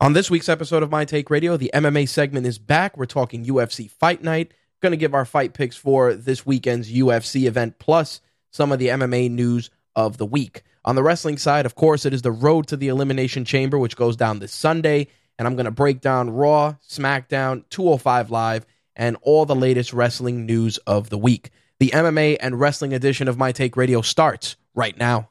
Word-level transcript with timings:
On 0.00 0.12
this 0.12 0.30
week's 0.30 0.48
episode 0.48 0.84
of 0.84 0.92
My 0.92 1.04
Take 1.04 1.28
Radio, 1.28 1.56
the 1.56 1.72
MMA 1.74 2.08
segment 2.08 2.46
is 2.46 2.56
back. 2.56 2.96
We're 2.96 3.04
talking 3.04 3.44
UFC 3.44 3.90
Fight 3.90 4.22
Night. 4.22 4.54
Going 4.80 4.92
to 4.92 4.96
give 4.96 5.12
our 5.12 5.24
fight 5.24 5.54
picks 5.54 5.74
for 5.74 6.14
this 6.14 6.46
weekend's 6.46 6.92
UFC 6.92 7.48
event, 7.48 7.80
plus 7.80 8.20
some 8.52 8.70
of 8.70 8.78
the 8.78 8.86
MMA 8.86 9.28
news 9.28 9.70
of 9.96 10.16
the 10.16 10.24
week. 10.24 10.62
On 10.84 10.94
the 10.94 11.02
wrestling 11.02 11.36
side, 11.36 11.66
of 11.66 11.74
course, 11.74 12.06
it 12.06 12.14
is 12.14 12.22
the 12.22 12.30
road 12.30 12.68
to 12.68 12.76
the 12.76 12.86
Elimination 12.86 13.44
Chamber, 13.44 13.76
which 13.76 13.96
goes 13.96 14.14
down 14.14 14.38
this 14.38 14.52
Sunday. 14.52 15.08
And 15.36 15.48
I'm 15.48 15.56
going 15.56 15.64
to 15.64 15.72
break 15.72 16.00
down 16.00 16.30
Raw, 16.30 16.76
SmackDown, 16.88 17.64
205 17.70 18.30
Live, 18.30 18.66
and 18.94 19.16
all 19.22 19.46
the 19.46 19.56
latest 19.56 19.92
wrestling 19.92 20.46
news 20.46 20.78
of 20.86 21.10
the 21.10 21.18
week. 21.18 21.50
The 21.80 21.90
MMA 21.90 22.36
and 22.38 22.60
wrestling 22.60 22.94
edition 22.94 23.26
of 23.26 23.36
My 23.36 23.50
Take 23.50 23.76
Radio 23.76 24.02
starts 24.02 24.54
right 24.76 24.96
now. 24.96 25.30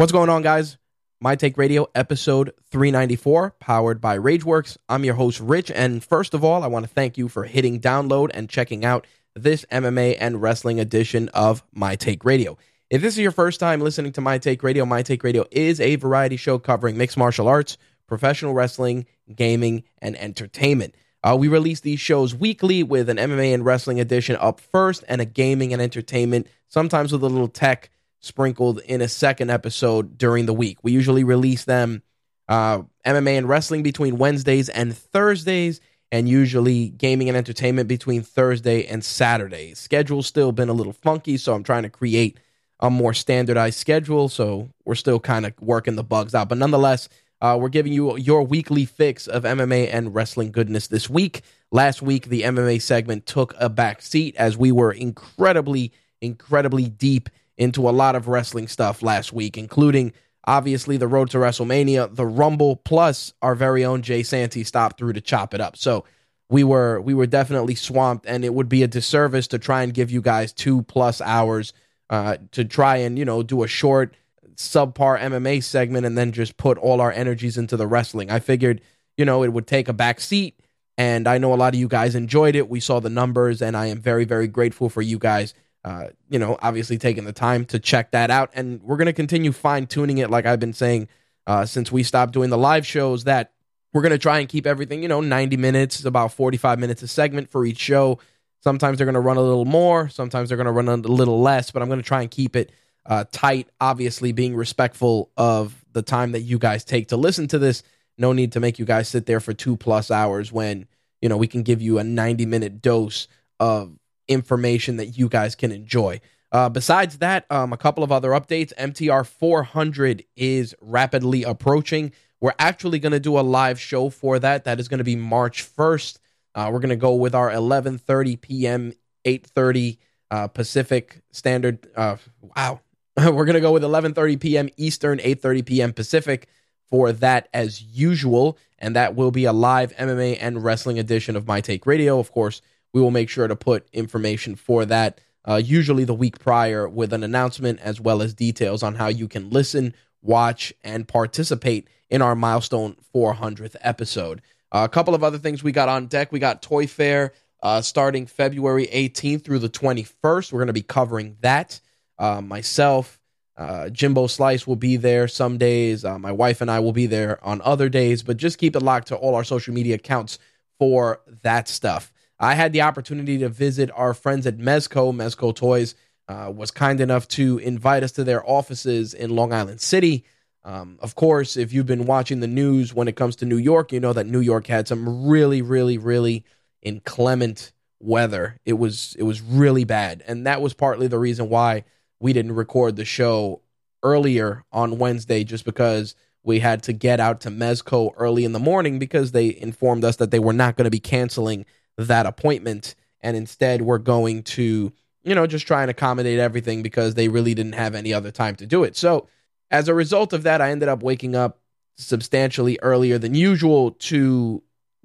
What's 0.00 0.12
going 0.12 0.30
on, 0.30 0.40
guys? 0.40 0.78
My 1.20 1.36
Take 1.36 1.58
Radio, 1.58 1.86
episode 1.94 2.54
394, 2.70 3.56
powered 3.60 4.00
by 4.00 4.16
Rageworks. 4.16 4.78
I'm 4.88 5.04
your 5.04 5.12
host, 5.12 5.40
Rich. 5.40 5.70
And 5.70 6.02
first 6.02 6.32
of 6.32 6.42
all, 6.42 6.62
I 6.62 6.68
want 6.68 6.86
to 6.86 6.90
thank 6.90 7.18
you 7.18 7.28
for 7.28 7.44
hitting 7.44 7.82
download 7.82 8.30
and 8.32 8.48
checking 8.48 8.82
out 8.82 9.06
this 9.34 9.66
MMA 9.70 10.16
and 10.18 10.40
wrestling 10.40 10.80
edition 10.80 11.28
of 11.34 11.62
My 11.74 11.96
Take 11.96 12.24
Radio. 12.24 12.56
If 12.88 13.02
this 13.02 13.12
is 13.12 13.20
your 13.20 13.30
first 13.30 13.60
time 13.60 13.82
listening 13.82 14.12
to 14.12 14.22
My 14.22 14.38
Take 14.38 14.62
Radio, 14.62 14.86
My 14.86 15.02
Take 15.02 15.22
Radio 15.22 15.44
is 15.50 15.82
a 15.82 15.96
variety 15.96 16.38
show 16.38 16.58
covering 16.58 16.96
mixed 16.96 17.18
martial 17.18 17.46
arts, 17.46 17.76
professional 18.06 18.54
wrestling, 18.54 19.04
gaming, 19.36 19.82
and 19.98 20.16
entertainment. 20.16 20.94
Uh, 21.22 21.36
we 21.38 21.48
release 21.48 21.80
these 21.80 22.00
shows 22.00 22.34
weekly 22.34 22.82
with 22.82 23.10
an 23.10 23.18
MMA 23.18 23.52
and 23.52 23.66
wrestling 23.66 24.00
edition 24.00 24.36
up 24.36 24.60
first 24.60 25.04
and 25.08 25.20
a 25.20 25.26
gaming 25.26 25.74
and 25.74 25.82
entertainment, 25.82 26.46
sometimes 26.68 27.12
with 27.12 27.22
a 27.22 27.28
little 27.28 27.48
tech 27.48 27.90
sprinkled 28.20 28.80
in 28.80 29.00
a 29.00 29.08
second 29.08 29.50
episode 29.50 30.16
during 30.18 30.46
the 30.46 30.54
week. 30.54 30.78
We 30.82 30.92
usually 30.92 31.24
release 31.24 31.64
them 31.64 32.02
uh, 32.48 32.82
MMA 33.06 33.38
and 33.38 33.48
wrestling 33.48 33.82
between 33.82 34.18
Wednesdays 34.18 34.68
and 34.68 34.96
Thursdays, 34.96 35.80
and 36.12 36.28
usually 36.28 36.88
gaming 36.88 37.28
and 37.28 37.36
entertainment 37.36 37.88
between 37.88 38.22
Thursday 38.22 38.84
and 38.86 39.04
Saturday. 39.04 39.74
Schedule's 39.74 40.26
still 40.26 40.50
been 40.50 40.68
a 40.68 40.72
little 40.72 40.92
funky, 40.92 41.36
so 41.36 41.54
I'm 41.54 41.62
trying 41.62 41.84
to 41.84 41.88
create 41.88 42.38
a 42.80 42.90
more 42.90 43.14
standardized 43.14 43.78
schedule. 43.78 44.28
So 44.28 44.70
we're 44.84 44.96
still 44.96 45.20
kind 45.20 45.46
of 45.46 45.52
working 45.60 45.94
the 45.94 46.04
bugs 46.04 46.34
out, 46.34 46.48
but 46.48 46.58
nonetheless. 46.58 47.08
Uh, 47.42 47.56
we're 47.58 47.70
giving 47.70 47.90
you 47.90 48.18
your 48.18 48.42
weekly 48.42 48.84
fix 48.84 49.26
of 49.26 49.44
MMA 49.44 49.88
and 49.90 50.14
wrestling 50.14 50.52
goodness 50.52 50.88
this 50.88 51.08
week. 51.08 51.40
Last 51.70 52.02
week, 52.02 52.26
the 52.26 52.42
MMA 52.42 52.82
segment 52.82 53.24
took 53.24 53.54
a 53.58 53.70
back 53.70 54.02
seat 54.02 54.36
as 54.36 54.58
we 54.58 54.70
were 54.72 54.92
incredibly, 54.92 55.90
incredibly 56.20 56.86
deep 56.90 57.30
into 57.60 57.88
a 57.88 57.92
lot 57.92 58.16
of 58.16 58.26
wrestling 58.26 58.66
stuff 58.66 59.02
last 59.02 59.34
week, 59.34 59.58
including 59.58 60.14
obviously 60.46 60.96
the 60.96 61.06
road 61.06 61.30
to 61.30 61.36
WrestleMania, 61.36 62.16
the 62.16 62.26
Rumble, 62.26 62.74
plus 62.74 63.34
our 63.42 63.54
very 63.54 63.84
own 63.84 64.00
Jay 64.00 64.22
Santee 64.22 64.64
stopped 64.64 64.98
through 64.98 65.12
to 65.12 65.20
chop 65.20 65.52
it 65.52 65.60
up. 65.60 65.76
So 65.76 66.06
we 66.48 66.64
were 66.64 67.02
we 67.02 67.12
were 67.12 67.26
definitely 67.26 67.74
swamped, 67.74 68.24
and 68.26 68.46
it 68.46 68.54
would 68.54 68.70
be 68.70 68.82
a 68.82 68.88
disservice 68.88 69.46
to 69.48 69.58
try 69.58 69.82
and 69.82 69.92
give 69.92 70.10
you 70.10 70.22
guys 70.22 70.54
two 70.54 70.82
plus 70.84 71.20
hours 71.20 71.74
uh, 72.08 72.38
to 72.52 72.64
try 72.64 72.96
and 72.96 73.18
you 73.18 73.26
know 73.26 73.42
do 73.42 73.62
a 73.62 73.68
short 73.68 74.16
subpar 74.54 75.20
MMA 75.20 75.62
segment 75.62 76.06
and 76.06 76.16
then 76.16 76.32
just 76.32 76.56
put 76.56 76.78
all 76.78 77.00
our 77.00 77.12
energies 77.12 77.58
into 77.58 77.76
the 77.76 77.86
wrestling. 77.86 78.30
I 78.30 78.40
figured 78.40 78.80
you 79.18 79.26
know 79.26 79.42
it 79.42 79.52
would 79.52 79.66
take 79.66 79.88
a 79.88 79.92
back 79.92 80.18
seat. 80.20 80.56
And 80.98 81.26
I 81.26 81.38
know 81.38 81.54
a 81.54 81.56
lot 81.56 81.72
of 81.72 81.80
you 81.80 81.88
guys 81.88 82.14
enjoyed 82.14 82.54
it. 82.54 82.68
We 82.68 82.78
saw 82.78 83.00
the 83.00 83.08
numbers, 83.08 83.62
and 83.62 83.74
I 83.74 83.86
am 83.86 84.00
very, 84.00 84.26
very 84.26 84.46
grateful 84.46 84.90
for 84.90 85.00
you 85.00 85.18
guys 85.18 85.54
uh, 85.84 86.08
you 86.28 86.38
know, 86.38 86.58
obviously 86.60 86.98
taking 86.98 87.24
the 87.24 87.32
time 87.32 87.64
to 87.66 87.78
check 87.78 88.10
that 88.10 88.30
out. 88.30 88.50
And 88.54 88.82
we're 88.82 88.96
going 88.96 89.06
to 89.06 89.12
continue 89.12 89.52
fine 89.52 89.86
tuning 89.86 90.18
it, 90.18 90.30
like 90.30 90.46
I've 90.46 90.60
been 90.60 90.72
saying 90.72 91.08
uh, 91.46 91.64
since 91.64 91.90
we 91.90 92.02
stopped 92.02 92.32
doing 92.32 92.50
the 92.50 92.58
live 92.58 92.86
shows, 92.86 93.24
that 93.24 93.52
we're 93.92 94.02
going 94.02 94.12
to 94.12 94.18
try 94.18 94.38
and 94.38 94.48
keep 94.48 94.66
everything, 94.66 95.02
you 95.02 95.08
know, 95.08 95.20
90 95.20 95.56
minutes, 95.56 96.04
about 96.04 96.32
45 96.32 96.78
minutes 96.78 97.02
a 97.02 97.08
segment 97.08 97.50
for 97.50 97.64
each 97.64 97.78
show. 97.78 98.18
Sometimes 98.62 98.98
they're 98.98 99.06
going 99.06 99.14
to 99.14 99.20
run 99.20 99.38
a 99.38 99.42
little 99.42 99.64
more, 99.64 100.08
sometimes 100.10 100.48
they're 100.48 100.56
going 100.56 100.66
to 100.66 100.72
run 100.72 100.88
a 100.88 100.96
little 100.96 101.40
less, 101.40 101.70
but 101.70 101.82
I'm 101.82 101.88
going 101.88 102.00
to 102.00 102.06
try 102.06 102.20
and 102.20 102.30
keep 102.30 102.56
it 102.56 102.72
uh, 103.06 103.24
tight, 103.32 103.68
obviously 103.80 104.32
being 104.32 104.54
respectful 104.54 105.30
of 105.36 105.74
the 105.92 106.02
time 106.02 106.32
that 106.32 106.42
you 106.42 106.58
guys 106.58 106.84
take 106.84 107.08
to 107.08 107.16
listen 107.16 107.48
to 107.48 107.58
this. 107.58 107.82
No 108.18 108.32
need 108.34 108.52
to 108.52 108.60
make 108.60 108.78
you 108.78 108.84
guys 108.84 109.08
sit 109.08 109.24
there 109.24 109.40
for 109.40 109.54
two 109.54 109.78
plus 109.78 110.10
hours 110.10 110.52
when, 110.52 110.86
you 111.22 111.30
know, 111.30 111.38
we 111.38 111.46
can 111.46 111.62
give 111.62 111.80
you 111.80 111.98
a 111.98 112.04
90 112.04 112.44
minute 112.44 112.82
dose 112.82 113.28
of 113.58 113.96
information 114.30 114.96
that 114.96 115.18
you 115.18 115.28
guys 115.28 115.54
can 115.54 115.72
enjoy. 115.72 116.20
Uh, 116.52 116.68
besides 116.68 117.18
that, 117.18 117.44
um, 117.50 117.72
a 117.72 117.76
couple 117.76 118.02
of 118.02 118.10
other 118.10 118.30
updates. 118.30 118.72
MTR 118.76 119.26
400 119.26 120.24
is 120.36 120.74
rapidly 120.80 121.42
approaching. 121.42 122.12
We're 122.40 122.54
actually 122.58 122.98
going 122.98 123.12
to 123.12 123.20
do 123.20 123.38
a 123.38 123.42
live 123.42 123.78
show 123.78 124.08
for 124.08 124.38
that. 124.38 124.64
That 124.64 124.80
is 124.80 124.88
going 124.88 124.98
to 124.98 125.04
be 125.04 125.16
March 125.16 125.64
1st. 125.76 126.18
Uh, 126.54 126.70
we're 126.72 126.80
going 126.80 126.90
to 126.90 126.96
go 126.96 127.14
with 127.14 127.34
our 127.34 127.50
11:30 127.50 128.40
p.m. 128.40 128.92
8:30 129.24 129.98
uh, 130.30 130.48
Pacific 130.48 131.20
Standard. 131.30 131.86
Uh, 131.94 132.16
wow, 132.56 132.80
we're 133.16 133.44
going 133.44 133.54
to 133.54 133.60
go 133.60 133.72
with 133.72 133.82
11:30 133.82 134.40
p.m. 134.40 134.68
Eastern, 134.76 135.18
8:30 135.18 135.66
p.m. 135.66 135.92
Pacific 135.92 136.48
for 136.88 137.12
that 137.12 137.48
as 137.54 137.82
usual, 137.82 138.58
and 138.78 138.96
that 138.96 139.14
will 139.14 139.30
be 139.30 139.44
a 139.44 139.52
live 139.52 139.94
MMA 139.96 140.38
and 140.40 140.64
wrestling 140.64 140.98
edition 140.98 141.36
of 141.36 141.46
My 141.46 141.60
Take 141.60 141.86
Radio. 141.86 142.18
Of 142.18 142.32
course, 142.32 142.62
we 142.92 143.00
will 143.00 143.10
make 143.10 143.28
sure 143.28 143.48
to 143.48 143.56
put 143.56 143.88
information 143.92 144.56
for 144.56 144.84
that, 144.86 145.20
uh, 145.44 145.56
usually 145.56 146.04
the 146.04 146.14
week 146.14 146.38
prior, 146.38 146.88
with 146.88 147.12
an 147.12 147.22
announcement 147.22 147.80
as 147.80 148.00
well 148.00 148.22
as 148.22 148.34
details 148.34 148.82
on 148.82 148.96
how 148.96 149.08
you 149.08 149.28
can 149.28 149.50
listen, 149.50 149.94
watch, 150.22 150.72
and 150.82 151.08
participate 151.08 151.88
in 152.08 152.22
our 152.22 152.34
milestone 152.34 152.96
400th 153.14 153.76
episode. 153.80 154.42
Uh, 154.72 154.82
a 154.84 154.92
couple 154.92 155.14
of 155.14 155.24
other 155.24 155.38
things 155.38 155.62
we 155.62 155.72
got 155.72 155.88
on 155.88 156.06
deck. 156.06 156.30
We 156.32 156.38
got 156.38 156.62
Toy 156.62 156.86
Fair 156.86 157.32
uh, 157.62 157.80
starting 157.80 158.26
February 158.26 158.86
18th 158.86 159.44
through 159.44 159.58
the 159.60 159.68
21st. 159.68 160.52
We're 160.52 160.58
going 160.58 160.66
to 160.68 160.72
be 160.72 160.82
covering 160.82 161.36
that. 161.40 161.80
Uh, 162.18 162.40
myself, 162.40 163.18
uh, 163.56 163.90
Jimbo 163.90 164.26
Slice 164.26 164.66
will 164.66 164.76
be 164.76 164.96
there 164.96 165.28
some 165.28 165.58
days. 165.58 166.04
Uh, 166.04 166.18
my 166.18 166.32
wife 166.32 166.60
and 166.60 166.70
I 166.70 166.80
will 166.80 166.92
be 166.92 167.06
there 167.06 167.44
on 167.44 167.60
other 167.62 167.88
days, 167.88 168.22
but 168.22 168.36
just 168.36 168.58
keep 168.58 168.76
it 168.76 168.80
locked 168.80 169.08
to 169.08 169.16
all 169.16 169.34
our 169.34 169.44
social 169.44 169.74
media 169.74 169.96
accounts 169.96 170.38
for 170.78 171.20
that 171.42 171.68
stuff. 171.68 172.12
I 172.40 172.54
had 172.54 172.72
the 172.72 172.80
opportunity 172.80 173.36
to 173.38 173.50
visit 173.50 173.90
our 173.94 174.14
friends 174.14 174.46
at 174.46 174.56
Mezco. 174.56 175.14
Mezco 175.14 175.54
Toys 175.54 175.94
uh, 176.26 176.50
was 176.54 176.70
kind 176.70 177.00
enough 177.00 177.28
to 177.28 177.58
invite 177.58 178.02
us 178.02 178.12
to 178.12 178.24
their 178.24 178.48
offices 178.48 179.12
in 179.12 179.36
Long 179.36 179.52
Island 179.52 179.82
City. 179.82 180.24
Um, 180.64 180.98
of 181.02 181.14
course, 181.14 181.58
if 181.58 181.72
you've 181.72 181.86
been 181.86 182.06
watching 182.06 182.40
the 182.40 182.46
news 182.46 182.94
when 182.94 183.08
it 183.08 183.16
comes 183.16 183.36
to 183.36 183.46
New 183.46 183.58
York, 183.58 183.92
you 183.92 184.00
know 184.00 184.14
that 184.14 184.26
New 184.26 184.40
York 184.40 184.66
had 184.66 184.88
some 184.88 185.26
really, 185.26 185.60
really, 185.60 185.98
really 185.98 186.44
inclement 186.80 187.72
weather. 188.00 188.58
It 188.64 188.74
was 188.74 189.14
it 189.18 189.24
was 189.24 189.42
really 189.42 189.84
bad, 189.84 190.22
and 190.26 190.46
that 190.46 190.62
was 190.62 190.72
partly 190.72 191.08
the 191.08 191.18
reason 191.18 191.50
why 191.50 191.84
we 192.20 192.32
didn't 192.32 192.52
record 192.52 192.96
the 192.96 193.04
show 193.04 193.60
earlier 194.02 194.64
on 194.72 194.98
Wednesday, 194.98 195.44
just 195.44 195.66
because 195.66 196.14
we 196.42 196.60
had 196.60 196.82
to 196.84 196.92
get 196.94 197.20
out 197.20 197.40
to 197.42 197.50
Mezco 197.50 198.12
early 198.16 198.44
in 198.44 198.52
the 198.52 198.58
morning 198.58 198.98
because 198.98 199.32
they 199.32 199.54
informed 199.54 200.04
us 200.04 200.16
that 200.16 200.30
they 200.30 200.38
were 200.38 200.54
not 200.54 200.76
going 200.76 200.84
to 200.86 200.90
be 200.90 201.00
canceling 201.00 201.66
that 202.08 202.26
appointment. 202.26 202.94
And 203.20 203.36
instead, 203.36 203.82
we're 203.82 203.98
going 203.98 204.42
to 204.44 204.92
you 205.22 205.34
know, 205.34 205.46
just 205.46 205.66
try 205.66 205.82
and 205.82 205.90
accommodate 205.90 206.38
everything 206.38 206.82
because 206.82 207.14
they 207.14 207.28
really 207.28 207.54
didn't 207.54 207.74
have 207.74 207.94
any 207.94 208.12
other 208.12 208.30
time 208.30 208.56
to 208.56 208.66
do 208.66 208.84
it. 208.84 208.96
So, 208.96 209.28
as 209.70 209.88
a 209.88 209.94
result 209.94 210.32
of 210.32 210.42
that, 210.44 210.60
I 210.60 210.70
ended 210.70 210.88
up 210.88 211.02
waking 211.02 211.36
up 211.36 211.60
substantially 211.96 212.78
earlier 212.82 213.18
than 213.18 213.34
usual 213.34 213.92
to 213.92 214.62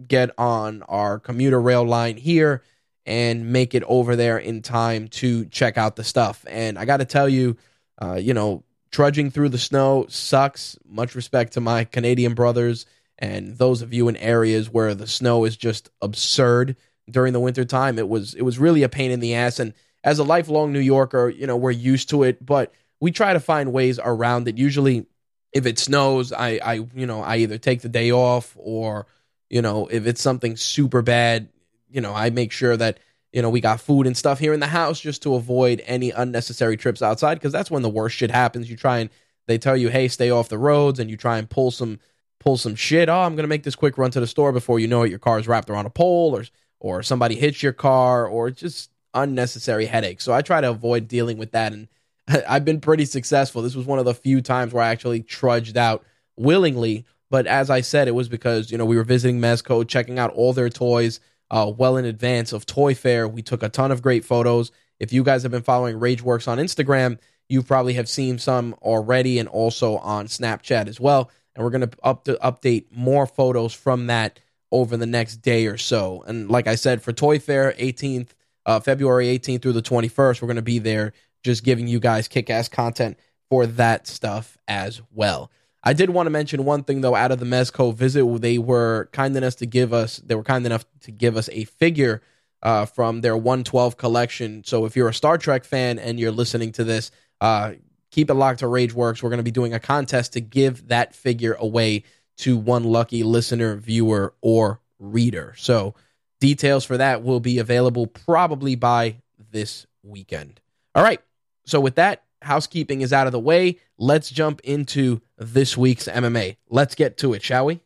get 0.08 0.32
on 0.38 0.82
our 0.84 1.20
commuter 1.20 1.62
rail 1.62 1.84
line 1.84 2.18
here 2.18 2.64
and 3.06 3.52
make 3.52 3.76
it 3.76 3.84
over 3.84 4.16
there 4.16 4.38
in 4.38 4.62
time 4.62 5.08
to 5.08 5.46
check 5.46 5.78
out 5.78 5.96
the 5.96 6.04
stuff. 6.04 6.44
And 6.50 6.80
I 6.80 6.86
got 6.86 6.98
to 6.98 7.06
tell 7.06 7.30
you, 7.30 7.58
uh, 8.02 8.16
you 8.16 8.34
know, 8.34 8.64
trudging 8.92 9.30
through 9.30 9.50
the 9.50 9.60
snow 9.60 10.06
sucks. 10.10 10.78
Much 10.88 11.14
respect 11.14 11.54
to 11.54 11.62
my 11.62 11.84
Canadian 11.84 12.34
brothers 12.34 12.86
and 13.18 13.58
those 13.58 13.82
of 13.82 13.94
you 13.94 14.08
in 14.08 14.18
areas 14.18 14.70
where 14.70 14.94
the 14.94 15.08
snow 15.08 15.46
is 15.46 15.56
just 15.56 15.90
absurd 16.02 16.76
during 17.10 17.34
the 17.34 17.40
winter 17.40 17.66
time. 17.66 17.98
It 17.98 18.10
was 18.10 18.34
it 18.34 18.42
was 18.42 18.60
really 18.60 18.84
a 18.84 18.90
pain 18.90 19.12
in 19.12 19.20
the 19.20 19.36
ass. 19.36 19.60
And 19.60 19.74
as 20.04 20.20
a 20.20 20.24
lifelong 20.24 20.74
New 20.74 20.80
Yorker, 20.80 21.30
you 21.30 21.48
know, 21.48 21.58
we're 21.58 21.72
used 21.72 22.10
to 22.10 22.24
it, 22.24 22.46
but 22.46 22.74
we 23.00 23.12
try 23.12 23.34
to 23.34 23.40
find 23.40 23.74
ways 23.74 24.00
around 24.04 24.48
it. 24.48 24.58
Usually 24.58 25.06
if 25.54 25.66
it 25.66 25.80
snows, 25.80 26.34
I, 26.34 26.60
I 26.64 26.74
you 26.94 27.06
know, 27.06 27.22
I 27.22 27.38
either 27.38 27.58
take 27.58 27.82
the 27.82 27.90
day 27.90 28.12
off 28.12 28.54
or, 28.58 29.08
you 29.50 29.62
know, 29.62 29.88
if 29.88 30.06
it's 30.06 30.22
something 30.22 30.58
super 30.58 31.02
bad, 31.02 31.50
you 31.90 32.02
know, 32.02 32.14
I 32.14 32.30
make 32.30 32.52
sure 32.52 32.76
that 32.76 33.00
you 33.32 33.42
know 33.42 33.50
we 33.50 33.62
got 33.62 33.82
food 33.82 34.08
and 34.08 34.18
stuff 34.18 34.40
here 34.40 34.54
in 34.54 34.60
the 34.60 34.68
house 34.68 35.00
just 35.00 35.24
to 35.24 35.36
avoid 35.36 35.82
any 35.86 36.12
unnecessary 36.12 36.78
trips 36.78 37.02
outside 37.02 37.36
because 37.36 37.52
that's 37.52 37.72
when 37.72 37.82
the 37.82 37.90
worst 37.90 38.16
shit 38.16 38.32
happens. 38.32 38.70
You 38.70 38.78
try 38.78 39.00
and 39.00 39.10
they 39.48 39.58
tell 39.58 39.78
you, 39.78 39.90
hey, 39.90 40.08
stay 40.08 40.30
off 40.32 40.50
the 40.50 40.58
roads, 40.58 41.00
and 41.00 41.10
you 41.10 41.18
try 41.18 41.38
and 41.38 41.50
pull 41.50 41.72
some 41.72 42.00
pull 42.46 42.58
some 42.58 42.76
shit. 42.76 43.10
Oh, 43.10 43.22
I'm 43.22 43.36
gonna 43.36 43.48
make 43.48 43.64
this 43.64 43.76
quick 43.76 43.98
run 43.98 44.12
to 44.12 44.20
the 44.20 44.28
store 44.28 44.52
before 44.52 44.80
you 44.80 44.88
know 44.88 45.04
it, 45.04 45.10
your 45.10 45.20
car's 45.20 45.48
wrapped 45.48 45.70
around 45.70 45.88
a 45.88 45.90
pole 45.90 46.36
or 46.36 46.46
or 46.80 47.02
somebody 47.04 47.36
hits 47.36 47.64
your 47.64 47.74
car 47.74 48.28
or 48.28 48.52
just 48.52 48.92
unnecessary 49.14 49.88
headache. 49.88 50.22
So 50.22 50.34
I 50.34 50.42
try 50.42 50.62
to 50.62 50.70
avoid 50.70 51.08
dealing 51.08 51.38
with 51.38 51.52
that 51.52 51.74
and 51.74 51.88
I've 52.48 52.66
been 52.66 52.82
pretty 52.82 53.06
successful. 53.06 53.62
This 53.62 53.76
was 53.76 53.86
one 53.86 54.00
of 54.00 54.06
the 54.06 54.14
few 54.14 54.42
times 54.42 54.74
where 54.74 54.84
I 54.84 54.90
actually 54.90 55.22
trudged 55.22 55.78
out 55.78 56.04
willingly. 56.38 57.06
But 57.32 57.48
as 57.48 57.70
I 57.70 57.82
said, 57.82 58.08
it 58.08 58.16
was 58.16 58.30
because, 58.30 58.72
you 58.72 58.78
know, 58.78 58.86
we 58.86 58.98
were 58.98 59.04
visiting 59.04 59.40
Mezco, 59.40 59.88
checking 59.88 60.20
out 60.20 60.32
all 60.34 60.54
their 60.54 60.70
toys 60.70 61.20
uh, 61.50 61.72
well 61.76 61.98
in 61.98 62.06
advance 62.06 62.54
of 62.54 62.66
Toy 62.66 62.94
Fair. 62.94 63.28
We 63.28 63.42
took 63.42 63.64
a 63.64 63.70
ton 63.70 63.92
of 63.92 64.02
great 64.02 64.26
photos. 64.26 64.72
If 65.00 65.12
you 65.12 65.24
guys 65.24 65.44
have 65.44 65.52
been 65.52 65.64
following 65.64 66.00
Rageworks 66.00 66.48
on 66.48 66.58
Instagram, 66.58 67.18
you 67.50 67.62
probably 67.62 67.94
have 67.94 68.10
seen 68.10 68.38
some 68.38 68.76
already 68.82 69.40
and 69.40 69.50
also 69.50 69.98
on 69.98 70.28
Snapchat 70.28 70.88
as 70.88 71.00
well. 71.00 71.30
And 71.56 71.64
we're 71.64 71.72
going 71.72 71.90
to 71.90 71.98
up 72.04 72.26
to 72.26 72.36
update 72.44 72.86
more 72.92 73.26
photos 73.26 73.74
from 73.74 74.08
that 74.08 74.40
over 74.72 74.98
the 74.98 75.06
next 75.06 75.38
day 75.38 75.68
or 75.68 75.78
so. 75.78 76.24
And 76.28 76.50
like 76.50 76.68
I 76.68 76.76
said, 76.76 77.02
for 77.02 77.14
Toy 77.14 77.40
Fair, 77.40 77.74
18th, 77.74 78.30
uh, 78.66 78.80
February 78.80 79.28
18th 79.28 79.62
through 79.62 79.74
the 79.74 79.82
21st, 79.82 80.42
we're 80.42 80.48
going 80.48 80.56
to 80.58 80.62
be 80.62 80.80
there 80.80 81.14
just 81.44 81.64
giving 81.64 81.88
you 81.88 82.00
guys 82.00 82.28
kick 82.28 82.50
ass 82.50 82.68
content 82.68 83.18
for 83.50 83.66
that 83.68 84.08
stuff 84.08 84.58
as 84.68 85.02
well. 85.14 85.52
I 85.84 85.94
did 85.94 86.10
want 86.10 86.26
to 86.26 86.32
mention 86.32 86.66
one 86.66 86.84
thing 86.84 87.02
though. 87.02 87.16
Out 87.16 87.32
of 87.32 87.40
the 87.40 87.46
Mezco 87.46 87.94
visit, 87.94 88.26
they 88.42 88.58
were 88.58 89.08
kind 89.12 89.38
enough 89.38 89.56
to 89.58 89.68
give 89.68 89.94
us. 89.94 90.18
They 90.18 90.34
were 90.34 90.44
kind 90.44 90.66
enough 90.66 90.84
to 91.02 91.12
give 91.12 91.38
us 91.38 91.48
a 91.52 91.66
figure 91.66 92.22
uh, 92.64 92.86
from 92.86 93.22
their 93.22 93.38
112 93.38 93.96
collection. 93.96 94.64
So 94.66 94.86
if 94.86 94.96
you're 94.96 95.10
a 95.10 95.14
Star 95.14 95.38
Trek 95.38 95.64
fan 95.64 96.00
and 96.00 96.20
you're 96.20 96.32
listening 96.32 96.72
to 96.74 96.84
this, 96.84 97.12
uh, 97.40 97.74
keep 98.16 98.30
it 98.30 98.36
locked 98.36 98.60
to 98.60 98.66
RageWorks. 98.66 99.22
We're 99.22 99.30
going 99.30 99.40
to 99.40 99.44
be 99.44 99.52
doing 99.52 99.74
a 99.74 99.80
contest 99.80 100.34
to 100.34 100.42
give 100.42 100.88
that 100.88 101.14
figure 101.14 101.54
away 101.60 102.06
to 102.38 102.56
one 102.56 102.86
lucky 102.86 103.24
listener, 103.24 103.76
viewer, 103.76 104.34
or 104.40 104.80
reader. 105.00 105.54
So 105.58 105.96
details 106.40 106.86
for 106.86 106.96
that 106.96 107.24
will 107.24 107.42
be 107.42 107.60
available 107.60 108.08
probably 108.08 108.76
by 108.76 109.18
this 109.52 109.86
weekend. 110.02 110.62
All 110.96 111.04
right. 111.04 111.20
So 111.66 111.82
with 111.82 111.96
that, 111.96 112.24
housekeeping 112.42 113.02
is 113.02 113.12
out 113.12 113.28
of 113.28 113.34
the 113.34 113.40
way. 113.40 113.80
Let's 113.98 114.30
jump 114.30 114.62
into 114.64 115.20
this 115.38 115.76
week's 115.76 116.08
MMA. 116.08 116.56
Let's 116.70 116.96
get 116.96 117.18
to 117.18 117.34
it, 117.34 117.44
shall 117.44 117.66
we? 117.66 117.82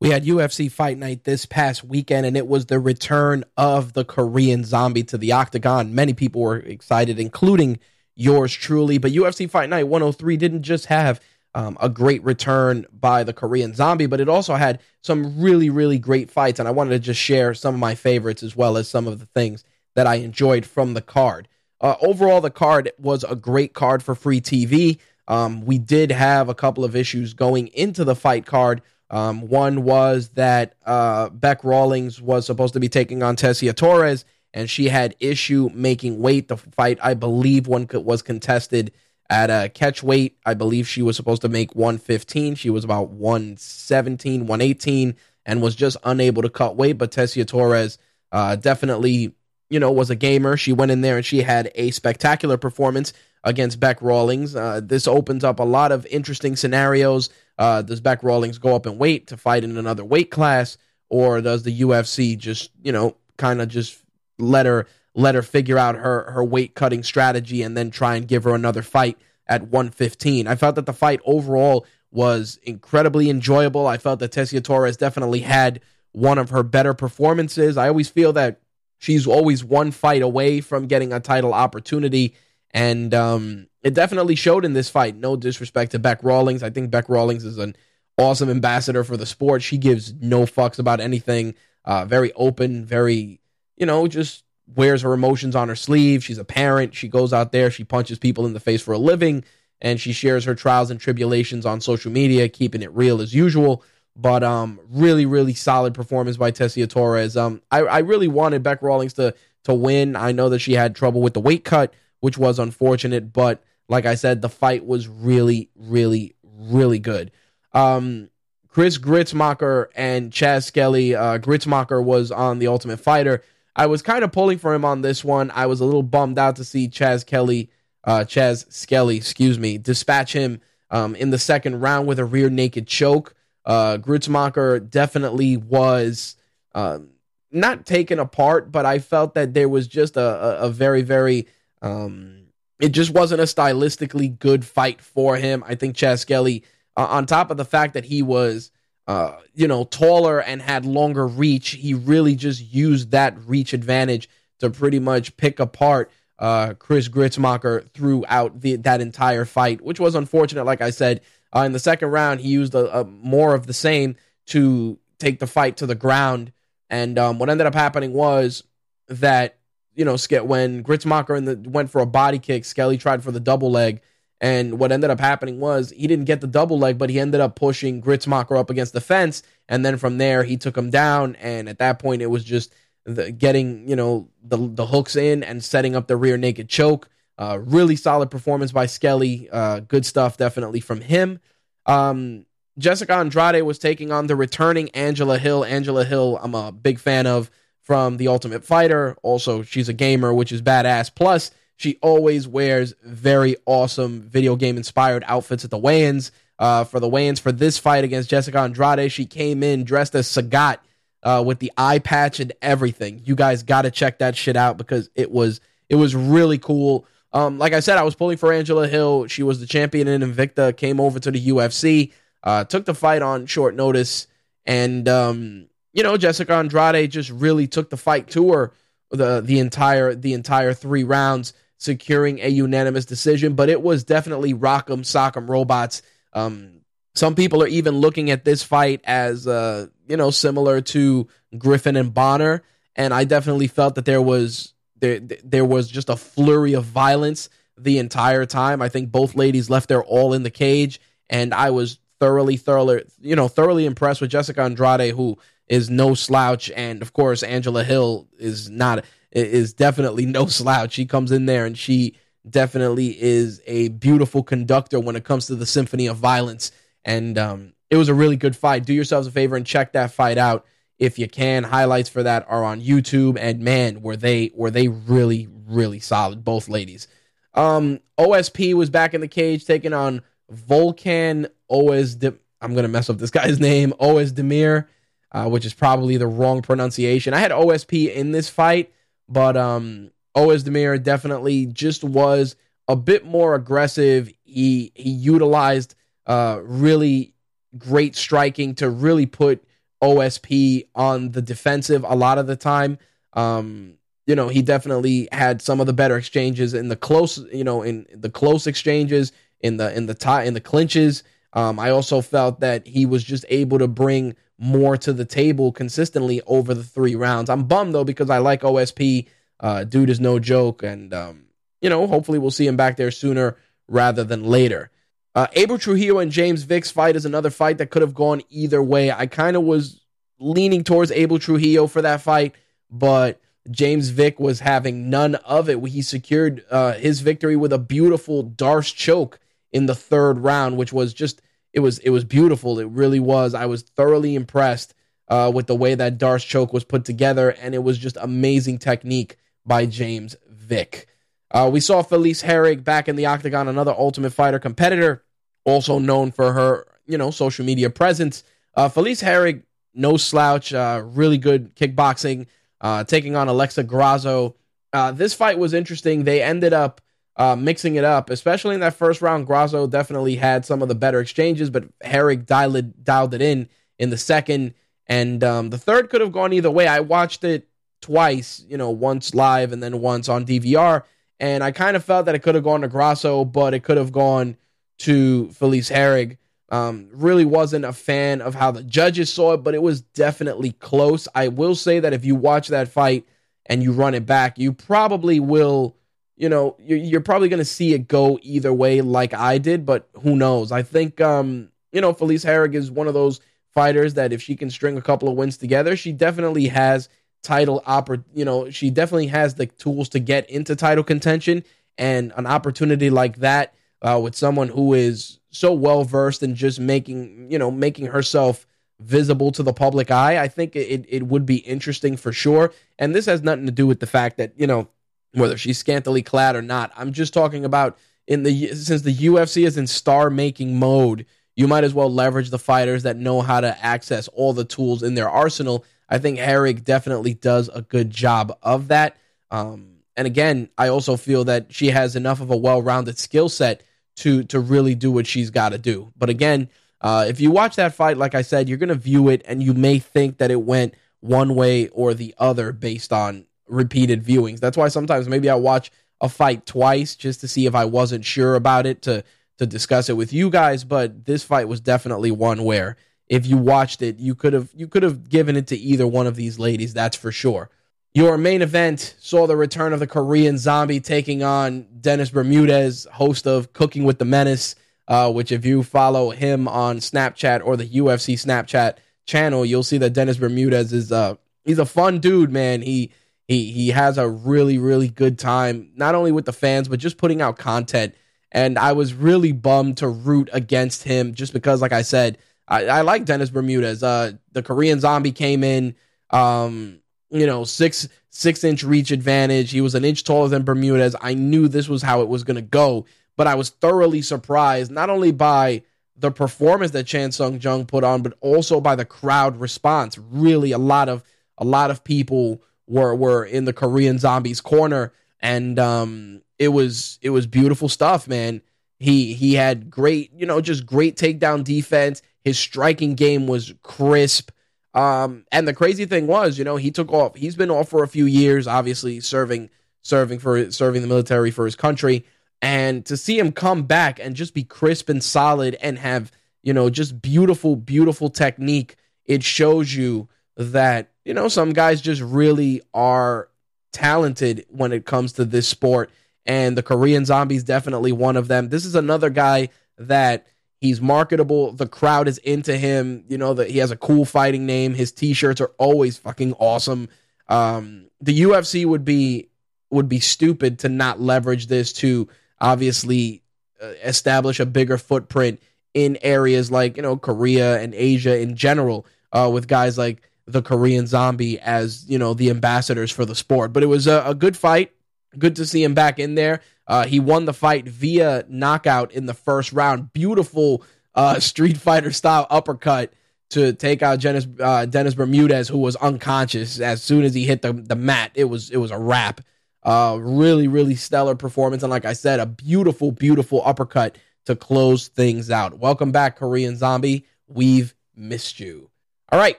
We 0.00 0.08
had 0.08 0.24
UFC 0.24 0.72
Fight 0.72 0.96
Night 0.96 1.24
this 1.24 1.44
past 1.44 1.84
weekend, 1.84 2.24
and 2.24 2.34
it 2.34 2.46
was 2.46 2.66
the 2.66 2.78
return 2.78 3.44
of 3.58 3.92
the 3.92 4.02
Korean 4.02 4.64
Zombie 4.64 5.02
to 5.04 5.18
the 5.18 5.32
octagon. 5.32 5.94
Many 5.94 6.14
people 6.14 6.40
were 6.40 6.56
excited, 6.56 7.18
including 7.18 7.78
yours 8.16 8.50
truly. 8.50 8.96
But 8.96 9.12
UFC 9.12 9.48
Fight 9.48 9.68
Night 9.68 9.88
103 9.88 10.38
didn't 10.38 10.62
just 10.62 10.86
have 10.86 11.20
um, 11.54 11.76
a 11.82 11.90
great 11.90 12.24
return 12.24 12.86
by 12.98 13.24
the 13.24 13.34
Korean 13.34 13.74
Zombie, 13.74 14.06
but 14.06 14.22
it 14.22 14.28
also 14.28 14.54
had 14.54 14.80
some 15.02 15.38
really, 15.38 15.68
really 15.68 15.98
great 15.98 16.30
fights. 16.30 16.58
And 16.58 16.66
I 16.66 16.72
wanted 16.72 16.90
to 16.90 16.98
just 16.98 17.20
share 17.20 17.52
some 17.52 17.74
of 17.74 17.80
my 17.80 17.94
favorites 17.94 18.42
as 18.42 18.56
well 18.56 18.78
as 18.78 18.88
some 18.88 19.06
of 19.06 19.18
the 19.18 19.26
things 19.26 19.64
that 19.96 20.06
I 20.06 20.14
enjoyed 20.14 20.64
from 20.64 20.94
the 20.94 21.02
card. 21.02 21.46
Uh, 21.78 21.96
overall, 22.00 22.40
the 22.40 22.50
card 22.50 22.90
was 22.98 23.22
a 23.24 23.36
great 23.36 23.74
card 23.74 24.02
for 24.02 24.14
free 24.14 24.40
TV. 24.40 24.96
Um, 25.28 25.60
we 25.60 25.76
did 25.76 26.10
have 26.10 26.48
a 26.48 26.54
couple 26.54 26.84
of 26.86 26.96
issues 26.96 27.34
going 27.34 27.66
into 27.68 28.02
the 28.02 28.16
fight 28.16 28.46
card. 28.46 28.80
Um, 29.10 29.48
one 29.48 29.82
was 29.82 30.30
that 30.30 30.76
uh, 30.86 31.28
Bec 31.30 31.64
Rawlings 31.64 32.20
was 32.22 32.46
supposed 32.46 32.74
to 32.74 32.80
be 32.80 32.88
taking 32.88 33.22
on 33.22 33.36
Tecia 33.36 33.74
Torres, 33.74 34.24
and 34.54 34.70
she 34.70 34.88
had 34.88 35.16
issue 35.20 35.68
making 35.74 36.20
weight. 36.20 36.48
The 36.48 36.56
fight, 36.56 36.98
I 37.02 37.14
believe, 37.14 37.66
one 37.66 37.88
was 37.92 38.22
contested 38.22 38.92
at 39.28 39.50
a 39.50 39.68
catch 39.68 40.02
weight. 40.02 40.36
I 40.46 40.54
believe 40.54 40.88
she 40.88 41.02
was 41.02 41.16
supposed 41.16 41.42
to 41.42 41.48
make 41.48 41.74
115. 41.74 42.54
She 42.54 42.70
was 42.70 42.84
about 42.84 43.10
117, 43.10 44.46
118, 44.46 45.16
and 45.44 45.62
was 45.62 45.74
just 45.74 45.96
unable 46.04 46.42
to 46.42 46.48
cut 46.48 46.76
weight. 46.76 46.98
But 46.98 47.10
Tecia 47.10 47.46
Torres 47.46 47.98
uh, 48.32 48.56
definitely 48.56 49.34
you 49.70 49.78
know, 49.78 49.92
was 49.92 50.10
a 50.10 50.16
gamer. 50.16 50.56
She 50.56 50.72
went 50.72 50.90
in 50.90 51.00
there 51.00 51.16
and 51.16 51.24
she 51.24 51.42
had 51.42 51.70
a 51.76 51.92
spectacular 51.92 52.58
performance 52.58 53.12
against 53.44 53.80
Bec 53.80 54.02
Rawlings. 54.02 54.54
Uh, 54.54 54.80
this 54.82 55.06
opens 55.08 55.44
up 55.44 55.60
a 55.60 55.64
lot 55.64 55.92
of 55.92 56.04
interesting 56.06 56.56
scenarios. 56.56 57.30
Uh, 57.60 57.82
does 57.82 58.00
Bec 58.00 58.24
Rawlings 58.24 58.58
go 58.58 58.74
up 58.74 58.86
in 58.86 58.98
weight 58.98 59.28
to 59.28 59.36
fight 59.36 59.62
in 59.62 59.76
another 59.76 60.04
weight 60.04 60.32
class, 60.32 60.78
or 61.08 61.40
does 61.40 61.62
the 61.62 61.80
UFC 61.82 62.36
just, 62.36 62.72
you 62.82 62.90
know, 62.90 63.16
kind 63.36 63.62
of 63.62 63.68
just 63.68 64.02
let 64.38 64.66
her 64.66 64.86
let 65.14 65.36
her 65.36 65.42
figure 65.42 65.78
out 65.78 65.94
her 65.94 66.30
her 66.32 66.42
weight 66.42 66.74
cutting 66.74 67.04
strategy 67.04 67.62
and 67.62 67.76
then 67.76 67.90
try 67.90 68.16
and 68.16 68.26
give 68.26 68.44
her 68.44 68.54
another 68.54 68.82
fight 68.82 69.16
at 69.46 69.62
115? 69.68 70.48
I 70.48 70.56
felt 70.56 70.74
that 70.74 70.86
the 70.86 70.92
fight 70.92 71.20
overall 71.24 71.86
was 72.10 72.58
incredibly 72.64 73.30
enjoyable. 73.30 73.86
I 73.86 73.98
felt 73.98 74.18
that 74.18 74.32
Tecia 74.32 74.64
Torres 74.64 74.96
definitely 74.96 75.40
had 75.40 75.80
one 76.10 76.38
of 76.38 76.50
her 76.50 76.64
better 76.64 76.94
performances. 76.94 77.76
I 77.76 77.86
always 77.86 78.08
feel 78.08 78.32
that 78.32 78.60
She's 79.00 79.26
always 79.26 79.64
one 79.64 79.92
fight 79.92 80.20
away 80.20 80.60
from 80.60 80.86
getting 80.86 81.10
a 81.10 81.20
title 81.20 81.54
opportunity. 81.54 82.34
And 82.72 83.14
um, 83.14 83.66
it 83.82 83.94
definitely 83.94 84.34
showed 84.34 84.64
in 84.64 84.72
this 84.72 84.90
fight. 84.90 85.16
No 85.16 85.36
disrespect 85.36 85.92
to 85.92 85.98
Bec 85.98 86.22
Rawlings. 86.22 86.62
I 86.62 86.70
think 86.70 86.90
Bec 86.90 87.08
Rawlings 87.08 87.44
is 87.44 87.58
an 87.58 87.76
awesome 88.18 88.50
ambassador 88.50 89.04
for 89.04 89.16
the 89.16 89.26
sport. 89.26 89.62
She 89.62 89.78
gives 89.78 90.12
no 90.14 90.42
fucks 90.42 90.78
about 90.78 91.00
anything. 91.00 91.54
Uh, 91.84 92.04
very 92.04 92.32
open, 92.34 92.84
very, 92.84 93.40
you 93.76 93.86
know, 93.86 94.06
just 94.06 94.44
wears 94.74 95.02
her 95.02 95.12
emotions 95.12 95.56
on 95.56 95.68
her 95.68 95.76
sleeve. 95.76 96.22
She's 96.22 96.38
a 96.38 96.44
parent. 96.44 96.94
She 96.94 97.08
goes 97.08 97.32
out 97.32 97.52
there, 97.52 97.70
she 97.70 97.84
punches 97.84 98.18
people 98.18 98.46
in 98.46 98.52
the 98.52 98.60
face 98.60 98.82
for 98.82 98.92
a 98.92 98.98
living, 98.98 99.44
and 99.80 99.98
she 99.98 100.12
shares 100.12 100.44
her 100.44 100.54
trials 100.54 100.90
and 100.90 101.00
tribulations 101.00 101.64
on 101.64 101.80
social 101.80 102.12
media, 102.12 102.48
keeping 102.48 102.82
it 102.82 102.92
real 102.92 103.20
as 103.20 103.34
usual. 103.34 103.82
But 104.14 104.42
um, 104.42 104.78
really, 104.90 105.24
really 105.24 105.54
solid 105.54 105.94
performance 105.94 106.36
by 106.36 106.52
Tecia 106.52 106.88
Torres. 106.88 107.36
Um, 107.36 107.62
I, 107.70 107.80
I 107.80 107.98
really 108.00 108.28
wanted 108.28 108.62
Bec 108.62 108.82
Rawlings 108.82 109.14
to 109.14 109.34
to 109.64 109.74
win. 109.74 110.16
I 110.16 110.32
know 110.32 110.48
that 110.48 110.58
she 110.58 110.72
had 110.72 110.94
trouble 110.94 111.20
with 111.20 111.34
the 111.34 111.40
weight 111.40 111.64
cut, 111.64 111.94
which 112.20 112.36
was 112.36 112.58
unfortunate. 112.58 113.32
But 113.32 113.62
like 113.90 114.06
I 114.06 114.14
said, 114.14 114.40
the 114.40 114.48
fight 114.48 114.86
was 114.86 115.08
really, 115.08 115.68
really, 115.74 116.36
really 116.44 117.00
good. 117.00 117.32
Um, 117.72 118.30
Chris 118.68 118.98
Gruetzemacher 118.98 119.86
and 119.96 120.30
Chaz 120.30 120.64
Skelly. 120.64 121.16
Uh, 121.16 121.38
Gruetzemacher 121.38 122.02
was 122.02 122.30
on 122.30 122.60
the 122.60 122.68
Ultimate 122.68 122.98
Fighter. 122.98 123.42
I 123.74 123.86
was 123.86 124.00
kind 124.00 124.22
of 124.22 124.30
pulling 124.30 124.58
for 124.58 124.74
him 124.74 124.84
on 124.84 125.02
this 125.02 125.24
one. 125.24 125.50
I 125.50 125.66
was 125.66 125.80
a 125.80 125.84
little 125.84 126.04
bummed 126.04 126.38
out 126.38 126.56
to 126.56 126.64
see 126.64 126.88
Chaz 126.88 127.26
Kelly, 127.26 127.68
uh, 128.04 128.20
Chaz 128.20 128.72
Skelly, 128.72 129.16
excuse 129.16 129.58
me, 129.58 129.76
dispatch 129.76 130.32
him 130.32 130.60
um, 130.90 131.16
in 131.16 131.30
the 131.30 131.38
second 131.38 131.80
round 131.80 132.06
with 132.06 132.20
a 132.20 132.24
rear 132.24 132.48
naked 132.48 132.86
choke. 132.86 133.34
Uh, 133.64 133.98
Gruetzemacher 133.98 134.88
definitely 134.88 135.56
was 135.56 136.36
um, 136.76 137.10
not 137.50 137.86
taken 137.86 138.20
apart, 138.20 138.70
but 138.70 138.86
I 138.86 139.00
felt 139.00 139.34
that 139.34 139.52
there 139.52 139.68
was 139.68 139.88
just 139.88 140.16
a, 140.16 140.20
a, 140.20 140.56
a 140.66 140.70
very, 140.70 141.02
very, 141.02 141.48
um, 141.82 142.39
it 142.80 142.90
just 142.90 143.10
wasn't 143.10 143.40
a 143.40 143.44
stylistically 143.44 144.38
good 144.38 144.64
fight 144.64 145.00
for 145.00 145.36
him. 145.36 145.62
I 145.66 145.74
think 145.74 145.96
Chaz 145.96 146.20
Skelly, 146.20 146.64
uh, 146.96 147.06
on 147.06 147.26
top 147.26 147.50
of 147.50 147.56
the 147.56 147.64
fact 147.64 147.94
that 147.94 148.06
he 148.06 148.22
was, 148.22 148.70
uh, 149.06 149.36
you 149.54 149.68
know, 149.68 149.84
taller 149.84 150.40
and 150.40 150.62
had 150.62 150.84
longer 150.84 151.26
reach, 151.26 151.70
he 151.70 151.94
really 151.94 152.34
just 152.34 152.72
used 152.72 153.10
that 153.10 153.36
reach 153.46 153.72
advantage 153.72 154.28
to 154.60 154.70
pretty 154.70 154.98
much 154.98 155.36
pick 155.36 155.60
apart 155.60 156.10
uh, 156.38 156.74
Chris 156.78 157.08
Gruetzemacher 157.08 157.90
throughout 157.90 158.60
the, 158.60 158.76
that 158.76 159.00
entire 159.00 159.44
fight, 159.44 159.82
which 159.82 160.00
was 160.00 160.14
unfortunate. 160.14 160.64
Like 160.64 160.80
I 160.80 160.90
said, 160.90 161.20
uh, 161.54 161.60
in 161.60 161.72
the 161.72 161.78
second 161.78 162.08
round, 162.08 162.40
he 162.40 162.48
used 162.48 162.74
a, 162.74 163.00
a, 163.00 163.04
more 163.04 163.54
of 163.54 163.66
the 163.66 163.74
same 163.74 164.16
to 164.46 164.98
take 165.18 165.38
the 165.38 165.46
fight 165.46 165.76
to 165.78 165.86
the 165.86 165.94
ground. 165.94 166.52
And 166.88 167.18
um, 167.18 167.38
what 167.38 167.50
ended 167.50 167.66
up 167.66 167.74
happening 167.74 168.14
was 168.14 168.64
that 169.08 169.58
you 170.00 170.06
know, 170.06 170.16
when 170.44 170.82
Gruetzemacher 170.82 171.36
in 171.36 171.44
the, 171.44 171.68
went 171.68 171.90
for 171.90 172.00
a 172.00 172.06
body 172.06 172.38
kick, 172.38 172.64
Skelly 172.64 172.96
tried 172.96 173.22
for 173.22 173.30
the 173.30 173.38
double 173.38 173.70
leg. 173.70 174.00
And 174.40 174.78
what 174.78 174.92
ended 174.92 175.10
up 175.10 175.20
happening 175.20 175.60
was 175.60 175.90
he 175.90 176.06
didn't 176.06 176.24
get 176.24 176.40
the 176.40 176.46
double 176.46 176.78
leg, 176.78 176.96
but 176.96 177.10
he 177.10 177.20
ended 177.20 177.42
up 177.42 177.54
pushing 177.54 178.00
Gruetzemacher 178.00 178.58
up 178.58 178.70
against 178.70 178.94
the 178.94 179.02
fence. 179.02 179.42
And 179.68 179.84
then 179.84 179.98
from 179.98 180.16
there, 180.16 180.42
he 180.42 180.56
took 180.56 180.74
him 180.74 180.88
down. 180.88 181.36
And 181.36 181.68
at 181.68 181.80
that 181.80 181.98
point, 181.98 182.22
it 182.22 182.28
was 182.28 182.44
just 182.44 182.74
the, 183.04 183.30
getting, 183.30 183.86
you 183.86 183.94
know, 183.94 184.30
the, 184.42 184.56
the 184.56 184.86
hooks 184.86 185.16
in 185.16 185.42
and 185.42 185.62
setting 185.62 185.94
up 185.94 186.06
the 186.06 186.16
rear 186.16 186.38
naked 186.38 186.70
choke. 186.70 187.10
Uh, 187.36 187.58
really 187.60 187.94
solid 187.94 188.30
performance 188.30 188.72
by 188.72 188.86
Skelly. 188.86 189.50
Uh, 189.52 189.80
good 189.80 190.06
stuff, 190.06 190.38
definitely 190.38 190.80
from 190.80 191.02
him. 191.02 191.40
Um, 191.84 192.46
Jessica 192.78 193.16
Andrade 193.16 193.64
was 193.64 193.78
taking 193.78 194.12
on 194.12 194.28
the 194.28 194.36
returning 194.36 194.88
Angela 194.92 195.36
Hill. 195.36 195.62
Angela 195.62 196.06
Hill, 196.06 196.38
I'm 196.42 196.54
a 196.54 196.72
big 196.72 196.98
fan 196.98 197.26
of 197.26 197.50
from 197.90 198.18
The 198.18 198.28
Ultimate 198.28 198.64
Fighter. 198.64 199.16
Also, 199.24 199.64
she's 199.64 199.88
a 199.88 199.92
gamer, 199.92 200.32
which 200.32 200.52
is 200.52 200.62
badass. 200.62 201.12
Plus, 201.12 201.50
she 201.74 201.98
always 202.00 202.46
wears 202.46 202.94
very 203.02 203.56
awesome 203.66 204.22
video 204.22 204.54
game 204.54 204.76
inspired 204.76 205.24
outfits 205.26 205.64
at 205.64 205.72
the 205.72 205.76
weigh 205.76 206.04
ins. 206.04 206.30
Uh, 206.56 206.84
for 206.84 207.00
the 207.00 207.08
weigh 207.08 207.26
ins 207.26 207.40
for 207.40 207.50
this 207.50 207.78
fight 207.78 208.04
against 208.04 208.30
Jessica 208.30 208.60
Andrade, 208.60 209.10
she 209.10 209.26
came 209.26 209.64
in 209.64 209.82
dressed 209.82 210.14
as 210.14 210.28
Sagat 210.28 210.76
uh, 211.24 211.42
with 211.44 211.58
the 211.58 211.72
eye 211.76 211.98
patch 211.98 212.38
and 212.38 212.52
everything. 212.62 213.22
You 213.24 213.34
guys 213.34 213.64
got 213.64 213.82
to 213.82 213.90
check 213.90 214.20
that 214.20 214.36
shit 214.36 214.54
out 214.54 214.76
because 214.76 215.10
it 215.16 215.32
was 215.32 215.60
it 215.88 215.96
was 215.96 216.14
really 216.14 216.58
cool. 216.58 217.08
Um, 217.32 217.58
like 217.58 217.72
I 217.72 217.80
said, 217.80 217.98
I 217.98 218.04
was 218.04 218.14
pulling 218.14 218.36
for 218.36 218.52
Angela 218.52 218.86
Hill. 218.86 219.26
She 219.26 219.42
was 219.42 219.58
the 219.58 219.66
champion 219.66 220.06
in 220.06 220.20
Invicta, 220.20 220.76
came 220.76 221.00
over 221.00 221.18
to 221.18 221.32
the 221.32 221.44
UFC, 221.44 222.12
uh, 222.44 222.62
took 222.62 222.84
the 222.84 222.94
fight 222.94 223.22
on 223.22 223.46
short 223.46 223.74
notice, 223.74 224.28
and 224.64 225.08
um, 225.08 225.69
you 225.92 226.02
know 226.02 226.16
Jessica 226.16 226.54
Andrade 226.54 227.10
just 227.10 227.30
really 227.30 227.66
took 227.66 227.90
the 227.90 227.96
fight 227.96 228.28
to 228.30 228.52
her 228.52 228.72
the 229.10 229.40
the 229.40 229.58
entire 229.58 230.14
the 230.14 230.34
entire 230.34 230.72
three 230.72 231.04
rounds 231.04 231.52
securing 231.80 232.40
a 232.40 232.48
unanimous 232.48 233.06
decision, 233.06 233.54
but 233.54 233.70
it 233.70 233.80
was 233.80 234.04
definitely 234.04 234.52
rock'em 234.52 235.00
sock'em 235.00 235.48
robots. 235.48 236.02
Um, 236.34 236.82
some 237.14 237.34
people 237.34 237.62
are 237.62 237.68
even 237.68 237.96
looking 237.96 238.30
at 238.30 238.44
this 238.44 238.62
fight 238.62 239.00
as, 239.04 239.46
uh, 239.46 239.86
you 240.06 240.16
know, 240.16 240.30
similar 240.30 240.82
to 240.82 241.26
Griffin 241.56 241.96
and 241.96 242.12
Bonner, 242.12 242.62
and 242.94 243.12
I 243.12 243.24
definitely 243.24 243.66
felt 243.66 243.96
that 243.96 244.04
there 244.04 244.22
was 244.22 244.74
there 245.00 245.20
there 245.20 245.64
was 245.64 245.88
just 245.88 246.10
a 246.10 246.16
flurry 246.16 246.74
of 246.74 246.84
violence 246.84 247.48
the 247.76 247.98
entire 247.98 248.46
time. 248.46 248.82
I 248.82 248.88
think 248.88 249.10
both 249.10 249.34
ladies 249.34 249.70
left 249.70 249.88
their 249.88 250.04
all 250.04 250.34
in 250.34 250.42
the 250.42 250.50
cage, 250.50 251.00
and 251.28 251.52
I 251.54 251.70
was 251.70 251.98
thoroughly, 252.20 252.58
thoroughly, 252.58 253.04
you 253.20 253.34
know, 253.34 253.48
thoroughly 253.48 253.86
impressed 253.86 254.20
with 254.20 254.30
Jessica 254.30 254.60
Andrade, 254.62 255.14
who 255.14 255.38
is 255.70 255.88
no 255.88 256.14
slouch, 256.14 256.70
and 256.76 257.00
of 257.00 257.14
course 257.14 257.42
Angela 257.42 257.84
Hill 257.84 258.28
is 258.38 258.68
not 258.68 259.04
is 259.32 259.72
definitely 259.72 260.26
no 260.26 260.46
slouch. 260.58 260.92
She 260.92 261.06
comes 261.06 261.32
in 261.32 261.46
there 261.46 261.64
and 261.64 261.78
she 261.78 262.16
definitely 262.48 263.20
is 263.20 263.62
a 263.66 263.88
beautiful 263.88 264.42
conductor 264.42 264.98
when 264.98 265.16
it 265.16 265.24
comes 265.24 265.46
to 265.46 265.54
the 265.54 265.66
symphony 265.66 266.08
of 266.08 266.16
violence. 266.16 266.72
And 267.04 267.38
um, 267.38 267.72
it 267.88 267.96
was 267.96 268.08
a 268.08 268.14
really 268.14 268.36
good 268.36 268.56
fight. 268.56 268.84
Do 268.84 268.92
yourselves 268.92 269.28
a 269.28 269.30
favor 269.30 269.56
and 269.56 269.64
check 269.64 269.92
that 269.92 270.10
fight 270.10 270.36
out 270.36 270.66
if 270.98 271.18
you 271.18 271.28
can. 271.28 271.62
Highlights 271.62 272.08
for 272.08 272.24
that 272.24 272.46
are 272.48 272.64
on 272.64 272.80
YouTube. 272.80 273.38
And 273.38 273.60
man, 273.60 274.02
were 274.02 274.16
they 274.16 274.50
were 274.54 274.70
they 274.70 274.88
really 274.88 275.48
really 275.66 276.00
solid, 276.00 276.44
both 276.44 276.68
ladies. 276.68 277.06
Um, 277.54 278.00
OSP 278.18 278.74
was 278.74 278.90
back 278.90 279.14
in 279.14 279.20
the 279.20 279.28
cage 279.28 279.64
taking 279.64 279.92
on 279.92 280.22
Volkan 280.52 281.48
Oz. 281.70 282.18
I'm 282.60 282.74
gonna 282.74 282.88
mess 282.88 283.08
up 283.08 283.18
this 283.18 283.30
guy's 283.30 283.60
name. 283.70 283.92
Ozdemir, 284.00 284.86
uh, 285.32 285.48
which 285.48 285.64
is 285.64 285.74
probably 285.74 286.16
the 286.16 286.26
wrong 286.26 286.62
pronunciation. 286.62 287.34
I 287.34 287.38
had 287.38 287.50
OSP 287.50 288.12
in 288.12 288.32
this 288.32 288.48
fight 288.48 288.92
but 289.30 289.56
um, 289.56 290.10
Ozdemir 290.36 291.02
definitely 291.02 291.66
just 291.66 292.02
was 292.02 292.56
a 292.88 292.96
bit 292.96 293.24
more 293.24 293.54
aggressive. 293.54 294.30
He 294.42 294.92
he 294.94 295.10
utilized 295.10 295.94
uh, 296.26 296.60
really 296.62 297.34
great 297.78 298.16
striking 298.16 298.74
to 298.74 298.90
really 298.90 299.26
put 299.26 299.64
OSP 300.02 300.88
on 300.94 301.30
the 301.30 301.40
defensive 301.40 302.04
a 302.06 302.16
lot 302.16 302.38
of 302.38 302.48
the 302.48 302.56
time. 302.56 302.98
Um, 303.32 303.94
you 304.26 304.34
know, 304.34 304.48
he 304.48 304.62
definitely 304.62 305.28
had 305.30 305.62
some 305.62 305.80
of 305.80 305.86
the 305.86 305.92
better 305.92 306.16
exchanges 306.16 306.74
in 306.74 306.88
the 306.88 306.96
close, 306.96 307.38
you 307.52 307.64
know, 307.64 307.82
in 307.82 308.06
the 308.12 308.30
close 308.30 308.66
exchanges, 308.66 309.32
in 309.60 309.76
the 309.76 309.96
in 309.96 310.06
the 310.06 310.14
tie 310.14 310.42
in 310.44 310.54
the 310.54 310.60
clinches. 310.60 311.22
Um, 311.52 311.78
I 311.78 311.90
also 311.90 312.20
felt 312.20 312.60
that 312.60 312.86
he 312.86 313.06
was 313.06 313.24
just 313.24 313.44
able 313.48 313.78
to 313.78 313.88
bring 313.88 314.36
more 314.60 314.94
to 314.98 315.12
the 315.14 315.24
table 315.24 315.72
consistently 315.72 316.42
over 316.46 316.74
the 316.74 316.84
three 316.84 317.14
rounds. 317.14 317.48
I'm 317.48 317.64
bummed 317.64 317.94
though 317.94 318.04
because 318.04 318.28
I 318.28 318.38
like 318.38 318.60
OSP. 318.60 319.26
Uh, 319.58 319.84
dude 319.84 320.10
is 320.10 320.20
no 320.20 320.38
joke, 320.38 320.82
and 320.82 321.12
um, 321.12 321.46
you 321.80 321.88
know, 321.88 322.06
hopefully 322.06 322.38
we'll 322.38 322.50
see 322.50 322.66
him 322.66 322.76
back 322.76 322.96
there 322.96 323.10
sooner 323.10 323.56
rather 323.88 324.22
than 324.22 324.44
later. 324.44 324.90
Uh, 325.34 325.46
Abel 325.54 325.78
Trujillo 325.78 326.18
and 326.18 326.30
James 326.30 326.64
Vick's 326.64 326.90
fight 326.90 327.16
is 327.16 327.24
another 327.24 327.50
fight 327.50 327.78
that 327.78 327.90
could 327.90 328.02
have 328.02 328.14
gone 328.14 328.42
either 328.50 328.82
way. 328.82 329.10
I 329.10 329.26
kind 329.26 329.56
of 329.56 329.62
was 329.62 330.02
leaning 330.38 330.84
towards 330.84 331.10
Abel 331.10 331.38
Trujillo 331.38 331.86
for 331.86 332.02
that 332.02 332.20
fight, 332.20 332.54
but 332.90 333.40
James 333.70 334.10
Vick 334.10 334.38
was 334.38 334.60
having 334.60 335.08
none 335.08 335.36
of 335.36 335.68
it. 335.68 335.82
He 335.86 336.02
secured 336.02 336.64
uh, 336.70 336.94
his 336.94 337.20
victory 337.20 337.56
with 337.56 337.72
a 337.72 337.78
beautiful 337.78 338.44
Darce 338.44 338.94
choke 338.94 339.38
in 339.72 339.86
the 339.86 339.94
third 339.94 340.38
round, 340.38 340.76
which 340.76 340.92
was 340.92 341.14
just 341.14 341.40
it 341.72 341.80
was 341.80 341.98
it 342.00 342.10
was 342.10 342.24
beautiful. 342.24 342.78
It 342.78 342.88
really 342.88 343.20
was. 343.20 343.54
I 343.54 343.66
was 343.66 343.82
thoroughly 343.82 344.34
impressed 344.34 344.94
uh, 345.28 345.50
with 345.54 345.66
the 345.66 345.76
way 345.76 345.94
that 345.94 346.18
Darce 346.18 346.46
choke 346.46 346.72
was 346.72 346.84
put 346.84 347.04
together, 347.04 347.50
and 347.50 347.74
it 347.74 347.82
was 347.82 347.98
just 347.98 348.16
amazing 348.20 348.78
technique 348.78 349.36
by 349.64 349.86
James 349.86 350.36
Vick. 350.48 351.06
Uh, 351.50 351.68
we 351.72 351.80
saw 351.80 352.02
Felice 352.02 352.42
Herrig 352.42 352.84
back 352.84 353.08
in 353.08 353.16
the 353.16 353.26
octagon, 353.26 353.68
another 353.68 353.92
Ultimate 353.92 354.32
Fighter 354.32 354.58
competitor, 354.58 355.24
also 355.64 355.98
known 355.98 356.30
for 356.30 356.52
her 356.52 356.86
you 357.06 357.18
know 357.18 357.30
social 357.30 357.64
media 357.64 357.90
presence. 357.90 358.44
Uh, 358.74 358.88
Felice 358.88 359.22
Herrig, 359.22 359.62
no 359.94 360.16
slouch, 360.16 360.72
uh, 360.72 361.02
really 361.04 361.38
good 361.38 361.74
kickboxing, 361.76 362.46
uh, 362.80 363.04
taking 363.04 363.36
on 363.36 363.48
Alexa 363.48 363.84
Grasso. 363.84 364.56
Uh, 364.92 365.12
this 365.12 365.34
fight 365.34 365.58
was 365.58 365.72
interesting. 365.72 366.24
They 366.24 366.42
ended 366.42 366.72
up 366.72 367.00
uh, 367.36 367.56
mixing 367.56 367.94
it 367.94 368.04
up, 368.04 368.30
especially 368.30 368.74
in 368.74 368.80
that 368.80 368.94
first 368.94 369.22
round. 369.22 369.46
Grasso 369.46 369.86
definitely 369.86 370.36
had 370.36 370.64
some 370.64 370.82
of 370.82 370.88
the 370.88 370.94
better 370.94 371.20
exchanges, 371.20 371.70
but 371.70 371.84
Herrig 372.00 372.46
dialed 372.46 372.76
it, 372.76 373.04
dialed 373.04 373.34
it 373.34 373.42
in 373.42 373.68
in 373.98 374.10
the 374.10 374.18
second. 374.18 374.74
And 375.06 375.42
um, 375.42 375.70
the 375.70 375.78
third 375.78 376.10
could 376.10 376.20
have 376.20 376.32
gone 376.32 376.52
either 376.52 376.70
way. 376.70 376.86
I 376.86 377.00
watched 377.00 377.44
it 377.44 377.68
twice, 378.00 378.64
you 378.68 378.76
know, 378.76 378.90
once 378.90 379.34
live 379.34 379.72
and 379.72 379.82
then 379.82 380.00
once 380.00 380.28
on 380.28 380.46
DVR. 380.46 381.02
And 381.38 381.64
I 381.64 381.70
kind 381.72 381.96
of 381.96 382.04
felt 382.04 382.26
that 382.26 382.34
it 382.34 382.42
could 382.42 382.54
have 382.54 382.64
gone 382.64 382.82
to 382.82 382.88
Grasso, 382.88 383.44
but 383.44 383.74
it 383.74 383.82
could 383.82 383.96
have 383.96 384.12
gone 384.12 384.56
to 384.98 385.48
Felice 385.50 385.90
Herrig. 385.90 386.36
Um, 386.68 387.08
really 387.12 387.44
wasn't 387.44 387.84
a 387.84 387.92
fan 387.92 388.40
of 388.40 388.54
how 388.54 388.70
the 388.70 388.82
judges 388.84 389.32
saw 389.32 389.54
it, 389.54 389.58
but 389.58 389.74
it 389.74 389.82
was 389.82 390.02
definitely 390.02 390.72
close. 390.72 391.26
I 391.34 391.48
will 391.48 391.74
say 391.74 391.98
that 391.98 392.12
if 392.12 392.24
you 392.24 392.36
watch 392.36 392.68
that 392.68 392.88
fight 392.88 393.26
and 393.66 393.82
you 393.82 393.92
run 393.92 394.14
it 394.14 394.26
back, 394.26 394.58
you 394.58 394.72
probably 394.72 395.40
will 395.40 395.96
you 396.40 396.48
know, 396.48 396.74
you're, 396.80 396.96
you're 396.96 397.20
probably 397.20 397.50
going 397.50 397.58
to 397.58 397.66
see 397.66 397.92
it 397.92 398.08
go 398.08 398.38
either 398.42 398.72
way, 398.72 399.02
like 399.02 399.34
I 399.34 399.58
did, 399.58 399.84
but 399.84 400.08
who 400.22 400.36
knows? 400.36 400.72
I 400.72 400.82
think, 400.82 401.20
um, 401.20 401.68
you 401.92 402.00
know, 402.00 402.14
Felice 402.14 402.46
Herrig 402.46 402.74
is 402.74 402.90
one 402.90 403.06
of 403.06 403.12
those 403.12 403.40
fighters 403.74 404.14
that 404.14 404.32
if 404.32 404.40
she 404.40 404.56
can 404.56 404.70
string 404.70 404.96
a 404.96 405.02
couple 405.02 405.28
of 405.28 405.36
wins 405.36 405.58
together, 405.58 405.94
she 405.96 406.12
definitely 406.12 406.68
has 406.68 407.10
title 407.42 407.82
oppor- 407.86 408.24
you 408.34 408.46
know, 408.46 408.70
she 408.70 408.88
definitely 408.88 409.26
has 409.26 409.56
the 409.56 409.66
tools 409.66 410.08
to 410.08 410.18
get 410.18 410.48
into 410.48 410.74
title 410.74 411.04
contention 411.04 411.62
and 411.98 412.32
an 412.36 412.46
opportunity 412.46 413.10
like 413.10 413.36
that 413.36 413.74
uh, 414.00 414.18
with 414.22 414.34
someone 414.34 414.68
who 414.68 414.94
is 414.94 415.40
so 415.50 415.74
well 415.74 416.04
versed 416.04 416.42
in 416.42 416.54
just 416.54 416.80
making, 416.80 417.50
you 417.50 417.58
know, 417.58 417.70
making 417.70 418.06
herself 418.06 418.66
visible 418.98 419.52
to 419.52 419.62
the 419.62 419.74
public 419.74 420.10
eye. 420.10 420.42
I 420.42 420.48
think 420.48 420.74
it, 420.74 421.04
it 421.06 421.24
would 421.24 421.44
be 421.44 421.56
interesting 421.56 422.16
for 422.16 422.32
sure. 422.32 422.72
And 422.98 423.14
this 423.14 423.26
has 423.26 423.42
nothing 423.42 423.66
to 423.66 423.72
do 423.72 423.86
with 423.86 424.00
the 424.00 424.06
fact 424.06 424.38
that, 424.38 424.54
you 424.56 424.66
know, 424.66 424.88
whether 425.32 425.56
she's 425.56 425.78
scantily 425.78 426.22
clad 426.22 426.56
or 426.56 426.62
not. 426.62 426.92
I'm 426.96 427.12
just 427.12 427.32
talking 427.32 427.64
about 427.64 427.98
in 428.26 428.42
the 428.42 428.68
since 428.68 429.02
the 429.02 429.14
UFC 429.14 429.66
is 429.66 429.76
in 429.76 429.86
star 429.86 430.30
making 430.30 430.78
mode, 430.78 431.26
you 431.56 431.66
might 431.68 431.84
as 431.84 431.94
well 431.94 432.12
leverage 432.12 432.50
the 432.50 432.58
fighters 432.58 433.02
that 433.02 433.16
know 433.16 433.40
how 433.40 433.60
to 433.60 433.84
access 433.84 434.28
all 434.28 434.52
the 434.52 434.64
tools 434.64 435.02
in 435.02 435.14
their 435.14 435.28
arsenal. 435.28 435.84
I 436.08 436.18
think 436.18 436.38
Herrig 436.38 436.84
definitely 436.84 437.34
does 437.34 437.68
a 437.68 437.82
good 437.82 438.10
job 438.10 438.56
of 438.62 438.88
that. 438.88 439.16
Um, 439.50 439.98
and 440.16 440.26
again, 440.26 440.68
I 440.76 440.88
also 440.88 441.16
feel 441.16 441.44
that 441.44 441.72
she 441.72 441.88
has 441.88 442.16
enough 442.16 442.40
of 442.40 442.50
a 442.50 442.56
well-rounded 442.56 443.18
skill 443.18 443.48
set 443.48 443.82
to 444.16 444.44
to 444.44 444.60
really 444.60 444.94
do 444.94 445.10
what 445.10 445.26
she's 445.26 445.50
got 445.50 445.70
to 445.70 445.78
do. 445.78 446.12
But 446.16 446.30
again, 446.30 446.68
uh, 447.00 447.26
if 447.28 447.40
you 447.40 447.50
watch 447.50 447.76
that 447.76 447.94
fight, 447.94 448.16
like 448.16 448.34
I 448.34 448.42
said, 448.42 448.68
you're 448.68 448.78
going 448.78 448.90
to 448.90 448.94
view 448.94 449.28
it 449.28 449.42
and 449.46 449.62
you 449.62 449.72
may 449.72 449.98
think 449.98 450.38
that 450.38 450.50
it 450.50 450.62
went 450.62 450.94
one 451.20 451.54
way 451.54 451.88
or 451.88 452.14
the 452.14 452.34
other 452.38 452.72
based 452.72 453.12
on 453.12 453.46
repeated 453.70 454.24
viewings. 454.24 454.60
That's 454.60 454.76
why 454.76 454.88
sometimes 454.88 455.28
maybe 455.28 455.48
I 455.48 455.54
watch 455.54 455.90
a 456.20 456.28
fight 456.28 456.66
twice 456.66 457.16
just 457.16 457.40
to 457.40 457.48
see 457.48 457.66
if 457.66 457.74
I 457.74 457.84
wasn't 457.84 458.24
sure 458.24 458.54
about 458.54 458.86
it 458.86 459.02
to 459.02 459.24
to 459.58 459.66
discuss 459.66 460.08
it 460.08 460.16
with 460.16 460.32
you 460.32 460.50
guys. 460.50 460.84
But 460.84 461.26
this 461.26 461.42
fight 461.42 461.68
was 461.68 461.80
definitely 461.80 462.30
one 462.30 462.64
where 462.64 462.96
if 463.28 463.46
you 463.46 463.56
watched 463.56 464.02
it, 464.02 464.18
you 464.18 464.34
could 464.34 464.52
have 464.52 464.70
you 464.74 464.88
could 464.88 465.02
have 465.02 465.28
given 465.28 465.56
it 465.56 465.68
to 465.68 465.76
either 465.76 466.06
one 466.06 466.26
of 466.26 466.36
these 466.36 466.58
ladies. 466.58 466.92
That's 466.92 467.16
for 467.16 467.32
sure. 467.32 467.70
Your 468.12 468.36
main 468.36 468.60
event 468.60 469.14
saw 469.20 469.46
the 469.46 469.56
return 469.56 469.92
of 469.92 470.00
the 470.00 470.06
Korean 470.06 470.58
Zombie 470.58 470.98
taking 470.98 471.44
on 471.44 471.86
Dennis 472.00 472.30
Bermudez, 472.30 473.06
host 473.12 473.46
of 473.46 473.72
Cooking 473.72 474.02
with 474.02 474.18
the 474.18 474.24
Menace, 474.24 474.74
uh, 475.06 475.32
which 475.32 475.52
if 475.52 475.64
you 475.64 475.84
follow 475.84 476.30
him 476.30 476.66
on 476.66 476.98
Snapchat 476.98 477.64
or 477.64 477.76
the 477.76 477.86
UFC 477.86 478.34
Snapchat 478.34 478.96
channel, 479.26 479.64
you'll 479.64 479.84
see 479.84 479.98
that 479.98 480.10
Dennis 480.10 480.38
Bermudez 480.38 480.92
is 480.92 481.12
uh 481.12 481.36
he's 481.64 481.78
a 481.78 481.86
fun 481.86 482.18
dude, 482.18 482.50
man. 482.50 482.82
He 482.82 483.12
he 483.50 483.72
he 483.72 483.88
has 483.88 484.16
a 484.16 484.28
really 484.28 484.78
really 484.78 485.08
good 485.08 485.36
time 485.38 485.90
not 485.96 486.14
only 486.14 486.30
with 486.30 486.44
the 486.44 486.52
fans 486.52 486.88
but 486.88 487.00
just 487.00 487.18
putting 487.18 487.42
out 487.42 487.58
content. 487.58 488.14
And 488.52 488.78
I 488.78 488.92
was 488.92 489.14
really 489.14 489.52
bummed 489.52 489.98
to 489.98 490.08
root 490.08 490.50
against 490.52 491.04
him 491.04 491.34
just 491.34 491.52
because, 491.52 491.80
like 491.80 491.92
I 491.92 492.02
said, 492.02 492.38
I, 492.66 492.86
I 492.86 493.00
like 493.02 493.24
Dennis 493.24 493.50
Bermudez. 493.50 494.02
Uh, 494.02 494.32
the 494.52 494.62
Korean 494.62 494.98
Zombie 494.98 495.32
came 495.32 495.62
in. 495.62 495.94
Um, 496.30 497.00
you 497.30 497.46
know, 497.46 497.64
six 497.64 498.08
six 498.30 498.64
inch 498.64 498.82
reach 498.82 499.10
advantage. 499.10 499.70
He 499.70 499.80
was 499.80 499.94
an 499.94 500.04
inch 500.04 500.24
taller 500.24 500.48
than 500.48 500.64
Bermudez. 500.64 501.14
I 501.20 501.34
knew 501.34 501.68
this 501.68 501.88
was 501.88 502.02
how 502.02 502.22
it 502.22 502.28
was 502.28 502.44
going 502.44 502.56
to 502.56 502.62
go, 502.62 503.06
but 503.36 503.46
I 503.46 503.54
was 503.54 503.70
thoroughly 503.70 504.22
surprised 504.22 504.90
not 504.90 505.10
only 505.10 505.30
by 505.32 505.82
the 506.16 506.30
performance 506.30 506.90
that 506.92 507.06
Chan 507.06 507.32
Sung 507.32 507.60
Jung 507.60 507.86
put 507.86 508.04
on, 508.04 508.22
but 508.22 508.34
also 508.40 508.80
by 508.80 508.96
the 508.96 509.04
crowd 509.04 509.56
response. 509.58 510.18
Really, 510.18 510.72
a 510.72 510.78
lot 510.78 511.08
of 511.08 511.22
a 511.58 511.64
lot 511.64 511.90
of 511.90 512.02
people 512.02 512.62
were 512.90 513.14
were 513.14 513.44
in 513.44 513.64
the 513.64 513.72
Korean 513.72 514.18
Zombies 514.18 514.60
corner, 514.60 515.12
and 515.40 515.78
um, 515.78 516.42
it 516.58 516.68
was 516.68 517.18
it 517.22 517.30
was 517.30 517.46
beautiful 517.46 517.88
stuff, 517.88 518.28
man. 518.28 518.60
He 518.98 519.32
he 519.32 519.54
had 519.54 519.90
great, 519.90 520.32
you 520.34 520.44
know, 520.44 520.60
just 520.60 520.84
great 520.84 521.16
takedown 521.16 521.64
defense. 521.64 522.20
His 522.42 522.58
striking 522.58 523.14
game 523.14 523.46
was 523.46 523.72
crisp. 523.82 524.50
Um, 524.92 525.44
and 525.52 525.68
the 525.68 525.74
crazy 525.74 526.04
thing 526.04 526.26
was, 526.26 526.58
you 526.58 526.64
know, 526.64 526.76
he 526.76 526.90
took 526.90 527.12
off. 527.12 527.36
He's 527.36 527.54
been 527.54 527.70
off 527.70 527.88
for 527.88 528.02
a 528.02 528.08
few 528.08 528.26
years, 528.26 528.66
obviously 528.66 529.20
serving, 529.20 529.70
serving 530.02 530.40
for 530.40 530.70
serving 530.72 531.02
the 531.02 531.08
military 531.08 531.52
for 531.52 531.64
his 531.64 531.76
country, 531.76 532.26
and 532.60 533.06
to 533.06 533.16
see 533.16 533.38
him 533.38 533.52
come 533.52 533.84
back 533.84 534.18
and 534.18 534.34
just 534.34 534.52
be 534.52 534.64
crisp 534.64 535.08
and 535.08 535.22
solid 535.22 535.76
and 535.80 535.98
have, 535.98 536.32
you 536.62 536.72
know, 536.72 536.90
just 536.90 537.22
beautiful, 537.22 537.76
beautiful 537.76 538.30
technique. 538.30 538.96
It 539.24 539.44
shows 539.44 539.94
you 539.94 540.28
that 540.60 541.10
you 541.24 541.34
know 541.34 541.48
some 541.48 541.72
guys 541.72 542.00
just 542.00 542.22
really 542.22 542.82
are 542.94 543.48
talented 543.92 544.66
when 544.68 544.92
it 544.92 545.04
comes 545.04 545.32
to 545.34 545.44
this 545.44 545.68
sport, 545.68 546.10
and 546.46 546.76
the 546.76 546.82
Korean 546.82 547.24
Zombies 547.24 547.64
definitely 547.64 548.12
one 548.12 548.36
of 548.36 548.48
them. 548.48 548.68
This 548.68 548.84
is 548.84 548.94
another 548.94 549.30
guy 549.30 549.70
that 549.98 550.46
He's 550.80 551.00
marketable. 551.00 551.72
The 551.72 551.86
crowd 551.86 552.26
is 552.26 552.38
into 552.38 552.76
him. 552.76 553.24
You 553.28 553.36
know 553.36 553.52
that 553.52 553.68
he 553.70 553.78
has 553.78 553.90
a 553.90 553.98
cool 553.98 554.24
fighting 554.24 554.64
name. 554.64 554.94
His 554.94 555.12
t-shirts 555.12 555.60
are 555.60 555.72
always 555.76 556.16
fucking 556.16 556.54
awesome. 556.54 557.10
Um, 557.48 558.06
the 558.22 558.40
UFC 558.42 558.86
would 558.86 559.04
be 559.04 559.50
would 559.90 560.08
be 560.08 560.20
stupid 560.20 560.78
to 560.80 560.88
not 560.88 561.20
leverage 561.20 561.66
this 561.66 561.92
to 561.94 562.28
obviously 562.58 563.42
uh, 563.82 563.88
establish 564.02 564.58
a 564.58 564.64
bigger 564.64 564.96
footprint 564.96 565.60
in 565.92 566.16
areas 566.22 566.70
like 566.70 566.96
you 566.96 567.02
know 567.02 567.18
Korea 567.18 567.78
and 567.78 567.92
Asia 567.94 568.40
in 568.40 568.56
general, 568.56 569.04
uh, 569.32 569.50
with 569.52 569.68
guys 569.68 569.98
like 569.98 570.29
the 570.46 570.62
Korean 570.62 571.06
Zombie 571.06 571.58
as 571.60 572.08
you 572.08 572.18
know 572.18 572.34
the 572.34 572.50
ambassadors 572.50 573.10
for 573.10 573.24
the 573.24 573.34
sport. 573.34 573.72
But 573.72 573.82
it 573.82 573.86
was 573.86 574.06
a, 574.06 574.22
a 574.26 574.34
good 574.34 574.56
fight. 574.56 574.92
Good 575.38 575.56
to 575.56 575.66
see 575.66 575.82
him 575.82 575.94
back 575.94 576.18
in 576.18 576.34
there. 576.34 576.60
Uh, 576.86 577.06
he 577.06 577.20
won 577.20 577.44
the 577.44 577.52
fight 577.52 577.88
via 577.88 578.44
knockout 578.48 579.12
in 579.12 579.26
the 579.26 579.34
first 579.34 579.72
round. 579.72 580.12
Beautiful 580.12 580.82
uh, 581.14 581.38
Street 581.40 581.76
Fighter 581.76 582.12
style 582.12 582.46
uppercut 582.50 583.12
to 583.50 583.72
take 583.72 584.02
out 584.02 584.20
Dennis, 584.20 584.46
uh, 584.60 584.86
Dennis 584.86 585.14
Bermudez, 585.14 585.68
who 585.68 585.78
was 585.78 585.96
unconscious 585.96 586.80
as 586.80 587.02
soon 587.02 587.24
as 587.24 587.34
he 587.34 587.44
hit 587.44 587.62
the, 587.62 587.72
the 587.72 587.96
mat. 587.96 588.32
It 588.34 588.44
was 588.44 588.70
it 588.70 588.78
was 588.78 588.90
a 588.90 588.98
wrap. 588.98 589.40
Uh, 589.82 590.18
really, 590.20 590.68
really 590.68 590.94
stellar 590.94 591.34
performance, 591.34 591.82
and 591.82 591.90
like 591.90 592.04
I 592.04 592.12
said, 592.12 592.38
a 592.38 592.44
beautiful, 592.44 593.12
beautiful 593.12 593.62
uppercut 593.64 594.18
to 594.44 594.54
close 594.54 595.08
things 595.08 595.50
out. 595.50 595.78
Welcome 595.78 596.12
back, 596.12 596.36
Korean 596.36 596.76
Zombie. 596.76 597.24
We've 597.46 597.94
missed 598.14 598.60
you. 598.60 598.90
All 599.32 599.38
right, 599.38 599.58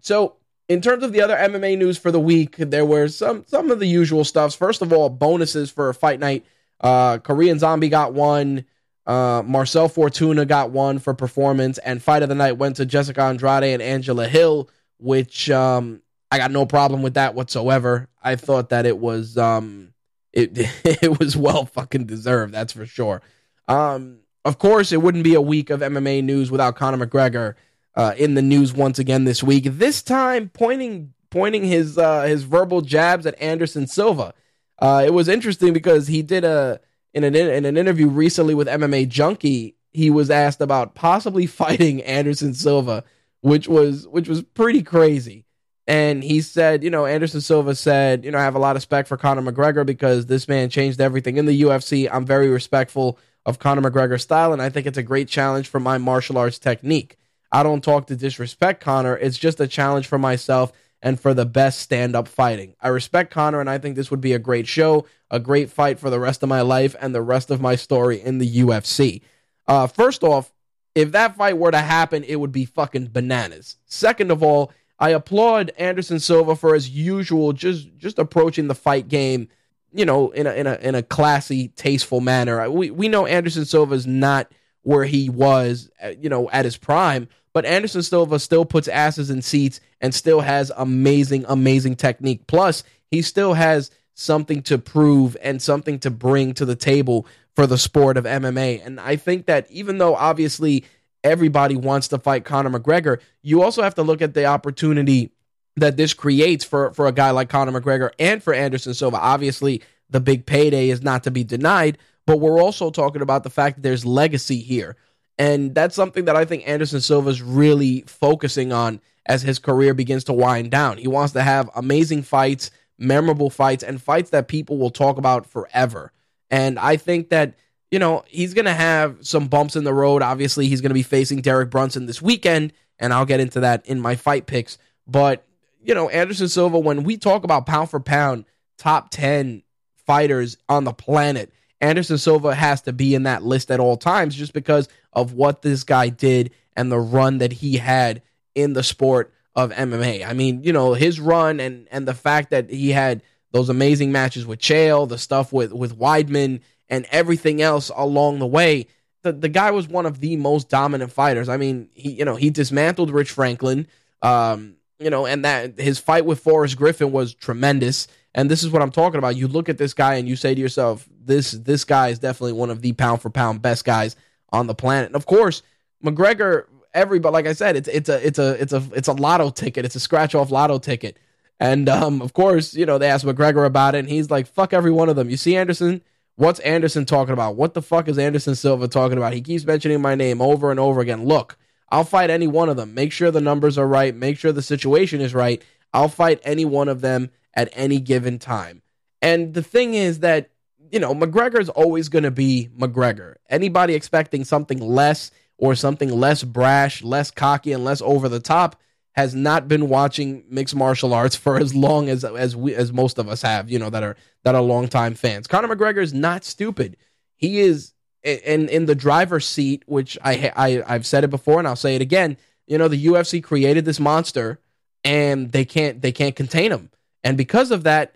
so 0.00 0.36
in 0.72 0.80
terms 0.80 1.04
of 1.04 1.12
the 1.12 1.20
other 1.20 1.36
MMA 1.36 1.78
news 1.78 1.98
for 1.98 2.10
the 2.10 2.20
week, 2.20 2.56
there 2.56 2.84
were 2.84 3.08
some 3.08 3.44
some 3.46 3.70
of 3.70 3.78
the 3.78 3.86
usual 3.86 4.24
stuffs. 4.24 4.54
First 4.54 4.82
of 4.82 4.92
all, 4.92 5.08
bonuses 5.08 5.70
for 5.70 5.92
Fight 5.92 6.18
Night 6.20 6.44
uh, 6.82 7.18
Korean 7.18 7.58
Zombie 7.58 7.88
got 7.88 8.12
one. 8.12 8.64
Uh, 9.06 9.42
Marcel 9.44 9.88
Fortuna 9.88 10.44
got 10.44 10.70
one 10.70 10.98
for 10.98 11.14
performance, 11.14 11.78
and 11.78 12.02
Fight 12.02 12.22
of 12.22 12.28
the 12.28 12.34
Night 12.34 12.58
went 12.58 12.76
to 12.76 12.86
Jessica 12.86 13.22
Andrade 13.22 13.64
and 13.64 13.82
Angela 13.82 14.28
Hill, 14.28 14.68
which 14.98 15.50
um, 15.50 16.02
I 16.30 16.38
got 16.38 16.50
no 16.50 16.66
problem 16.66 17.02
with 17.02 17.14
that 17.14 17.34
whatsoever. 17.34 18.08
I 18.22 18.36
thought 18.36 18.68
that 18.70 18.86
it 18.86 18.98
was 18.98 19.36
um, 19.36 19.92
it 20.32 20.50
it 20.84 21.18
was 21.18 21.36
well 21.36 21.66
fucking 21.66 22.06
deserved. 22.06 22.54
That's 22.54 22.72
for 22.72 22.86
sure. 22.86 23.22
Um, 23.68 24.20
of 24.44 24.58
course, 24.58 24.92
it 24.92 25.02
wouldn't 25.02 25.24
be 25.24 25.34
a 25.34 25.40
week 25.40 25.70
of 25.70 25.80
MMA 25.80 26.22
news 26.24 26.50
without 26.50 26.76
Conor 26.76 27.06
McGregor 27.06 27.54
uh, 27.94 28.14
in 28.16 28.34
the 28.34 28.42
news 28.42 28.72
once 28.72 28.98
again 28.98 29.24
this 29.24 29.42
week. 29.42 29.64
This 29.66 30.02
time, 30.02 30.48
pointing 30.48 31.12
pointing 31.30 31.64
his 31.64 31.98
uh, 31.98 32.22
his 32.22 32.44
verbal 32.44 32.82
jabs 32.82 33.26
at 33.26 33.40
Anderson 33.40 33.86
Silva. 33.86 34.34
Uh, 34.78 35.02
it 35.04 35.12
was 35.12 35.28
interesting 35.28 35.72
because 35.72 36.06
he 36.06 36.22
did 36.22 36.44
a 36.44 36.80
in 37.14 37.24
an 37.24 37.34
in 37.34 37.64
an 37.64 37.76
interview 37.76 38.08
recently 38.08 38.54
with 38.54 38.68
MMA 38.68 39.08
Junkie. 39.08 39.76
He 39.92 40.10
was 40.10 40.30
asked 40.30 40.60
about 40.60 40.94
possibly 40.94 41.46
fighting 41.62 42.02
Anderson 42.02 42.54
Silva, 42.54 43.04
which 43.40 43.68
was 43.68 44.06
which 44.06 44.28
was 44.28 44.42
pretty 44.42 44.82
crazy. 44.82 45.44
And 45.88 46.22
he 46.22 46.42
said, 46.42 46.84
you 46.84 46.90
know, 46.90 47.06
Anderson 47.06 47.40
Silva 47.40 47.74
said, 47.74 48.24
you 48.24 48.30
know, 48.30 48.38
I 48.38 48.44
have 48.44 48.54
a 48.54 48.60
lot 48.60 48.76
of 48.76 48.76
respect 48.76 49.08
for 49.08 49.16
Conor 49.16 49.42
McGregor 49.42 49.84
because 49.84 50.26
this 50.26 50.46
man 50.46 50.70
changed 50.70 51.00
everything 51.00 51.38
in 51.38 51.46
the 51.46 51.62
UFC. 51.62 52.08
I'm 52.10 52.24
very 52.24 52.48
respectful 52.48 53.18
of 53.44 53.58
Conor 53.58 53.90
McGregor's 53.90 54.22
style, 54.22 54.52
and 54.52 54.62
I 54.62 54.68
think 54.68 54.86
it's 54.86 54.96
a 54.96 55.02
great 55.02 55.26
challenge 55.26 55.66
for 55.66 55.80
my 55.80 55.98
martial 55.98 56.38
arts 56.38 56.60
technique. 56.60 57.18
I 57.52 57.62
don't 57.62 57.84
talk 57.84 58.06
to 58.06 58.16
disrespect 58.16 58.82
Conor. 58.82 59.16
It's 59.16 59.38
just 59.38 59.60
a 59.60 59.68
challenge 59.68 60.06
for 60.06 60.18
myself 60.18 60.72
and 61.02 61.20
for 61.20 61.34
the 61.34 61.44
best 61.44 61.80
stand 61.80 62.16
up 62.16 62.26
fighting. 62.28 62.74
I 62.80 62.88
respect 62.88 63.30
Conor 63.32 63.60
and 63.60 63.68
I 63.68 63.78
think 63.78 63.94
this 63.96 64.10
would 64.10 64.20
be 64.20 64.32
a 64.32 64.38
great 64.38 64.66
show, 64.66 65.04
a 65.30 65.38
great 65.38 65.70
fight 65.70 65.98
for 65.98 66.08
the 66.08 66.20
rest 66.20 66.42
of 66.42 66.48
my 66.48 66.62
life 66.62 66.96
and 67.00 67.14
the 67.14 67.22
rest 67.22 67.50
of 67.50 67.60
my 67.60 67.76
story 67.76 68.20
in 68.20 68.38
the 68.38 68.60
UFC. 68.62 69.20
Uh, 69.66 69.86
first 69.86 70.24
off, 70.24 70.52
if 70.94 71.12
that 71.12 71.36
fight 71.36 71.58
were 71.58 71.70
to 71.70 71.78
happen, 71.78 72.24
it 72.24 72.36
would 72.36 72.52
be 72.52 72.64
fucking 72.64 73.08
bananas. 73.12 73.76
Second 73.84 74.30
of 74.30 74.42
all, 74.42 74.72
I 74.98 75.10
applaud 75.10 75.72
Anderson 75.78 76.20
Silva 76.20 76.54
for 76.54 76.74
his 76.74 76.88
usual 76.88 77.52
just 77.52 77.88
just 77.96 78.18
approaching 78.18 78.68
the 78.68 78.74
fight 78.74 79.08
game, 79.08 79.48
you 79.92 80.04
know, 80.04 80.30
in 80.30 80.46
a 80.46 80.52
in 80.52 80.66
a 80.66 80.74
in 80.76 80.94
a 80.94 81.02
classy, 81.02 81.68
tasteful 81.68 82.20
manner. 82.20 82.70
We 82.70 82.90
we 82.90 83.08
know 83.08 83.26
Anderson 83.26 83.64
Silva 83.64 83.94
is 83.94 84.06
not 84.06 84.52
where 84.82 85.04
he 85.04 85.28
was, 85.28 85.90
uh, 86.02 86.12
you 86.20 86.28
know, 86.28 86.50
at 86.50 86.64
his 86.64 86.76
prime, 86.76 87.28
but 87.52 87.64
Anderson 87.66 88.02
Silva 88.02 88.38
still 88.38 88.64
puts 88.64 88.88
asses 88.88 89.30
in 89.30 89.42
seats 89.42 89.80
and 90.00 90.14
still 90.14 90.40
has 90.40 90.72
amazing, 90.76 91.44
amazing 91.48 91.96
technique. 91.96 92.46
Plus, 92.46 92.82
he 93.10 93.22
still 93.22 93.54
has 93.54 93.90
something 94.14 94.62
to 94.62 94.78
prove 94.78 95.36
and 95.42 95.60
something 95.60 95.98
to 96.00 96.10
bring 96.10 96.54
to 96.54 96.64
the 96.64 96.76
table 96.76 97.26
for 97.54 97.66
the 97.66 97.78
sport 97.78 98.16
of 98.16 98.24
MMA. 98.24 98.84
And 98.84 98.98
I 98.98 99.16
think 99.16 99.46
that 99.46 99.70
even 99.70 99.98
though 99.98 100.14
obviously 100.14 100.84
everybody 101.22 101.76
wants 101.76 102.08
to 102.08 102.18
fight 102.18 102.44
Conor 102.44 102.78
McGregor, 102.78 103.20
you 103.42 103.62
also 103.62 103.82
have 103.82 103.94
to 103.96 104.02
look 104.02 104.22
at 104.22 104.34
the 104.34 104.46
opportunity 104.46 105.32
that 105.76 105.96
this 105.96 106.14
creates 106.14 106.64
for, 106.64 106.92
for 106.92 107.06
a 107.06 107.12
guy 107.12 107.30
like 107.30 107.48
Conor 107.48 107.80
McGregor 107.80 108.10
and 108.18 108.42
for 108.42 108.52
Anderson 108.52 108.94
Silva. 108.94 109.18
Obviously, 109.18 109.82
the 110.10 110.20
big 110.20 110.46
payday 110.46 110.90
is 110.90 111.02
not 111.02 111.24
to 111.24 111.30
be 111.30 111.44
denied, 111.44 111.98
but 112.26 112.38
we're 112.38 112.60
also 112.60 112.90
talking 112.90 113.22
about 113.22 113.44
the 113.44 113.50
fact 113.50 113.76
that 113.76 113.82
there's 113.82 114.04
legacy 114.04 114.58
here. 114.58 114.96
And 115.42 115.74
that's 115.74 115.96
something 115.96 116.26
that 116.26 116.36
I 116.36 116.44
think 116.44 116.68
Anderson 116.68 117.00
Silva 117.00 117.28
is 117.28 117.42
really 117.42 118.04
focusing 118.06 118.72
on 118.72 119.00
as 119.26 119.42
his 119.42 119.58
career 119.58 119.92
begins 119.92 120.22
to 120.24 120.32
wind 120.32 120.70
down. 120.70 120.98
He 120.98 121.08
wants 121.08 121.32
to 121.32 121.42
have 121.42 121.68
amazing 121.74 122.22
fights, 122.22 122.70
memorable 122.96 123.50
fights, 123.50 123.82
and 123.82 124.00
fights 124.00 124.30
that 124.30 124.46
people 124.46 124.78
will 124.78 124.90
talk 124.90 125.18
about 125.18 125.44
forever. 125.44 126.12
And 126.48 126.78
I 126.78 126.96
think 126.96 127.30
that, 127.30 127.54
you 127.90 127.98
know, 127.98 128.22
he's 128.28 128.54
going 128.54 128.66
to 128.66 128.72
have 128.72 129.26
some 129.26 129.48
bumps 129.48 129.74
in 129.74 129.82
the 129.82 129.92
road. 129.92 130.22
Obviously, 130.22 130.68
he's 130.68 130.80
going 130.80 130.90
to 130.90 130.94
be 130.94 131.02
facing 131.02 131.40
Derek 131.40 131.70
Brunson 131.70 132.06
this 132.06 132.22
weekend, 132.22 132.72
and 133.00 133.12
I'll 133.12 133.26
get 133.26 133.40
into 133.40 133.58
that 133.60 133.84
in 133.84 134.00
my 134.00 134.14
fight 134.14 134.46
picks. 134.46 134.78
But, 135.08 135.44
you 135.82 135.92
know, 135.92 136.08
Anderson 136.08 136.48
Silva, 136.48 136.78
when 136.78 137.02
we 137.02 137.16
talk 137.16 137.42
about 137.42 137.66
pound 137.66 137.90
for 137.90 137.98
pound, 137.98 138.44
top 138.78 139.10
10 139.10 139.64
fighters 140.06 140.56
on 140.68 140.84
the 140.84 140.92
planet, 140.92 141.52
Anderson 141.80 142.16
Silva 142.16 142.54
has 142.54 142.82
to 142.82 142.92
be 142.92 143.16
in 143.16 143.24
that 143.24 143.42
list 143.42 143.72
at 143.72 143.80
all 143.80 143.96
times 143.96 144.36
just 144.36 144.52
because 144.52 144.88
of 145.12 145.32
what 145.32 145.62
this 145.62 145.84
guy 145.84 146.08
did 146.08 146.52
and 146.76 146.90
the 146.90 146.98
run 146.98 147.38
that 147.38 147.52
he 147.52 147.76
had 147.76 148.22
in 148.54 148.72
the 148.72 148.82
sport 148.82 149.32
of 149.54 149.70
MMA. 149.70 150.26
I 150.26 150.32
mean, 150.32 150.62
you 150.64 150.72
know, 150.72 150.94
his 150.94 151.20
run 151.20 151.60
and 151.60 151.86
and 151.90 152.08
the 152.08 152.14
fact 152.14 152.50
that 152.50 152.70
he 152.70 152.90
had 152.90 153.22
those 153.50 153.68
amazing 153.68 154.12
matches 154.12 154.46
with 154.46 154.60
Chael, 154.60 155.08
the 155.08 155.18
stuff 155.18 155.52
with 155.52 155.72
with 155.72 155.98
Weidman 155.98 156.60
and 156.88 157.06
everything 157.10 157.60
else 157.60 157.90
along 157.94 158.38
the 158.38 158.46
way. 158.46 158.86
The 159.22 159.32
the 159.32 159.48
guy 159.48 159.70
was 159.70 159.88
one 159.88 160.06
of 160.06 160.20
the 160.20 160.36
most 160.36 160.68
dominant 160.68 161.12
fighters. 161.12 161.48
I 161.48 161.56
mean, 161.56 161.88
he 161.92 162.12
you 162.12 162.24
know, 162.24 162.36
he 162.36 162.50
dismantled 162.50 163.10
Rich 163.10 163.30
Franklin. 163.30 163.86
Um, 164.22 164.76
you 164.98 165.10
know, 165.10 165.26
and 165.26 165.44
that 165.44 165.80
his 165.80 165.98
fight 165.98 166.24
with 166.24 166.38
Forrest 166.38 166.76
Griffin 166.76 167.10
was 167.10 167.34
tremendous. 167.34 168.06
And 168.34 168.48
this 168.48 168.62
is 168.62 168.70
what 168.70 168.82
I'm 168.82 168.92
talking 168.92 169.18
about. 169.18 169.36
You 169.36 169.48
look 169.48 169.68
at 169.68 169.76
this 169.76 169.94
guy 169.94 170.14
and 170.14 170.28
you 170.28 170.36
say 170.36 170.54
to 170.54 170.60
yourself, 170.60 171.06
this 171.20 171.50
this 171.50 171.84
guy 171.84 172.08
is 172.08 172.18
definitely 172.18 172.52
one 172.52 172.70
of 172.70 172.80
the 172.80 172.92
pound 172.92 173.20
for 173.20 173.28
pound 173.28 173.60
best 173.60 173.84
guys 173.84 174.16
on 174.52 174.66
the 174.66 174.74
planet. 174.74 175.06
And 175.06 175.16
of 175.16 175.26
course, 175.26 175.62
McGregor, 176.04 176.64
everybody, 176.94 177.32
like 177.32 177.46
I 177.46 177.52
said, 177.52 177.76
it's 177.76 177.88
it's 177.88 178.08
a 178.08 178.26
it's 178.26 178.38
a 178.38 178.60
it's 178.60 178.72
a 178.72 178.82
it's 178.94 179.08
a 179.08 179.12
lotto 179.12 179.50
ticket. 179.50 179.84
It's 179.84 179.96
a 179.96 180.00
scratch 180.00 180.34
off 180.34 180.50
lotto 180.50 180.78
ticket. 180.78 181.18
And 181.58 181.88
um, 181.88 182.22
of 182.22 182.32
course, 182.32 182.74
you 182.74 182.86
know 182.86 182.98
they 182.98 183.08
asked 183.08 183.24
McGregor 183.24 183.64
about 183.66 183.94
it, 183.94 184.00
and 184.00 184.08
he's 184.08 184.30
like, 184.30 184.46
"Fuck 184.46 184.72
every 184.72 184.90
one 184.90 185.08
of 185.08 185.16
them." 185.16 185.30
You 185.30 185.36
see 185.36 185.56
Anderson. 185.56 186.02
What's 186.36 186.60
Anderson 186.60 187.04
talking 187.04 187.34
about? 187.34 187.56
What 187.56 187.74
the 187.74 187.82
fuck 187.82 188.08
is 188.08 188.18
Anderson 188.18 188.54
Silva 188.54 188.88
talking 188.88 189.18
about? 189.18 189.34
He 189.34 189.42
keeps 189.42 189.64
mentioning 189.64 190.00
my 190.00 190.14
name 190.14 190.40
over 190.40 190.70
and 190.70 190.80
over 190.80 191.00
again. 191.00 191.26
Look, 191.26 191.58
I'll 191.90 192.04
fight 192.04 192.30
any 192.30 192.46
one 192.46 192.70
of 192.70 192.76
them. 192.76 192.94
Make 192.94 193.12
sure 193.12 193.30
the 193.30 193.40
numbers 193.42 193.76
are 193.76 193.86
right. 193.86 194.14
Make 194.14 194.38
sure 194.38 194.50
the 194.50 194.62
situation 194.62 195.20
is 195.20 195.34
right. 195.34 195.62
I'll 195.92 196.08
fight 196.08 196.40
any 196.42 196.64
one 196.64 196.88
of 196.88 197.02
them 197.02 197.30
at 197.54 197.68
any 197.74 198.00
given 198.00 198.38
time. 198.38 198.82
And 199.20 199.52
the 199.52 199.62
thing 199.62 199.92
is 199.92 200.20
that, 200.20 200.50
you 200.92 201.00
know, 201.00 201.14
McGregor's 201.14 201.70
always 201.70 202.10
going 202.10 202.24
to 202.24 202.30
be 202.30 202.68
McGregor. 202.78 203.36
Anybody 203.48 203.94
expecting 203.94 204.44
something 204.44 204.78
less 204.78 205.30
or 205.56 205.74
something 205.74 206.10
less 206.10 206.44
brash, 206.44 207.02
less 207.02 207.30
cocky, 207.30 207.72
and 207.72 207.82
less 207.82 208.02
over 208.02 208.28
the 208.28 208.40
top 208.40 208.76
has 209.12 209.34
not 209.34 209.68
been 209.68 209.88
watching 209.88 210.44
mixed 210.48 210.74
martial 210.74 211.14
arts 211.14 211.34
for 211.34 211.58
as 211.58 211.74
long 211.74 212.08
as 212.10 212.24
as 212.24 212.54
we 212.54 212.74
as 212.74 212.92
most 212.92 213.18
of 213.18 213.26
us 213.26 213.40
have, 213.42 213.70
you 213.70 213.78
know, 213.78 213.88
that 213.88 214.02
are 214.02 214.16
that 214.44 214.54
are 214.54 214.60
longtime 214.60 215.14
fans. 215.14 215.46
Conor 215.46 215.74
McGregor 215.74 216.02
is 216.02 216.12
not 216.12 216.44
stupid. 216.44 216.98
He 217.36 217.60
is 217.60 217.92
in 218.22 218.68
in 218.68 218.84
the 218.84 218.94
driver's 218.94 219.46
seat, 219.46 219.84
which 219.86 220.18
I, 220.22 220.52
I 220.54 220.82
I've 220.86 221.06
said 221.06 221.24
it 221.24 221.30
before 221.30 221.58
and 221.58 221.66
I'll 221.66 221.74
say 221.74 221.96
it 221.96 222.02
again. 222.02 222.36
You 222.66 222.76
know, 222.76 222.88
the 222.88 223.06
UFC 223.06 223.42
created 223.42 223.86
this 223.86 223.98
monster, 223.98 224.60
and 225.04 225.52
they 225.52 225.64
can't 225.64 226.02
they 226.02 226.12
can't 226.12 226.36
contain 226.36 226.70
him, 226.70 226.90
and 227.24 227.36
because 227.36 227.70
of 227.70 227.84
that, 227.84 228.14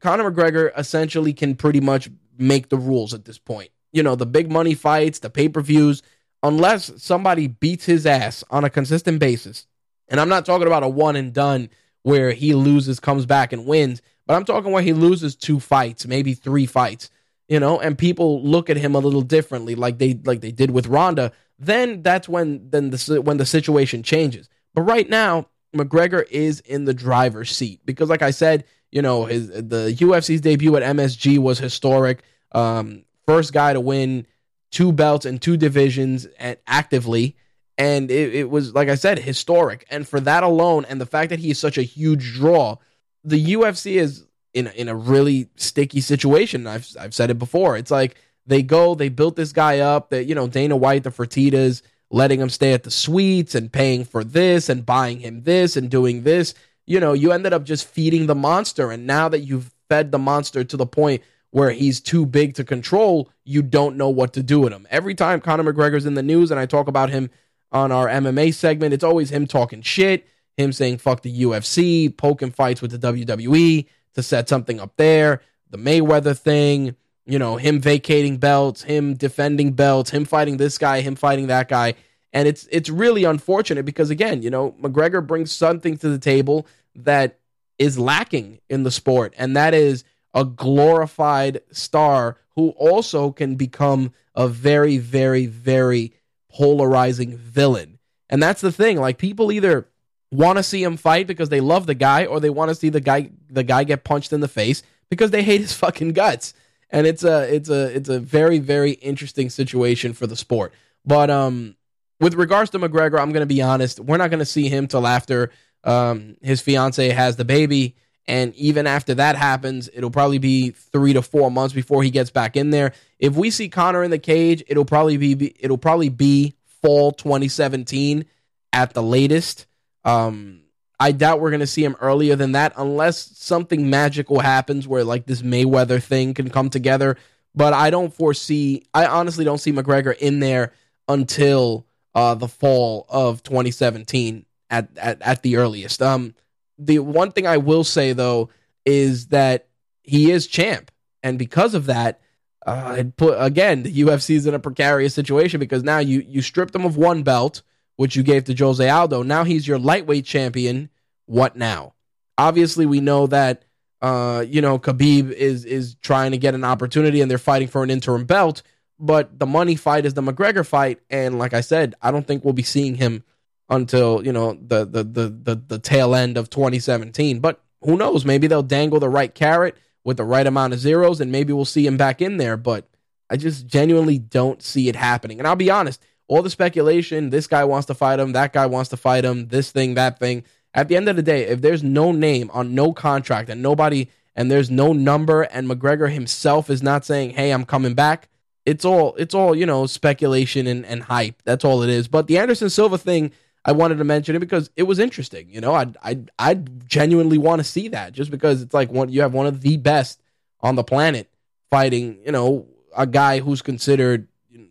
Conor 0.00 0.30
McGregor 0.30 0.70
essentially 0.76 1.32
can 1.32 1.54
pretty 1.54 1.80
much 1.80 2.10
make 2.38 2.68
the 2.68 2.76
rules 2.76 3.14
at 3.14 3.24
this 3.24 3.38
point. 3.38 3.70
You 3.92 4.02
know, 4.02 4.16
the 4.16 4.26
big 4.26 4.50
money 4.50 4.74
fights, 4.74 5.20
the 5.20 5.30
pay 5.30 5.48
per 5.48 5.60
views, 5.60 6.02
unless 6.42 6.90
somebody 7.02 7.46
beats 7.46 7.84
his 7.84 8.06
ass 8.06 8.42
on 8.50 8.64
a 8.64 8.70
consistent 8.70 9.18
basis. 9.18 9.66
And 10.08 10.20
I'm 10.20 10.28
not 10.28 10.44
talking 10.44 10.66
about 10.66 10.82
a 10.82 10.88
one 10.88 11.16
and 11.16 11.32
done 11.32 11.70
where 12.02 12.32
he 12.32 12.54
loses, 12.54 13.00
comes 13.00 13.24
back 13.24 13.52
and 13.52 13.66
wins, 13.66 14.02
but 14.26 14.34
I'm 14.34 14.44
talking 14.44 14.72
where 14.72 14.82
he 14.82 14.92
loses 14.92 15.36
two 15.36 15.60
fights, 15.60 16.06
maybe 16.06 16.34
three 16.34 16.66
fights 16.66 17.10
you 17.48 17.60
know, 17.60 17.78
and 17.78 17.96
people 17.98 18.42
look 18.42 18.70
at 18.70 18.76
him 18.76 18.94
a 18.94 18.98
little 18.98 19.22
differently, 19.22 19.74
like 19.74 19.98
they 19.98 20.14
like 20.24 20.40
they 20.40 20.52
did 20.52 20.70
with 20.70 20.86
Ronda, 20.86 21.32
then 21.58 22.02
that's 22.02 22.28
when 22.28 22.70
then 22.70 22.90
the 22.90 23.20
when 23.22 23.36
the 23.36 23.46
situation 23.46 24.02
changes. 24.02 24.48
But 24.74 24.82
right 24.82 25.08
now, 25.08 25.48
McGregor 25.76 26.24
is 26.30 26.60
in 26.60 26.84
the 26.84 26.94
driver's 26.94 27.54
seat 27.54 27.80
because, 27.84 28.08
like 28.08 28.22
I 28.22 28.30
said, 28.30 28.64
you 28.94 29.02
know, 29.02 29.24
his 29.24 29.48
the 29.48 29.92
UFC's 29.98 30.40
debut 30.40 30.76
at 30.76 30.82
MSG 30.96 31.38
was 31.38 31.58
historic. 31.58 32.22
Um, 32.52 33.04
first 33.26 33.52
guy 33.52 33.72
to 33.72 33.80
win 33.80 34.24
two 34.70 34.92
belts 34.92 35.26
in 35.26 35.38
two 35.38 35.56
divisions 35.56 36.26
and 36.38 36.56
actively. 36.68 37.36
And 37.76 38.08
it, 38.08 38.34
it 38.36 38.50
was, 38.50 38.72
like 38.72 38.88
I 38.88 38.94
said, 38.94 39.18
historic. 39.18 39.84
And 39.90 40.06
for 40.06 40.20
that 40.20 40.44
alone, 40.44 40.84
and 40.88 41.00
the 41.00 41.06
fact 41.06 41.30
that 41.30 41.40
he 41.40 41.50
is 41.50 41.58
such 41.58 41.76
a 41.76 41.82
huge 41.82 42.34
draw, 42.34 42.76
the 43.24 43.54
UFC 43.54 43.96
is 43.96 44.26
in 44.52 44.68
in 44.68 44.88
a 44.88 44.94
really 44.94 45.48
sticky 45.56 46.00
situation. 46.00 46.68
I've 46.68 46.88
I've 46.98 47.14
said 47.14 47.30
it 47.30 47.38
before. 47.38 47.76
It's 47.76 47.90
like 47.90 48.14
they 48.46 48.62
go, 48.62 48.94
they 48.94 49.08
built 49.08 49.34
this 49.34 49.52
guy 49.52 49.80
up. 49.80 50.10
That 50.10 50.26
you 50.26 50.36
know 50.36 50.46
Dana 50.46 50.76
White, 50.76 51.02
the 51.02 51.10
Fertitas, 51.10 51.82
letting 52.12 52.38
him 52.38 52.48
stay 52.48 52.72
at 52.74 52.84
the 52.84 52.92
suites 52.92 53.56
and 53.56 53.72
paying 53.72 54.04
for 54.04 54.22
this 54.22 54.68
and 54.68 54.86
buying 54.86 55.18
him 55.18 55.42
this 55.42 55.76
and 55.76 55.90
doing 55.90 56.22
this. 56.22 56.54
You 56.86 57.00
know, 57.00 57.12
you 57.12 57.32
ended 57.32 57.52
up 57.52 57.64
just 57.64 57.86
feeding 57.88 58.26
the 58.26 58.34
monster, 58.34 58.90
and 58.90 59.06
now 59.06 59.28
that 59.28 59.40
you've 59.40 59.72
fed 59.88 60.12
the 60.12 60.18
monster 60.18 60.64
to 60.64 60.76
the 60.76 60.86
point 60.86 61.22
where 61.50 61.70
he's 61.70 62.00
too 62.00 62.26
big 62.26 62.54
to 62.54 62.64
control, 62.64 63.30
you 63.44 63.62
don't 63.62 63.96
know 63.96 64.08
what 64.08 64.32
to 64.32 64.42
do 64.42 64.60
with 64.60 64.72
him. 64.72 64.88
Every 64.90 65.14
time 65.14 65.40
Conor 65.40 65.72
McGregor's 65.72 66.04
in 66.04 66.14
the 66.14 66.22
news 66.22 66.50
and 66.50 66.58
I 66.58 66.66
talk 66.66 66.88
about 66.88 67.10
him 67.10 67.30
on 67.70 67.92
our 67.92 68.08
MMA 68.08 68.52
segment, 68.54 68.92
it's 68.92 69.04
always 69.04 69.30
him 69.30 69.46
talking 69.46 69.80
shit, 69.80 70.26
him 70.56 70.72
saying 70.72 70.98
fuck 70.98 71.22
the 71.22 71.42
UFC, 71.42 72.14
poking 72.14 72.50
fights 72.50 72.82
with 72.82 72.90
the 72.90 72.98
WWE, 72.98 73.86
to 74.14 74.22
set 74.22 74.48
something 74.48 74.80
up 74.80 74.96
there. 74.96 75.42
The 75.70 75.78
Mayweather 75.78 76.36
thing, 76.36 76.96
you 77.24 77.38
know, 77.38 77.56
him 77.56 77.80
vacating 77.80 78.38
belts, 78.38 78.82
him 78.82 79.14
defending 79.14 79.72
belts, 79.72 80.10
him 80.10 80.24
fighting 80.24 80.56
this 80.56 80.76
guy, 80.76 81.02
him 81.02 81.14
fighting 81.14 81.46
that 81.46 81.68
guy. 81.68 81.94
And 82.34 82.48
it's 82.48 82.66
it's 82.72 82.90
really 82.90 83.22
unfortunate 83.22 83.84
because 83.84 84.10
again, 84.10 84.42
you 84.42 84.50
know, 84.50 84.72
McGregor 84.72 85.24
brings 85.24 85.52
something 85.52 85.96
to 85.98 86.08
the 86.08 86.18
table 86.18 86.66
that 86.96 87.38
is 87.78 87.96
lacking 87.96 88.60
in 88.68 88.82
the 88.82 88.90
sport, 88.90 89.32
and 89.38 89.56
that 89.56 89.72
is 89.72 90.04
a 90.34 90.44
glorified 90.44 91.60
star 91.70 92.36
who 92.56 92.70
also 92.70 93.30
can 93.30 93.54
become 93.54 94.12
a 94.34 94.48
very, 94.48 94.98
very, 94.98 95.46
very 95.46 96.12
polarizing 96.50 97.36
villain. 97.36 98.00
And 98.28 98.42
that's 98.42 98.60
the 98.60 98.72
thing. 98.72 98.98
Like 98.98 99.16
people 99.16 99.52
either 99.52 99.88
want 100.32 100.58
to 100.58 100.64
see 100.64 100.82
him 100.82 100.96
fight 100.96 101.28
because 101.28 101.50
they 101.50 101.60
love 101.60 101.86
the 101.86 101.94
guy, 101.94 102.26
or 102.26 102.40
they 102.40 102.50
want 102.50 102.70
to 102.70 102.74
see 102.74 102.88
the 102.88 103.00
guy 103.00 103.30
the 103.48 103.62
guy 103.62 103.84
get 103.84 104.02
punched 104.02 104.32
in 104.32 104.40
the 104.40 104.48
face 104.48 104.82
because 105.08 105.30
they 105.30 105.44
hate 105.44 105.60
his 105.60 105.72
fucking 105.84 106.14
guts. 106.14 106.52
And 106.90 107.06
it's 107.06 107.22
a 107.22 107.54
it's 107.54 107.68
a 107.68 107.94
it's 107.94 108.08
a 108.08 108.18
very 108.18 108.58
very 108.58 108.92
interesting 108.92 109.50
situation 109.50 110.12
for 110.14 110.26
the 110.26 110.36
sport. 110.36 110.72
But 111.04 111.30
um, 111.30 111.76
with 112.24 112.36
regards 112.36 112.70
to 112.70 112.78
McGregor, 112.78 113.20
I'm 113.20 113.32
going 113.32 113.46
to 113.46 113.54
be 113.54 113.60
honest. 113.60 114.00
We're 114.00 114.16
not 114.16 114.30
going 114.30 114.38
to 114.38 114.46
see 114.46 114.70
him 114.70 114.86
till 114.86 115.06
after 115.06 115.50
um, 115.84 116.38
his 116.40 116.62
fiance 116.62 117.10
has 117.10 117.36
the 117.36 117.44
baby. 117.44 117.96
And 118.26 118.54
even 118.54 118.86
after 118.86 119.14
that 119.16 119.36
happens, 119.36 119.90
it'll 119.92 120.10
probably 120.10 120.38
be 120.38 120.70
three 120.70 121.12
to 121.12 121.20
four 121.20 121.50
months 121.50 121.74
before 121.74 122.02
he 122.02 122.08
gets 122.08 122.30
back 122.30 122.56
in 122.56 122.70
there. 122.70 122.94
If 123.18 123.36
we 123.36 123.50
see 123.50 123.68
Conor 123.68 124.02
in 124.02 124.10
the 124.10 124.18
cage, 124.18 124.64
it'll 124.68 124.86
probably 124.86 125.18
be 125.18 125.54
it'll 125.60 125.76
probably 125.76 126.08
be 126.08 126.54
fall 126.80 127.12
2017 127.12 128.24
at 128.72 128.94
the 128.94 129.02
latest. 129.02 129.66
Um, 130.06 130.62
I 130.98 131.12
doubt 131.12 131.40
we're 131.40 131.50
going 131.50 131.60
to 131.60 131.66
see 131.66 131.84
him 131.84 131.94
earlier 132.00 132.36
than 132.36 132.52
that 132.52 132.72
unless 132.78 133.18
something 133.36 133.90
magical 133.90 134.40
happens 134.40 134.88
where 134.88 135.04
like 135.04 135.26
this 135.26 135.42
Mayweather 135.42 136.02
thing 136.02 136.32
can 136.32 136.48
come 136.48 136.70
together. 136.70 137.18
But 137.54 137.74
I 137.74 137.90
don't 137.90 138.14
foresee, 138.14 138.86
I 138.94 139.04
honestly 139.04 139.44
don't 139.44 139.58
see 139.58 139.72
McGregor 139.72 140.16
in 140.16 140.40
there 140.40 140.72
until 141.06 141.84
uh, 142.14 142.34
the 142.34 142.48
fall 142.48 143.06
of 143.08 143.42
2017 143.42 144.46
at, 144.70 144.88
at, 144.96 145.22
at 145.22 145.42
the 145.42 145.56
earliest. 145.56 146.02
Um, 146.02 146.34
the 146.78 146.98
one 146.98 147.32
thing 147.32 147.46
I 147.46 147.56
will 147.56 147.84
say 147.84 148.12
though 148.12 148.50
is 148.84 149.28
that 149.28 149.68
he 150.02 150.30
is 150.30 150.46
champ. 150.46 150.90
And 151.22 151.38
because 151.38 151.74
of 151.74 151.86
that, 151.86 152.20
uh, 152.66 152.96
it 152.98 153.16
put 153.16 153.36
again 153.38 153.82
the 153.82 154.02
UFC 154.02 154.36
is 154.36 154.46
in 154.46 154.54
a 154.54 154.58
precarious 154.58 155.14
situation 155.14 155.60
because 155.60 155.82
now 155.82 155.98
you 155.98 156.24
you 156.26 156.40
stripped 156.40 156.74
him 156.74 156.84
of 156.84 156.96
one 156.96 157.22
belt, 157.22 157.62
which 157.96 158.16
you 158.16 158.22
gave 158.22 158.44
to 158.44 158.54
Jose 158.54 158.88
Aldo. 158.88 159.22
Now 159.22 159.44
he's 159.44 159.68
your 159.68 159.78
lightweight 159.78 160.24
champion. 160.24 160.88
What 161.26 161.56
now? 161.56 161.94
Obviously, 162.38 162.86
we 162.86 163.00
know 163.00 163.26
that 163.26 163.64
uh, 164.00 164.44
you 164.46 164.62
know 164.62 164.78
Khabib 164.78 165.30
is 165.30 165.64
is 165.64 165.96
trying 165.96 166.30
to 166.32 166.38
get 166.38 166.54
an 166.54 166.64
opportunity, 166.64 167.20
and 167.20 167.30
they're 167.30 167.38
fighting 167.38 167.68
for 167.68 167.82
an 167.82 167.90
interim 167.90 168.24
belt. 168.24 168.62
But 168.98 169.38
the 169.38 169.46
money 169.46 169.74
fight 169.74 170.06
is 170.06 170.14
the 170.14 170.22
McGregor 170.22 170.66
fight, 170.66 171.00
and 171.10 171.38
like 171.38 171.52
I 171.52 171.60
said, 171.60 171.94
I 172.00 172.10
don't 172.10 172.26
think 172.26 172.44
we'll 172.44 172.52
be 172.54 172.62
seeing 172.62 172.94
him 172.94 173.24
until 173.68 174.24
you 174.24 174.32
know 174.32 174.54
the 174.54 174.84
the 174.84 175.02
the 175.02 175.28
the, 175.28 175.54
the 175.66 175.78
tail 175.78 176.14
end 176.14 176.36
of 176.36 176.50
2017. 176.50 177.40
But 177.40 177.60
who 177.80 177.96
knows? 177.96 178.24
Maybe 178.24 178.46
they'll 178.46 178.62
dangle 178.62 179.00
the 179.00 179.08
right 179.08 179.34
carrot 179.34 179.76
with 180.04 180.16
the 180.16 180.24
right 180.24 180.46
amount 180.46 180.74
of 180.74 180.78
zeros, 180.78 181.20
and 181.20 181.32
maybe 181.32 181.52
we'll 181.52 181.64
see 181.64 181.86
him 181.86 181.96
back 181.96 182.22
in 182.22 182.36
there. 182.36 182.56
But 182.56 182.88
I 183.28 183.36
just 183.36 183.66
genuinely 183.66 184.18
don't 184.18 184.62
see 184.62 184.88
it 184.88 184.96
happening. 184.96 185.38
And 185.38 185.48
I'll 185.48 185.56
be 185.56 185.70
honest, 185.70 186.00
all 186.28 186.42
the 186.42 186.50
speculation, 186.50 187.30
this 187.30 187.46
guy 187.46 187.64
wants 187.64 187.86
to 187.86 187.94
fight 187.94 188.20
him, 188.20 188.32
that 188.32 188.52
guy 188.52 188.66
wants 188.66 188.90
to 188.90 188.96
fight 188.96 189.24
him, 189.24 189.48
this 189.48 189.70
thing, 189.70 189.94
that 189.94 190.18
thing. 190.18 190.44
At 190.72 190.88
the 190.88 190.96
end 190.96 191.08
of 191.08 191.16
the 191.16 191.22
day, 191.22 191.44
if 191.44 191.60
there's 191.60 191.82
no 191.82 192.12
name 192.12 192.50
on 192.52 192.74
no 192.74 192.92
contract 192.92 193.48
and 193.48 193.62
nobody 193.62 194.08
and 194.34 194.50
there's 194.50 194.70
no 194.70 194.92
number 194.92 195.42
and 195.42 195.68
McGregor 195.68 196.12
himself 196.12 196.68
is 196.68 196.82
not 196.82 197.04
saying, 197.04 197.30
"Hey, 197.30 197.50
I'm 197.52 197.64
coming 197.64 197.94
back," 197.94 198.28
it's 198.66 198.84
all 198.84 199.14
it's 199.16 199.34
all 199.34 199.54
you 199.54 199.66
know 199.66 199.86
speculation 199.86 200.66
and, 200.66 200.84
and 200.86 201.02
hype. 201.02 201.42
That's 201.44 201.64
all 201.64 201.82
it 201.82 201.90
is. 201.90 202.08
But 202.08 202.26
the 202.26 202.38
Anderson 202.38 202.70
Silva 202.70 202.98
thing, 202.98 203.32
I 203.64 203.72
wanted 203.72 203.98
to 203.98 204.04
mention 204.04 204.36
it 204.36 204.40
because 204.40 204.70
it 204.76 204.84
was 204.84 204.98
interesting. 204.98 205.48
You 205.50 205.60
know, 205.60 205.74
I 205.74 205.86
I 206.02 206.20
I 206.38 206.54
genuinely 206.54 207.38
want 207.38 207.60
to 207.60 207.64
see 207.64 207.88
that 207.88 208.12
just 208.12 208.30
because 208.30 208.62
it's 208.62 208.74
like 208.74 208.90
one 208.90 209.10
you 209.10 209.22
have 209.22 209.34
one 209.34 209.46
of 209.46 209.60
the 209.60 209.76
best 209.76 210.20
on 210.60 210.76
the 210.76 210.84
planet 210.84 211.28
fighting. 211.70 212.18
You 212.24 212.32
know, 212.32 212.66
a 212.96 213.06
guy 213.06 213.40
who's 213.40 213.62
considered 213.62 214.28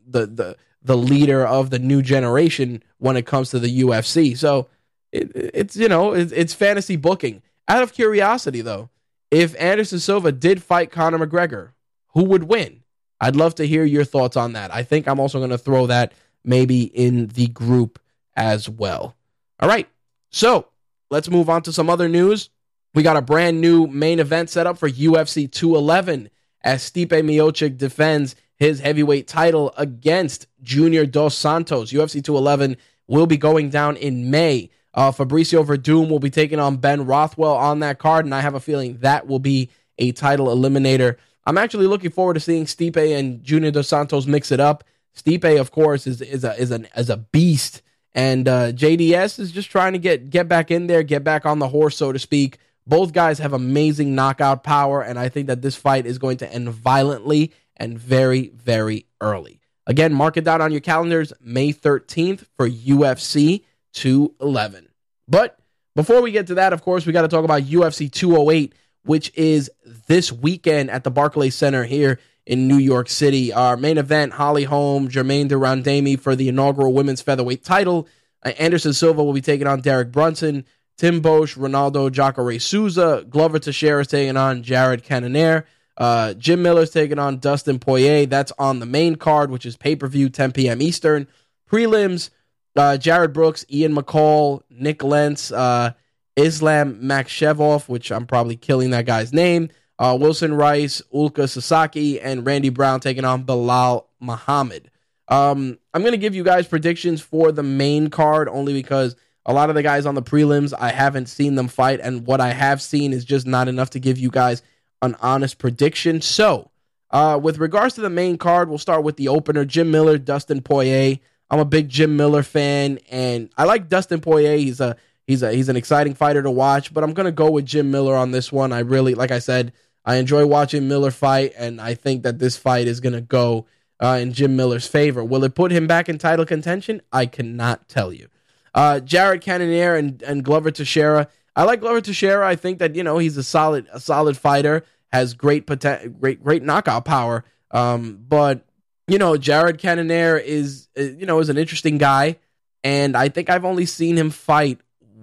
the 0.08 0.26
the 0.26 0.58
the 0.82 0.98
leader 0.98 1.46
of 1.46 1.70
the 1.70 1.80
new 1.80 2.02
generation 2.02 2.84
when 2.98 3.16
it 3.16 3.26
comes 3.26 3.52
to 3.52 3.60
the 3.60 3.82
UFC. 3.82 4.38
So 4.38 4.68
it, 5.12 5.32
it's 5.36 5.76
you 5.76 5.88
know 5.88 6.14
it's, 6.14 6.32
it's 6.32 6.54
fantasy 6.54 6.96
booking. 6.96 7.42
Out 7.68 7.84
of 7.84 7.94
curiosity 7.94 8.62
though, 8.62 8.90
if 9.32 9.56
Anderson 9.60 10.00
Silva 10.00 10.32
did 10.32 10.64
fight 10.64 10.92
Conor 10.92 11.26
McGregor, 11.26 11.70
who 12.10 12.24
would 12.26 12.44
win? 12.44 12.83
I'd 13.24 13.38
love 13.38 13.56
to 13.56 13.66
hear 13.66 13.86
your 13.86 14.04
thoughts 14.04 14.36
on 14.36 14.52
that. 14.52 14.74
I 14.74 14.84
think 14.84 15.08
I'm 15.08 15.18
also 15.18 15.40
going 15.40 15.50
to 15.50 15.58
throw 15.58 15.88
that 15.88 16.12
maybe 16.44 16.84
in 16.84 17.28
the 17.28 17.48
group 17.48 17.98
as 18.36 18.68
well. 18.68 19.16
All 19.62 19.70
right. 19.70 19.88
So 20.30 20.68
let's 21.10 21.30
move 21.30 21.50
on 21.50 21.62
to 21.62 21.72
some 21.72 21.90
other 21.90 22.10
news. 22.10 22.50
We 22.94 23.02
got 23.02 23.16
a 23.16 23.22
brand 23.22 23.62
new 23.62 23.88
main 23.88 24.20
event 24.20 24.50
set 24.50 24.68
up 24.68 24.78
for 24.78 24.90
UFC 24.90 25.50
211 25.50 26.30
as 26.66 26.84
Stipe 26.84 27.08
Miocic 27.08 27.78
defends 27.78 28.36
his 28.58 28.82
heavyweight 28.82 29.26
title 29.26 29.74
against 29.78 30.48
Junior 30.62 31.06
Dos 31.06 31.38
Santos. 31.38 31.94
UFC 31.94 32.22
211 32.22 32.76
will 33.08 33.26
be 33.26 33.38
going 33.38 33.70
down 33.70 33.96
in 33.96 34.32
May. 34.32 34.70
Uh, 34.94 35.14
Fabricio 35.14 35.66
Werdum 35.66 36.10
will 36.10 36.20
be 36.20 36.30
taking 36.30 36.60
on 36.60 36.76
Ben 36.76 37.06
Rothwell 37.06 37.56
on 37.56 37.80
that 37.80 38.00
card, 38.00 38.26
and 38.26 38.36
I 38.36 38.42
have 38.42 38.54
a 38.54 38.60
feeling 38.60 38.98
that 38.98 39.28
will 39.28 39.40
be 39.40 39.70
a 39.98 40.12
title 40.12 40.48
eliminator. 40.48 41.16
I'm 41.46 41.58
actually 41.58 41.88
looking 41.88 42.12
forward 42.12 42.36
to 42.36 42.40
seeing 42.40 42.66
Stipe 42.66 42.98
and 42.98 43.44
Junior 43.44 43.72
Dos 43.72 43.88
Santos 43.88 44.26
mix 44.26 44.52
it 44.52 44.60
up. 44.60 44.84
Stipe, 45.16 45.60
of 45.60 45.72
course, 45.72 46.08
is 46.08 46.22
is 46.22 46.44
a 46.44 46.56
is 46.60 46.72
an 46.72 46.88
as 46.96 47.10
a 47.10 47.18
beast, 47.18 47.82
and 48.14 48.48
uh, 48.48 48.72
JDS 48.72 49.40
is 49.40 49.52
just 49.52 49.70
trying 49.70 49.94
to 49.94 50.00
get 50.00 50.30
get 50.30 50.48
back 50.48 50.72
in 50.72 50.88
there, 50.88 51.04
get 51.04 51.24
back 51.24 51.46
on 51.46 51.60
the 51.60 51.68
horse, 51.68 51.98
so 51.98 52.12
to 52.12 52.20
speak. 52.20 52.58
Both 52.86 53.14
guys 53.14 53.40
have 53.40 53.54
amazing 53.54 54.16
knockout 54.16 54.64
power, 54.64 55.02
and 55.02 55.18
I 55.18 55.30
think 55.30 55.48
that 55.48 55.62
this 55.62 55.76
fight 55.76 56.06
is 56.06 56.18
going 56.18 56.38
to 56.38 56.52
end 56.52 56.70
violently 56.70 57.54
and 57.78 57.98
very, 57.98 58.50
very 58.50 59.06
early. 59.22 59.62
Again, 59.86 60.14
mark 60.14 60.38
it 60.38 60.44
down 60.44 60.62
on 60.62 60.72
your 60.72 60.82
calendars 60.82 61.34
May 61.42 61.74
13th 61.74 62.46
for 62.56 62.70
UFC 62.70 63.64
211. 63.94 64.90
But 65.28 65.60
before 65.96 66.22
we 66.22 66.32
get 66.32 66.48
to 66.48 66.56
that, 66.56 66.74
of 66.74 66.82
course, 66.82 67.06
we 67.06 67.14
got 67.14 67.24
to 67.24 67.28
talk 67.28 67.46
about 67.46 67.64
UFC 67.64 68.12
208, 68.12 68.74
which 69.04 69.32
is 69.36 69.70
this 70.08 70.32
weekend 70.32 70.90
at 70.90 71.04
the 71.04 71.12
Barclays 71.12 71.56
Center 71.56 71.84
here 71.84 72.20
in 72.46 72.68
New 72.68 72.78
York 72.78 73.10
City. 73.10 73.54
Our 73.54 73.78
main 73.78 73.98
event, 73.98 74.34
Holly 74.34 74.64
Holm, 74.64 75.10
Germaine 75.10 75.48
de 75.48 75.56
Randamie 75.56 76.20
for 76.20 76.36
the 76.36 76.50
inaugural 76.50 76.94
women's 76.94 77.22
featherweight 77.22 77.64
title. 77.64 78.08
Uh, 78.44 78.50
Anderson 78.60 78.94
Silva 78.94 79.24
will 79.24 79.34
be 79.34 79.42
taking 79.42 79.68
on 79.68 79.82
Derek 79.82 80.12
Brunson. 80.12 80.66
Tim 80.98 81.22
Boetsch, 81.22 81.58
Ronaldo 81.58 82.12
Jacare 82.12 82.60
Souza, 82.60 83.26
Glover 83.30 83.60
Teixeira 83.60 84.02
is 84.02 84.08
taking 84.08 84.38
on 84.38 84.64
Jared 84.64 85.04
Cannonier. 85.04 85.66
Uh, 85.98 86.34
Jim 86.34 86.62
Miller's 86.62 86.92
taking 86.92 87.20
on 87.20 87.40
Dustin 87.40 87.80
Poirier. 87.80 88.26
That's 88.26 88.52
on 88.58 88.80
the 88.80 88.86
main 88.86 89.16
card, 89.16 89.52
which 89.52 89.66
is 89.66 89.78
pay 89.78 89.96
per 89.96 90.08
view, 90.08 90.30
10 90.30 90.52
p.m. 90.52 90.82
Eastern. 90.82 91.28
Prelims, 91.70 92.30
uh, 92.76 92.98
Jarred 92.98 93.34
Brooks, 93.34 93.66
Ian 93.72 93.96
McCall, 93.96 94.62
Nik 94.70 95.04
Lentz, 95.04 95.52
uh, 95.52 95.94
Islam 96.36 97.00
Makshevov, 97.02 97.88
which 97.88 98.12
I'm 98.12 98.26
probably 98.26 98.56
killing 98.56 98.90
that 98.92 99.06
guy's 99.06 99.34
name. 99.34 99.70
Uh, 100.04 100.18
Wilson 100.18 100.54
Reis, 100.54 101.02
Ulka 101.14 101.48
Sasaki, 101.48 102.20
and 102.20 102.46
Randy 102.46 102.68
Brown 102.68 103.00
taking 103.00 103.24
on 103.24 103.46
Belal 103.46 104.04
Muhammad. 104.20 104.92
Um, 105.30 105.80
I'm 105.94 106.02
going 106.02 106.12
to 106.12 106.18
give 106.18 106.36
you 106.36 106.44
guys 106.44 106.68
predictions 106.68 107.22
for 107.22 107.54
the 107.54 107.64
main 107.64 108.10
card 108.10 108.50
only 108.50 108.74
because 108.74 109.16
a 109.46 109.54
lot 109.54 109.70
of 109.70 109.76
the 109.76 109.82
guys 109.82 110.06
on 110.06 110.16
the 110.16 110.22
prelims, 110.22 110.74
I 110.78 110.92
haven't 110.92 111.28
seen 111.28 111.56
them 111.56 111.70
fight, 111.70 112.02
and 112.02 112.28
what 112.28 112.42
I 112.42 112.50
have 112.50 112.82
seen 112.82 113.14
is 113.14 113.24
just 113.24 113.48
not 113.48 113.70
enough 113.70 113.92
to 113.92 114.00
give 114.00 114.18
you 114.18 114.30
guys 114.30 114.62
an 115.02 115.16
honest 115.22 115.58
prediction. 115.58 116.20
So, 116.20 116.70
uh, 117.12 117.40
with 117.42 117.58
regards 117.58 117.96
to 117.96 118.02
the 118.02 118.10
main 118.10 118.38
card, 118.38 118.68
we'll 118.68 118.80
start 118.80 119.06
with 119.06 119.16
the 119.16 119.30
opener 119.30 119.64
Jim 119.64 119.90
Miller, 119.90 120.18
Dustin 120.18 120.62
Poirier. 120.62 121.20
I'm 121.50 121.60
a 121.60 121.66
big 121.66 121.88
Jim 121.88 122.18
Miller 122.18 122.44
fan, 122.44 123.00
and 123.10 123.50
I 123.58 123.64
like 123.64 123.88
Dustin 123.88 124.20
Poirier. 124.20 124.58
He's 124.58 124.82
a 124.82 124.98
he's 125.28 125.44
a 125.44 125.54
he's 125.54 125.70
an 125.70 125.78
exciting 125.78 126.14
fighter 126.14 126.44
to 126.44 126.52
watch, 126.52 126.94
but 126.94 127.06
I'm 127.06 127.14
gonna 127.14 127.32
go 127.32 127.50
with 127.50 127.66
Jim 127.66 127.90
Miller 127.90 128.18
on 128.18 128.32
this 128.32 128.52
one. 128.52 128.74
I 128.74 128.80
really, 128.80 129.16
like 129.16 129.32
I 129.32 129.40
said, 129.40 129.72
I 130.06 130.16
enjoy 130.16 130.46
watching 130.46 130.88
Miller 130.88 131.12
fight, 131.12 131.54
and 131.58 131.80
I 131.80 131.94
think 131.94 132.24
that 132.24 132.40
this 132.40 132.58
fight 132.58 132.88
is 132.88 133.00
gonna 133.00 133.22
go 133.22 133.66
uh, 134.02 134.20
in 134.22 134.34
Jim 134.34 134.56
Miller's 134.56 134.88
favor. 134.88 135.24
Will 135.24 135.44
it 135.44 135.56
put 135.56 135.72
him 135.72 135.88
back 135.88 136.10
in 136.10 136.18
title 136.18 136.46
contention? 136.46 137.02
I 137.12 137.26
cannot 137.26 137.88
tell 137.88 138.12
you. 138.12 138.28
Uh, 138.74 139.00
Jared 139.00 139.42
Cannonier 139.42 139.96
and, 139.96 140.22
and 140.24 140.44
Glover 140.44 140.72
Teixeira. 140.72 141.28
I 141.56 141.64
like 141.64 141.82
Glover 141.82 142.02
Teixeira. 142.02 142.48
I 142.48 142.56
think 142.56 142.80
that 142.80 142.96
you 142.96 143.04
know 143.04 143.18
he's 143.18 143.38
a 143.38 143.44
solid 143.44 143.88
a 143.94 144.00
solid 144.00 144.38
fighter, 144.38 144.84
has 145.12 145.34
great 145.34 145.68
potential, 145.68 146.10
great 146.10 146.44
great 146.44 146.64
knockout 146.64 147.06
power. 147.06 147.46
Um, 147.72 148.20
but 148.28 148.66
you 149.08 149.18
know 149.18 149.38
Jared 149.38 149.78
Cannonier 149.78 150.38
is 150.38 150.88
uh, 150.98 151.04
you 151.04 151.26
know 151.26 151.40
is 151.40 151.50
an 151.50 151.58
interesting 151.58 151.98
guy, 151.98 152.38
and 152.84 153.16
I 153.16 153.30
think 153.30 153.50
I've 153.50 153.66
only 153.66 153.86
seen 153.86 154.18
him 154.18 154.32
fight 154.32 154.80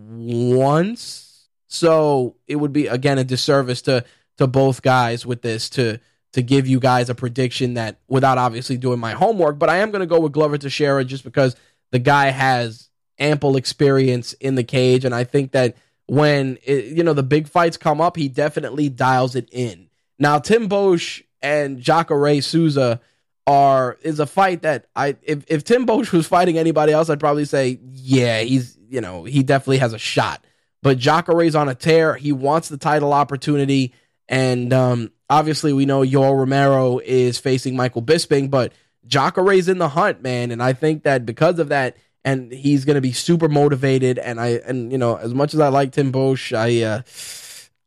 once, 0.08 1.48
so 1.66 2.36
it 2.46 2.56
would 2.56 2.72
be 2.72 2.86
again 2.86 3.18
a 3.18 3.24
disservice 3.24 3.82
to 3.82 4.04
to 4.40 4.46
both 4.46 4.80
guys 4.80 5.26
with 5.26 5.42
this 5.42 5.68
to 5.68 6.00
to 6.32 6.42
give 6.42 6.66
you 6.66 6.80
guys 6.80 7.10
a 7.10 7.14
prediction 7.14 7.74
that 7.74 7.98
without 8.08 8.38
obviously 8.38 8.78
doing 8.78 8.98
my 8.98 9.12
homework. 9.12 9.58
But 9.58 9.68
I 9.68 9.78
am 9.78 9.90
going 9.90 10.00
to 10.00 10.06
go 10.06 10.18
with 10.18 10.32
Glover 10.32 10.56
Teixeira 10.56 11.04
just 11.04 11.24
because 11.24 11.56
the 11.90 11.98
guy 11.98 12.30
has 12.30 12.88
ample 13.18 13.56
experience 13.56 14.32
in 14.34 14.54
the 14.54 14.64
cage, 14.64 15.04
and 15.04 15.14
I 15.14 15.24
think 15.24 15.52
that 15.52 15.76
when 16.06 16.58
it, 16.64 16.86
you 16.96 17.04
know 17.04 17.12
the 17.12 17.22
big 17.22 17.48
fights 17.48 17.76
come 17.76 18.00
up, 18.00 18.16
he 18.16 18.28
definitely 18.28 18.88
dials 18.88 19.36
it 19.36 19.48
in. 19.52 19.90
Now, 20.18 20.38
Tim 20.38 20.70
Boetsch 20.70 21.22
and 21.42 21.78
Jacare 21.78 22.40
Souza 22.40 23.00
are 23.46 23.98
is 24.00 24.20
a 24.20 24.26
fight 24.26 24.62
that 24.62 24.86
I 24.96 25.16
if 25.22 25.44
if 25.48 25.64
Tim 25.64 25.86
Boetsch 25.86 26.12
was 26.12 26.26
fighting 26.26 26.56
anybody 26.56 26.92
else, 26.94 27.10
I'd 27.10 27.20
probably 27.20 27.44
say 27.44 27.78
yeah, 27.92 28.40
he's 28.40 28.78
you 28.88 29.02
know 29.02 29.24
he 29.24 29.42
definitely 29.42 29.78
has 29.78 29.92
a 29.92 29.98
shot. 29.98 30.42
But 30.82 30.96
Jacare's 30.96 31.54
on 31.54 31.68
a 31.68 31.74
tear. 31.74 32.14
He 32.14 32.32
wants 32.32 32.70
the 32.70 32.78
title 32.78 33.12
opportunity, 33.12 33.92
and 34.30 34.72
um, 34.72 35.12
obviously 35.28 35.74
we 35.74 35.84
know 35.84 36.00
Yoel 36.00 36.38
Romero 36.38 36.98
is 36.98 37.38
facing 37.38 37.76
Michael 37.76 38.02
Bisping, 38.02 38.48
but 38.48 38.72
Jacare's 39.06 39.68
in 39.68 39.76
the 39.76 39.90
hunt, 39.90 40.22
man, 40.22 40.52
and 40.52 40.62
I 40.62 40.72
think 40.72 41.02
that 41.02 41.26
because 41.26 41.58
of 41.58 41.68
that 41.68 41.96
and 42.24 42.52
he's 42.52 42.84
going 42.84 42.94
to 42.94 43.00
be 43.00 43.12
super 43.12 43.48
motivated. 43.48 44.18
And 44.18 44.40
I 44.40 44.60
and 44.66 44.92
you 44.92 44.98
know 44.98 45.16
as 45.16 45.34
much 45.34 45.54
as 45.54 45.60
I 45.60 45.68
like 45.68 45.92
Tim 45.92 46.12
Boetsch, 46.12 46.56
I 46.56 46.82
uh, 46.84 47.02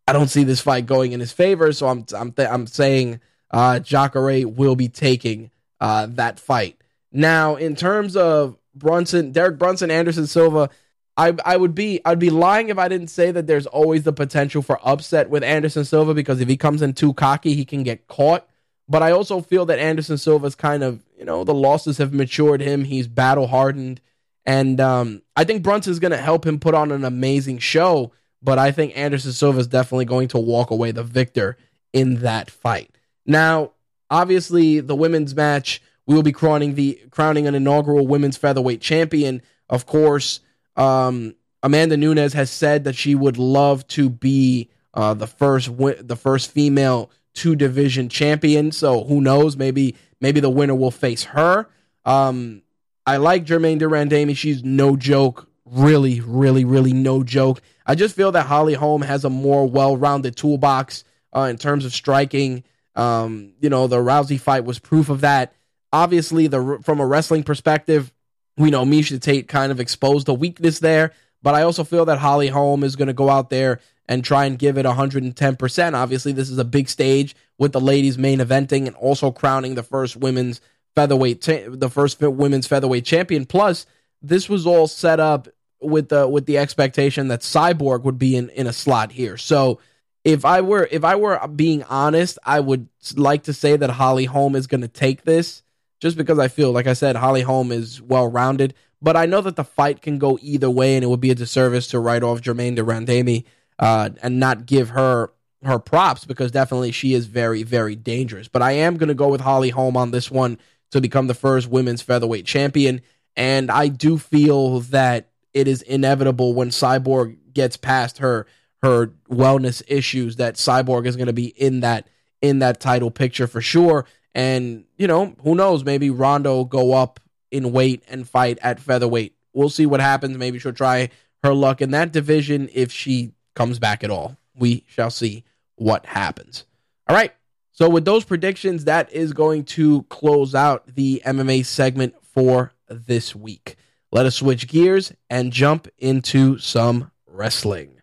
I 0.07 0.13
don't 0.13 0.29
see 0.29 0.43
this 0.43 0.61
fight 0.61 0.85
going 0.85 1.11
in 1.11 1.19
his 1.19 1.31
favor. 1.31 1.71
So 1.71 1.87
I'm 1.87 2.05
I'm 2.15 2.31
th- 2.31 2.49
I'm 2.49 2.67
saying 2.67 3.21
uh, 3.51 3.79
Jacare 3.79 4.47
will 4.47 4.75
be 4.75 4.89
taking 4.89 5.51
uh, 5.79 6.07
that 6.11 6.39
fight. 6.39 6.77
Now 7.11 7.55
in 7.55 7.75
terms 7.75 8.15
of 8.15 8.57
Brunson, 8.75 9.31
Derek 9.31 9.57
Brunson, 9.57 9.91
Anderson 9.91 10.27
Silva. 10.27 10.69
I, 11.15 11.35
I 11.45 11.57
would 11.57 11.75
be 11.75 12.01
I'd 12.05 12.19
be 12.19 12.29
lying 12.29 12.69
if 12.69 12.77
I 12.77 12.87
didn't 12.87 13.09
say 13.09 13.31
that 13.31 13.45
there's 13.45 13.67
always 13.67 14.03
the 14.03 14.13
potential 14.13 14.61
for 14.61 14.79
upset 14.83 15.29
with 15.29 15.43
Anderson 15.43 15.85
Silva 15.85 16.13
because 16.13 16.41
if 16.41 16.47
he 16.47 16.57
comes 16.57 16.81
in 16.81 16.93
too 16.93 17.13
cocky, 17.13 17.53
he 17.53 17.65
can 17.65 17.83
get 17.83 18.07
caught. 18.07 18.47
But 18.89 19.03
I 19.03 19.11
also 19.11 19.41
feel 19.41 19.65
that 19.67 19.79
Anderson 19.79 20.17
Silva's 20.17 20.55
kind 20.55 20.83
of, 20.83 21.03
you 21.17 21.23
know, 21.23 21.43
the 21.43 21.53
losses 21.53 21.99
have 21.99 22.13
matured 22.13 22.61
him. 22.61 22.83
He's 22.83 23.07
battle 23.07 23.47
hardened. 23.47 24.01
And 24.45 24.81
um, 24.81 25.21
I 25.35 25.45
think 25.45 25.63
Brunson's 25.63 25.99
going 25.99 26.11
to 26.11 26.17
help 26.17 26.45
him 26.45 26.59
put 26.59 26.75
on 26.75 26.91
an 26.91 27.05
amazing 27.05 27.59
show, 27.59 28.11
but 28.41 28.59
I 28.59 28.71
think 28.71 28.97
Anderson 28.97 29.31
Silva 29.31 29.59
is 29.59 29.67
definitely 29.67 30.05
going 30.05 30.27
to 30.29 30.37
walk 30.37 30.69
away 30.69 30.91
the 30.91 31.03
victor 31.03 31.57
in 31.93 32.15
that 32.21 32.51
fight. 32.51 32.89
Now, 33.25 33.71
obviously, 34.09 34.81
the 34.81 34.95
women's 34.95 35.33
match, 35.33 35.81
we 36.05 36.15
will 36.15 36.23
be 36.23 36.33
crowning 36.33 36.75
the 36.75 36.99
crowning 37.09 37.47
an 37.47 37.55
inaugural 37.55 38.05
women's 38.05 38.35
featherweight 38.35 38.81
champion. 38.81 39.41
Of 39.69 39.85
course, 39.85 40.41
um, 40.75 41.35
Amanda 41.61 41.97
Nunes 41.97 42.33
has 42.33 42.49
said 42.49 42.83
that 42.83 42.95
she 42.95 43.15
would 43.15 43.37
love 43.37 43.87
to 43.89 44.09
be 44.09 44.69
uh, 44.93 45.13
the 45.13 45.27
first 45.27 45.71
the 45.77 46.17
first 46.19 46.51
female 46.51 47.11
two 47.33 47.55
division 47.55 48.09
champion. 48.09 48.71
So 48.71 49.03
who 49.03 49.21
knows? 49.21 49.57
Maybe 49.57 49.95
maybe 50.21 50.39
the 50.39 50.49
winner 50.49 50.75
will 50.75 50.91
face 50.91 51.23
her. 51.23 51.67
Um, 52.05 52.61
I 53.05 53.17
like 53.17 53.45
Germaine 53.45 53.79
de 53.79 53.85
Randamie. 53.85 54.37
She's 54.37 54.63
no 54.63 54.95
joke. 54.95 55.49
Really, 55.65 56.21
really, 56.21 56.65
really 56.65 56.93
no 56.93 57.23
joke. 57.23 57.61
I 57.85 57.95
just 57.95 58.15
feel 58.15 58.31
that 58.33 58.45
Holly 58.45 58.73
Holm 58.75 59.01
has 59.01 59.25
a 59.25 59.29
more 59.29 59.67
well 59.67 59.97
rounded 59.97 60.35
toolbox 60.35 61.03
uh, 61.35 61.41
in 61.49 61.57
terms 61.57 61.85
of 61.85 61.93
striking. 61.93 62.63
Um, 62.95 63.53
you 63.59 63.69
know, 63.69 63.87
the 63.87 63.97
Rousey 63.97 64.39
fight 64.39 64.65
was 64.65 64.79
proof 64.79 65.09
of 65.09 65.21
that. 65.21 65.53
Obviously, 65.91 66.47
the 66.47 66.79
from 66.83 66.99
a 66.99 67.05
wrestling 67.05 67.43
perspective, 67.43 68.12
we 68.57 68.71
know 68.71 68.85
Miesha 68.85 69.19
Tate 69.21 69.47
kind 69.47 69.71
of 69.71 69.79
exposed 69.79 70.27
a 70.29 70.33
weakness 70.33 70.79
there, 70.79 71.13
but 71.41 71.55
I 71.55 71.63
also 71.63 71.83
feel 71.83 72.05
that 72.05 72.19
Holly 72.19 72.47
Holm 72.47 72.83
is 72.83 72.95
going 72.95 73.07
to 73.07 73.13
go 73.13 73.29
out 73.29 73.49
there 73.49 73.79
and 74.07 74.23
try 74.23 74.45
and 74.45 74.59
give 74.59 74.77
it 74.77 74.85
110%. 74.85 75.93
Obviously, 75.93 76.31
this 76.31 76.49
is 76.49 76.57
a 76.57 76.65
big 76.65 76.89
stage 76.89 77.35
with 77.57 77.71
the 77.71 77.81
ladies 77.81 78.17
main 78.17 78.39
eventing 78.39 78.87
and 78.87 78.95
also 78.95 79.31
crowning 79.31 79.75
the 79.75 79.83
first 79.83 80.17
women's 80.17 80.61
featherweight, 80.95 81.41
the 81.41 81.89
first 81.91 82.19
women's 82.21 82.67
featherweight 82.67 83.05
champion. 83.05 83.45
Plus, 83.45 83.85
this 84.21 84.47
was 84.49 84.67
all 84.67 84.87
set 84.87 85.19
up 85.19 85.47
with 85.81 86.09
the 86.09 86.27
with 86.27 86.45
the 86.45 86.57
expectation 86.57 87.27
that 87.27 87.41
Cyborg 87.41 88.03
would 88.03 88.17
be 88.17 88.35
in 88.35 88.49
in 88.49 88.67
a 88.67 88.73
slot 88.73 89.11
here. 89.11 89.37
So 89.37 89.79
if 90.23 90.45
I 90.45 90.61
were 90.61 90.87
if 90.89 91.03
I 91.03 91.15
were 91.15 91.45
being 91.47 91.83
honest, 91.83 92.39
I 92.45 92.59
would 92.59 92.87
like 93.15 93.43
to 93.43 93.53
say 93.53 93.75
that 93.75 93.89
Holly 93.89 94.25
Holm 94.25 94.55
is 94.55 94.67
going 94.67 94.81
to 94.81 94.87
take 94.87 95.23
this, 95.23 95.62
just 96.03 96.17
because 96.17 96.37
I 96.37 96.49
feel 96.49 96.73
like 96.73 96.85
I 96.85 96.91
said 96.91 97.15
Holly 97.15 97.43
Holm 97.43 97.71
is 97.71 98.01
well 98.01 98.27
rounded. 98.27 98.73
But 99.01 99.15
I 99.15 99.25
know 99.25 99.39
that 99.39 99.55
the 99.55 99.63
fight 99.63 100.01
can 100.01 100.19
go 100.19 100.37
either 100.41 100.69
way, 100.69 100.95
and 100.95 101.03
it 101.03 101.07
would 101.07 101.21
be 101.21 101.31
a 101.31 101.35
disservice 101.35 101.87
to 101.87 101.99
write 101.99 102.23
off 102.23 102.41
Germaine 102.41 102.75
de 102.75 102.83
Randamie 102.83 103.45
uh, 103.79 104.09
and 104.21 104.37
not 104.37 104.65
give 104.65 104.89
her 104.89 105.31
her 105.63 105.79
props 105.79 106.25
because 106.25 106.51
definitely 106.51 106.91
she 106.91 107.13
is 107.13 107.27
very 107.27 107.63
very 107.63 107.95
dangerous. 107.95 108.49
But 108.49 108.61
I 108.61 108.73
am 108.73 108.97
going 108.97 109.07
to 109.07 109.13
go 109.13 109.29
with 109.29 109.39
Holly 109.39 109.69
Holm 109.69 109.95
on 109.95 110.11
this 110.11 110.29
one 110.29 110.57
to 110.91 110.99
become 110.99 111.27
the 111.27 111.33
first 111.33 111.69
women's 111.69 112.01
featherweight 112.01 112.45
champion. 112.45 112.99
And 113.37 113.71
I 113.71 113.87
do 113.87 114.17
feel 114.17 114.81
that 114.81 115.29
it 115.53 115.69
is 115.69 115.83
inevitable 115.83 116.53
when 116.53 116.67
Cyborg 116.69 117.37
gets 117.53 117.77
past 117.77 118.17
her 118.17 118.45
her 118.81 119.07
wellness 119.29 119.81
issues 119.87 120.35
that 120.35 120.55
Cyborg 120.55 121.05
is 121.05 121.15
going 121.15 121.27
to 121.27 121.33
be 121.33 121.47
in 121.47 121.79
that 121.79 122.09
in 122.41 122.59
that 122.59 122.81
title 122.81 123.09
picture 123.09 123.47
for 123.47 123.61
sure. 123.61 124.05
And 124.35 124.85
you 124.97 125.07
know, 125.07 125.35
who 125.43 125.55
knows? 125.55 125.83
Maybe 125.83 126.09
Ronda 126.09 126.65
go 126.67 126.93
up 126.93 127.19
in 127.51 127.71
weight 127.71 128.03
and 128.07 128.27
fight 128.27 128.57
at 128.61 128.79
featherweight. 128.79 129.35
We'll 129.53 129.69
see 129.69 129.85
what 129.85 129.99
happens. 129.99 130.37
Maybe 130.37 130.59
she'll 130.59 130.73
try 130.73 131.09
her 131.43 131.53
luck 131.53 131.81
in 131.81 131.91
that 131.91 132.11
division 132.11 132.69
if 132.73 132.91
she 132.91 133.33
comes 133.55 133.79
back 133.79 134.03
at 134.03 134.09
all. 134.09 134.37
We 134.55 134.85
shall 134.87 135.11
see 135.11 135.43
what 135.75 136.05
happens. 136.05 136.65
All 137.07 137.15
right. 137.15 137.33
So 137.71 137.89
with 137.89 138.05
those 138.05 138.23
predictions, 138.23 138.85
that 138.85 139.11
is 139.11 139.33
going 139.33 139.65
to 139.65 140.03
close 140.03 140.53
out 140.53 140.95
the 140.95 141.21
MMA 141.25 141.65
segment 141.65 142.15
for 142.21 142.71
this 142.87 143.35
week. 143.35 143.75
Let 144.11 144.27
us 144.27 144.35
switch 144.35 144.67
gears 144.67 145.11
and 145.29 145.51
jump 145.51 145.87
into 145.97 146.59
some 146.59 147.11
wrestling. 147.25 148.01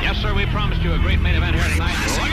Yes, 0.00 0.16
sir. 0.16 0.34
We 0.34 0.46
promised 0.46 0.82
you 0.82 0.94
a 0.94 0.98
great 0.98 1.20
main 1.20 1.36
event 1.36 1.56
here 1.56 1.68
tonight. 1.72 2.23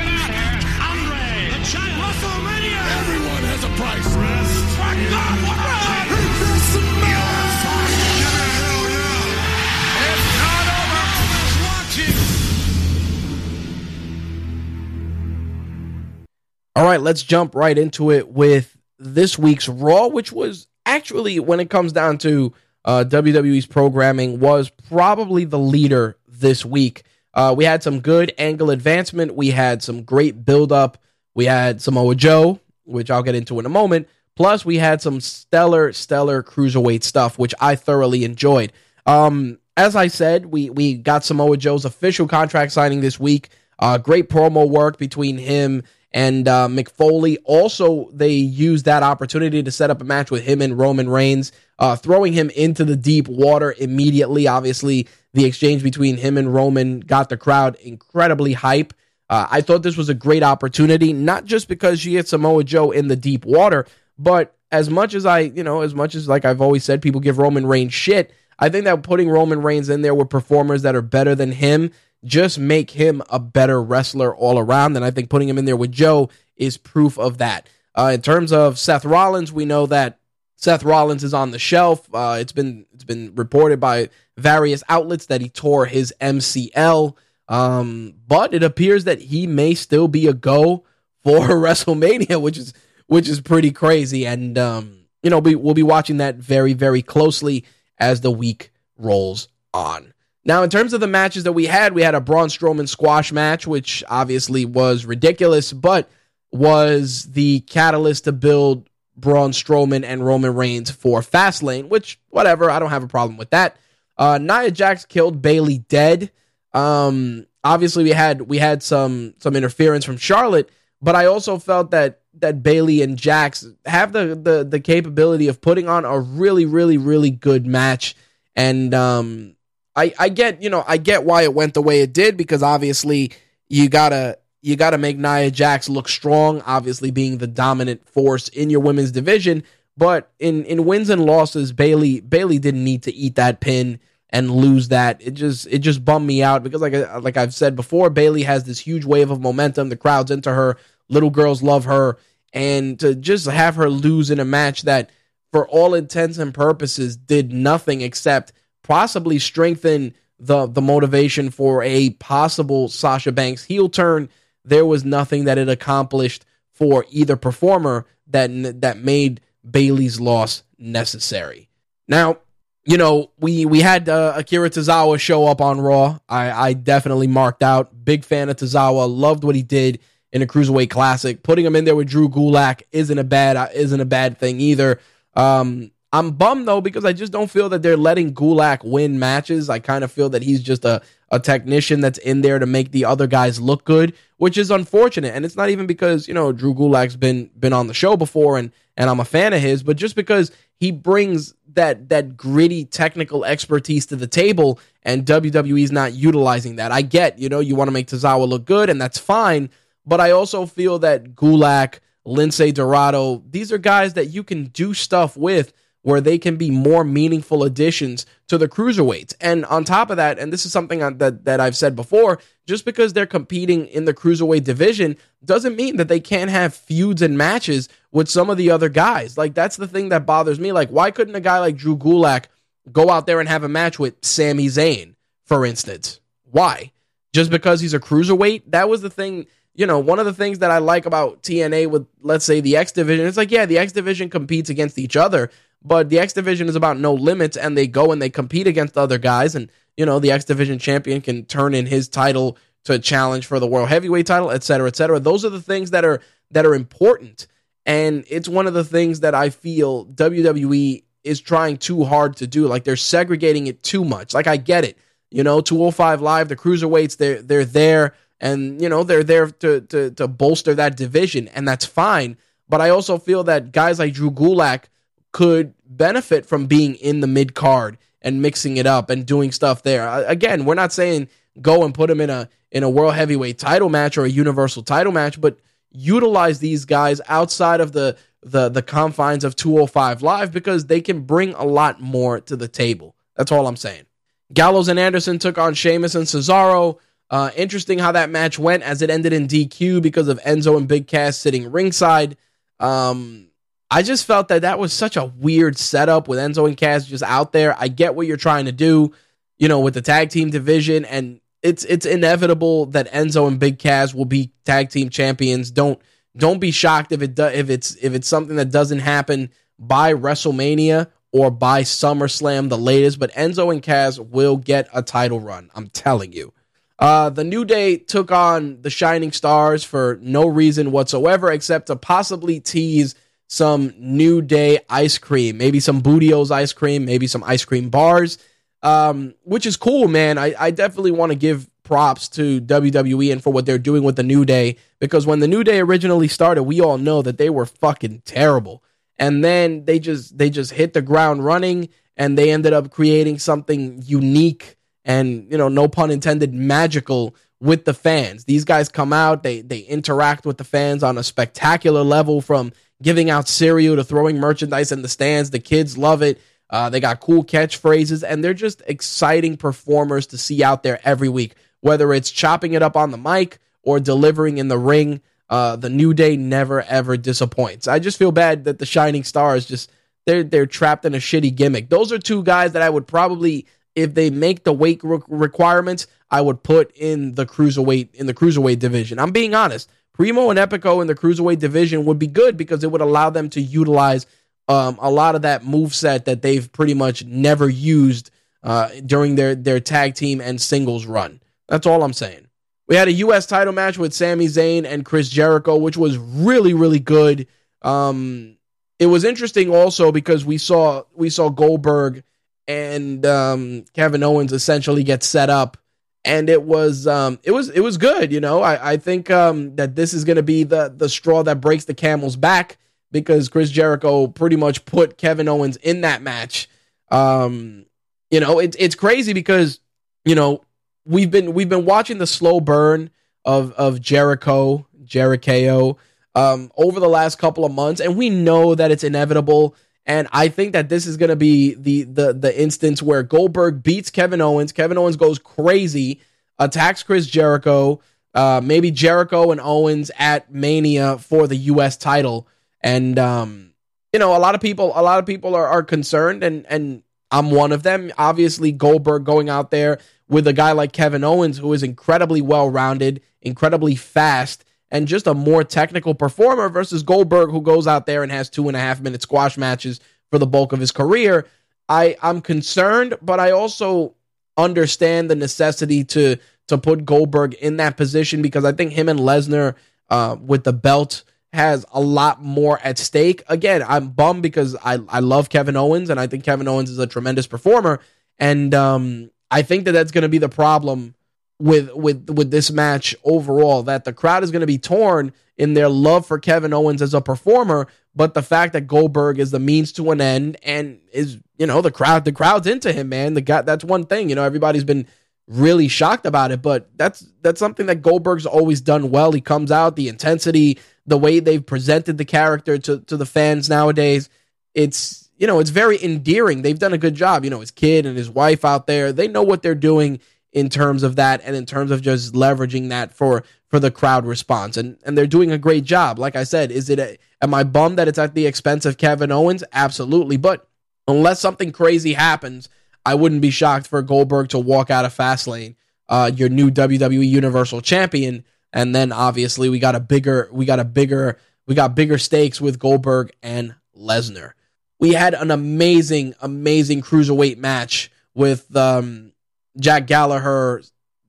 All 16.76 16.86
right, 16.86 17.02
let's 17.02 17.22
jump 17.22 17.54
right 17.54 17.78
into 17.78 18.12
it 18.12 18.30
with 18.30 18.78
this 18.98 19.38
week's 19.38 19.68
Raw, 19.68 20.08
which 20.08 20.32
was 20.32 20.68
actually, 20.86 21.40
when 21.40 21.60
it 21.60 21.70
comes 21.70 21.92
down 21.92 22.18
to 22.20 22.54
uh, 22.86 23.04
WWE's 23.08 23.66
programming, 23.66 24.40
was 24.40 24.70
probably 24.70 25.44
the 25.44 25.60
leader 25.60 26.18
this 26.28 26.64
week. 26.64 27.04
Uh, 27.34 27.54
we 27.56 27.66
had 27.66 27.84
some 27.84 28.00
good 28.00 28.34
angle 28.38 28.70
advancement. 28.70 29.36
We 29.36 29.50
had 29.52 29.84
some 29.84 30.04
great 30.04 30.46
build 30.46 30.72
up. 30.72 30.98
We 31.34 31.46
had 31.46 31.82
Samoa 31.82 32.16
Joe, 32.16 32.62
which 32.86 33.12
I'll 33.12 33.24
get 33.24 33.36
into 33.36 33.60
in 33.60 33.66
a 33.66 33.70
moment. 33.70 34.08
Plus, 34.38 34.66
we 34.66 34.78
had 34.78 35.02
some 35.02 35.20
stellar, 35.20 35.92
stellar 35.92 36.42
cruiserweight 36.42 37.04
stuff, 37.04 37.38
which 37.38 37.54
I 37.60 37.76
thoroughly 37.76 38.24
enjoyed. 38.24 38.72
Um, 39.06 39.60
as 39.76 39.96
I 39.96 40.08
said, 40.08 40.46
we 40.46 40.70
we 40.70 40.96
got 40.96 41.26
Samoa 41.26 41.58
Joe's 41.58 41.86
official 41.86 42.28
contract 42.28 42.72
signing 42.72 43.02
this 43.02 43.20
week. 43.20 43.50
Uh, 43.78 43.98
great 43.98 44.30
promo 44.30 44.70
work 44.70 44.98
between 44.98 45.38
him 45.38 45.84
and 46.14 46.48
uh, 46.48 46.68
Mick 46.68 46.90
Foley. 46.90 47.38
Also, 47.40 48.10
they 48.12 48.32
used 48.32 48.86
that 48.86 49.04
opportunity 49.04 49.64
to 49.64 49.72
set 49.72 49.90
up 49.90 50.02
a 50.02 50.04
match 50.04 50.32
with 50.32 50.44
him 50.44 50.62
and 50.62 50.78
Roman 50.78 51.10
Reigns, 51.10 51.52
uh, 51.80 51.96
throwing 51.96 52.34
him 52.34 52.50
into 52.52 52.84
the 52.84 52.96
deep 52.96 53.28
water 53.28 53.74
immediately. 53.78 54.48
Obviously, 54.48 55.08
the 55.34 55.46
exchange 55.46 55.84
between 55.84 56.18
him 56.18 56.38
and 56.38 56.54
Roman 56.54 57.00
got 57.00 57.30
the 57.30 57.38
crowd 57.38 57.76
incredibly 57.76 58.54
hype. 58.54 58.94
Uh, 59.30 59.48
I 59.50 59.62
thought 59.62 59.82
this 59.82 59.96
was 59.96 60.10
a 60.10 60.14
great 60.14 60.44
opportunity, 60.44 61.14
not 61.14 61.46
just 61.46 61.70
because 61.70 62.02
she 62.02 62.16
hit 62.16 62.28
Samoa 62.28 62.66
Joe 62.66 62.92
in 62.92 63.08
the 63.08 63.16
deep 63.16 63.46
water, 63.46 63.86
but 64.20 64.56
as 64.72 64.90
much 64.90 65.14
as 65.14 65.26
I, 65.26 65.40
you 65.40 65.64
know, 65.64 65.82
as 65.82 65.96
much 65.96 66.16
as 66.16 66.28
like 66.28 66.44
I've 66.44 66.62
always 66.62 66.84
said, 66.84 67.02
people 67.02 67.22
give 67.22 67.38
Roman 67.38 67.66
Reigns 67.66 67.94
shit. 67.94 68.34
I 68.60 68.70
think 68.70 68.86
that 68.86 69.04
putting 69.04 69.30
Roman 69.30 69.62
Reigns 69.62 69.90
in 69.90 70.02
there 70.02 70.14
with 70.14 70.30
performers 70.30 70.82
that 70.84 70.96
are 70.96 71.02
better 71.02 71.34
than 71.34 71.52
him 71.54 71.92
just 72.24 72.60
make 72.60 72.92
him 72.92 73.22
a 73.30 73.40
better 73.40 73.82
wrestler 73.82 74.36
all 74.36 74.60
around. 74.60 74.96
And 74.96 75.04
I 75.04 75.12
think 75.12 75.30
putting 75.30 75.50
him 75.50 75.58
in 75.58 75.66
there 75.66 75.76
with 75.78 75.92
Joe 75.92 76.30
is 76.56 76.78
proof 76.78 77.18
of 77.18 77.40
that. 77.40 77.68
Uh, 77.96 78.12
in 78.14 78.22
terms 78.22 78.52
of 78.52 78.80
Seth 78.80 79.06
Rollins, 79.06 79.52
we 79.52 79.66
know 79.66 79.86
that 79.88 80.20
Seth 80.56 80.84
Rollins 80.84 81.24
is 81.24 81.34
on 81.34 81.52
the 81.52 81.60
shelf. 81.60 82.08
Uh, 82.14 82.38
it's 82.40 82.52
been 82.52 82.86
it's 82.94 83.04
been 83.04 83.34
reported 83.36 83.80
by 83.80 84.10
various 84.38 84.84
outlets 84.88 85.26
that 85.26 85.42
he 85.42 85.50
tore 85.50 85.88
his 85.88 86.14
MCL, 86.22 87.16
um, 87.48 88.14
but 88.28 88.54
it 88.54 88.64
appears 88.64 89.06
that 89.06 89.20
he 89.20 89.48
may 89.48 89.74
still 89.74 90.08
be 90.08 90.28
a 90.28 90.34
go 90.34 90.86
for 91.24 91.40
WrestleMania, 91.48 92.40
which 92.40 92.58
is 92.58 92.74
which 93.08 93.28
is 93.28 93.42
pretty 93.42 93.72
crazy. 93.72 94.26
And 94.26 94.58
um, 94.58 95.00
you 95.24 95.32
know, 95.32 95.40
we, 95.40 95.56
we'll 95.56 95.74
be 95.74 95.84
watching 95.84 96.18
that 96.18 96.36
very 96.36 96.74
very 96.74 97.02
closely 97.02 97.66
as 97.98 98.22
the 98.22 98.32
week 98.32 98.72
rolls 98.98 99.48
on. 99.74 100.14
Now, 100.44 100.64
in 100.64 100.70
terms 100.70 100.94
of 100.94 101.00
the 101.00 101.08
matches 101.08 101.44
that 101.44 101.52
we 101.52 101.68
had, 101.68 101.94
we 101.94 102.02
had 102.02 102.16
a 102.16 102.22
Braun 102.22 102.48
Strowman 102.48 102.90
squash 102.90 103.32
match, 103.32 103.68
which 103.68 104.04
obviously 104.10 104.66
was 104.66 105.06
ridiculous, 105.06 105.72
but 105.72 106.10
was 106.52 107.26
the 107.32 107.60
catalyst 107.62 108.24
to 108.24 108.32
build 108.32 108.90
Braun 109.16 109.52
Strowman 109.52 110.04
and 110.04 110.26
Roman 110.26 110.56
Reigns 110.56 110.90
for 110.90 111.22
Fastlane, 111.22 111.90
which, 111.90 112.20
whatever, 112.30 112.72
I 112.72 112.80
don't 112.80 112.90
have 112.90 113.04
a 113.04 113.08
problem 113.08 113.38
with 113.38 113.52
that. 113.52 113.78
Uh, 114.18 114.38
Nia 114.40 114.72
Jax 114.72 115.06
killed 115.06 115.42
Bayley 115.42 115.80
dead. 115.80 116.32
Um, 116.74 117.46
obviously, 117.64 118.04
we 118.04 118.12
had 118.12 118.42
we 118.42 118.58
had 118.58 118.84
some 118.84 119.36
some 119.40 119.56
interference 119.56 120.06
from 120.06 120.18
Charlotte, 120.18 120.70
but 121.02 121.16
I 121.16 121.26
also 121.26 121.58
felt 121.58 121.92
that 121.92 122.22
that 122.40 122.64
Bayley 122.64 123.02
and 123.02 123.18
Jax 123.18 123.66
have 123.86 124.14
the 124.14 124.36
the 124.36 124.64
the 124.64 124.80
capability 124.80 125.48
of 125.48 125.62
putting 125.62 125.88
on 125.88 126.06
a 126.06 126.20
really 126.20 126.66
really 126.66 126.98
really 126.98 127.32
good 127.32 127.66
match, 127.66 128.16
and 128.56 128.94
um, 128.94 129.56
I 129.96 130.14
I 130.18 130.30
get 130.30 130.62
you 130.62 130.70
know 130.70 130.84
I 130.88 130.98
get 130.98 131.24
why 131.24 131.44
it 131.44 131.54
went 131.54 131.74
the 131.74 131.82
way 131.82 132.02
it 132.02 132.14
did 132.14 132.38
because 132.38 132.64
obviously 132.64 133.32
you 133.70 133.90
gotta 133.90 134.38
you 134.62 134.76
gotta 134.76 134.98
make 134.98 135.18
Nia 135.18 135.52
Jax 135.52 135.90
look 135.90 136.08
strong, 136.08 136.62
obviously 136.62 137.12
being 137.12 137.38
the 137.38 137.48
dominant 137.48 138.08
force 138.08 138.48
in 138.50 138.70
your 138.70 138.80
women's 138.80 139.12
division. 139.12 139.64
But 139.98 140.32
in 140.40 140.66
in 140.66 140.86
wins 140.86 141.10
and 141.10 141.26
losses, 141.26 141.74
Bailey 141.74 142.22
Bayley 142.22 142.60
didn't 142.60 142.84
need 142.84 143.04
to 143.04 143.14
eat 143.14 143.36
that 143.36 143.60
pin 143.60 144.00
and 144.30 144.50
lose 144.50 144.88
that. 144.88 145.22
It 145.22 145.32
just 145.32 145.68
it 145.68 145.80
just 145.80 146.06
bummed 146.06 146.28
me 146.28 146.42
out 146.42 146.64
because 146.64 146.82
like 146.82 146.94
uh, 146.94 147.20
like 147.22 147.38
I've 147.38 147.54
said 147.54 147.76
before, 147.76 148.10
Bayley 148.10 148.44
has 148.44 148.64
this 148.64 148.80
huge 148.80 149.06
wave 149.06 149.32
of 149.32 149.42
momentum. 149.42 149.90
The 149.90 149.98
crowd's 149.98 150.32
into 150.32 150.54
her. 150.54 150.78
Little 151.10 151.30
girls 151.30 151.62
love 151.62 151.86
her, 151.86 152.18
and 152.54 152.98
to 153.02 153.16
just 153.16 153.48
have 153.48 153.76
her 153.76 153.90
lose 153.90 154.32
in 154.32 154.40
a 154.40 154.46
match 154.46 154.84
that, 154.84 155.10
for 155.52 155.68
all 155.68 155.94
intents 155.94 156.38
and 156.38 156.54
purposes, 156.54 157.18
did 157.18 157.52
nothing 157.52 158.00
except 158.00 158.54
possibly 158.84 159.40
strengthen 159.40 160.14
the 160.40 160.66
the 160.68 160.82
motivation 160.82 161.52
for 161.52 161.84
a 161.84 162.12
possible 162.12 162.88
Sasha 162.90 163.32
Banks 163.32 163.64
heel 163.64 163.90
turn. 163.90 164.30
There 164.66 164.86
was 164.86 165.06
nothing 165.06 165.46
that 165.46 165.58
it 165.58 165.70
accomplished 165.70 166.46
for 166.72 167.06
either 167.10 167.36
performer 167.36 168.06
that 168.28 168.82
that 168.82 168.98
made 168.98 169.42
Bayley's 169.70 170.20
loss 170.20 170.64
necessary. 170.78 171.70
Now, 172.08 172.38
you 172.84 172.98
know, 172.98 173.32
we 173.40 173.66
we 173.66 173.82
had 173.82 174.10
uh, 174.10 174.34
Akira 174.36 174.70
Tozawa 174.70 175.20
show 175.20 175.46
up 175.46 175.62
on 175.62 175.80
Raw. 175.80 176.18
I, 176.28 176.52
I 176.52 176.74
definitely 176.74 177.28
marked 177.28 177.62
out. 177.62 178.04
Big 178.04 178.24
fan 178.26 178.50
of 178.50 178.58
Tozawa. 178.58 179.08
Loved 179.16 179.44
what 179.44 179.56
he 179.56 179.64
did 179.64 180.00
in 180.32 180.42
a 180.42 180.48
cruiserweight 180.48 180.90
classic. 180.90 181.44
Putting 181.44 181.66
him 181.66 181.76
in 181.76 181.86
there 181.86 181.96
with 181.96 182.08
Drew 182.08 182.30
Gulak 182.30 182.82
isn't 182.92 183.18
a 183.18 183.24
bad 183.24 183.72
isn't 183.76 184.02
a 184.02 184.06
bad 184.06 184.38
thing 184.40 184.60
either. 184.60 185.00
Um, 185.36 185.92
I'm 186.14 186.32
bummed 186.32 186.68
though 186.68 186.82
because 186.82 187.06
I 187.06 187.14
just 187.14 187.32
don't 187.32 187.50
feel 187.50 187.70
that 187.70 187.82
they're 187.82 187.98
letting 187.98 188.34
Gulak 188.34 188.84
win 188.84 189.18
matches. 189.18 189.70
I 189.70 189.80
kind 189.80 190.04
of 190.04 190.12
feel 190.12 190.30
that 190.30 190.44
he's 190.44 190.62
just 190.62 190.84
a 190.86 191.02
a 191.32 191.40
technician 191.40 192.02
that's 192.02 192.20
in 192.20 192.42
there 192.42 192.60
to 192.60 192.66
make 192.66 192.92
the 192.92 193.06
other 193.06 193.26
guys 193.26 193.62
look 193.62 193.86
good, 193.86 194.14
which 194.36 194.58
is 194.58 194.70
unfortunate. 194.70 195.34
And 195.34 195.46
it's 195.46 195.56
not 195.56 195.70
even 195.70 195.88
because 195.88 196.28
you 196.28 196.34
know 196.34 196.52
Drew 196.52 196.74
Gulak's 196.74 197.16
been 197.16 197.50
been 197.58 197.74
on 197.74 197.88
the 197.88 197.94
show 197.94 198.18
before 198.18 198.58
and 198.58 198.72
and 198.98 199.10
I'm 199.10 199.22
a 199.22 199.26
fan 199.26 199.54
of 199.54 199.62
his, 199.62 199.84
but 199.84 199.96
just 199.96 200.16
because 200.16 200.52
he 200.76 200.92
brings 200.92 201.54
that 201.74 202.10
that 202.10 202.36
gritty 202.36 202.84
technical 202.84 203.46
expertise 203.46 204.06
to 204.08 204.18
the 204.18 204.28
table 204.28 204.80
and 205.04 205.26
WWE's 205.26 205.92
not 205.92 206.14
utilizing 206.14 206.76
that. 206.76 206.92
I 206.92 207.02
get, 207.02 207.40
you 207.40 207.48
know, 207.48 207.62
you 207.62 207.76
want 207.76 207.88
to 207.88 207.94
make 207.94 208.08
Tozawa 208.08 208.48
look 208.48 208.66
good 208.66 208.90
and 208.90 209.00
that's 209.00 209.18
fine, 209.18 209.70
but 210.06 210.20
I 210.20 210.32
also 210.32 210.66
feel 210.66 211.00
that 211.00 211.36
Gulak, 211.36 212.00
Lince 212.28 212.74
Dorado, 212.74 213.42
these 213.50 213.72
are 213.72 213.78
guys 213.78 214.14
that 214.16 214.28
you 214.28 214.44
can 214.44 214.66
do 214.66 214.94
stuff 214.94 215.38
with 215.38 215.72
where 216.04 216.22
they 216.22 216.38
can 216.38 216.56
be 216.56 216.72
more 216.72 217.04
meaningful 217.04 217.64
additions 217.64 218.26
to 218.48 218.58
the 218.58 218.68
cruiserweights. 218.68 219.36
And 219.40 219.66
on 219.66 219.84
top 219.84 220.10
of 220.10 220.18
that, 220.18 220.40
and 220.40 220.52
this 220.52 220.66
is 220.66 220.72
something 220.72 221.00
that, 221.00 221.46
that 221.46 221.60
I've 221.60 221.78
said 221.78 221.96
before, 221.96 222.40
just 222.66 222.86
because 222.86 223.14
they're 223.14 223.26
competing 223.26 223.88
in 223.88 224.06
the 224.06 224.14
cruiserweight 224.14 224.64
division 224.64 225.16
doesn't 225.46 225.76
mean 225.76 225.98
that 225.98 226.08
they 226.08 226.20
can't 226.20 226.50
have 226.50 226.74
feuds 226.74 227.22
and 227.22 227.38
matches 227.38 227.88
with 228.12 228.30
some 228.30 228.50
of 228.50 228.58
the 228.58 228.72
other 228.72 228.90
guys. 228.90 229.38
Like, 229.38 229.54
that's 229.54 229.78
the 229.78 229.88
thing 229.88 230.10
that 230.10 230.26
bothers 230.26 230.60
me. 230.60 230.72
Like, 230.72 230.90
why 230.90 231.12
couldn't 231.12 231.36
a 231.36 231.42
guy 231.42 231.60
like 231.60 231.78
Drew 231.78 231.98
Gulak 231.98 232.46
go 232.92 233.10
out 233.10 233.28
there 233.28 233.40
and 233.40 233.48
have 233.48 233.64
a 233.64 233.70
match 233.70 234.00
with 234.00 234.16
Sami 234.24 234.68
Zayn, 234.68 235.16
for 235.46 235.66
instance? 235.66 236.20
Why? 236.44 236.92
Just 237.34 237.52
because 237.52 237.80
he's 237.80 237.94
a 237.94 238.00
cruiserweight? 238.00 238.64
That 238.68 238.90
was 238.90 239.02
the 239.02 239.10
thing 239.10 239.46
you 239.74 239.86
know, 239.86 240.00
one 240.00 240.20
of 240.20 240.26
the 240.26 240.34
things 240.34 240.60
that 240.60 240.72
I 240.72 240.80
like 240.80 241.06
about 241.06 241.44
TNA 241.44 241.90
with, 241.90 242.06
let's 242.22 242.46
say, 242.46 242.60
the 242.60 242.76
X 242.76 242.92
Division, 242.92 243.26
it's 243.26 243.38
like, 243.38 243.52
yeah, 243.52 243.66
the 243.66 243.78
X 243.78 243.94
Division 243.94 244.30
competes 244.30 244.70
against 244.70 244.98
each 244.98 245.16
other, 245.16 245.50
but 245.84 246.10
the 246.10 246.20
X 246.20 246.34
Division 246.34 246.70
is 246.70 246.76
about 246.76 247.00
no 247.00 247.14
limits, 247.14 247.58
and 247.58 247.78
they 247.78 247.88
go 247.88 248.12
and 248.12 248.22
they 248.22 248.30
compete 248.30 248.68
against 248.68 248.98
other 248.98 249.18
guys. 249.18 249.56
And, 249.56 249.72
you 249.98 250.06
know, 250.06 250.20
the 250.20 250.32
X 250.32 250.46
Division 250.46 250.80
champion 250.80 251.22
can 251.22 251.46
turn 251.46 251.74
in 251.74 251.86
his 251.86 252.08
title 252.08 252.58
to 252.86 253.00
challenge 253.00 253.46
for 253.46 253.60
the 253.60 253.68
World 253.68 253.90
Heavyweight 253.90 254.26
title, 254.26 254.52
et 254.52 254.64
cetera, 254.64 254.88
et 254.88 254.96
cetera. 254.96 255.20
Those 255.20 255.46
are 255.46 255.50
the 255.50 255.62
things 255.62 255.92
that 255.92 256.06
are 256.06 256.22
that 256.52 256.66
are 256.66 256.76
important. 256.76 257.48
And 257.86 258.26
it's 258.30 258.48
one 258.48 258.68
of 258.68 258.74
the 258.74 258.84
things 258.84 259.22
that 259.22 259.34
I 259.34 259.50
feel 259.50 260.06
WWE 260.06 261.04
is 261.24 261.40
trying 261.40 261.78
too 261.78 262.04
hard 262.04 262.38
to 262.38 262.48
do. 262.48 262.68
Like 262.68 262.84
they're 262.84 262.96
segregating 262.96 263.68
it 263.68 263.84
too 263.84 264.06
much. 264.06 264.34
Like 264.34 264.48
I 264.48 264.58
get 264.58 264.84
it. 264.84 264.98
You 265.30 265.44
know, 265.44 265.62
205 265.62 266.22
Live, 266.22 266.50
the 266.50 266.56
cruiserweights, 266.56 267.18
they're 267.18 267.42
they're 267.42 267.66
there, 267.66 268.16
and 268.40 268.82
you 268.82 268.90
know 268.90 269.04
they're 269.04 269.24
there 269.24 269.48
to 269.48 269.82
to 269.82 270.12
to 270.12 270.28
bolster 270.28 270.76
that 270.76 270.98
division, 270.98 271.48
and 271.50 271.68
that's 271.68 271.86
fine. 271.86 272.38
But 272.68 272.82
I 272.82 272.90
also 272.90 273.18
feel 273.18 273.44
that 273.46 273.72
guys 273.72 274.00
like 274.00 274.14
Drew 274.14 274.32
Gulak 274.32 274.86
could 275.32 275.74
benefit 275.86 276.46
from 276.46 276.68
being 276.68 276.96
in 276.96 277.22
the 277.22 277.28
mid 277.28 277.54
card 277.56 277.98
and 278.22 278.42
mixing 278.42 278.78
it 278.78 278.86
up 278.86 279.10
and 279.10 279.26
doing 279.26 279.52
stuff 279.52 279.84
there. 279.84 280.08
Again, 280.28 280.66
we're 280.66 280.76
not 280.76 280.94
saying 280.94 281.30
go 281.62 281.84
and 281.84 281.94
put 281.94 282.10
him 282.10 282.22
in 282.22 282.30
a 282.30 282.50
in 282.72 282.84
a 282.84 282.90
world 282.90 283.16
heavyweight 283.16 283.58
title 283.58 283.90
match 283.90 284.18
or 284.18 284.26
a 284.26 284.30
universal 284.30 284.84
title 284.84 285.12
match, 285.12 285.40
but 285.42 285.58
utilize 285.92 286.60
these 286.60 286.86
guys 286.86 287.20
outside 287.28 287.82
of 287.82 287.92
the 287.92 288.18
the 288.44 288.70
the 288.70 288.82
confines 288.82 289.44
of 289.44 289.56
205 289.56 290.22
live 290.22 290.52
because 290.52 290.86
they 290.86 291.02
can 291.02 291.22
bring 291.22 291.54
a 291.54 291.66
lot 291.66 292.02
more 292.02 292.40
to 292.42 292.56
the 292.56 292.68
table. 292.68 293.16
That's 293.36 293.52
all 293.52 293.68
I'm 293.68 293.76
saying. 293.76 294.06
Gallows 294.54 294.88
and 294.88 295.00
Anderson 295.00 295.40
took 295.40 295.58
on 295.58 295.74
Sheamus 295.74 296.16
and 296.16 296.26
Cesaro. 296.26 296.98
Uh, 297.30 297.50
interesting 297.56 297.98
how 297.98 298.12
that 298.12 298.30
match 298.30 298.60
went 298.60 298.84
as 298.84 299.02
it 299.02 299.10
ended 299.10 299.32
in 299.32 299.48
DQ 299.48 300.02
because 300.02 300.28
of 300.28 300.40
Enzo 300.42 300.76
and 300.76 300.88
Big 300.88 301.08
Cass 301.08 301.38
sitting 301.38 301.72
ringside. 301.72 302.36
Um, 302.80 303.51
I 303.94 304.04
just 304.04 304.26
felt 304.26 304.48
that 304.48 304.62
that 304.62 304.80
was 304.80 304.94
such 304.94 305.18
a 305.18 305.26
weird 305.26 305.78
setup 305.78 306.30
with 306.30 306.40
Enzo 306.40 306.66
and 306.66 306.78
Cass 306.78 307.06
just 307.06 307.24
out 307.24 307.52
there. 307.52 307.76
I 307.78 307.90
get 307.90 308.16
what 308.16 308.26
you're 308.26 308.38
trying 308.38 308.66
to 308.66 308.72
do, 308.72 309.12
you 309.60 309.68
know, 309.68 309.82
with 309.82 309.96
the 309.96 310.02
tag 310.02 310.30
team 310.30 310.50
division, 310.50 311.04
and 311.04 311.42
it's 311.62 311.84
it's 311.84 312.06
inevitable 312.06 312.86
that 312.88 313.12
Enzo 313.12 313.50
and 313.50 313.60
Big 313.60 313.80
Cass 313.80 314.14
will 314.14 314.26
be 314.26 314.54
tag 314.64 314.92
team 314.92 315.10
champions. 315.10 315.72
Don't 315.72 316.00
don't 316.38 316.60
be 316.60 316.72
shocked 316.72 317.12
if 317.12 317.22
it 317.22 317.36
do, 317.36 317.44
if 317.44 317.70
it's 317.70 317.96
if 317.96 318.14
it's 318.14 318.30
something 318.30 318.56
that 318.56 318.72
doesn't 318.72 319.00
happen 319.00 319.50
by 319.78 320.14
WrestleMania 320.14 321.12
or 321.34 321.52
by 321.52 321.82
SummerSlam, 321.82 322.70
the 322.70 322.78
latest, 322.78 323.20
but 323.20 323.34
Enzo 323.34 323.74
and 323.74 323.84
Cass 323.84 324.18
will 324.18 324.56
get 324.56 324.88
a 324.94 325.02
title 325.02 325.42
run. 325.42 325.70
I'm 325.76 325.88
telling 325.88 326.32
you. 326.32 326.54
Uh, 326.98 327.30
the 327.30 327.44
New 327.44 327.66
Day 327.66 327.98
took 327.98 328.32
on 328.32 328.82
the 328.84 328.90
Shining 328.90 329.32
Stars 329.32 329.84
for 329.84 330.20
no 330.22 330.46
reason 330.46 330.92
whatsoever 330.92 331.52
except 331.52 331.88
to 331.88 331.96
possibly 331.96 332.60
tease 332.60 333.16
some 333.52 333.94
New 333.98 334.42
Day 334.42 334.80
ice 334.90 335.18
cream, 335.18 335.58
maybe 335.58 335.82
some 335.82 336.00
Booty-O's 336.00 336.52
ice 336.52 336.72
cream, 336.72 337.04
maybe 337.04 337.28
some 337.28 337.44
ice 337.44 337.66
cream 337.66 337.90
bars, 337.90 338.38
um, 338.82 339.34
which 339.44 339.66
is 339.66 339.76
cool, 339.76 340.08
man. 340.08 340.38
I, 340.38 340.56
I 340.58 340.72
definitely 340.72 341.12
want 341.12 341.34
to 341.34 341.38
give 341.38 341.70
props 341.84 342.30
to 342.30 342.62
WWE 342.62 343.30
and 343.30 343.44
for 343.44 343.52
what 343.52 343.66
they're 343.66 343.78
doing 343.78 344.04
with 344.04 344.16
the 344.16 344.24
New 344.24 344.46
Day 344.46 344.78
because 345.00 345.26
when 345.26 345.40
the 345.40 345.50
New 345.50 345.66
Day 345.66 345.82
originally 345.82 346.30
started, 346.30 346.64
we 346.64 346.80
all 346.80 346.98
know 346.98 347.22
that 347.22 347.38
they 347.38 347.50
were 347.50 347.66
fucking 347.66 348.22
terrible 348.24 348.82
and 349.18 349.44
then 349.44 349.84
they 349.84 350.00
just 350.00 350.38
they 350.38 350.50
just 350.50 350.72
hit 350.72 350.94
the 350.94 351.02
ground 351.02 351.44
running 351.44 351.90
and 352.16 352.38
they 352.38 352.52
ended 352.52 352.72
up 352.72 352.90
creating 352.90 353.38
something 353.38 354.02
unique 354.06 354.78
and 355.04 355.52
you 355.52 355.58
know 355.58 355.68
no 355.68 355.90
pun 355.90 356.10
intended 356.10 356.54
magical 356.54 357.36
with 357.60 357.84
the 357.86 357.94
fans 357.94 358.46
these 358.46 358.64
guys 358.64 358.88
come 358.88 359.12
out 359.12 359.44
they 359.44 359.62
they 359.62 359.80
interact 359.80 360.46
with 360.46 360.58
the 360.58 360.64
fans 360.64 361.04
on 361.04 361.18
a 361.18 361.24
spectacular 361.24 362.02
level 362.02 362.42
from 362.42 362.72
giving 363.02 363.30
out 363.30 363.48
cereal 363.48 363.96
to 363.96 364.04
throwing 364.04 364.40
merchandise 364.40 364.92
in 364.92 365.02
the 365.02 365.10
stands 365.10 365.50
the 365.52 365.60
kids 365.60 365.98
love 365.98 366.22
it 366.22 366.40
uh, 366.70 366.90
they 366.90 367.00
got 367.00 367.20
cool 367.20 367.44
catchphrases 367.44 368.24
and 368.28 368.44
they're 368.44 368.54
just 368.54 368.82
exciting 368.88 369.58
performers 369.58 370.28
to 370.28 370.38
see 370.38 370.64
out 370.64 370.84
there 370.84 371.00
every 371.04 371.30
week 371.30 371.56
whether 371.82 372.14
it's 372.14 372.32
chopping 372.32 372.74
it 372.74 372.82
up 372.82 372.96
on 372.96 373.12
the 373.12 373.18
mic 373.18 373.60
or 373.84 374.00
delivering 374.00 374.58
in 374.58 374.68
the 374.68 374.78
ring 374.78 375.22
uh, 375.52 375.76
the 375.76 375.90
New 375.90 376.14
Day 376.14 376.38
never 376.38 376.82
ever 376.84 377.18
disappoints. 377.18 377.88
I 377.88 378.00
just 378.00 378.18
feel 378.18 378.32
bad 378.32 378.64
that 378.64 378.80
the 378.80 378.86
Shining 378.86 379.26
Stars 379.26 379.66
just 379.66 379.92
they're 380.26 380.44
they're 380.44 380.66
trapped 380.66 381.04
in 381.04 381.14
a 381.14 381.18
shitty 381.18 381.54
gimmick. 381.54 381.90
Those 381.90 382.12
are 382.12 382.18
two 382.18 382.42
guys 382.42 382.72
that 382.72 382.82
I 382.82 382.90
would 382.90 383.06
probably, 383.06 383.68
if 383.94 384.14
they 384.14 384.30
make 384.30 384.64
the 384.64 384.72
weight 384.72 385.02
re- 385.04 385.20
requirements, 385.28 386.08
I 386.32 386.40
would 386.40 386.64
put 386.64 386.96
in 386.96 387.36
the 387.36 387.46
cruiserweight 387.46 388.16
in 388.16 388.28
the 388.28 388.34
cruiserweight 388.34 388.80
division. 388.80 389.20
I'm 389.20 389.32
being 389.32 389.54
honest. 389.54 389.90
Primo 390.22 390.52
and 390.52 390.60
Epico 390.60 391.02
in 391.02 391.08
the 391.08 391.16
cruiserweight 391.16 391.58
division 391.58 392.06
would 392.06 392.20
be 392.20 392.28
good 392.28 392.56
because 392.56 392.84
it 392.84 392.92
would 392.92 393.02
allow 393.02 393.32
them 393.32 393.50
to 393.50 393.60
utilize 393.60 394.28
um, 394.68 395.00
a 395.02 395.10
lot 395.10 395.34
of 395.34 395.42
that 395.42 395.66
move 395.66 395.96
set 395.96 396.26
that 396.26 396.44
they've 396.44 396.72
pretty 396.72 396.94
much 396.94 397.26
never 397.26 397.68
used 397.68 398.30
uh, 398.62 398.90
during 399.04 399.34
their 399.34 399.56
their 399.56 399.80
tag 399.80 400.14
team 400.14 400.40
and 400.40 400.62
singles 400.62 401.08
run. 401.08 401.42
That's 401.68 401.88
all 401.88 402.04
I'm 402.04 402.14
saying. 402.14 402.46
We 402.88 402.96
had 402.98 403.08
a 403.08 403.14
U.S. 403.14 403.48
title 403.48 403.74
match 403.74 403.98
with 403.98 404.14
Sami 404.14 404.46
Zayn 404.46 404.86
and 404.86 405.04
Chris 405.04 405.28
Jericho, 405.28 405.76
which 405.76 405.98
was 405.98 406.20
really, 406.20 406.76
really 406.76 407.00
good. 407.00 407.48
Um, 407.82 408.58
it 409.00 409.08
was 409.08 409.24
interesting 409.24 409.74
also 409.74 410.12
because 410.12 410.46
we 410.46 410.60
saw 410.60 411.02
we 411.16 411.32
saw 411.32 411.50
Goldberg 411.50 412.24
and 412.68 413.26
um, 413.26 413.86
Kevin 413.96 414.22
Owens 414.22 414.54
essentially 414.54 415.02
get 415.04 415.24
set 415.24 415.50
up, 415.50 415.78
and 416.24 416.50
it 416.50 416.64
was 416.64 417.08
um, 417.08 417.40
it 417.44 417.52
was 417.52 417.70
it 417.70 417.80
was 417.82 417.98
good. 417.98 418.32
You 418.32 418.40
know, 418.40 418.62
I, 418.62 418.94
I 418.94 418.98
think 418.98 419.30
um, 419.30 419.76
that 419.76 419.96
this 419.96 420.14
is 420.14 420.24
going 420.24 420.38
to 420.38 420.44
be 420.44 420.64
the 420.64 420.94
the 420.96 421.10
straw 421.10 421.44
that 421.44 421.62
breaks 421.62 421.86
the 421.86 421.94
camel's 421.94 422.36
back 422.36 422.78
because 423.12 423.50
Chris 423.50 423.70
Jericho 423.70 424.28
pretty 424.28 424.56
much 424.56 424.86
put 424.86 425.18
Kevin 425.18 425.48
Owens 425.48 425.78
in 425.78 426.02
that 426.02 426.22
match. 426.22 426.70
Um, 427.10 427.86
you 428.30 428.40
know, 428.40 428.60
it's 428.60 428.78
it's 428.80 428.96
crazy 428.96 429.34
because 429.34 429.80
you 430.24 430.36
know 430.36 430.64
we've 431.06 431.32
been 431.32 431.54
we've 431.54 431.70
been 431.70 431.86
watching 431.86 432.20
the 432.20 432.28
slow 432.28 432.60
burn 432.60 433.10
of 433.44 433.72
of 433.74 434.00
Jericho, 434.00 434.88
Jericho, 435.04 435.98
um, 436.36 436.72
over 436.78 437.00
the 437.00 437.10
last 437.10 437.40
couple 437.40 437.66
of 437.66 437.74
months, 437.74 438.00
and 438.00 438.16
we 438.16 438.30
know 438.30 438.76
that 438.76 438.92
it's 438.92 439.04
inevitable. 439.04 439.76
And 440.06 440.28
I 440.32 440.48
think 440.48 440.74
that 440.74 440.90
this 440.90 441.06
is 441.06 441.18
going 441.18 441.30
to 441.30 441.36
be 441.36 441.76
the 441.76 442.04
the 442.04 442.34
the 442.34 442.62
instance 442.62 443.02
where 443.02 443.24
Goldberg 443.24 443.84
beats 443.84 444.10
Kevin 444.10 444.42
Owens. 444.42 444.72
Kevin 444.72 444.98
Owens 444.98 445.16
goes 445.16 445.38
crazy, 445.38 446.22
attacks 446.58 447.04
Chris 447.04 447.28
Jericho. 447.28 448.02
Uh, 448.34 448.62
maybe 448.64 448.92
Jericho 448.92 449.52
and 449.52 449.60
Owens 449.62 450.10
at 450.18 450.54
Mania 450.54 451.18
for 451.18 451.48
the 451.48 451.58
U.S. 451.58 451.98
title, 451.98 452.48
and 452.80 453.20
um, 453.20 453.74
you 454.14 454.20
know 454.20 454.36
a 454.36 454.40
lot 454.40 454.56
of 454.56 454.62
people 454.62 454.94
a 454.96 455.04
lot 455.04 455.20
of 455.20 455.26
people 455.26 455.54
are, 455.54 455.68
are 455.68 455.84
concerned, 455.84 456.44
and 456.44 456.66
and 456.68 457.04
I'm 457.30 457.52
one 457.52 457.72
of 457.72 457.84
them. 457.84 458.12
Obviously, 458.18 458.72
Goldberg 458.72 459.26
going 459.26 459.50
out 459.50 459.70
there 459.70 460.00
with 460.28 460.48
a 460.48 460.54
guy 460.54 460.72
like 460.72 460.94
Kevin 460.94 461.24
Owens, 461.24 461.58
who 461.58 461.74
is 461.74 461.84
incredibly 461.84 462.42
well 462.42 462.70
rounded, 462.70 463.22
incredibly 463.42 463.96
fast, 463.96 464.64
and 464.92 465.08
just 465.08 465.26
a 465.26 465.34
more 465.34 465.64
technical 465.64 466.14
performer 466.14 466.70
versus 466.70 467.02
Goldberg, 467.02 467.50
who 467.50 467.62
goes 467.62 467.88
out 467.88 468.06
there 468.06 468.24
and 468.24 468.32
has 468.32 468.50
two 468.50 468.68
and 468.68 468.78
a 468.78 468.80
half 468.80 469.02
minute 469.02 469.22
squash 469.22 469.58
matches 469.58 470.00
for 470.30 470.38
the 470.38 470.46
bulk 470.46 470.74
of 470.74 470.80
his 470.80 470.92
career. 470.92 471.48
I, 471.90 472.18
I'm 472.22 472.42
concerned, 472.42 473.16
but 473.22 473.40
I 473.40 473.52
also 473.52 474.16
understand 474.58 475.30
the 475.30 475.36
necessity 475.36 476.04
to 476.04 476.38
to 476.68 476.78
put 476.78 477.04
Goldberg 477.04 477.54
in 477.56 477.78
that 477.78 477.98
position 477.98 478.42
because 478.42 478.64
I 478.64 478.72
think 478.72 478.94
him 478.94 479.10
and 479.10 479.20
Lesnar 479.20 479.76
uh, 480.10 480.38
with 480.40 480.64
the 480.64 480.72
belt 480.72 481.24
has 481.52 481.86
a 481.92 482.00
lot 482.00 482.42
more 482.42 482.80
at 482.82 482.98
stake. 482.98 483.44
Again, 483.48 483.84
I'm 483.86 484.10
bummed 484.10 484.42
because 484.42 484.78
I, 484.84 485.00
I 485.10 485.20
love 485.20 485.50
Kevin 485.50 485.76
Owens 485.76 486.10
and 486.10 486.18
I 486.18 486.28
think 486.28 486.46
Kevin 486.46 486.70
Owens 486.70 486.90
is 486.90 486.98
a 486.98 487.08
tremendous 487.08 487.46
performer. 487.46 488.00
And 488.40 488.74
um, 488.74 489.32
I 489.50 489.64
think 489.64 489.84
that 489.84 489.92
that's 489.92 490.12
going 490.12 490.22
to 490.22 490.30
be 490.30 490.38
the 490.38 490.48
problem 490.48 491.14
with 491.62 491.94
with 491.94 492.30
with 492.30 492.52
this 492.52 492.72
match 492.72 493.16
overall. 493.24 493.84
That 493.84 494.04
the 494.04 494.14
crowd 494.14 494.44
is 494.44 494.52
going 494.52 494.62
to 494.62 494.68
be 494.68 494.78
torn 494.78 495.34
in 495.58 495.74
their 495.74 495.90
love 495.90 496.26
for 496.26 496.40
Kevin 496.40 496.74
Owens 496.74 497.02
as 497.02 497.14
a 497.14 497.22
performer, 497.22 497.88
but 498.16 498.34
the 498.34 498.42
fact 498.42 498.74
that 498.74 498.88
Goldberg 498.88 499.40
is 499.40 499.52
the 499.52 499.60
means 499.60 499.92
to 499.94 500.12
an 500.12 500.22
end 500.22 500.58
and 500.64 501.00
is 501.14 501.38
you 501.58 501.68
know 501.68 501.82
the 501.82 501.92
crowd 501.92 502.26
the 502.26 502.32
crowd's 502.32 502.68
into 502.68 502.92
him, 502.92 503.10
man. 503.10 503.36
The 503.36 503.42
guy 503.42 503.62
that's 503.62 503.84
one 503.84 504.06
thing. 504.06 504.30
You 504.30 504.36
know 504.36 504.44
everybody's 504.44 504.84
been 504.84 505.08
really 505.48 505.88
shocked 505.88 506.26
about 506.26 506.52
it, 506.52 506.62
but 506.62 506.90
that's 506.98 507.28
that's 507.42 507.60
something 507.60 507.86
that 507.86 508.02
Goldberg's 508.02 508.46
always 508.46 508.82
done 508.82 509.12
well. 509.12 509.32
He 509.32 509.42
comes 509.42 509.72
out 509.72 509.96
the 509.96 510.08
intensity, 510.08 510.80
the 511.06 511.18
way 511.18 511.40
they've 511.40 511.66
presented 511.66 512.18
the 512.18 512.26
character 512.26 512.78
to 512.80 513.00
to 513.02 513.18
the 513.18 513.26
fans 513.26 513.70
nowadays. 513.70 514.30
It's 514.74 515.30
you 515.38 515.48
know, 515.48 515.60
it's 515.60 515.72
very 515.72 516.02
endearing. 516.04 516.62
They've 516.62 516.78
done 516.78 516.94
a 516.94 517.00
good 517.00 517.16
job. 517.16 517.44
You 517.44 517.50
know, 517.50 517.62
his 517.62 517.72
kid 517.72 518.06
and 518.06 518.16
his 518.16 518.30
wife 518.30 518.64
out 518.64 518.86
there, 518.86 519.12
they 519.12 519.28
know 519.28 519.42
what 519.44 519.64
they're 519.64 519.74
doing 519.74 520.20
in 520.54 520.70
terms 520.70 521.04
of 521.04 521.16
that 521.16 521.42
and 521.44 521.56
in 521.56 521.66
terms 521.66 521.92
of 521.92 522.02
just 522.02 522.34
leveraging 522.34 522.90
that 522.90 523.14
for 523.14 523.44
for 523.68 523.80
the 523.80 523.92
crowd 523.92 524.26
response. 524.26 524.78
And 524.78 524.98
and 525.04 525.18
they're 525.18 525.28
doing 525.28 525.52
a 525.52 525.58
great 525.58 525.84
job. 525.84 526.20
Like 526.20 526.36
I 526.36 526.44
said, 526.44 526.72
is 526.72 526.90
it 526.90 527.00
a, 527.00 527.18
am 527.42 527.54
I 527.54 527.64
bummed 527.64 527.98
that 527.98 528.08
it's 528.08 528.20
at 528.20 528.36
the 528.36 528.48
expense 528.48 528.86
of 528.86 528.98
Kevin 528.98 529.32
Owens? 529.32 529.64
Absolutely. 529.72 530.38
But 530.38 530.68
unless 531.08 531.40
something 531.40 531.72
crazy 531.72 532.14
happens, 532.14 532.70
I 533.06 533.16
wouldn't 533.16 533.42
be 533.42 533.52
shocked 533.52 533.88
for 533.88 534.02
Goldberg 534.02 534.50
to 534.50 534.60
walk 534.60 534.90
out 534.90 535.06
of 535.06 535.16
Fastlane, 535.16 535.76
uh, 536.10 536.32
your 536.34 536.50
new 536.50 536.70
WWE 536.70 537.28
Universal 537.28 537.82
Champion. 537.82 538.46
And 538.74 538.96
then 538.96 539.12
obviously 539.12 539.70
we 539.70 539.80
got 539.80 539.96
a 539.96 540.00
bigger 540.00 540.50
we 540.52 540.66
got 540.66 540.80
a 540.80 540.86
bigger 540.86 541.38
we 541.68 541.76
got 541.76 541.96
bigger 541.96 542.18
stakes 542.18 542.60
with 542.60 542.80
Goldberg 542.80 543.32
and 543.42 543.76
Lesnar 543.98 544.54
we 545.02 545.14
had 545.14 545.34
an 545.34 545.52
amazing, 545.52 546.36
amazing 546.40 547.02
cruiserweight 547.02 547.58
match 547.58 548.12
with 548.36 548.74
um, 548.78 549.34
Jack 549.80 550.08
Gallagher, 550.08 550.82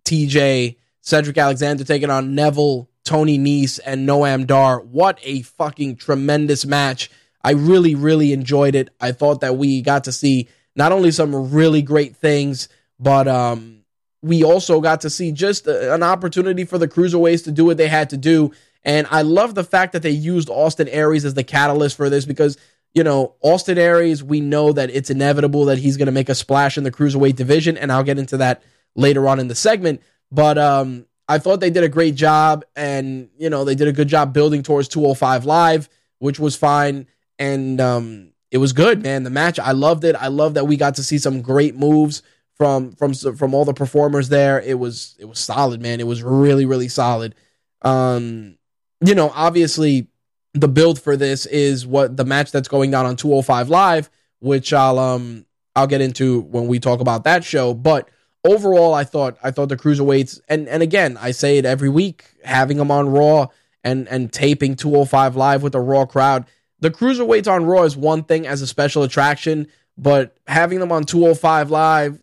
TJ, 0.05 0.77
Cedric 1.01 1.39
Alexander 1.39 1.85
taking 1.85 2.11
on 2.11 2.35
Neville, 2.35 2.89
Tony 3.05 3.39
Nese, 3.39 3.81
and 3.85 4.09
Noam 4.09 4.47
Dar. 4.47 4.81
What 4.81 5.19
a 5.23 5.43
fucking 5.43 5.97
tremendous 5.97 6.65
match. 6.65 7.11
I 7.45 7.53
really, 7.53 7.95
really 7.95 8.33
enjoyed 8.33 8.75
it. 8.75 8.91
I 9.01 9.13
thought 9.13 9.41
that 9.41 9.57
we 9.57 9.83
got 9.83 10.05
to 10.05 10.13
see 10.13 10.49
not 10.77 10.93
only 10.93 11.11
some 11.11 11.51
really 11.51 11.83
great 11.83 12.17
things, 12.17 12.69
but 12.99 13.27
um, 13.27 13.83
we 14.23 14.45
also 14.45 14.81
got 14.81 15.01
to 15.03 15.11
see 15.11 15.33
just 15.33 15.67
a, 15.67 15.93
an 15.93 16.03
opportunity 16.03 16.65
for 16.65 16.79
the 16.79 16.89
cruiserweights 16.89 17.45
to 17.45 17.53
do 17.53 17.65
what 17.65 17.77
they 17.77 17.89
had 17.89 18.11
to 18.11 18.17
do. 18.17 18.53
And 18.85 19.07
I 19.11 19.23
love 19.23 19.55
the 19.55 19.65
fact 19.65 19.93
that 19.93 20.03
they 20.03 20.11
used 20.11 20.49
Austin 20.49 20.89
Aries 20.89 21.25
as 21.25 21.35
the 21.35 21.45
catalyst 21.45 21.97
for 21.97 22.09
this 22.09 22.25
because, 22.25 22.57
you 22.95 23.03
know, 23.03 23.35
Austin 23.41 23.79
Aries, 23.79 24.23
we 24.23 24.41
know 24.41 24.73
that 24.73 24.91
it's 24.91 25.11
inevitable 25.11 25.65
that 25.67 25.79
he's 25.79 25.97
going 25.97 26.07
to 26.07 26.13
make 26.13 26.29
a 26.29 26.35
splash 26.35 26.77
in 26.77 26.85
the 26.85 26.91
cruiserweight 26.91 27.37
division. 27.37 27.77
And 27.77 27.91
I'll 27.91 28.03
get 28.03 28.19
into 28.19 28.37
that 28.39 28.63
later 28.95 29.27
on 29.29 29.41
in 29.41 29.49
the 29.49 29.55
segment. 29.55 30.03
But 30.31 30.59
um, 30.59 31.07
I 31.29 31.39
thought 31.39 31.61
they 31.61 31.71
did 31.71 31.85
a 31.85 31.89
great 31.89 32.15
job. 32.15 32.65
And, 32.77 33.31
you 33.39 33.49
know, 33.49 33.65
they 33.65 33.75
did 33.75 33.89
a 33.89 33.93
good 33.93 34.09
job 34.09 34.33
building 34.33 34.63
towards 34.63 34.89
205 34.89 35.47
Live, 35.47 35.89
which 36.19 36.39
was 36.39 36.55
fine. 36.55 37.07
And 37.39 37.81
um, 37.81 38.33
it 38.51 38.59
was 38.59 38.75
good, 38.75 39.03
man. 39.03 39.23
The 39.23 39.31
match, 39.31 39.59
I 39.59 39.73
loved 39.73 40.05
it. 40.05 40.15
I 40.17 40.29
love 40.29 40.55
that 40.55 40.67
we 40.67 40.77
got 40.77 40.97
to 40.97 41.03
see 41.03 41.19
some 41.19 41.41
great 41.41 41.75
moves 41.75 42.23
from 42.59 42.93
from 42.93 43.15
from 43.15 43.55
all 43.55 43.65
the 43.65 43.73
performers 43.73 44.29
there. 44.29 44.61
It 44.61 44.79
was 44.79 45.17
it 45.19 45.25
was 45.25 45.39
solid, 45.39 45.81
man. 45.81 46.01
It 46.01 46.07
was 46.07 46.23
really 46.23 46.67
really 46.67 46.89
solid. 46.89 47.35
Um, 47.81 48.59
you 49.05 49.15
know, 49.15 49.33
obviously 49.35 50.07
the 50.55 50.69
build 50.69 51.01
for 51.01 51.17
this 51.17 51.47
is 51.47 51.87
what 51.87 52.17
the 52.17 52.25
match 52.25 52.53
that's 52.53 52.69
going 52.69 52.91
down 52.91 53.07
on 53.07 53.17
205 53.17 53.69
Live, 53.69 54.11
which 54.41 54.73
I'll 54.73 54.99
um 54.99 55.47
I'll 55.75 55.87
get 55.87 56.01
into 56.01 56.41
when 56.43 56.67
we 56.67 56.79
talk 56.79 57.01
about 57.01 57.25
that 57.25 57.45
show. 57.45 57.73
But 57.75 58.09
overall, 58.45 58.95
I 58.95 59.05
thought 59.05 59.39
I 59.43 59.51
thought 59.51 59.69
the 59.69 59.77
cruiserweights 59.77 60.41
and 60.49 60.69
and 60.69 60.83
again 60.83 61.17
I 61.21 61.31
say 61.31 61.59
it 61.59 61.65
every 61.65 61.89
week, 61.89 62.25
having 62.45 62.77
them 62.77 62.91
on 62.91 63.09
Raw 63.09 63.49
and 63.83 64.09
and 64.09 64.33
taping 64.33 64.77
205 64.77 65.37
Live 65.37 65.63
with 65.63 65.75
a 65.75 65.81
Raw 65.81 66.05
crowd. 66.05 66.47
The 66.81 66.91
cruiserweights 66.91 67.51
on 67.51 67.65
Raw 67.65 67.85
is 67.85 67.97
one 67.97 68.25
thing 68.25 68.47
as 68.47 68.61
a 68.61 68.67
special 68.67 69.05
attraction, 69.05 69.69
but 69.97 70.37
having 70.49 70.81
them 70.81 70.91
on 70.91 71.05
205 71.05 71.71
Live, 71.71 72.21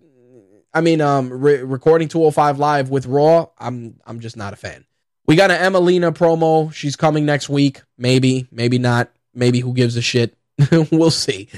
I 0.73 0.82
mean, 0.82 0.99
um, 1.01 1.30
re- 1.32 1.63
recording 1.63 2.09
205 2.09 2.59
Live 2.59 2.89
with 2.89 3.05
Raw, 3.05 3.47
I'm 3.57 3.99
I'm 4.05 4.19
just 4.19 4.38
not 4.38 4.53
a 4.53 4.57
fan. 4.57 4.86
We 5.30 5.36
got 5.36 5.51
an 5.51 5.61
Emmalina 5.61 6.11
promo. 6.11 6.73
She's 6.73 6.95
coming 6.95 7.23
next 7.23 7.49
week. 7.49 7.84
Maybe, 7.99 8.47
maybe 8.49 8.80
not. 8.80 9.11
Maybe 9.36 9.59
who 9.59 9.73
gives 9.73 9.95
a 9.95 10.01
shit? 10.01 10.36
we'll 10.91 11.11
see. 11.11 11.49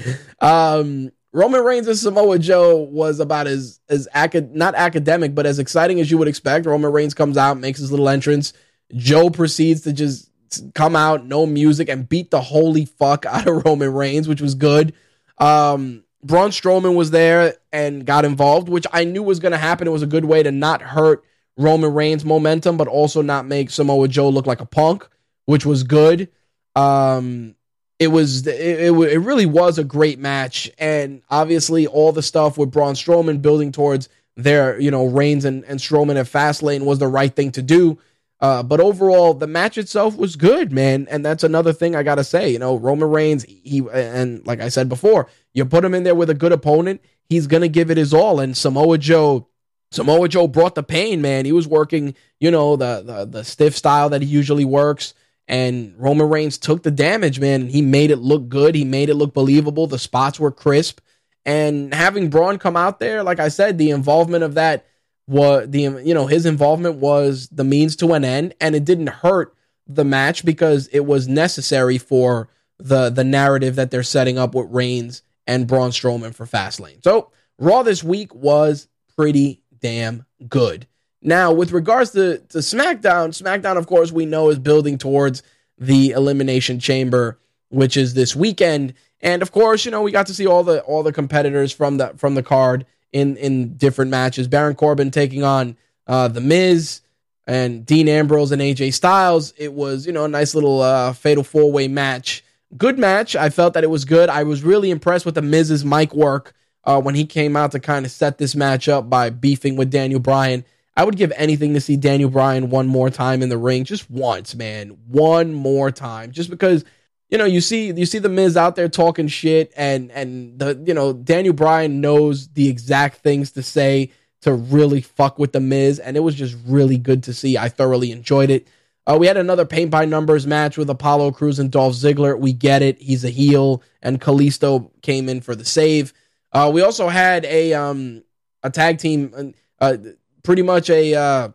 Um, 0.42 1.10
Roman 1.32 1.64
Reigns 1.64 1.88
and 1.88 1.96
Samoa 1.96 2.38
Joe 2.38 2.76
was 2.76 3.18
about 3.18 3.46
as 3.46 3.80
as 3.88 4.08
acad- 4.12 4.54
not 4.54 4.74
academic, 4.74 5.34
but 5.34 5.46
as 5.46 5.58
exciting 5.58 6.00
as 6.00 6.10
you 6.10 6.18
would 6.18 6.28
expect. 6.28 6.66
Roman 6.66 6.92
Reigns 6.92 7.14
comes 7.14 7.38
out, 7.38 7.56
makes 7.56 7.78
his 7.78 7.90
little 7.90 8.10
entrance. 8.10 8.52
Joe 8.94 9.30
proceeds 9.30 9.80
to 9.84 9.94
just 9.94 10.30
come 10.74 10.94
out, 10.94 11.24
no 11.24 11.46
music, 11.46 11.88
and 11.88 12.06
beat 12.06 12.30
the 12.30 12.42
holy 12.42 12.84
fuck 12.84 13.24
out 13.24 13.48
of 13.48 13.62
Roman 13.64 13.94
Reigns, 13.94 14.28
which 14.28 14.42
was 14.42 14.54
good. 14.54 14.92
Um, 15.38 16.04
Braun 16.22 16.50
Strowman 16.50 16.94
was 16.94 17.10
there 17.10 17.54
and 17.72 18.04
got 18.04 18.26
involved, 18.26 18.68
which 18.68 18.86
I 18.92 19.04
knew 19.04 19.22
was 19.22 19.40
going 19.40 19.52
to 19.52 19.58
happen. 19.58 19.88
It 19.88 19.92
was 19.92 20.02
a 20.02 20.06
good 20.06 20.26
way 20.26 20.42
to 20.42 20.52
not 20.52 20.82
hurt 20.82 21.24
Roman 21.56 21.92
Reigns' 21.92 22.24
momentum, 22.24 22.76
but 22.76 22.88
also 22.88 23.22
not 23.22 23.46
make 23.46 23.70
Samoa 23.70 24.08
Joe 24.08 24.28
look 24.28 24.46
like 24.46 24.60
a 24.60 24.66
punk, 24.66 25.06
which 25.44 25.66
was 25.66 25.82
good. 25.82 26.28
Um, 26.74 27.54
it 27.98 28.08
was 28.08 28.46
it, 28.46 28.58
it, 28.58 28.92
it 28.92 29.18
really 29.18 29.46
was 29.46 29.78
a 29.78 29.84
great 29.84 30.18
match, 30.18 30.70
and 30.78 31.22
obviously 31.30 31.86
all 31.86 32.12
the 32.12 32.22
stuff 32.22 32.58
with 32.58 32.70
Braun 32.70 32.94
Strowman 32.94 33.42
building 33.42 33.70
towards 33.72 34.08
their 34.36 34.80
you 34.80 34.90
know 34.90 35.06
Reigns 35.06 35.44
and, 35.44 35.64
and 35.64 35.78
Strowman 35.78 36.16
at 36.16 36.26
Fastlane 36.26 36.84
was 36.84 36.98
the 36.98 37.08
right 37.08 37.34
thing 37.34 37.52
to 37.52 37.62
do. 37.62 37.98
Uh, 38.40 38.60
but 38.60 38.80
overall, 38.80 39.34
the 39.34 39.46
match 39.46 39.78
itself 39.78 40.16
was 40.16 40.34
good, 40.34 40.72
man. 40.72 41.06
And 41.08 41.24
that's 41.24 41.44
another 41.44 41.72
thing 41.72 41.94
I 41.94 42.02
gotta 42.02 42.24
say. 42.24 42.50
You 42.50 42.58
know, 42.58 42.76
Roman 42.76 43.08
Reigns, 43.08 43.44
he 43.44 43.86
and 43.92 44.44
like 44.44 44.60
I 44.60 44.68
said 44.68 44.88
before, 44.88 45.28
you 45.54 45.64
put 45.64 45.84
him 45.84 45.94
in 45.94 46.02
there 46.02 46.16
with 46.16 46.28
a 46.28 46.34
good 46.34 46.50
opponent, 46.50 47.02
he's 47.28 47.46
gonna 47.46 47.68
give 47.68 47.90
it 47.90 47.98
his 47.98 48.12
all. 48.12 48.40
And 48.40 48.56
Samoa 48.56 48.98
Joe, 48.98 49.46
Samoa 49.92 50.28
Joe 50.28 50.48
brought 50.48 50.74
the 50.74 50.82
pain, 50.82 51.22
man. 51.22 51.44
He 51.44 51.52
was 51.52 51.68
working, 51.68 52.14
you 52.40 52.50
know, 52.50 52.76
the 52.76 53.02
the, 53.04 53.24
the 53.24 53.44
stiff 53.44 53.76
style 53.76 54.08
that 54.10 54.22
he 54.22 54.28
usually 54.28 54.64
works. 54.64 55.14
And 55.48 55.94
Roman 55.98 56.28
Reigns 56.28 56.56
took 56.56 56.82
the 56.82 56.90
damage, 56.90 57.40
man. 57.40 57.68
He 57.68 57.82
made 57.82 58.10
it 58.10 58.16
look 58.16 58.48
good. 58.48 58.74
He 58.74 58.84
made 58.84 59.10
it 59.10 59.14
look 59.14 59.34
believable. 59.34 59.86
The 59.86 59.98
spots 59.98 60.40
were 60.40 60.52
crisp. 60.52 61.00
And 61.44 61.92
having 61.92 62.30
Braun 62.30 62.58
come 62.58 62.76
out 62.76 63.00
there, 63.00 63.22
like 63.22 63.40
I 63.40 63.48
said, 63.48 63.76
the 63.76 63.90
involvement 63.90 64.44
of 64.44 64.54
that 64.54 64.86
what 65.26 65.70
the 65.70 65.80
you 66.04 66.14
know 66.14 66.26
his 66.26 66.46
involvement 66.46 66.96
was 66.96 67.48
the 67.50 67.64
means 67.64 67.96
to 67.96 68.12
an 68.12 68.24
end 68.24 68.54
and 68.60 68.74
it 68.74 68.84
didn't 68.84 69.08
hurt 69.08 69.54
the 69.86 70.04
match 70.04 70.44
because 70.44 70.88
it 70.88 71.00
was 71.00 71.28
necessary 71.28 71.98
for 71.98 72.48
the 72.78 73.10
the 73.10 73.24
narrative 73.24 73.76
that 73.76 73.90
they're 73.90 74.02
setting 74.02 74.38
up 74.38 74.54
with 74.54 74.66
Reigns 74.70 75.22
and 75.46 75.66
Braun 75.66 75.90
Strowman 75.90 76.34
for 76.34 76.46
Fastlane. 76.46 77.02
So 77.04 77.30
Raw 77.58 77.82
this 77.82 78.02
week 78.02 78.34
was 78.34 78.88
pretty 79.16 79.61
damn 79.82 80.24
good. 80.48 80.86
Now, 81.20 81.52
with 81.52 81.72
regards 81.72 82.10
to, 82.12 82.38
to 82.38 82.58
SmackDown, 82.58 83.30
SmackDown, 83.30 83.76
of 83.76 83.86
course, 83.86 84.10
we 84.10 84.26
know 84.26 84.48
is 84.48 84.58
building 84.58 84.98
towards 84.98 85.42
the 85.78 86.10
Elimination 86.10 86.80
Chamber, 86.80 87.38
which 87.68 87.96
is 87.96 88.14
this 88.14 88.34
weekend. 88.34 88.94
And 89.20 89.40
of 89.42 89.52
course, 89.52 89.84
you 89.84 89.90
know, 89.90 90.02
we 90.02 90.10
got 90.10 90.26
to 90.26 90.34
see 90.34 90.46
all 90.46 90.64
the 90.64 90.82
all 90.82 91.02
the 91.02 91.12
competitors 91.12 91.72
from 91.72 91.98
the 91.98 92.12
from 92.16 92.34
the 92.34 92.42
card 92.42 92.86
in 93.12 93.36
in 93.36 93.76
different 93.76 94.10
matches. 94.10 94.48
Baron 94.48 94.74
Corbin 94.74 95.10
taking 95.10 95.44
on 95.44 95.76
uh, 96.08 96.26
the 96.28 96.40
Miz 96.40 97.02
and 97.46 97.86
Dean 97.86 98.08
Ambrose 98.08 98.50
and 98.50 98.60
AJ 98.60 98.94
Styles. 98.94 99.54
It 99.56 99.72
was 99.72 100.06
you 100.06 100.12
know 100.12 100.24
a 100.24 100.28
nice 100.28 100.54
little 100.56 100.80
uh, 100.80 101.12
fatal 101.12 101.44
four 101.44 101.70
way 101.70 101.86
match. 101.86 102.44
Good 102.76 102.98
match. 102.98 103.36
I 103.36 103.50
felt 103.50 103.74
that 103.74 103.84
it 103.84 103.90
was 103.90 104.04
good. 104.04 104.28
I 104.28 104.42
was 104.42 104.64
really 104.64 104.90
impressed 104.90 105.26
with 105.26 105.36
the 105.36 105.42
Miz's 105.42 105.84
mic 105.84 106.14
work 106.14 106.54
uh, 106.84 107.00
when 107.00 107.14
he 107.14 107.24
came 107.24 107.56
out 107.56 107.72
to 107.72 107.80
kind 107.80 108.04
of 108.04 108.12
set 108.12 108.38
this 108.38 108.54
match 108.54 108.88
up 108.88 109.08
by 109.08 109.30
beefing 109.30 109.76
with 109.76 109.90
Daniel 109.90 110.20
Bryan. 110.20 110.64
I 110.96 111.04
would 111.04 111.16
give 111.16 111.32
anything 111.36 111.72
to 111.74 111.80
see 111.80 111.96
Daniel 111.96 112.28
Bryan 112.28 112.68
one 112.68 112.86
more 112.86 113.08
time 113.08 113.42
in 113.42 113.48
the 113.48 113.56
ring, 113.56 113.84
just 113.84 114.10
once, 114.10 114.54
man, 114.54 114.98
one 115.08 115.54
more 115.54 115.90
time, 115.90 116.32
just 116.32 116.50
because 116.50 116.84
you 117.32 117.38
know, 117.38 117.46
you 117.46 117.62
see 117.62 117.90
you 117.90 118.04
see 118.04 118.18
the 118.18 118.28
Miz 118.28 118.58
out 118.58 118.76
there 118.76 118.90
talking 118.90 119.26
shit, 119.26 119.72
and 119.74 120.12
and 120.12 120.58
the 120.58 120.78
you 120.86 120.92
know 120.92 121.14
Daniel 121.14 121.54
Bryan 121.54 122.02
knows 122.02 122.48
the 122.48 122.68
exact 122.68 123.20
things 123.20 123.52
to 123.52 123.62
say 123.62 124.10
to 124.42 124.52
really 124.52 125.00
fuck 125.00 125.38
with 125.38 125.52
the 125.52 125.60
Miz, 125.60 125.98
and 125.98 126.14
it 126.14 126.20
was 126.20 126.34
just 126.34 126.54
really 126.66 126.98
good 126.98 127.22
to 127.22 127.32
see. 127.32 127.56
I 127.56 127.70
thoroughly 127.70 128.12
enjoyed 128.12 128.50
it. 128.50 128.68
Uh, 129.06 129.16
we 129.18 129.26
had 129.26 129.38
another 129.38 129.64
paint 129.64 129.90
by 129.90 130.04
numbers 130.04 130.46
match 130.46 130.76
with 130.76 130.90
Apollo 130.90 131.32
Crews 131.32 131.58
and 131.58 131.70
Dolph 131.70 131.94
Ziggler. 131.94 132.38
We 132.38 132.52
get 132.52 132.82
it; 132.82 133.00
he's 133.00 133.24
a 133.24 133.30
heel, 133.30 133.82
and 134.02 134.20
Kalisto 134.20 134.90
came 135.00 135.30
in 135.30 135.40
for 135.40 135.54
the 135.54 135.64
save. 135.64 136.12
Uh, 136.52 136.70
we 136.72 136.82
also 136.82 137.08
had 137.08 137.44
a 137.44 137.72
um 137.74 138.22
a 138.62 138.70
tag 138.70 138.98
team, 138.98 139.54
uh, 139.80 139.96
pretty 140.42 140.62
much 140.62 140.90
a 140.90 141.14
uh, 141.14 141.48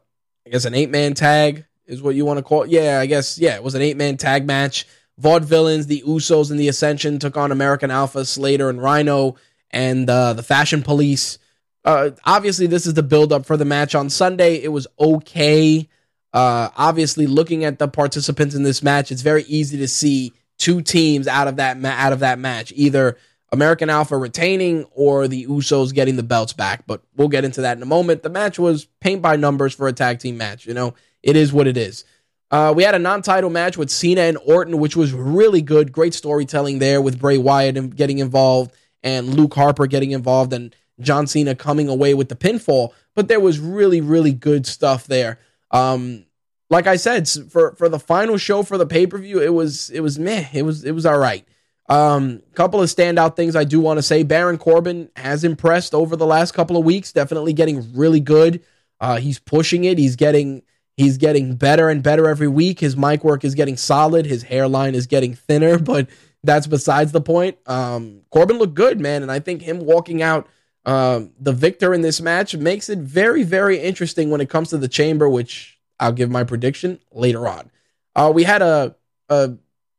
I 0.45 0.49
guess 0.49 0.65
an 0.65 0.73
eight 0.73 0.89
man 0.89 1.13
tag 1.13 1.65
is 1.85 2.01
what 2.01 2.15
you 2.15 2.25
want 2.25 2.37
to 2.37 2.43
call 2.43 2.63
it. 2.63 2.69
Yeah, 2.69 2.99
I 2.99 3.05
guess 3.05 3.37
yeah, 3.37 3.55
it 3.55 3.63
was 3.63 3.75
an 3.75 3.81
eight 3.81 3.97
man 3.97 4.17
tag 4.17 4.45
match. 4.45 4.85
Vaudevillains, 5.21 5.87
the 5.87 6.03
Usos, 6.05 6.51
and 6.51 6.59
the 6.59 6.67
Ascension 6.67 7.17
took 7.17 7.37
on 7.37 7.51
American 7.51 7.89
Alpha, 7.89 8.23
Slater, 8.23 8.69
and 8.69 8.81
Rhino, 8.81 9.35
and 9.71 10.07
uh, 10.09 10.33
the 10.33 10.43
Fashion 10.43 10.83
Police. 10.83 11.39
Uh, 11.83 12.11
obviously, 12.23 12.67
this 12.67 12.85
is 12.85 12.93
the 12.93 13.03
build 13.03 13.33
up 13.33 13.45
for 13.45 13.57
the 13.57 13.65
match 13.65 13.95
on 13.95 14.09
Sunday. 14.09 14.61
It 14.61 14.67
was 14.67 14.87
okay. 14.99 15.89
Uh, 16.33 16.69
obviously, 16.75 17.25
looking 17.25 17.63
at 17.63 17.79
the 17.79 17.87
participants 17.87 18.53
in 18.53 18.63
this 18.63 18.83
match, 18.83 19.11
it's 19.11 19.21
very 19.21 19.43
easy 19.43 19.77
to 19.77 19.87
see 19.87 20.33
two 20.59 20.81
teams 20.81 21.27
out 21.27 21.47
of 21.47 21.55
that 21.55 21.79
ma- 21.79 21.89
out 21.89 22.13
of 22.13 22.19
that 22.19 22.37
match, 22.37 22.71
either 22.75 23.17
American 23.51 23.89
Alpha 23.89 24.17
retaining 24.17 24.85
or 24.91 25.27
the 25.27 25.45
Usos 25.45 25.93
getting 25.93 26.15
the 26.15 26.23
belts 26.23 26.53
back. 26.53 26.85
But 26.85 27.01
we'll 27.15 27.29
get 27.29 27.45
into 27.45 27.61
that 27.61 27.77
in 27.77 27.83
a 27.83 27.87
moment. 27.87 28.23
The 28.23 28.29
match 28.29 28.59
was 28.59 28.85
paint 28.99 29.21
by 29.21 29.35
numbers 29.35 29.73
for 29.73 29.87
a 29.87 29.93
tag 29.93 30.19
team 30.19 30.37
match. 30.37 30.65
You 30.65 30.73
know, 30.73 30.93
it 31.23 31.35
is 31.35 31.53
what 31.53 31.67
it 31.67 31.77
is. 31.77 32.03
Uh, 32.49 32.73
we 32.75 32.83
had 32.83 32.95
a 32.95 32.99
non-title 32.99 33.49
match 33.49 33.77
with 33.77 33.89
Cena 33.89 34.21
and 34.21 34.37
Orton, 34.45 34.79
which 34.79 34.95
was 34.95 35.11
really 35.13 35.61
good. 35.61 35.91
Great 35.91 36.13
storytelling 36.13 36.79
there 36.79 37.01
with 37.01 37.19
Bray 37.19 37.37
Wyatt 37.37 37.95
getting 37.95 38.19
involved 38.19 38.71
and 39.03 39.33
Luke 39.33 39.53
Harper 39.53 39.85
getting 39.85 40.11
involved 40.11 40.53
and 40.53 40.73
John 40.99 41.27
Cena 41.27 41.55
coming 41.55 41.89
away 41.89 42.13
with 42.13 42.29
the 42.29 42.35
pinfall. 42.35 42.93
But 43.15 43.27
there 43.27 43.39
was 43.39 43.59
really, 43.59 44.01
really 44.01 44.31
good 44.31 44.65
stuff 44.65 45.07
there. 45.07 45.39
Um, 45.71 46.25
like 46.69 46.87
I 46.87 46.95
said, 46.95 47.27
for 47.27 47.73
for 47.75 47.89
the 47.89 47.99
final 47.99 48.37
show 48.37 48.63
for 48.63 48.77
the 48.77 48.85
pay 48.85 49.07
per 49.07 49.17
view, 49.17 49.41
it 49.41 49.53
was 49.53 49.89
it 49.89 50.01
was 50.01 50.19
meh. 50.19 50.47
It 50.53 50.63
was 50.63 50.83
it 50.83 50.91
was 50.91 51.05
all 51.05 51.17
right. 51.17 51.45
Um, 51.89 52.41
couple 52.53 52.81
of 52.81 52.89
standout 52.89 53.35
things 53.35 53.55
I 53.55 53.63
do 53.63 53.79
want 53.79 53.97
to 53.97 54.03
say. 54.03 54.23
Baron 54.23 54.57
Corbin 54.57 55.09
has 55.15 55.43
impressed 55.43 55.93
over 55.93 56.15
the 56.15 56.25
last 56.25 56.53
couple 56.53 56.75
of 56.75 56.83
weeks. 56.83 57.13
Definitely 57.13 57.53
getting 57.53 57.93
really 57.95 58.19
good. 58.19 58.61
Uh, 58.99 59.17
he's 59.17 59.39
pushing 59.39 59.85
it. 59.85 59.97
He's 59.97 60.15
getting 60.15 60.63
He's 60.97 61.19
getting 61.19 61.55
better 61.55 61.89
and 61.89 62.01
better 62.01 62.27
every 62.27 62.47
week. 62.47 62.79
His 62.79 62.97
mic 62.97 63.23
work 63.23 63.45
is 63.45 63.53
getting 63.53 63.77
solid. 63.77 64.25
His 64.25 64.41
hairline 64.41 64.95
is 64.95 65.05
getting 65.05 65.35
thinner, 65.35 65.77
but 65.79 66.09
that's 66.43 66.67
besides 66.67 67.11
the 67.11 67.21
point. 67.21 67.57
Um, 67.67 68.21
Corbin 68.31 68.57
looked 68.57 68.73
good, 68.73 68.99
man, 68.99 69.21
and 69.21 69.31
I 69.31 69.39
think 69.39 69.61
him 69.61 69.79
walking 69.79 70.23
out 70.23 70.47
um, 70.85 71.33
the 71.39 71.53
victor 71.53 71.93
in 71.93 72.01
this 72.01 72.19
match 72.19 72.55
makes 72.55 72.89
it 72.89 72.99
very, 72.99 73.43
very 73.43 73.77
interesting 73.77 74.31
when 74.31 74.41
it 74.41 74.49
comes 74.49 74.69
to 74.69 74.77
the 74.77 74.87
chamber, 74.87 75.29
which 75.29 75.77
I'll 75.99 76.13
give 76.13 76.31
my 76.31 76.43
prediction 76.43 76.99
later 77.11 77.47
on. 77.47 77.69
Uh, 78.15 78.31
we 78.33 78.43
had 78.43 78.63
a, 78.63 78.95
a 79.29 79.51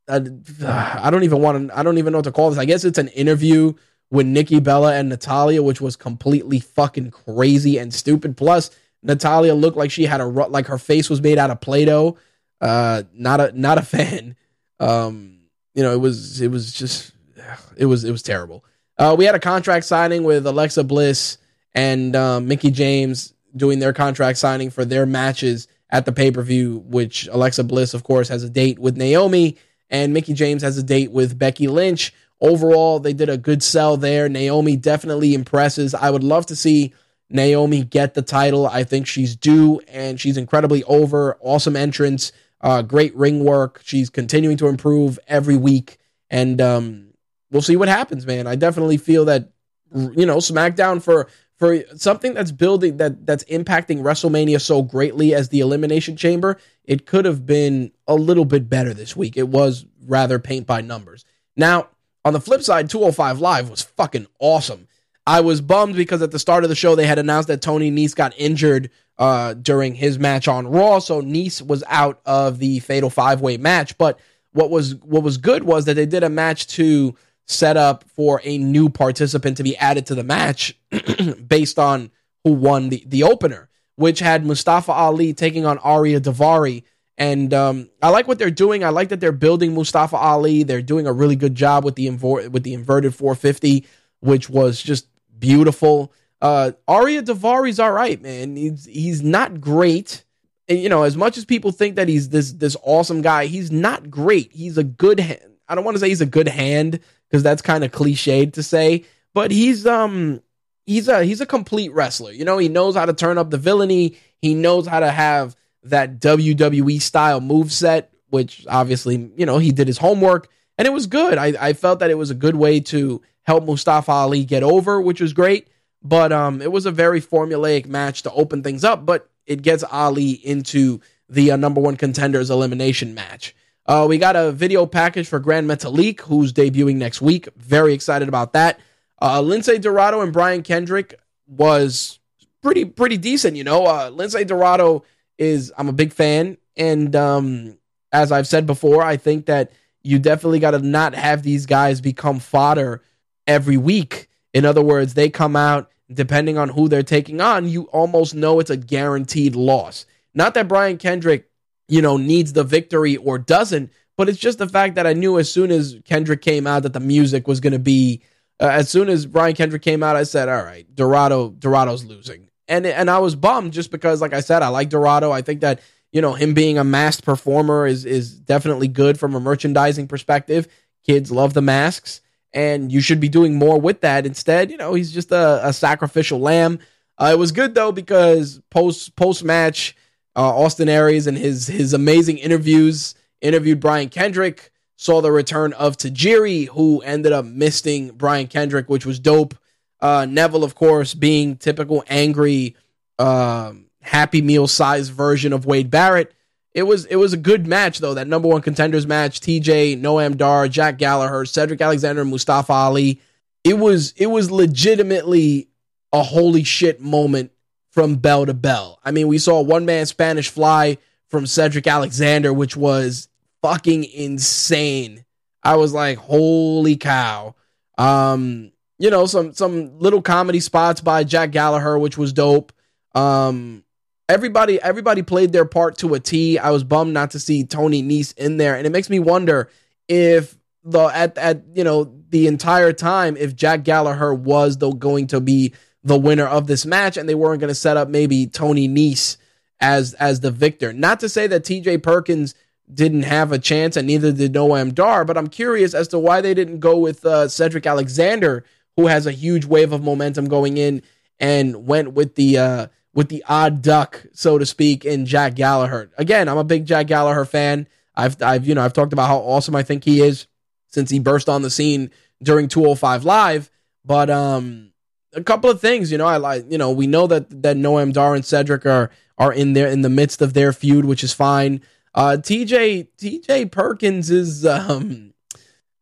uh, 0.09 0.99
I 1.01 1.09
don't 1.09 1.23
even 1.23 1.41
want 1.41 1.69
to, 1.69 1.77
I 1.77 1.83
don't 1.83 1.97
even 1.97 2.11
know 2.11 2.19
what 2.19 2.25
to 2.25 2.31
call 2.31 2.49
this. 2.49 2.59
I 2.59 2.65
guess 2.65 2.83
it's 2.83 2.97
an 2.97 3.09
interview 3.09 3.73
with 4.11 4.25
Nikki 4.25 4.59
Bella 4.59 4.95
and 4.95 5.09
Natalya, 5.09 5.61
which 5.61 5.81
was 5.81 5.95
completely 5.95 6.59
fucking 6.59 7.11
crazy 7.11 7.77
and 7.77 7.93
stupid. 7.93 8.35
Plus, 8.35 8.71
Natalya 9.03 9.53
looked 9.53 9.77
like 9.77 9.91
she 9.91 10.05
had 10.05 10.21
a 10.21 10.25
like 10.25 10.67
her 10.67 10.77
face 10.77 11.09
was 11.09 11.21
made 11.21 11.37
out 11.37 11.51
of 11.51 11.61
Play-Doh. 11.61 12.17
Uh, 12.59 13.03
not 13.13 13.39
a 13.39 13.51
not 13.59 13.77
a 13.77 13.81
fan. 13.83 14.35
Um, 14.79 15.39
you 15.73 15.83
know, 15.83 15.93
it 15.93 15.99
was 15.99 16.41
it 16.41 16.49
was 16.49 16.73
just 16.73 17.13
it 17.77 17.85
was 17.85 18.03
it 18.03 18.11
was 18.11 18.23
terrible. 18.23 18.63
Uh, 18.97 19.15
we 19.17 19.25
had 19.25 19.35
a 19.35 19.39
contract 19.39 19.85
signing 19.85 20.23
with 20.23 20.45
Alexa 20.45 20.83
Bliss 20.83 21.37
and 21.73 22.15
um, 22.15 22.47
Mickie 22.47 22.71
James 22.71 23.33
doing 23.55 23.79
their 23.79 23.93
contract 23.93 24.37
signing 24.37 24.69
for 24.69 24.83
their 24.83 25.05
matches 25.05 25.67
at 25.89 26.05
the 26.05 26.11
pay 26.11 26.31
per 26.31 26.41
view. 26.41 26.79
Which 26.85 27.27
Alexa 27.31 27.63
Bliss, 27.63 27.93
of 27.93 28.03
course, 28.03 28.27
has 28.27 28.43
a 28.43 28.49
date 28.49 28.79
with 28.79 28.97
Naomi, 28.97 29.57
and 29.89 30.13
Mickie 30.13 30.33
James 30.33 30.61
has 30.61 30.77
a 30.77 30.83
date 30.83 31.11
with 31.11 31.37
Becky 31.37 31.67
Lynch. 31.67 32.13
Overall, 32.41 32.99
they 32.99 33.13
did 33.13 33.29
a 33.29 33.37
good 33.37 33.61
sell 33.61 33.97
there. 33.97 34.29
Naomi 34.29 34.75
definitely 34.75 35.33
impresses. 35.33 35.93
I 35.93 36.09
would 36.09 36.23
love 36.23 36.45
to 36.47 36.55
see 36.55 36.93
Naomi 37.29 37.83
get 37.83 38.13
the 38.13 38.21
title. 38.21 38.65
I 38.65 38.83
think 38.83 39.07
she's 39.07 39.35
due, 39.35 39.81
and 39.87 40.19
she's 40.19 40.37
incredibly 40.37 40.83
over. 40.85 41.37
Awesome 41.41 41.75
entrance, 41.75 42.31
uh, 42.61 42.81
great 42.81 43.15
ring 43.15 43.43
work. 43.43 43.81
She's 43.83 44.09
continuing 44.09 44.57
to 44.57 44.67
improve 44.67 45.19
every 45.27 45.57
week, 45.57 45.97
and 46.29 46.59
um, 46.61 47.13
we'll 47.51 47.61
see 47.61 47.75
what 47.75 47.89
happens, 47.89 48.25
man. 48.25 48.47
I 48.47 48.55
definitely 48.55 48.97
feel 48.97 49.25
that 49.25 49.49
you 49.93 50.25
know 50.25 50.37
SmackDown 50.37 51.01
for 51.01 51.27
for 51.59 51.83
something 51.95 52.33
that's 52.33 52.51
building 52.51 52.97
that 52.97 53.25
that's 53.25 53.43
impacting 53.45 54.01
WrestleMania 54.01 54.61
so 54.61 54.81
greatly 54.81 55.35
as 55.35 55.49
the 55.49 55.59
Elimination 55.59 56.15
Chamber. 56.15 56.57
It 56.85 57.05
could 57.05 57.25
have 57.25 57.45
been 57.45 57.91
a 58.07 58.15
little 58.15 58.45
bit 58.45 58.69
better 58.69 58.93
this 58.93 59.15
week. 59.15 59.37
It 59.37 59.49
was 59.49 59.85
rather 60.07 60.39
paint 60.39 60.65
by 60.65 60.81
numbers. 60.81 61.25
Now 61.55 61.89
on 62.25 62.33
the 62.33 62.41
flip 62.41 62.61
side, 62.63 62.89
205 62.89 63.39
Live 63.39 63.69
was 63.69 63.81
fucking 63.81 64.27
awesome. 64.39 64.87
I 65.27 65.41
was 65.41 65.61
bummed 65.61 65.95
because 65.95 66.21
at 66.21 66.31
the 66.31 66.39
start 66.39 66.63
of 66.63 66.69
the 66.69 66.75
show 66.75 66.95
they 66.95 67.05
had 67.05 67.19
announced 67.19 67.49
that 67.49 67.61
Tony 67.61 67.91
Nese 67.91 68.15
got 68.15 68.33
injured 68.37 68.89
uh, 69.19 69.53
during 69.53 69.93
his 69.93 70.17
match 70.17 70.47
on 70.47 70.65
Raw, 70.65 70.99
so 70.99 71.21
Nese 71.21 71.61
was 71.61 71.83
out 71.87 72.21
of 72.25 72.57
the 72.59 72.79
Fatal 72.79 73.09
Five 73.09 73.41
Way 73.41 73.57
match. 73.57 73.97
But 73.97 74.17
what 74.53 74.71
was 74.71 74.95
what 74.95 75.23
was 75.23 75.37
good 75.37 75.63
was 75.63 75.85
that 75.85 75.95
they 75.95 76.05
did 76.05 76.23
a 76.23 76.29
match 76.29 76.67
to 76.67 77.15
set 77.49 77.75
up 77.75 78.03
for 78.15 78.41
a 78.43 78.57
new 78.57 78.89
participant 78.89 79.57
to 79.57 79.63
be 79.63 79.75
added 79.77 80.05
to 80.05 80.15
the 80.15 80.23
match 80.23 80.77
based 81.47 81.77
on 81.77 82.11
who 82.43 82.53
won 82.53 82.89
the 82.89 83.03
the 83.05 83.23
opener, 83.23 83.69
which 83.95 84.19
had 84.19 84.45
Mustafa 84.45 84.91
Ali 84.91 85.33
taking 85.33 85.65
on 85.65 85.77
Ariya 85.79 86.19
Daivari 86.19 86.83
and 87.19 87.53
um, 87.53 87.89
I 88.01 88.09
like 88.09 88.29
what 88.29 88.39
they're 88.39 88.49
doing. 88.49 88.85
I 88.85 88.89
like 88.89 89.09
that 89.09 89.19
they're 89.19 89.33
building 89.33 89.75
Mustafa 89.75 90.15
Ali. 90.15 90.63
They're 90.63 90.81
doing 90.81 91.05
a 91.05 91.11
really 91.11 91.35
good 91.35 91.53
job 91.53 91.83
with 91.83 91.95
the 91.95 92.07
invo- 92.07 92.47
with 92.49 92.63
the 92.63 92.73
inverted 92.73 93.13
450, 93.13 93.85
which 94.21 94.49
was 94.49 94.81
just 94.81 95.05
beautiful. 95.37 96.13
Uh, 96.41 96.71
Ariya 96.87 97.23
Daivari's 97.23 97.77
all 97.77 97.91
right, 97.91 98.21
man. 98.21 98.55
He's 98.55 98.85
he's 98.85 99.21
not 99.21 99.59
great. 99.59 100.23
And, 100.69 100.79
you 100.79 100.87
know, 100.87 101.03
as 101.03 101.17
much 101.17 101.37
as 101.37 101.43
people 101.43 101.73
think 101.73 101.97
that 101.97 102.07
he's 102.07 102.29
this 102.29 102.53
this 102.53 102.77
awesome 102.83 103.21
guy, 103.21 103.47
he's 103.47 103.69
not 103.69 104.09
great. 104.09 104.53
He's 104.53 104.77
a 104.77 104.83
good 104.85 105.19
hand. 105.19 105.57
I 105.69 105.75
don't 105.75 105.85
want 105.85 105.95
to 105.95 105.99
say 105.99 106.09
he's 106.09 106.21
a 106.21 106.25
good 106.25 106.47
hand 106.47 106.99
because 107.29 107.43
that's 107.43 107.61
kind 107.61 107.83
of 107.83 107.91
cliched 107.91 108.53
to 108.53 108.63
say, 108.63 109.05
but 109.33 109.51
he's 109.51 109.85
um 109.85 110.41
he's 110.85 111.07
a 111.07 111.23
he's 111.23 111.41
a 111.41 111.45
complete 111.45 111.93
wrestler. 111.93 112.31
You 112.31 112.43
know, 112.43 112.57
he 112.57 112.67
knows 112.67 112.95
how 112.95 113.05
to 113.05 113.13
turn 113.13 113.37
up 113.37 113.51
the 113.51 113.57
villainy. 113.57 114.17
He 114.41 114.55
knows 114.55 114.87
how 114.87 114.99
to 114.99 115.11
have 115.11 115.55
that 115.83 116.19
WWE 116.19 117.01
style 117.01 117.39
move 117.39 117.71
set, 117.71 118.11
which 118.29 118.65
obviously, 118.67 119.31
you 119.37 119.45
know, 119.45 119.59
he 119.59 119.71
did 119.71 119.87
his 119.87 119.99
homework 119.99 120.49
and 120.79 120.87
it 120.87 120.91
was 120.91 121.07
good. 121.07 121.37
I, 121.37 121.53
I 121.59 121.73
felt 121.73 121.99
that 121.99 122.09
it 122.09 122.17
was 122.17 122.31
a 122.31 122.35
good 122.35 122.55
way 122.55 122.79
to 122.79 123.21
help 123.43 123.65
Mustafa 123.65 124.11
Ali 124.11 124.45
get 124.45 124.63
over, 124.63 125.01
which 125.01 125.19
was 125.19 125.33
great. 125.33 125.67
But 126.01 126.31
um, 126.31 126.61
it 126.61 126.71
was 126.71 126.85
a 126.85 126.91
very 126.91 127.19
formulaic 127.19 127.85
match 127.85 128.23
to 128.23 128.31
open 128.31 128.63
things 128.63 128.85
up, 128.85 129.05
but 129.05 129.29
it 129.45 129.61
gets 129.61 129.83
Ali 129.83 130.31
into 130.31 131.01
the 131.27 131.51
uh, 131.51 131.57
number 131.57 131.81
one 131.81 131.97
contenders 131.97 132.49
elimination 132.49 133.13
match. 133.13 133.53
Uh, 133.89 134.05
we 134.07 134.19
got 134.19 134.35
a 134.35 134.51
video 134.51 134.85
package 134.85 135.27
for 135.27 135.39
Grand 135.39 135.67
Metalik, 135.67 136.19
who's 136.19 136.53
debuting 136.53 136.97
next 136.97 137.23
week. 137.23 137.49
Very 137.57 137.91
excited 137.95 138.27
about 138.27 138.53
that. 138.53 138.79
Uh, 139.19 139.41
Lince 139.41 139.81
Dorado 139.81 140.21
and 140.21 140.31
Brian 140.31 140.61
Kendrick 140.61 141.19
was 141.47 142.19
pretty 142.61 142.85
pretty 142.85 143.17
decent, 143.17 143.57
you 143.57 143.63
know. 143.63 143.85
Uh, 143.85 144.11
Lince 144.11 144.45
Dorado 144.45 145.03
is 145.39 145.73
I'm 145.75 145.89
a 145.89 145.91
big 145.91 146.13
fan, 146.13 146.57
and 146.77 147.15
um, 147.15 147.79
as 148.11 148.31
I've 148.31 148.45
said 148.45 148.67
before, 148.67 149.01
I 149.01 149.17
think 149.17 149.47
that 149.47 149.71
you 150.03 150.19
definitely 150.19 150.59
got 150.59 150.71
to 150.71 150.79
not 150.79 151.15
have 151.15 151.41
these 151.41 151.65
guys 151.65 151.99
become 151.99 152.37
fodder 152.37 153.01
every 153.47 153.77
week. 153.77 154.29
In 154.53 154.65
other 154.65 154.83
words, 154.83 155.15
they 155.15 155.31
come 155.31 155.55
out 155.55 155.89
depending 156.13 156.59
on 156.59 156.69
who 156.69 156.89
they're 156.89 157.01
taking 157.01 157.41
on, 157.41 157.67
you 157.67 157.83
almost 157.85 158.35
know 158.35 158.59
it's 158.59 158.69
a 158.69 158.77
guaranteed 158.77 159.55
loss. 159.55 160.05
Not 160.35 160.53
that 160.53 160.67
Brian 160.67 160.99
Kendrick, 160.99 161.48
you 161.89 162.01
know, 162.01 162.17
needs 162.17 162.53
the 162.53 162.63
victory 162.63 163.17
or 163.17 163.37
doesn't, 163.37 163.91
but 164.17 164.29
it's 164.29 164.39
just 164.39 164.57
the 164.57 164.69
fact 164.69 164.95
that 164.95 165.07
I 165.07 165.13
knew 165.13 165.39
as 165.39 165.51
soon 165.51 165.71
as 165.71 165.97
Kendrick 166.05 166.41
came 166.41 166.67
out 166.67 166.83
that 166.83 166.93
the 166.93 166.99
music 166.99 167.47
was 167.47 167.59
going 167.59 167.73
to 167.73 167.79
be. 167.79 168.21
Uh, 168.61 168.67
as 168.67 168.89
soon 168.89 169.07
as 169.07 169.25
Brian 169.25 169.55
Kendrick 169.55 169.81
came 169.81 170.03
out, 170.03 170.15
I 170.15 170.23
said, 170.23 170.49
"All 170.49 170.63
right, 170.63 170.85
Dorado, 170.93 171.49
Dorado's 171.49 172.03
losing." 172.03 172.49
and 172.69 172.85
and 172.85 173.09
I 173.09 173.17
was 173.19 173.35
bummed 173.35 173.73
just 173.73 173.91
because, 173.91 174.21
like 174.21 174.33
I 174.33 174.39
said, 174.39 174.61
I 174.61 174.69
like 174.69 174.89
Dorado. 174.89 175.31
I 175.31 175.41
think 175.41 175.61
that 175.61 175.81
you 176.13 176.21
know 176.21 176.33
him 176.33 176.53
being 176.53 176.77
a 176.77 176.83
masked 176.83 177.25
performer 177.25 177.85
is 177.85 178.05
is 178.05 178.39
definitely 178.39 178.87
good 178.87 179.19
from 179.19 179.35
a 179.35 179.39
merchandising 179.39 180.07
perspective. 180.07 180.67
Kids 181.05 181.31
love 181.31 181.53
the 181.53 181.61
masks, 181.61 182.21
and 182.53 182.91
you 182.91 183.01
should 183.01 183.19
be 183.19 183.27
doing 183.27 183.55
more 183.55 183.81
with 183.81 184.01
that. 184.01 184.25
Instead, 184.25 184.71
you 184.71 184.77
know, 184.77 184.93
he's 184.93 185.11
just 185.11 185.31
a, 185.31 185.67
a 185.67 185.73
sacrificial 185.73 186.39
lamb. 186.39 186.79
Uh, 187.17 187.31
it 187.33 187.39
was 187.39 187.51
good 187.51 187.73
though 187.73 187.91
because 187.91 188.61
post 188.69 189.15
post 189.15 189.43
match, 189.43 189.97
uh, 190.39 190.55
Austin 190.55 190.87
Aries 190.87 191.27
and 191.27 191.37
his 191.37 191.67
his 191.67 191.93
amazing 191.93 192.37
interviews 192.37 193.13
interviewed 193.41 193.81
Brian 193.81 194.07
Kendrick. 194.07 194.71
Saw 194.95 195.19
the 195.21 195.31
return 195.31 195.73
of 195.73 195.97
Tajiri, 195.97 196.67
who 196.69 197.01
ended 197.01 197.33
up 197.33 197.43
misting 197.43 198.11
Brian 198.11 198.47
Kendrick, 198.47 198.89
which 198.89 199.05
was 199.05 199.19
dope. 199.19 199.53
Uh, 199.99 200.25
Neville, 200.29 200.63
of 200.63 200.75
course, 200.75 201.13
being 201.13 201.57
typical 201.57 202.05
angry, 202.09 202.75
um, 203.17 203.87
Happy 204.01 204.41
Meal 204.41 204.67
size 204.67 205.09
version 205.09 205.51
of 205.51 205.65
Wade 205.65 205.91
Barrett. 205.91 206.33
It 206.73 206.83
was 206.83 207.03
it 207.05 207.17
was 207.17 207.33
a 207.33 207.37
good 207.37 207.67
match 207.67 207.99
though. 207.99 208.13
That 208.13 208.27
number 208.27 208.47
one 208.47 208.61
contenders 208.61 209.05
match: 209.05 209.41
TJ, 209.41 209.99
Noam 209.99 210.37
Dar, 210.37 210.69
Jack 210.69 210.97
Gallagher, 210.97 211.43
Cedric 211.43 211.81
Alexander, 211.81 212.23
Mustafa 212.23 212.71
Ali. 212.71 213.19
It 213.65 213.77
was 213.77 214.13
it 214.15 214.27
was 214.27 214.49
legitimately 214.49 215.67
a 216.13 216.23
holy 216.23 216.63
shit 216.63 217.01
moment 217.01 217.51
from 217.91 218.15
bell 218.15 218.45
to 218.45 218.53
bell. 218.53 218.99
I 219.03 219.11
mean, 219.11 219.27
we 219.27 219.37
saw 219.37 219.61
one 219.61 219.85
man 219.85 220.05
Spanish 220.05 220.49
fly 220.49 220.97
from 221.27 221.45
Cedric 221.45 221.87
Alexander, 221.87 222.53
which 222.53 222.75
was 222.75 223.29
fucking 223.61 224.03
insane. 224.05 225.25
I 225.63 225.75
was 225.75 225.93
like, 225.93 226.17
holy 226.17 226.97
cow. 226.97 227.55
Um, 227.97 228.71
you 228.97 229.09
know, 229.09 229.25
some 229.25 229.53
some 229.53 229.99
little 229.99 230.21
comedy 230.21 230.59
spots 230.59 231.01
by 231.01 231.23
Jack 231.23 231.51
Gallagher, 231.51 231.97
which 231.97 232.17
was 232.17 232.33
dope. 232.33 232.71
Um, 233.15 233.83
everybody 234.27 234.81
everybody 234.81 235.21
played 235.21 235.51
their 235.51 235.65
part 235.65 235.97
to 235.99 236.13
a 236.13 236.19
T. 236.19 236.57
I 236.57 236.69
was 236.71 236.83
bummed 236.83 237.13
not 237.13 237.31
to 237.31 237.39
see 237.39 237.63
Tony 237.63 238.03
Nese 238.03 238.37
in 238.37 238.57
there, 238.57 238.75
and 238.75 238.85
it 238.85 238.91
makes 238.91 239.09
me 239.09 239.19
wonder 239.19 239.69
if 240.07 240.57
the 240.83 241.05
at 241.05 241.37
at 241.37 241.63
you 241.73 241.83
know 241.83 242.13
the 242.29 242.47
entire 242.47 242.93
time 242.93 243.35
if 243.37 243.55
Jack 243.55 243.83
Gallagher 243.83 244.33
was 244.33 244.77
though 244.77 244.93
going 244.93 245.27
to 245.27 245.41
be 245.41 245.73
the 246.03 246.17
winner 246.17 246.45
of 246.45 246.67
this 246.67 246.85
match, 246.85 247.17
and 247.17 247.27
they 247.27 247.35
weren't 247.35 247.59
going 247.59 247.69
to 247.69 247.75
set 247.75 247.97
up 247.97 248.09
maybe 248.09 248.47
Tony 248.47 248.87
Nese 248.87 249.37
as 249.79 250.13
as 250.15 250.39
the 250.39 250.51
victor. 250.51 250.93
Not 250.93 251.19
to 251.21 251.29
say 251.29 251.47
that 251.47 251.65
T.J. 251.65 251.99
Perkins 251.99 252.55
didn't 252.91 253.23
have 253.23 253.51
a 253.51 253.59
chance, 253.59 253.95
and 253.95 254.07
neither 254.07 254.31
did 254.31 254.53
Noam 254.53 254.93
Dar, 254.93 255.25
but 255.25 255.37
I'm 255.37 255.47
curious 255.47 255.93
as 255.93 256.07
to 256.09 256.19
why 256.19 256.41
they 256.41 256.53
didn't 256.53 256.79
go 256.79 256.97
with 256.97 257.25
uh, 257.25 257.47
Cedric 257.47 257.85
Alexander 257.85 258.65
who 258.99 259.07
has 259.07 259.25
a 259.25 259.31
huge 259.31 259.63
wave 259.63 259.93
of 259.93 260.03
momentum 260.03 260.49
going 260.49 260.77
in 260.77 261.01
and 261.39 261.87
went 261.87 262.11
with 262.13 262.35
the 262.35 262.57
uh, 262.57 262.87
with 263.13 263.29
the 263.29 263.43
odd 263.47 263.81
duck, 263.81 264.25
so 264.33 264.57
to 264.57 264.65
speak, 264.65 265.05
in 265.05 265.25
Jack 265.25 265.55
Gallagher. 265.55 266.11
Again, 266.17 266.49
I'm 266.49 266.57
a 266.57 266.65
big 266.65 266.85
Jack 266.85 267.07
Gallagher 267.07 267.45
fan. 267.45 267.87
I've 268.13 268.41
I've 268.41 268.67
you 268.67 268.75
know 268.75 268.83
I've 268.83 268.91
talked 268.91 269.13
about 269.13 269.27
how 269.27 269.37
awesome 269.37 269.73
I 269.73 269.83
think 269.83 270.03
he 270.03 270.19
is 270.19 270.47
since 270.87 271.09
he 271.09 271.19
burst 271.19 271.47
on 271.47 271.61
the 271.61 271.69
scene 271.69 272.11
during 272.43 272.67
205 272.67 273.23
Live. 273.23 273.71
But 274.03 274.29
um, 274.29 274.91
a 275.33 275.43
couple 275.43 275.69
of 275.69 275.79
things, 275.79 276.11
you 276.11 276.17
know, 276.17 276.25
I 276.25 276.37
like 276.37 276.65
you 276.69 276.77
know 276.77 276.91
we 276.91 277.07
know 277.07 277.27
that 277.27 277.63
that 277.63 277.77
Noam 277.77 278.13
Dar 278.13 278.35
and 278.35 278.45
Cedric 278.45 278.85
are 278.85 279.11
are 279.37 279.53
in 279.53 279.73
there 279.73 279.87
in 279.87 280.01
the 280.01 280.09
midst 280.09 280.41
of 280.41 280.53
their 280.53 280.73
feud, 280.73 281.05
which 281.05 281.23
is 281.23 281.33
fine. 281.33 281.81
Uh, 282.15 282.37
TJ 282.39 283.07
TJ 283.17 283.71
Perkins 283.71 284.29
is 284.29 284.65
um, 284.65 285.33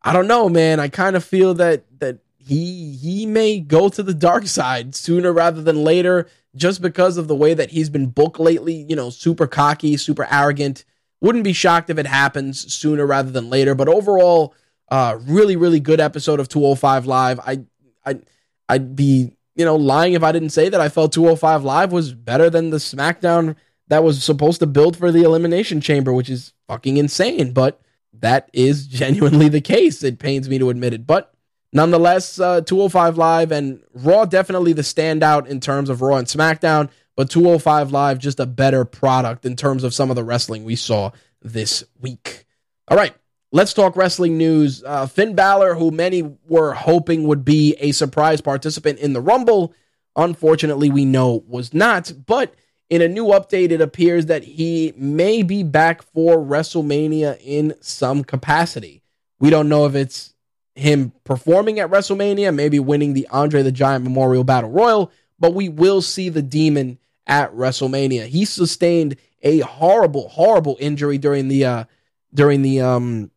I 0.02 0.12
don't 0.12 0.26
know, 0.28 0.48
man. 0.48 0.80
I 0.80 0.88
kind 0.88 1.16
of 1.16 1.24
feel 1.24 1.54
that 1.54 1.84
that 2.00 2.18
he 2.38 2.96
he 2.96 3.26
may 3.26 3.60
go 3.60 3.88
to 3.88 4.02
the 4.02 4.14
dark 4.14 4.46
side 4.46 4.94
sooner 4.94 5.32
rather 5.32 5.62
than 5.62 5.84
later 5.84 6.28
just 6.56 6.80
because 6.80 7.18
of 7.18 7.28
the 7.28 7.36
way 7.36 7.54
that 7.54 7.70
he's 7.70 7.90
been 7.90 8.06
booked 8.06 8.40
lately, 8.40 8.86
you 8.88 8.96
know, 8.96 9.10
super 9.10 9.46
cocky, 9.46 9.96
super 9.96 10.26
arrogant. 10.30 10.84
Wouldn't 11.20 11.44
be 11.44 11.52
shocked 11.52 11.90
if 11.90 11.98
it 11.98 12.06
happens 12.06 12.72
sooner 12.72 13.06
rather 13.06 13.30
than 13.30 13.50
later, 13.50 13.74
but 13.74 13.88
overall 13.88 14.54
uh 14.90 15.18
really 15.20 15.56
really 15.56 15.80
good 15.80 16.00
episode 16.00 16.40
of 16.40 16.48
205 16.48 17.06
live. 17.06 17.40
I 17.40 17.64
I 18.06 18.20
I'd 18.68 18.96
be 18.96 19.32
you 19.54 19.64
know 19.64 19.76
lying 19.76 20.14
if 20.14 20.22
I 20.22 20.32
didn't 20.32 20.50
say 20.50 20.68
that 20.68 20.80
I 20.80 20.88
felt 20.88 21.12
205 21.12 21.64
Live 21.64 21.92
was 21.92 22.12
better 22.12 22.50
than 22.50 22.70
the 22.70 22.76
SmackDown 22.78 23.56
that 23.88 24.04
was 24.04 24.22
supposed 24.22 24.60
to 24.60 24.66
build 24.66 24.96
for 24.96 25.10
the 25.10 25.22
Elimination 25.22 25.80
Chamber, 25.80 26.12
which 26.12 26.28
is 26.28 26.52
fucking 26.68 26.96
insane. 26.96 27.52
But 27.52 27.80
that 28.12 28.50
is 28.52 28.86
genuinely 28.88 29.48
the 29.48 29.60
case. 29.60 30.02
It 30.02 30.18
pains 30.18 30.48
me 30.48 30.58
to 30.58 30.70
admit 30.70 30.92
it, 30.92 31.06
but 31.06 31.32
nonetheless, 31.72 32.38
uh, 32.38 32.60
205 32.60 33.18
Live 33.18 33.52
and 33.52 33.82
Raw 33.94 34.24
definitely 34.24 34.72
the 34.72 34.82
standout 34.82 35.46
in 35.46 35.60
terms 35.60 35.90
of 35.90 36.02
Raw 36.02 36.16
and 36.16 36.26
SmackDown. 36.26 36.90
But 37.16 37.30
205 37.30 37.90
Live 37.90 38.20
just 38.20 38.38
a 38.38 38.46
better 38.46 38.84
product 38.84 39.44
in 39.44 39.56
terms 39.56 39.82
of 39.82 39.92
some 39.92 40.08
of 40.08 40.14
the 40.14 40.22
wrestling 40.22 40.64
we 40.64 40.76
saw 40.76 41.10
this 41.42 41.82
week. 42.00 42.46
All 42.86 42.96
right, 42.96 43.12
let's 43.52 43.72
talk 43.72 43.96
wrestling 43.96 44.36
news. 44.36 44.82
Uh, 44.84 45.06
Finn 45.06 45.34
Balor, 45.34 45.74
who 45.74 45.90
many 45.90 46.22
were 46.48 46.72
hoping 46.74 47.24
would 47.24 47.44
be 47.44 47.74
a 47.80 47.92
surprise 47.92 48.40
participant 48.40 48.98
in 48.98 49.12
the 49.12 49.20
Rumble, 49.20 49.74
unfortunately, 50.16 50.90
we 50.90 51.04
know 51.04 51.44
was 51.46 51.72
not. 51.72 52.12
But 52.26 52.54
in 52.90 53.02
a 53.02 53.08
new 53.08 53.26
update, 53.26 53.70
it 53.70 53.80
appears 53.80 54.26
that 54.26 54.44
he 54.44 54.92
may 54.96 55.42
be 55.42 55.62
back 55.62 56.02
for 56.02 56.36
WrestleMania 56.36 57.38
in 57.42 57.74
some 57.80 58.24
capacity. 58.24 59.02
We 59.40 59.50
don't 59.50 59.68
know 59.68 59.86
if 59.86 59.94
it's 59.94 60.34
him 60.74 61.12
performing 61.24 61.80
at 61.80 61.90
WrestleMania, 61.90 62.54
maybe 62.54 62.78
winning 62.78 63.14
the 63.14 63.28
Andre 63.30 63.62
the 63.62 63.72
Giant 63.72 64.04
Memorial 64.04 64.44
Battle 64.44 64.70
Royal, 64.70 65.10
but 65.38 65.54
we 65.54 65.68
will 65.68 66.02
see 66.02 66.28
the 66.28 66.42
demon 66.42 66.98
at 67.26 67.52
WrestleMania. 67.52 68.26
He 68.26 68.44
sustained 68.44 69.16
a 69.42 69.60
horrible, 69.60 70.28
horrible 70.28 70.76
injury 70.80 71.18
during 71.18 71.48
the 71.48 71.64
uh 71.64 71.84
during 72.32 72.62
the 72.62 72.80
um 72.80 73.30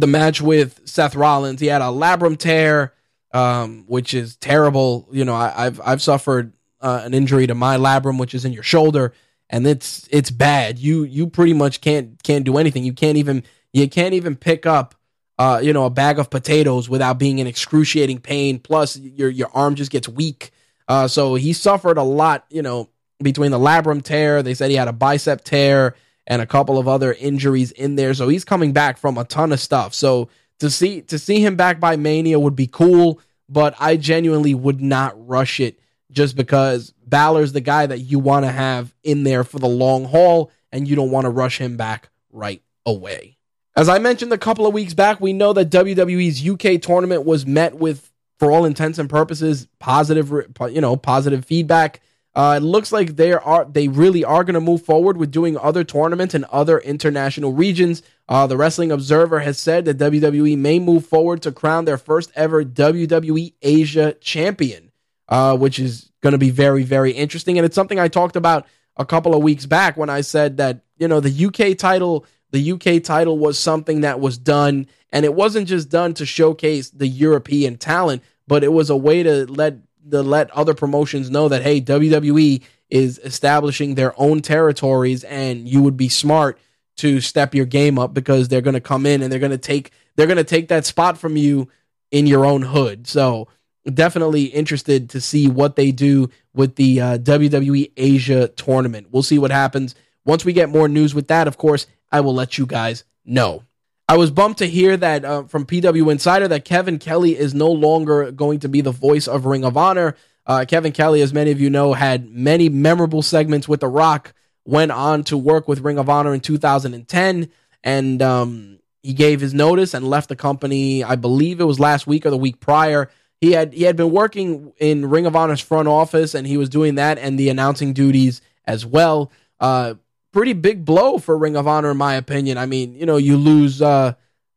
the 0.00 0.06
match 0.06 0.40
with 0.40 0.80
Seth 0.84 1.14
Rollins. 1.14 1.60
He 1.60 1.66
had 1.66 1.82
a 1.82 1.86
labrum 1.86 2.38
tear, 2.38 2.94
um, 3.32 3.84
which 3.86 4.14
is 4.14 4.36
terrible. 4.36 5.08
You 5.12 5.24
know, 5.24 5.34
I, 5.34 5.64
have 5.64 5.80
I've 5.84 6.02
suffered 6.02 6.52
uh, 6.80 7.02
an 7.04 7.14
injury 7.14 7.46
to 7.46 7.54
my 7.54 7.76
labrum, 7.76 8.18
which 8.18 8.34
is 8.34 8.44
in 8.44 8.52
your 8.52 8.62
shoulder, 8.62 9.12
and 9.50 9.66
it's 9.66 10.08
it's 10.10 10.30
bad. 10.30 10.78
You 10.78 11.04
you 11.04 11.28
pretty 11.28 11.54
much 11.54 11.80
can't 11.80 12.22
can't 12.22 12.44
do 12.44 12.58
anything. 12.58 12.84
You 12.84 12.92
can't 12.92 13.18
even 13.18 13.44
you 13.72 13.88
can't 13.88 14.14
even 14.14 14.36
pick 14.36 14.66
up 14.66 14.94
uh, 15.38 15.60
you 15.62 15.72
know 15.72 15.84
a 15.84 15.90
bag 15.90 16.18
of 16.18 16.30
potatoes 16.30 16.88
without 16.88 17.18
being 17.18 17.38
in 17.38 17.46
excruciating 17.46 18.20
pain. 18.20 18.58
Plus, 18.58 18.96
your 18.96 19.30
your 19.30 19.50
arm 19.54 19.74
just 19.74 19.90
gets 19.90 20.08
weak. 20.08 20.50
Uh, 20.86 21.06
so 21.06 21.34
he 21.34 21.52
suffered 21.52 21.98
a 21.98 22.02
lot. 22.02 22.44
You 22.50 22.62
know, 22.62 22.88
between 23.22 23.50
the 23.50 23.58
labrum 23.58 24.02
tear, 24.02 24.42
they 24.42 24.54
said 24.54 24.70
he 24.70 24.76
had 24.76 24.88
a 24.88 24.92
bicep 24.92 25.44
tear 25.44 25.94
and 26.28 26.40
a 26.42 26.46
couple 26.46 26.78
of 26.78 26.86
other 26.86 27.14
injuries 27.14 27.72
in 27.72 27.96
there. 27.96 28.14
So 28.14 28.28
he's 28.28 28.44
coming 28.44 28.72
back 28.72 28.98
from 28.98 29.18
a 29.18 29.24
ton 29.24 29.50
of 29.50 29.58
stuff. 29.58 29.94
So 29.94 30.28
to 30.60 30.70
see 30.70 31.00
to 31.02 31.18
see 31.18 31.40
him 31.40 31.56
back 31.56 31.80
by 31.80 31.96
Mania 31.96 32.38
would 32.38 32.54
be 32.54 32.68
cool, 32.68 33.20
but 33.48 33.74
I 33.80 33.96
genuinely 33.96 34.54
would 34.54 34.80
not 34.80 35.14
rush 35.26 35.58
it 35.58 35.80
just 36.12 36.36
because 36.36 36.92
Balor's 37.06 37.52
the 37.52 37.60
guy 37.60 37.86
that 37.86 38.00
you 38.00 38.18
want 38.18 38.44
to 38.44 38.52
have 38.52 38.94
in 39.02 39.24
there 39.24 39.42
for 39.42 39.58
the 39.58 39.68
long 39.68 40.04
haul 40.04 40.52
and 40.70 40.86
you 40.86 40.94
don't 40.94 41.10
want 41.10 41.24
to 41.24 41.30
rush 41.30 41.58
him 41.58 41.76
back 41.76 42.10
right 42.30 42.62
away. 42.84 43.38
As 43.74 43.88
I 43.88 43.98
mentioned 43.98 44.32
a 44.32 44.38
couple 44.38 44.66
of 44.66 44.74
weeks 44.74 44.92
back, 44.92 45.20
we 45.20 45.32
know 45.32 45.52
that 45.54 45.70
WWE's 45.70 46.46
UK 46.46 46.80
tournament 46.80 47.24
was 47.24 47.46
met 47.46 47.74
with 47.74 48.10
for 48.38 48.52
all 48.52 48.64
intents 48.64 48.98
and 48.98 49.08
purposes 49.08 49.66
positive 49.78 50.30
you 50.70 50.80
know 50.80 50.96
positive 50.96 51.44
feedback 51.44 52.00
uh, 52.38 52.54
it 52.54 52.62
looks 52.62 52.92
like 52.92 53.16
they 53.16 53.32
are 53.32 53.64
they 53.64 53.88
really 53.88 54.22
are 54.22 54.44
going 54.44 54.54
to 54.54 54.60
move 54.60 54.84
forward 54.84 55.16
with 55.16 55.32
doing 55.32 55.58
other 55.58 55.82
tournaments 55.82 56.36
in 56.36 56.46
other 56.52 56.78
international 56.78 57.52
regions. 57.52 58.00
Uh, 58.28 58.46
the 58.46 58.56
Wrestling 58.56 58.92
Observer 58.92 59.40
has 59.40 59.58
said 59.58 59.84
that 59.86 59.98
WWE 59.98 60.56
may 60.56 60.78
move 60.78 61.04
forward 61.04 61.42
to 61.42 61.50
crown 61.50 61.84
their 61.84 61.98
first 61.98 62.30
ever 62.36 62.64
WWE 62.64 63.54
Asia 63.60 64.12
champion, 64.20 64.92
uh, 65.28 65.56
which 65.56 65.80
is 65.80 66.12
going 66.20 66.30
to 66.30 66.38
be 66.38 66.50
very 66.50 66.84
very 66.84 67.10
interesting. 67.10 67.58
And 67.58 67.64
it's 67.64 67.74
something 67.74 67.98
I 67.98 68.06
talked 68.06 68.36
about 68.36 68.68
a 68.96 69.04
couple 69.04 69.34
of 69.34 69.42
weeks 69.42 69.66
back 69.66 69.96
when 69.96 70.08
I 70.08 70.20
said 70.20 70.58
that 70.58 70.82
you 70.96 71.08
know 71.08 71.18
the 71.18 71.46
UK 71.46 71.76
title 71.76 72.24
the 72.52 72.70
UK 72.70 73.02
title 73.02 73.36
was 73.36 73.58
something 73.58 74.02
that 74.02 74.20
was 74.20 74.38
done, 74.38 74.86
and 75.10 75.24
it 75.24 75.34
wasn't 75.34 75.66
just 75.66 75.88
done 75.88 76.14
to 76.14 76.24
showcase 76.24 76.90
the 76.90 77.08
European 77.08 77.78
talent, 77.78 78.22
but 78.46 78.62
it 78.62 78.72
was 78.72 78.90
a 78.90 78.96
way 78.96 79.24
to 79.24 79.44
let 79.46 79.78
to 80.10 80.22
let 80.22 80.50
other 80.50 80.74
promotions 80.74 81.30
know 81.30 81.48
that 81.48 81.62
hey, 81.62 81.80
WWE 81.80 82.62
is 82.90 83.18
establishing 83.18 83.94
their 83.94 84.14
own 84.20 84.40
territories, 84.40 85.24
and 85.24 85.68
you 85.68 85.82
would 85.82 85.96
be 85.96 86.08
smart 86.08 86.58
to 86.96 87.20
step 87.20 87.54
your 87.54 87.66
game 87.66 87.98
up 87.98 88.12
because 88.12 88.48
they're 88.48 88.60
going 88.60 88.74
to 88.74 88.80
come 88.80 89.06
in 89.06 89.22
and 89.22 89.32
they're 89.32 89.38
going 89.38 89.52
to 89.52 89.58
take 89.58 89.92
they're 90.16 90.26
going 90.26 90.36
to 90.36 90.44
take 90.44 90.68
that 90.68 90.84
spot 90.84 91.16
from 91.16 91.36
you 91.36 91.68
in 92.10 92.26
your 92.26 92.44
own 92.44 92.62
hood. 92.62 93.06
So 93.06 93.48
definitely 93.94 94.44
interested 94.44 95.10
to 95.10 95.20
see 95.20 95.48
what 95.48 95.76
they 95.76 95.92
do 95.92 96.28
with 96.52 96.76
the 96.76 97.00
uh, 97.00 97.18
WWE 97.18 97.92
Asia 97.96 98.48
tournament. 98.48 99.08
We'll 99.10 99.22
see 99.22 99.38
what 99.38 99.50
happens 99.50 99.94
once 100.24 100.44
we 100.44 100.52
get 100.52 100.68
more 100.68 100.88
news 100.88 101.14
with 101.14 101.28
that. 101.28 101.46
Of 101.46 101.56
course, 101.56 101.86
I 102.10 102.20
will 102.20 102.34
let 102.34 102.58
you 102.58 102.66
guys 102.66 103.04
know. 103.24 103.62
I 104.08 104.16
was 104.16 104.30
bummed 104.30 104.56
to 104.58 104.66
hear 104.66 104.96
that 104.96 105.24
uh, 105.24 105.42
from 105.44 105.66
PW 105.66 106.10
Insider 106.10 106.48
that 106.48 106.64
Kevin 106.64 106.98
Kelly 106.98 107.36
is 107.36 107.52
no 107.52 107.70
longer 107.70 108.32
going 108.32 108.60
to 108.60 108.68
be 108.68 108.80
the 108.80 108.90
voice 108.90 109.28
of 109.28 109.44
Ring 109.44 109.64
of 109.64 109.76
Honor. 109.76 110.16
Uh, 110.46 110.64
Kevin 110.66 110.92
Kelly, 110.92 111.20
as 111.20 111.34
many 111.34 111.50
of 111.50 111.60
you 111.60 111.68
know, 111.68 111.92
had 111.92 112.30
many 112.30 112.70
memorable 112.70 113.20
segments 113.20 113.68
with 113.68 113.80
The 113.80 113.88
Rock. 113.88 114.32
Went 114.64 114.92
on 114.92 115.24
to 115.24 115.36
work 115.36 115.68
with 115.68 115.80
Ring 115.80 115.98
of 115.98 116.08
Honor 116.08 116.32
in 116.32 116.40
2010, 116.40 117.50
and 117.84 118.22
um, 118.22 118.78
he 119.02 119.12
gave 119.12 119.40
his 119.40 119.52
notice 119.52 119.92
and 119.92 120.08
left 120.08 120.30
the 120.30 120.36
company. 120.36 121.04
I 121.04 121.16
believe 121.16 121.60
it 121.60 121.64
was 121.64 121.78
last 121.78 122.06
week 122.06 122.24
or 122.24 122.30
the 122.30 122.36
week 122.38 122.60
prior. 122.60 123.10
He 123.40 123.52
had 123.52 123.72
he 123.72 123.84
had 123.84 123.96
been 123.96 124.10
working 124.10 124.72
in 124.78 125.08
Ring 125.08 125.26
of 125.26 125.36
Honor's 125.36 125.60
front 125.60 125.88
office, 125.88 126.34
and 126.34 126.46
he 126.46 126.56
was 126.56 126.68
doing 126.68 126.96
that 126.96 127.18
and 127.18 127.38
the 127.38 127.50
announcing 127.50 127.92
duties 127.92 128.40
as 128.66 128.84
well. 128.84 129.30
Uh, 129.60 129.94
pretty 130.32 130.52
big 130.52 130.84
blow 130.84 131.18
for 131.18 131.36
Ring 131.36 131.56
of 131.56 131.66
Honor, 131.66 131.90
in 131.90 131.96
my 131.96 132.14
opinion. 132.14 132.58
I 132.58 132.66
mean, 132.66 132.94
you 132.94 133.06
know, 133.06 133.16
you 133.16 133.36
lose, 133.36 133.82
uh, 133.82 134.14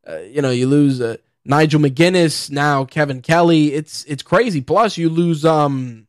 uh 0.08 0.18
you 0.20 0.42
know, 0.42 0.52
you 0.52 0.68
lose 0.68 1.02
uh, 1.02 1.18
Nigel 1.46 1.82
McGuinness 1.82 2.52
now, 2.52 2.86
Kevin 2.86 3.22
Kelly. 3.22 3.74
It's 3.74 4.04
it's 4.06 4.24
crazy. 4.24 4.62
Plus, 4.62 4.98
you 4.98 5.10
lose, 5.10 5.46
um, 5.46 6.08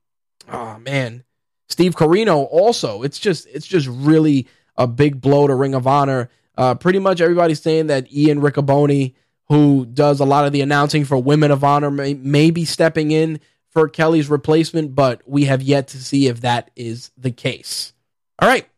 oh 0.51 0.79
man, 0.79 1.25
Steve 1.69 1.95
Corino. 1.95 2.47
Also, 2.51 3.03
it's 3.03 3.19
just 3.19 3.47
it's 3.47 3.67
just 3.67 3.89
really 3.89 4.47
a 4.77 4.87
big 4.87 5.21
blow 5.21 5.47
to 5.47 5.55
Ring 5.55 5.75
of 5.75 5.87
Honor. 5.87 6.29
Uh, 6.57 6.75
pretty 6.75 6.99
much 6.99 7.21
everybody's 7.21 7.63
saying 7.63 7.87
that 7.87 8.13
Ian 8.13 8.41
Riccoboni, 8.41 9.15
who 9.49 9.87
does 9.87 10.21
a 10.21 10.25
lot 10.25 10.45
of 10.45 10.53
the 10.53 10.61
announcing 10.61 11.05
for 11.05 11.17
Women 11.17 11.51
of 11.51 11.65
Honor, 11.65 11.91
may, 11.91 12.15
may 12.15 12.51
be 12.51 12.65
stepping 12.65 13.11
in 13.11 13.41
for 13.71 13.89
Kelly's 13.89 14.29
replacement, 14.29 14.95
but 14.95 15.23
we 15.27 15.47
have 15.47 15.63
yet 15.63 15.89
to 15.89 15.99
see 15.99 16.27
if 16.27 16.43
that 16.43 16.71
is 16.77 17.11
the 17.17 17.31
case. 17.31 17.95
All 18.39 18.49
right, 18.49 18.69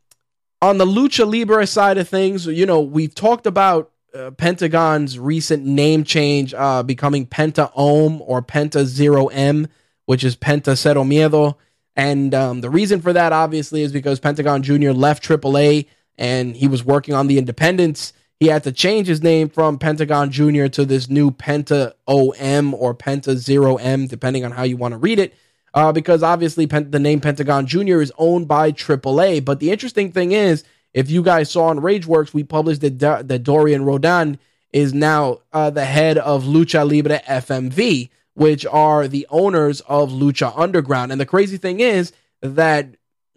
on 0.65 0.79
the 0.79 0.87
lucha 0.87 1.31
libre 1.31 1.67
side 1.67 1.99
of 1.99 2.09
things, 2.09 2.47
you 2.47 2.65
know, 2.65 2.81
we've 2.81 3.15
talked 3.15 3.47
about 3.47 3.93
uh, 4.15 4.31
Pentagon's 4.31 5.19
recent 5.19 5.65
name 5.65 6.05
change, 6.05 6.55
uh, 6.55 6.83
becoming 6.83 7.27
Penta 7.27 7.71
Om 7.77 8.23
or 8.23 8.41
Penta 8.41 8.85
Zero 8.85 9.27
M, 9.27 9.69
which 10.07 10.25
is 10.25 10.37
Penta 10.37 10.75
Cero 10.75 11.05
Miedo. 11.05 11.57
And 11.97 12.35
um, 12.35 12.61
the 12.63 12.71
reason 12.71 13.03
for 13.03 13.13
that, 13.13 13.33
obviously, 13.33 13.83
is 13.83 13.93
because 13.93 14.21
Pentagon 14.21 14.63
Jr. 14.63 14.93
left 14.93 15.23
AAA 15.23 15.87
and 16.17 16.57
he 16.57 16.67
was 16.67 16.83
working 16.83 17.15
on 17.15 17.27
the 17.27 17.37
independents. 17.37 18.15
He 18.41 18.47
had 18.47 18.65
to 18.65 18.73
change 18.73 19.07
his 19.07 19.23
name 19.23 19.51
from 19.51 19.79
Pentagon 19.79 20.31
Jr. 20.31 20.67
to 20.69 20.87
this 20.87 21.11
new 21.11 21.31
Penta 21.31 21.93
OM 22.07 22.73
or 22.73 22.95
Penta 22.95 23.37
Zero 23.37 23.77
M, 23.77 24.07
depending 24.07 24.47
on 24.47 24.53
how 24.53 24.63
you 24.63 24.79
want 24.79 24.93
to 24.93 24.99
read 24.99 25.19
it 25.19 25.35
uh, 25.75 25.93
because 25.93 26.23
obviously 26.23 26.67
Pen- 26.67 26.91
the 26.91 27.01
name 27.01 27.21
Pentagon 27.21 27.67
Jr. 27.67 28.01
is 28.01 28.13
owned 28.17 28.49
by 28.49 28.73
AAA. 28.73 29.45
But 29.45 29.61
the 29.61 29.71
interesting 29.71 30.13
thing 30.13 30.33
is, 30.33 30.65
if 30.95 31.11
you 31.11 31.23
guys 31.23 31.51
saw 31.51 31.67
on 31.67 31.81
RageWorks, 31.81 32.33
we 32.33 32.45
published 32.45 32.81
that, 32.81 33.29
that 33.29 33.43
Dorian 33.43 33.85
Roldan 33.85 34.39
is 34.73 34.95
now 34.95 35.41
uh, 35.53 35.71
the 35.71 35.85
head 35.85 36.17
of 36.19 36.45
Lucha 36.45 36.89
Libre 36.89 37.21
FMV, 37.29 38.09
which 38.35 38.65
are 38.67 39.09
the 39.09 39.27
owners 39.31 39.81
of 39.83 40.11
Lucha 40.11 40.53
Underground. 40.57 41.13
And 41.13 41.21
the 41.21 41.27
crazy 41.27 41.57
thing 41.57 41.81
is 41.81 42.13
that 42.41 42.89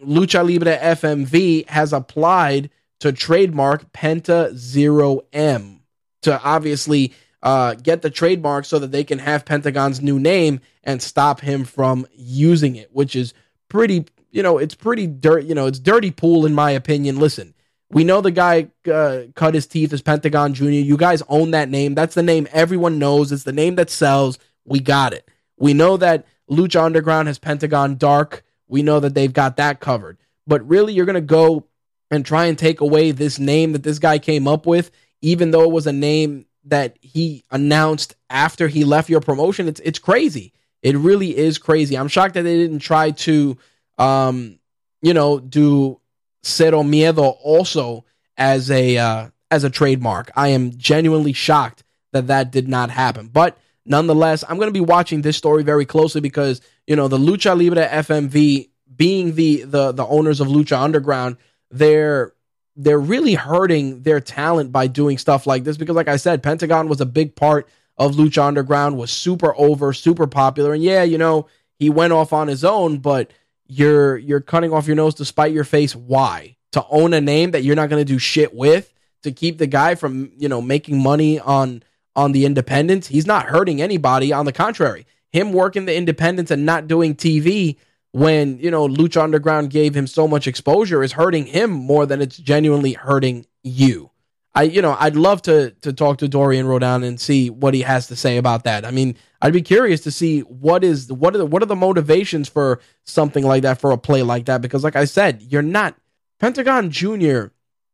Lucha 0.03 0.47
Libre 0.47 0.77
FMV 0.77 1.67
has 1.69 1.91
applied 1.91 2.69
to 2.99 3.11
trademark 3.11 3.91
Penta 3.91 4.55
Zero 4.55 5.21
M 5.33 5.81
to 6.23 6.39
obviously 6.41 7.13
uh, 7.43 7.75
get 7.75 8.01
the 8.01 8.09
trademark 8.09 8.65
so 8.65 8.79
that 8.79 8.91
they 8.91 9.03
can 9.03 9.19
have 9.19 9.45
Pentagon's 9.45 10.01
new 10.01 10.19
name 10.19 10.59
and 10.83 11.01
stop 11.01 11.41
him 11.41 11.63
from 11.65 12.07
using 12.15 12.75
it, 12.75 12.89
which 12.91 13.15
is 13.15 13.33
pretty, 13.69 14.05
you 14.31 14.41
know, 14.41 14.57
it's 14.57 14.75
pretty 14.75 15.07
dirt, 15.07 15.43
you 15.45 15.55
know, 15.55 15.67
it's 15.67 15.79
dirty 15.79 16.11
pool 16.11 16.45
in 16.45 16.53
my 16.53 16.71
opinion. 16.71 17.19
Listen, 17.19 17.53
we 17.89 18.03
know 18.03 18.21
the 18.21 18.31
guy 18.31 18.69
uh, 18.91 19.23
cut 19.35 19.53
his 19.53 19.67
teeth 19.67 19.93
as 19.93 20.01
Pentagon 20.01 20.53
Jr. 20.53 20.65
You 20.65 20.97
guys 20.97 21.23
own 21.29 21.51
that 21.51 21.69
name. 21.69 21.95
That's 21.95 22.15
the 22.15 22.23
name 22.23 22.47
everyone 22.51 22.99
knows. 22.99 23.31
It's 23.31 23.43
the 23.43 23.53
name 23.53 23.75
that 23.75 23.89
sells. 23.89 24.39
We 24.65 24.79
got 24.79 25.13
it. 25.13 25.29
We 25.57 25.73
know 25.73 25.97
that 25.97 26.25
Lucha 26.49 26.83
Underground 26.83 27.27
has 27.27 27.39
Pentagon 27.39 27.97
Dark. 27.97 28.43
We 28.67 28.83
know 28.83 28.99
that 28.99 29.13
they've 29.13 29.31
got 29.31 29.57
that 29.57 29.79
covered. 29.79 30.17
But 30.45 30.67
really, 30.67 30.93
you're 30.93 31.05
going 31.05 31.15
to 31.15 31.21
go 31.21 31.65
and 32.11 32.25
try 32.25 32.45
and 32.45 32.57
take 32.57 32.81
away 32.81 33.11
this 33.11 33.39
name 33.39 33.73
that 33.73 33.83
this 33.83 33.99
guy 33.99 34.19
came 34.19 34.47
up 34.47 34.65
with, 34.65 34.91
even 35.21 35.51
though 35.51 35.63
it 35.63 35.71
was 35.71 35.87
a 35.87 35.93
name 35.93 36.45
that 36.69 36.97
he 37.01 37.43
announced 37.51 38.15
after 38.29 38.67
he 38.67 38.83
left 38.83 39.09
your 39.09 39.21
promotion. 39.21 39.67
It's 39.67 39.79
it's 39.81 39.99
crazy. 39.99 40.53
It 40.81 40.95
really 40.95 41.35
is 41.35 41.57
crazy. 41.57 41.97
I'm 41.97 42.07
shocked 42.07 42.35
that 42.35 42.43
they 42.43 42.55
didn't 42.55 42.79
try 42.79 43.11
to, 43.11 43.57
um, 43.97 44.59
you 45.01 45.13
know, 45.13 45.39
do 45.39 45.99
Cero 46.43 46.83
Miedo 46.83 47.35
also 47.43 48.05
as 48.37 48.69
a 48.71 48.97
uh, 48.97 49.29
as 49.51 49.63
a 49.63 49.69
trademark. 49.69 50.31
I 50.35 50.49
am 50.49 50.77
genuinely 50.77 51.33
shocked 51.33 51.83
that 52.13 52.27
that 52.27 52.51
did 52.51 52.67
not 52.67 52.89
happen. 52.89 53.27
But 53.27 53.57
nonetheless, 53.85 54.43
I'm 54.47 54.57
going 54.57 54.69
to 54.69 54.73
be 54.73 54.79
watching 54.79 55.21
this 55.21 55.37
story 55.37 55.63
very 55.63 55.85
closely 55.85 56.21
because 56.21 56.61
you 56.85 56.95
know 56.95 57.07
the 57.07 57.17
Lucha 57.17 57.57
Libre 57.57 57.87
FMV 57.87 58.69
being 58.95 59.35
the 59.35 59.63
the 59.63 59.91
the 59.91 60.05
owners 60.05 60.39
of 60.39 60.47
Lucha 60.47 60.79
Underground, 60.79 61.37
they're 61.71 62.33
they're 62.77 62.99
really 62.99 63.33
hurting 63.33 64.03
their 64.03 64.19
talent 64.19 64.71
by 64.71 64.85
doing 64.85 65.17
stuff 65.17 65.47
like 65.47 65.63
this 65.63 65.77
because 65.77 65.95
like 65.95 66.07
I 66.07 66.17
said, 66.17 66.43
Pentagon 66.43 66.87
was 66.87 67.01
a 67.01 67.05
big 67.05 67.35
part 67.35 67.67
of 67.97 68.15
Lucha 68.15 68.43
Underground, 68.43 68.97
was 68.97 69.11
super 69.11 69.55
over, 69.57 69.91
super 69.91 70.27
popular. 70.27 70.73
And 70.73 70.83
yeah, 70.83 71.01
you 71.01 71.17
know, 71.17 71.47
he 71.79 71.89
went 71.89 72.13
off 72.13 72.31
on 72.33 72.47
his 72.47 72.63
own, 72.63 72.99
but 72.99 73.31
you're 73.65 74.17
you're 74.17 74.41
cutting 74.41 74.71
off 74.71 74.87
your 74.87 74.95
nose 74.95 75.15
to 75.15 75.25
spite 75.25 75.51
your 75.51 75.63
face. 75.63 75.95
Why? 75.95 76.55
To 76.73 76.85
own 76.89 77.13
a 77.13 77.21
name 77.21 77.51
that 77.51 77.63
you're 77.63 77.75
not 77.75 77.89
going 77.89 78.01
to 78.01 78.13
do 78.13 78.19
shit 78.19 78.53
with, 78.53 78.93
to 79.23 79.31
keep 79.31 79.57
the 79.57 79.67
guy 79.67 79.95
from, 79.95 80.31
you 80.37 80.47
know, 80.47 80.61
making 80.61 81.01
money 81.01 81.39
on 81.39 81.81
on 82.15 82.31
the 82.31 82.45
independents. 82.45 83.07
He's 83.07 83.27
not 83.27 83.47
hurting 83.47 83.81
anybody. 83.81 84.31
On 84.31 84.45
the 84.45 84.53
contrary, 84.53 85.07
him 85.31 85.51
working 85.51 85.85
the 85.85 85.95
independents 85.95 86.51
and 86.51 86.65
not 86.65 86.87
doing 86.87 87.15
TV 87.15 87.77
when, 88.11 88.57
you 88.59 88.71
know, 88.71 88.87
Lucha 88.87 89.21
Underground 89.21 89.69
gave 89.69 89.95
him 89.95 90.07
so 90.07 90.27
much 90.27 90.47
exposure 90.47 91.03
is 91.03 91.13
hurting 91.13 91.45
him 91.45 91.71
more 91.71 92.05
than 92.05 92.21
it's 92.21 92.37
genuinely 92.37 92.93
hurting 92.93 93.45
you. 93.63 94.11
I, 94.55 94.63
you 94.63 94.81
know, 94.81 94.97
I'd 94.99 95.15
love 95.15 95.43
to 95.43 95.69
to 95.81 95.93
talk 95.93 96.17
to 96.17 96.27
Dorian 96.27 96.65
Roldan 96.65 97.03
and 97.03 97.21
see 97.21 97.51
what 97.51 97.75
he 97.75 97.81
has 97.81 98.07
to 98.07 98.15
say 98.15 98.37
about 98.37 98.63
that. 98.63 98.85
I 98.85 98.91
mean, 98.91 99.15
I'd 99.39 99.53
be 99.53 99.61
curious 99.61 100.01
to 100.01 100.11
see 100.11 100.39
what 100.39 100.83
is 100.83 101.11
what 101.11 101.35
are 101.35 101.37
the, 101.37 101.45
what 101.45 101.61
are 101.61 101.67
the 101.67 101.75
motivations 101.75 102.49
for 102.49 102.79
something 103.03 103.45
like 103.45 103.61
that 103.61 103.79
for 103.79 103.91
a 103.91 103.99
play 103.99 104.23
like 104.23 104.45
that 104.45 104.63
because 104.63 104.83
like 104.83 104.95
I 104.95 105.05
said, 105.05 105.43
you're 105.43 105.61
not 105.61 105.95
Pentagon 106.39 106.89
Jr. 106.89 107.47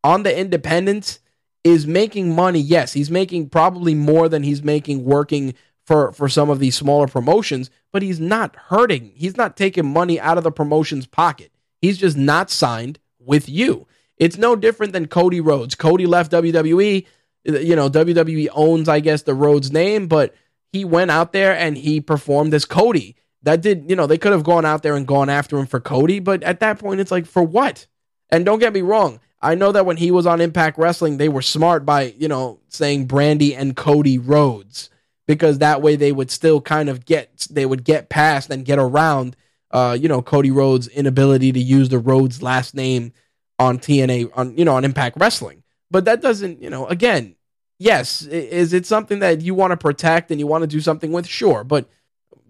on 0.05 0.23
the 0.23 0.37
independents 0.37 1.19
is 1.65 1.85
making 1.85 2.33
money. 2.33 2.59
Yes, 2.59 2.93
he's 2.93 3.11
making 3.11 3.49
probably 3.49 3.93
more 3.93 4.29
than 4.29 4.43
he's 4.43 4.63
making 4.63 5.03
working 5.03 5.55
for 5.85 6.11
for 6.11 6.29
some 6.29 6.49
of 6.49 6.59
these 6.59 6.75
smaller 6.75 7.07
promotions, 7.07 7.69
but 7.91 8.01
he's 8.01 8.19
not 8.19 8.55
hurting. 8.55 9.11
He's 9.15 9.37
not 9.37 9.57
taking 9.57 9.91
money 9.91 10.19
out 10.19 10.37
of 10.37 10.43
the 10.43 10.51
promotion's 10.51 11.05
pocket. 11.05 11.51
He's 11.81 11.97
just 11.97 12.17
not 12.17 12.49
signed 12.49 12.99
with 13.19 13.49
you. 13.49 13.87
It's 14.17 14.37
no 14.37 14.55
different 14.55 14.93
than 14.93 15.07
Cody 15.07 15.41
Rhodes. 15.41 15.75
Cody 15.75 16.05
left 16.05 16.31
WWE. 16.31 17.05
You 17.45 17.75
know, 17.75 17.89
WWE 17.89 18.47
owns, 18.53 18.87
I 18.87 19.01
guess, 19.01 19.23
the 19.23 19.33
Rhodes 19.33 19.71
name, 19.71 20.07
but 20.07 20.33
he 20.71 20.85
went 20.85 21.11
out 21.11 21.33
there 21.33 21.53
and 21.53 21.77
he 21.77 21.99
performed 21.99 22.53
as 22.53 22.63
Cody. 22.63 23.17
That 23.41 23.61
did, 23.61 23.89
you 23.89 23.97
know, 23.97 24.07
they 24.07 24.17
could 24.17 24.31
have 24.31 24.45
gone 24.45 24.63
out 24.63 24.81
there 24.81 24.95
and 24.95 25.05
gone 25.05 25.29
after 25.29 25.57
him 25.57 25.65
for 25.65 25.81
Cody, 25.81 26.19
but 26.19 26.41
at 26.43 26.61
that 26.61 26.79
point, 26.79 27.01
it's 27.01 27.11
like, 27.11 27.25
for 27.25 27.43
what? 27.43 27.85
And 28.29 28.45
don't 28.45 28.59
get 28.59 28.71
me 28.71 28.81
wrong, 28.81 29.19
I 29.41 29.55
know 29.55 29.73
that 29.73 29.85
when 29.85 29.97
he 29.97 30.09
was 30.09 30.25
on 30.25 30.39
Impact 30.39 30.77
Wrestling, 30.77 31.17
they 31.17 31.27
were 31.27 31.41
smart 31.41 31.85
by, 31.85 32.13
you 32.17 32.29
know, 32.29 32.61
saying 32.69 33.09
Brandi 33.09 33.53
and 33.57 33.75
Cody 33.75 34.17
Rhodes 34.17 34.89
because 35.27 35.59
that 35.59 35.81
way 35.81 35.95
they 35.95 36.11
would 36.11 36.31
still 36.31 36.61
kind 36.61 36.89
of 36.89 37.05
get 37.05 37.47
they 37.49 37.65
would 37.65 37.83
get 37.83 38.09
past 38.09 38.49
and 38.49 38.65
get 38.65 38.79
around 38.79 39.35
uh, 39.73 39.97
you 39.99 40.07
know, 40.07 40.21
Cody 40.21 40.51
Rhodes' 40.51 40.87
inability 40.87 41.51
to 41.51 41.59
use 41.59 41.89
the 41.89 41.97
Rhodes 41.97 42.43
last 42.43 42.75
name 42.75 43.11
on 43.57 43.79
TNA 43.79 44.29
on 44.35 44.55
you 44.55 44.63
know 44.63 44.75
on 44.75 44.85
Impact 44.85 45.17
Wrestling. 45.19 45.63
But 45.89 46.05
that 46.05 46.21
doesn't, 46.21 46.61
you 46.61 46.69
know, 46.69 46.87
again, 46.87 47.35
yes, 47.79 48.21
is 48.21 48.73
it 48.73 48.85
something 48.85 49.19
that 49.19 49.41
you 49.41 49.53
want 49.55 49.71
to 49.71 49.77
protect 49.77 50.31
and 50.31 50.39
you 50.39 50.47
want 50.47 50.61
to 50.61 50.67
do 50.67 50.79
something 50.79 51.11
with? 51.11 51.27
Sure, 51.27 51.63
but 51.63 51.89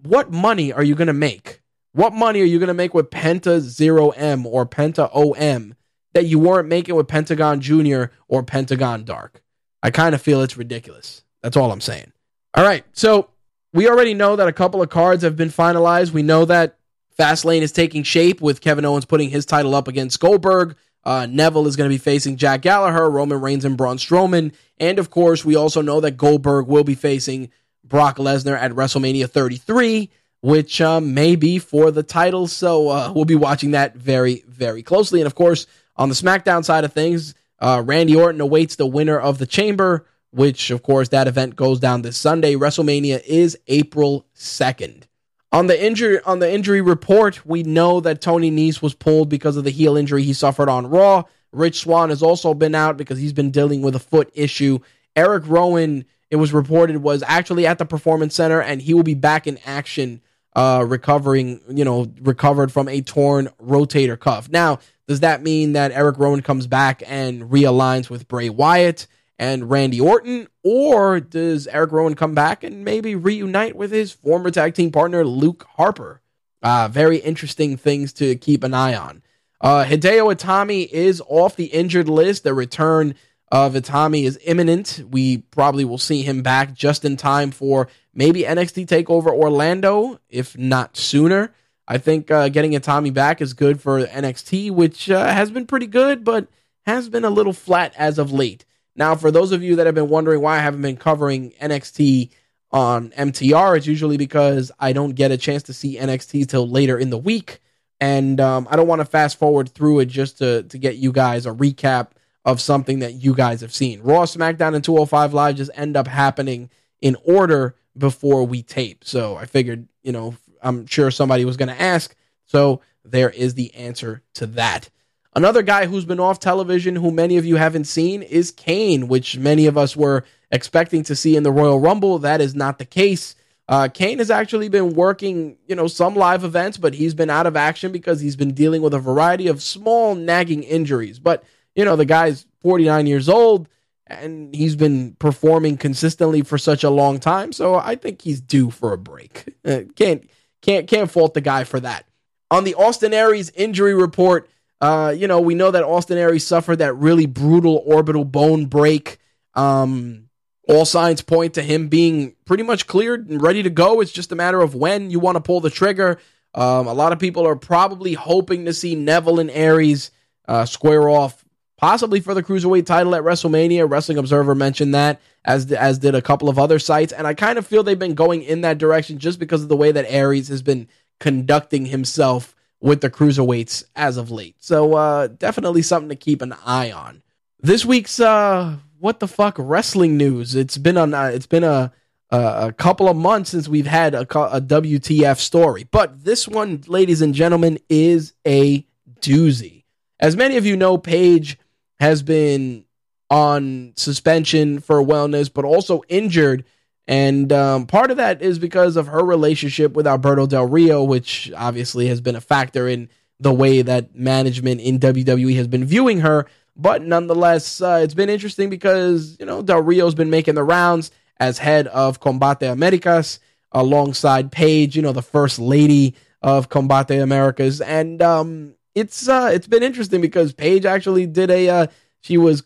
what 0.02 0.30
money 0.30 0.72
are 0.72 0.82
you 0.82 0.94
going 0.94 1.08
to 1.08 1.14
make? 1.14 1.62
What 1.92 2.12
money 2.12 2.42
are 2.42 2.46
you 2.46 2.58
going 2.58 2.68
to 2.68 2.74
make 2.74 2.92
with 2.92 3.10
Penta 3.10 3.58
Zero 3.60 4.10
M 4.10 4.46
or 4.46 4.66
Penta 4.66 5.08
OM 5.14 5.74
that 6.12 6.26
you 6.26 6.38
weren't 6.38 6.68
making 6.68 6.94
with 6.94 7.08
Pentagon 7.08 7.60
Junior 7.60 8.12
or 8.28 8.42
Pentagon 8.42 9.04
Dark. 9.04 9.42
I 9.82 9.90
kind 9.90 10.14
of 10.14 10.22
feel 10.22 10.42
it's 10.42 10.56
ridiculous. 10.56 11.24
That's 11.42 11.56
all 11.56 11.72
I'm 11.72 11.80
saying. 11.80 12.12
All 12.56 12.64
right, 12.64 12.84
so 12.92 13.30
we 13.72 13.88
already 13.88 14.14
know 14.14 14.36
that 14.36 14.46
a 14.46 14.52
couple 14.52 14.80
of 14.80 14.88
cards 14.88 15.24
have 15.24 15.36
been 15.36 15.48
finalized. 15.48 16.12
We 16.12 16.22
know 16.22 16.44
that 16.44 16.78
Fastlane 17.18 17.62
is 17.62 17.72
taking 17.72 18.04
shape 18.04 18.40
with 18.40 18.60
Kevin 18.60 18.84
Owens 18.84 19.04
putting 19.04 19.30
his 19.30 19.44
title 19.44 19.74
up 19.74 19.88
against 19.88 20.20
Goldberg. 20.20 20.76
Uh, 21.02 21.26
Neville 21.26 21.66
is 21.66 21.74
going 21.74 21.90
to 21.90 21.94
be 21.94 21.98
facing 21.98 22.36
Jack 22.36 22.62
Gallagher, 22.62 23.10
Roman 23.10 23.40
Reigns, 23.40 23.64
and 23.64 23.76
Braun 23.76 23.98
Strowman. 23.98 24.54
And 24.78 24.98
of 25.00 25.10
course, 25.10 25.44
we 25.44 25.56
also 25.56 25.82
know 25.82 26.00
that 26.00 26.16
Goldberg 26.16 26.68
will 26.68 26.84
be 26.84 26.94
facing 26.94 27.50
Brock 27.82 28.18
Lesnar 28.18 28.56
at 28.56 28.72
WrestleMania 28.72 29.28
33, 29.28 30.10
which 30.40 30.80
um, 30.80 31.12
may 31.12 31.36
be 31.36 31.58
for 31.58 31.90
the 31.90 32.02
title. 32.02 32.46
So 32.46 32.88
uh, 32.88 33.12
we'll 33.14 33.24
be 33.24 33.34
watching 33.34 33.72
that 33.72 33.96
very, 33.96 34.44
very 34.46 34.82
closely. 34.82 35.20
And 35.20 35.26
of 35.26 35.34
course, 35.34 35.66
on 35.96 36.08
the 36.08 36.14
SmackDown 36.14 36.64
side 36.64 36.84
of 36.84 36.92
things, 36.92 37.34
uh, 37.58 37.82
Randy 37.84 38.14
Orton 38.14 38.40
awaits 38.40 38.76
the 38.76 38.86
winner 38.86 39.18
of 39.18 39.38
the 39.38 39.46
Chamber, 39.46 40.06
which, 40.34 40.70
of 40.70 40.82
course, 40.82 41.10
that 41.10 41.28
event 41.28 41.54
goes 41.54 41.78
down 41.78 42.02
this 42.02 42.16
Sunday. 42.16 42.56
WrestleMania 42.56 43.22
is 43.24 43.56
April 43.68 44.26
2nd. 44.34 45.04
On 45.52 45.68
the 45.68 45.80
injury 45.80 46.18
on 46.26 46.40
the 46.40 46.52
injury 46.52 46.80
report, 46.80 47.46
we 47.46 47.62
know 47.62 48.00
that 48.00 48.20
Tony 48.20 48.50
Nese 48.50 48.82
was 48.82 48.94
pulled 48.94 49.28
because 49.28 49.56
of 49.56 49.62
the 49.62 49.70
heel 49.70 49.96
injury 49.96 50.24
he 50.24 50.32
suffered 50.32 50.68
on 50.68 50.88
Raw. 50.88 51.22
Rich 51.52 51.80
Swann 51.80 52.08
has 52.08 52.20
also 52.20 52.52
been 52.52 52.74
out 52.74 52.96
because 52.96 53.18
he's 53.18 53.32
been 53.32 53.52
dealing 53.52 53.80
with 53.80 53.94
a 53.94 54.00
foot 54.00 54.28
issue. 54.34 54.80
Eric 55.14 55.44
Rowan, 55.46 56.04
it 56.32 56.36
was 56.36 56.52
reported, 56.52 56.96
was 56.96 57.22
actually 57.22 57.68
at 57.68 57.78
the 57.78 57.84
Performance 57.84 58.34
Center 58.34 58.60
and 58.60 58.82
he 58.82 58.92
will 58.92 59.04
be 59.04 59.14
back 59.14 59.46
in 59.46 59.60
action, 59.64 60.20
uh, 60.56 60.84
recovering, 60.84 61.60
you 61.68 61.84
know, 61.84 62.12
recovered 62.20 62.72
from 62.72 62.88
a 62.88 63.00
torn 63.02 63.48
rotator 63.62 64.18
cuff. 64.18 64.48
Now, 64.48 64.80
does 65.06 65.20
that 65.20 65.44
mean 65.44 65.74
that 65.74 65.92
Eric 65.92 66.18
Rowan 66.18 66.42
comes 66.42 66.66
back 66.66 67.04
and 67.06 67.42
realigns 67.42 68.10
with 68.10 68.26
Bray 68.26 68.48
Wyatt 68.48 69.06
and 69.38 69.70
Randy 69.70 70.00
Orton? 70.00 70.48
Or 70.62 71.20
does 71.20 71.66
Eric 71.66 71.92
Rowan 71.92 72.14
come 72.14 72.34
back 72.34 72.64
and 72.64 72.84
maybe 72.84 73.14
reunite 73.14 73.76
with 73.76 73.90
his 73.90 74.12
former 74.12 74.50
tag 74.50 74.74
team 74.74 74.90
partner, 74.90 75.24
Luke 75.24 75.66
Harper? 75.76 76.20
Uh, 76.62 76.88
very 76.88 77.18
interesting 77.18 77.76
things 77.76 78.12
to 78.14 78.36
keep 78.36 78.64
an 78.64 78.72
eye 78.74 78.94
on. 78.94 79.22
Uh, 79.60 79.84
Hideo 79.84 80.34
Itami 80.34 80.88
is 80.90 81.22
off 81.26 81.56
the 81.56 81.66
injured 81.66 82.08
list. 82.08 82.44
The 82.44 82.54
return 82.54 83.14
of 83.50 83.74
Itami 83.74 84.24
is 84.24 84.38
imminent. 84.44 85.02
We 85.10 85.38
probably 85.38 85.84
will 85.84 85.98
see 85.98 86.22
him 86.22 86.42
back 86.42 86.74
just 86.74 87.04
in 87.04 87.16
time 87.16 87.50
for 87.50 87.88
maybe 88.14 88.42
NXT 88.42 88.86
TakeOver 88.86 89.28
Orlando, 89.28 90.20
if 90.28 90.56
not 90.56 90.96
sooner. 90.96 91.54
I 91.86 91.98
think 91.98 92.30
uh, 92.30 92.48
getting 92.48 92.72
Itami 92.72 93.12
back 93.12 93.40
is 93.42 93.52
good 93.52 93.80
for 93.80 94.04
NXT, 94.04 94.70
which 94.70 95.10
uh, 95.10 95.32
has 95.32 95.50
been 95.50 95.66
pretty 95.66 95.86
good, 95.86 96.24
but 96.24 96.48
has 96.86 97.08
been 97.08 97.24
a 97.24 97.30
little 97.30 97.52
flat 97.52 97.94
as 97.96 98.18
of 98.18 98.32
late. 98.32 98.64
Now, 98.96 99.14
for 99.14 99.30
those 99.30 99.52
of 99.52 99.62
you 99.62 99.76
that 99.76 99.86
have 99.86 99.94
been 99.94 100.08
wondering 100.08 100.40
why 100.40 100.56
I 100.56 100.60
haven't 100.60 100.82
been 100.82 100.96
covering 100.96 101.50
NXT 101.60 102.30
on 102.70 103.10
MTR, 103.10 103.76
it's 103.76 103.86
usually 103.86 104.16
because 104.16 104.70
I 104.78 104.92
don't 104.92 105.14
get 105.14 105.32
a 105.32 105.36
chance 105.36 105.64
to 105.64 105.74
see 105.74 105.96
NXT 105.96 106.48
till 106.48 106.68
later 106.68 106.98
in 106.98 107.10
the 107.10 107.18
week, 107.18 107.60
and 108.00 108.40
um, 108.40 108.68
I 108.70 108.76
don't 108.76 108.86
want 108.86 109.00
to 109.00 109.04
fast 109.04 109.38
forward 109.38 109.68
through 109.70 110.00
it 110.00 110.06
just 110.06 110.38
to 110.38 110.62
to 110.64 110.78
get 110.78 110.96
you 110.96 111.12
guys 111.12 111.46
a 111.46 111.50
recap 111.50 112.08
of 112.44 112.60
something 112.60 112.98
that 113.00 113.14
you 113.14 113.34
guys 113.34 113.60
have 113.62 113.74
seen. 113.74 114.00
Raw, 114.02 114.24
SmackDown, 114.24 114.74
and 114.74 114.84
205 114.84 115.32
Live 115.32 115.56
just 115.56 115.70
end 115.74 115.96
up 115.96 116.06
happening 116.06 116.70
in 117.00 117.16
order 117.24 117.74
before 117.96 118.46
we 118.46 118.62
tape. 118.62 119.04
So 119.04 119.36
I 119.36 119.46
figured, 119.46 119.88
you 120.02 120.12
know, 120.12 120.36
I'm 120.62 120.86
sure 120.86 121.10
somebody 121.10 121.44
was 121.44 121.56
going 121.56 121.68
to 121.68 121.80
ask. 121.80 122.14
So 122.44 122.80
there 123.04 123.30
is 123.30 123.54
the 123.54 123.74
answer 123.74 124.22
to 124.34 124.46
that. 124.48 124.90
Another 125.36 125.62
guy 125.62 125.86
who's 125.86 126.04
been 126.04 126.20
off 126.20 126.38
television, 126.38 126.96
who 126.96 127.10
many 127.10 127.36
of 127.36 127.44
you 127.44 127.56
haven't 127.56 127.84
seen, 127.84 128.22
is 128.22 128.50
Kane, 128.50 129.08
which 129.08 129.36
many 129.36 129.66
of 129.66 129.76
us 129.76 129.96
were 129.96 130.24
expecting 130.50 131.02
to 131.04 131.16
see 131.16 131.36
in 131.36 131.42
the 131.42 131.50
Royal 131.50 131.80
Rumble. 131.80 132.18
That 132.18 132.40
is 132.40 132.54
not 132.54 132.78
the 132.78 132.84
case. 132.84 133.34
Uh, 133.68 133.88
Kane 133.88 134.18
has 134.18 134.30
actually 134.30 134.68
been 134.68 134.94
working, 134.94 135.56
you 135.66 135.74
know, 135.74 135.86
some 135.88 136.14
live 136.14 136.44
events, 136.44 136.76
but 136.76 136.94
he's 136.94 137.14
been 137.14 137.30
out 137.30 137.46
of 137.46 137.56
action 137.56 137.90
because 137.90 138.20
he's 138.20 138.36
been 138.36 138.52
dealing 138.52 138.82
with 138.82 138.94
a 138.94 138.98
variety 138.98 139.48
of 139.48 139.62
small 139.62 140.14
nagging 140.14 140.62
injuries. 140.62 141.18
But 141.18 141.42
you 141.74 141.84
know, 141.84 141.96
the 141.96 142.04
guy's 142.04 142.46
49 142.60 143.06
years 143.06 143.28
old 143.28 143.68
and 144.06 144.54
he's 144.54 144.76
been 144.76 145.16
performing 145.18 145.76
consistently 145.76 146.42
for 146.42 146.58
such 146.58 146.84
a 146.84 146.90
long 146.90 147.18
time, 147.18 147.52
so 147.52 147.74
I 147.74 147.94
think 147.96 148.22
he's 148.22 148.40
due 148.40 148.70
for 148.70 148.92
a 148.92 148.98
break. 148.98 149.54
Can't 149.96 150.28
can't 150.60 150.86
can't 150.88 151.10
fault 151.10 151.34
the 151.34 151.42
guy 151.42 151.64
for 151.64 151.78
that. 151.80 152.06
On 152.50 152.64
the 152.64 152.74
Austin 152.74 153.12
Aries 153.12 153.50
injury 153.50 153.94
report, 153.94 154.48
uh, 154.80 155.14
you 155.16 155.26
know, 155.26 155.40
we 155.40 155.54
know 155.54 155.70
that 155.70 155.84
Austin 155.84 156.18
Aries 156.18 156.46
suffered 156.46 156.76
that 156.76 156.94
really 156.94 157.26
brutal 157.26 157.82
orbital 157.86 158.24
bone 158.24 158.66
break. 158.66 159.18
Um, 159.54 160.28
all 160.68 160.84
signs 160.84 161.20
point 161.22 161.54
to 161.54 161.62
him 161.62 161.88
being 161.88 162.34
pretty 162.44 162.62
much 162.62 162.86
cleared 162.86 163.28
and 163.28 163.40
ready 163.40 163.62
to 163.62 163.70
go. 163.70 164.00
It's 164.00 164.12
just 164.12 164.32
a 164.32 164.36
matter 164.36 164.60
of 164.60 164.74
when 164.74 165.10
you 165.10 165.20
want 165.20 165.36
to 165.36 165.40
pull 165.40 165.60
the 165.60 165.70
trigger. 165.70 166.18
Um, 166.54 166.86
a 166.86 166.94
lot 166.94 167.12
of 167.12 167.18
people 167.18 167.46
are 167.46 167.56
probably 167.56 168.14
hoping 168.14 168.64
to 168.64 168.72
see 168.72 168.94
Neville 168.94 169.40
and 169.40 169.50
Aries 169.50 170.10
uh, 170.46 170.64
square 170.64 171.08
off 171.08 171.44
possibly 171.76 172.20
for 172.20 172.34
the 172.34 172.42
cruiserweight 172.42 172.86
title 172.86 173.14
at 173.14 173.22
WrestleMania. 173.22 173.90
Wrestling 173.90 174.18
Observer 174.18 174.54
mentioned 174.54 174.94
that, 174.94 175.20
as 175.44 175.70
as 175.72 175.98
did 175.98 176.14
a 176.14 176.22
couple 176.22 176.48
of 176.48 176.58
other 176.58 176.78
sites, 176.78 177.12
and 177.12 177.26
I 177.26 177.34
kind 177.34 177.58
of 177.58 177.66
feel 177.66 177.82
they've 177.82 177.98
been 177.98 178.14
going 178.14 178.42
in 178.42 178.62
that 178.62 178.78
direction 178.78 179.18
just 179.18 179.38
because 179.38 179.62
of 179.62 179.68
the 179.68 179.76
way 179.76 179.92
that 179.92 180.06
Aries 180.08 180.48
has 180.48 180.62
been 180.62 180.88
conducting 181.20 181.86
himself 181.86 182.54
with 182.80 183.00
the 183.00 183.10
cruiserweights 183.10 183.84
as 183.96 184.16
of 184.16 184.30
late. 184.30 184.56
So 184.58 184.94
uh, 184.94 185.26
definitely 185.28 185.82
something 185.82 186.10
to 186.10 186.16
keep 186.16 186.42
an 186.42 186.54
eye 186.64 186.92
on. 186.92 187.22
This 187.60 187.84
week's 187.84 188.20
uh, 188.20 188.76
what 188.98 189.20
the 189.20 189.28
fuck 189.28 189.56
wrestling 189.58 190.16
news. 190.16 190.54
It's 190.54 190.78
been 190.78 190.96
on. 190.96 191.14
Uh, 191.14 191.30
it's 191.34 191.46
been 191.46 191.64
a, 191.64 191.92
a, 192.30 192.72
couple 192.72 193.08
of 193.08 193.16
months 193.16 193.50
since 193.50 193.68
we've 193.68 193.86
had 193.86 194.14
a, 194.14 194.22
a 194.22 194.60
WTF 194.60 195.38
story, 195.38 195.86
but 195.90 196.24
this 196.24 196.48
one, 196.48 196.82
ladies 196.86 197.22
and 197.22 197.34
gentlemen, 197.34 197.78
is 197.88 198.32
a 198.46 198.86
doozy. 199.20 199.84
As 200.20 200.36
many 200.36 200.56
of 200.56 200.66
you 200.66 200.76
know, 200.76 200.96
Paige 200.98 201.58
has 202.00 202.22
been 202.22 202.84
on 203.30 203.92
suspension 203.96 204.80
for 204.80 205.02
wellness, 205.02 205.52
but 205.52 205.64
also 205.64 206.02
injured. 206.08 206.64
And 207.06 207.52
um, 207.52 207.86
part 207.86 208.10
of 208.10 208.16
that 208.16 208.40
is 208.40 208.58
because 208.58 208.96
of 208.96 209.08
her 209.08 209.22
relationship 209.22 209.92
with 209.92 210.06
Alberto 210.06 210.46
Del 210.46 210.66
Rio, 210.66 211.04
which 211.04 211.52
obviously 211.56 212.06
has 212.08 212.20
been 212.20 212.36
a 212.36 212.40
factor 212.40 212.88
in 212.88 213.08
the 213.38 213.52
way 213.52 213.82
that 213.82 214.14
management 214.14 214.80
in 214.80 214.98
WWE 214.98 215.54
has 215.56 215.68
been 215.68 215.84
viewing 215.84 216.20
her. 216.20 216.46
But 216.76 217.02
nonetheless, 217.02 217.80
uh, 217.80 218.00
it's 218.02 218.14
been 218.14 218.30
interesting 218.30 218.70
because, 218.70 219.36
you 219.38 219.46
know, 219.46 219.62
Del 219.62 219.82
Rio's 219.82 220.14
been 220.14 220.30
making 220.30 220.54
the 220.54 220.64
rounds 220.64 221.10
as 221.38 221.58
head 221.58 221.86
of 221.88 222.20
Combate 222.20 222.70
Americas 222.70 223.38
alongside 223.72 224.50
Paige, 224.50 224.96
you 224.96 225.02
know, 225.02 225.12
the 225.12 225.22
first 225.22 225.58
lady 225.58 226.14
of 226.42 226.68
Combate 226.68 227.22
Americas. 227.22 227.80
And 227.80 228.22
um, 228.22 228.74
it's 228.94 229.28
uh, 229.28 229.50
it's 229.52 229.66
been 229.66 229.82
interesting 229.82 230.20
because 230.20 230.52
Paige 230.52 230.86
actually 230.86 231.26
did 231.26 231.50
a 231.50 231.68
uh, 231.68 231.86
she 232.20 232.38
was 232.38 232.62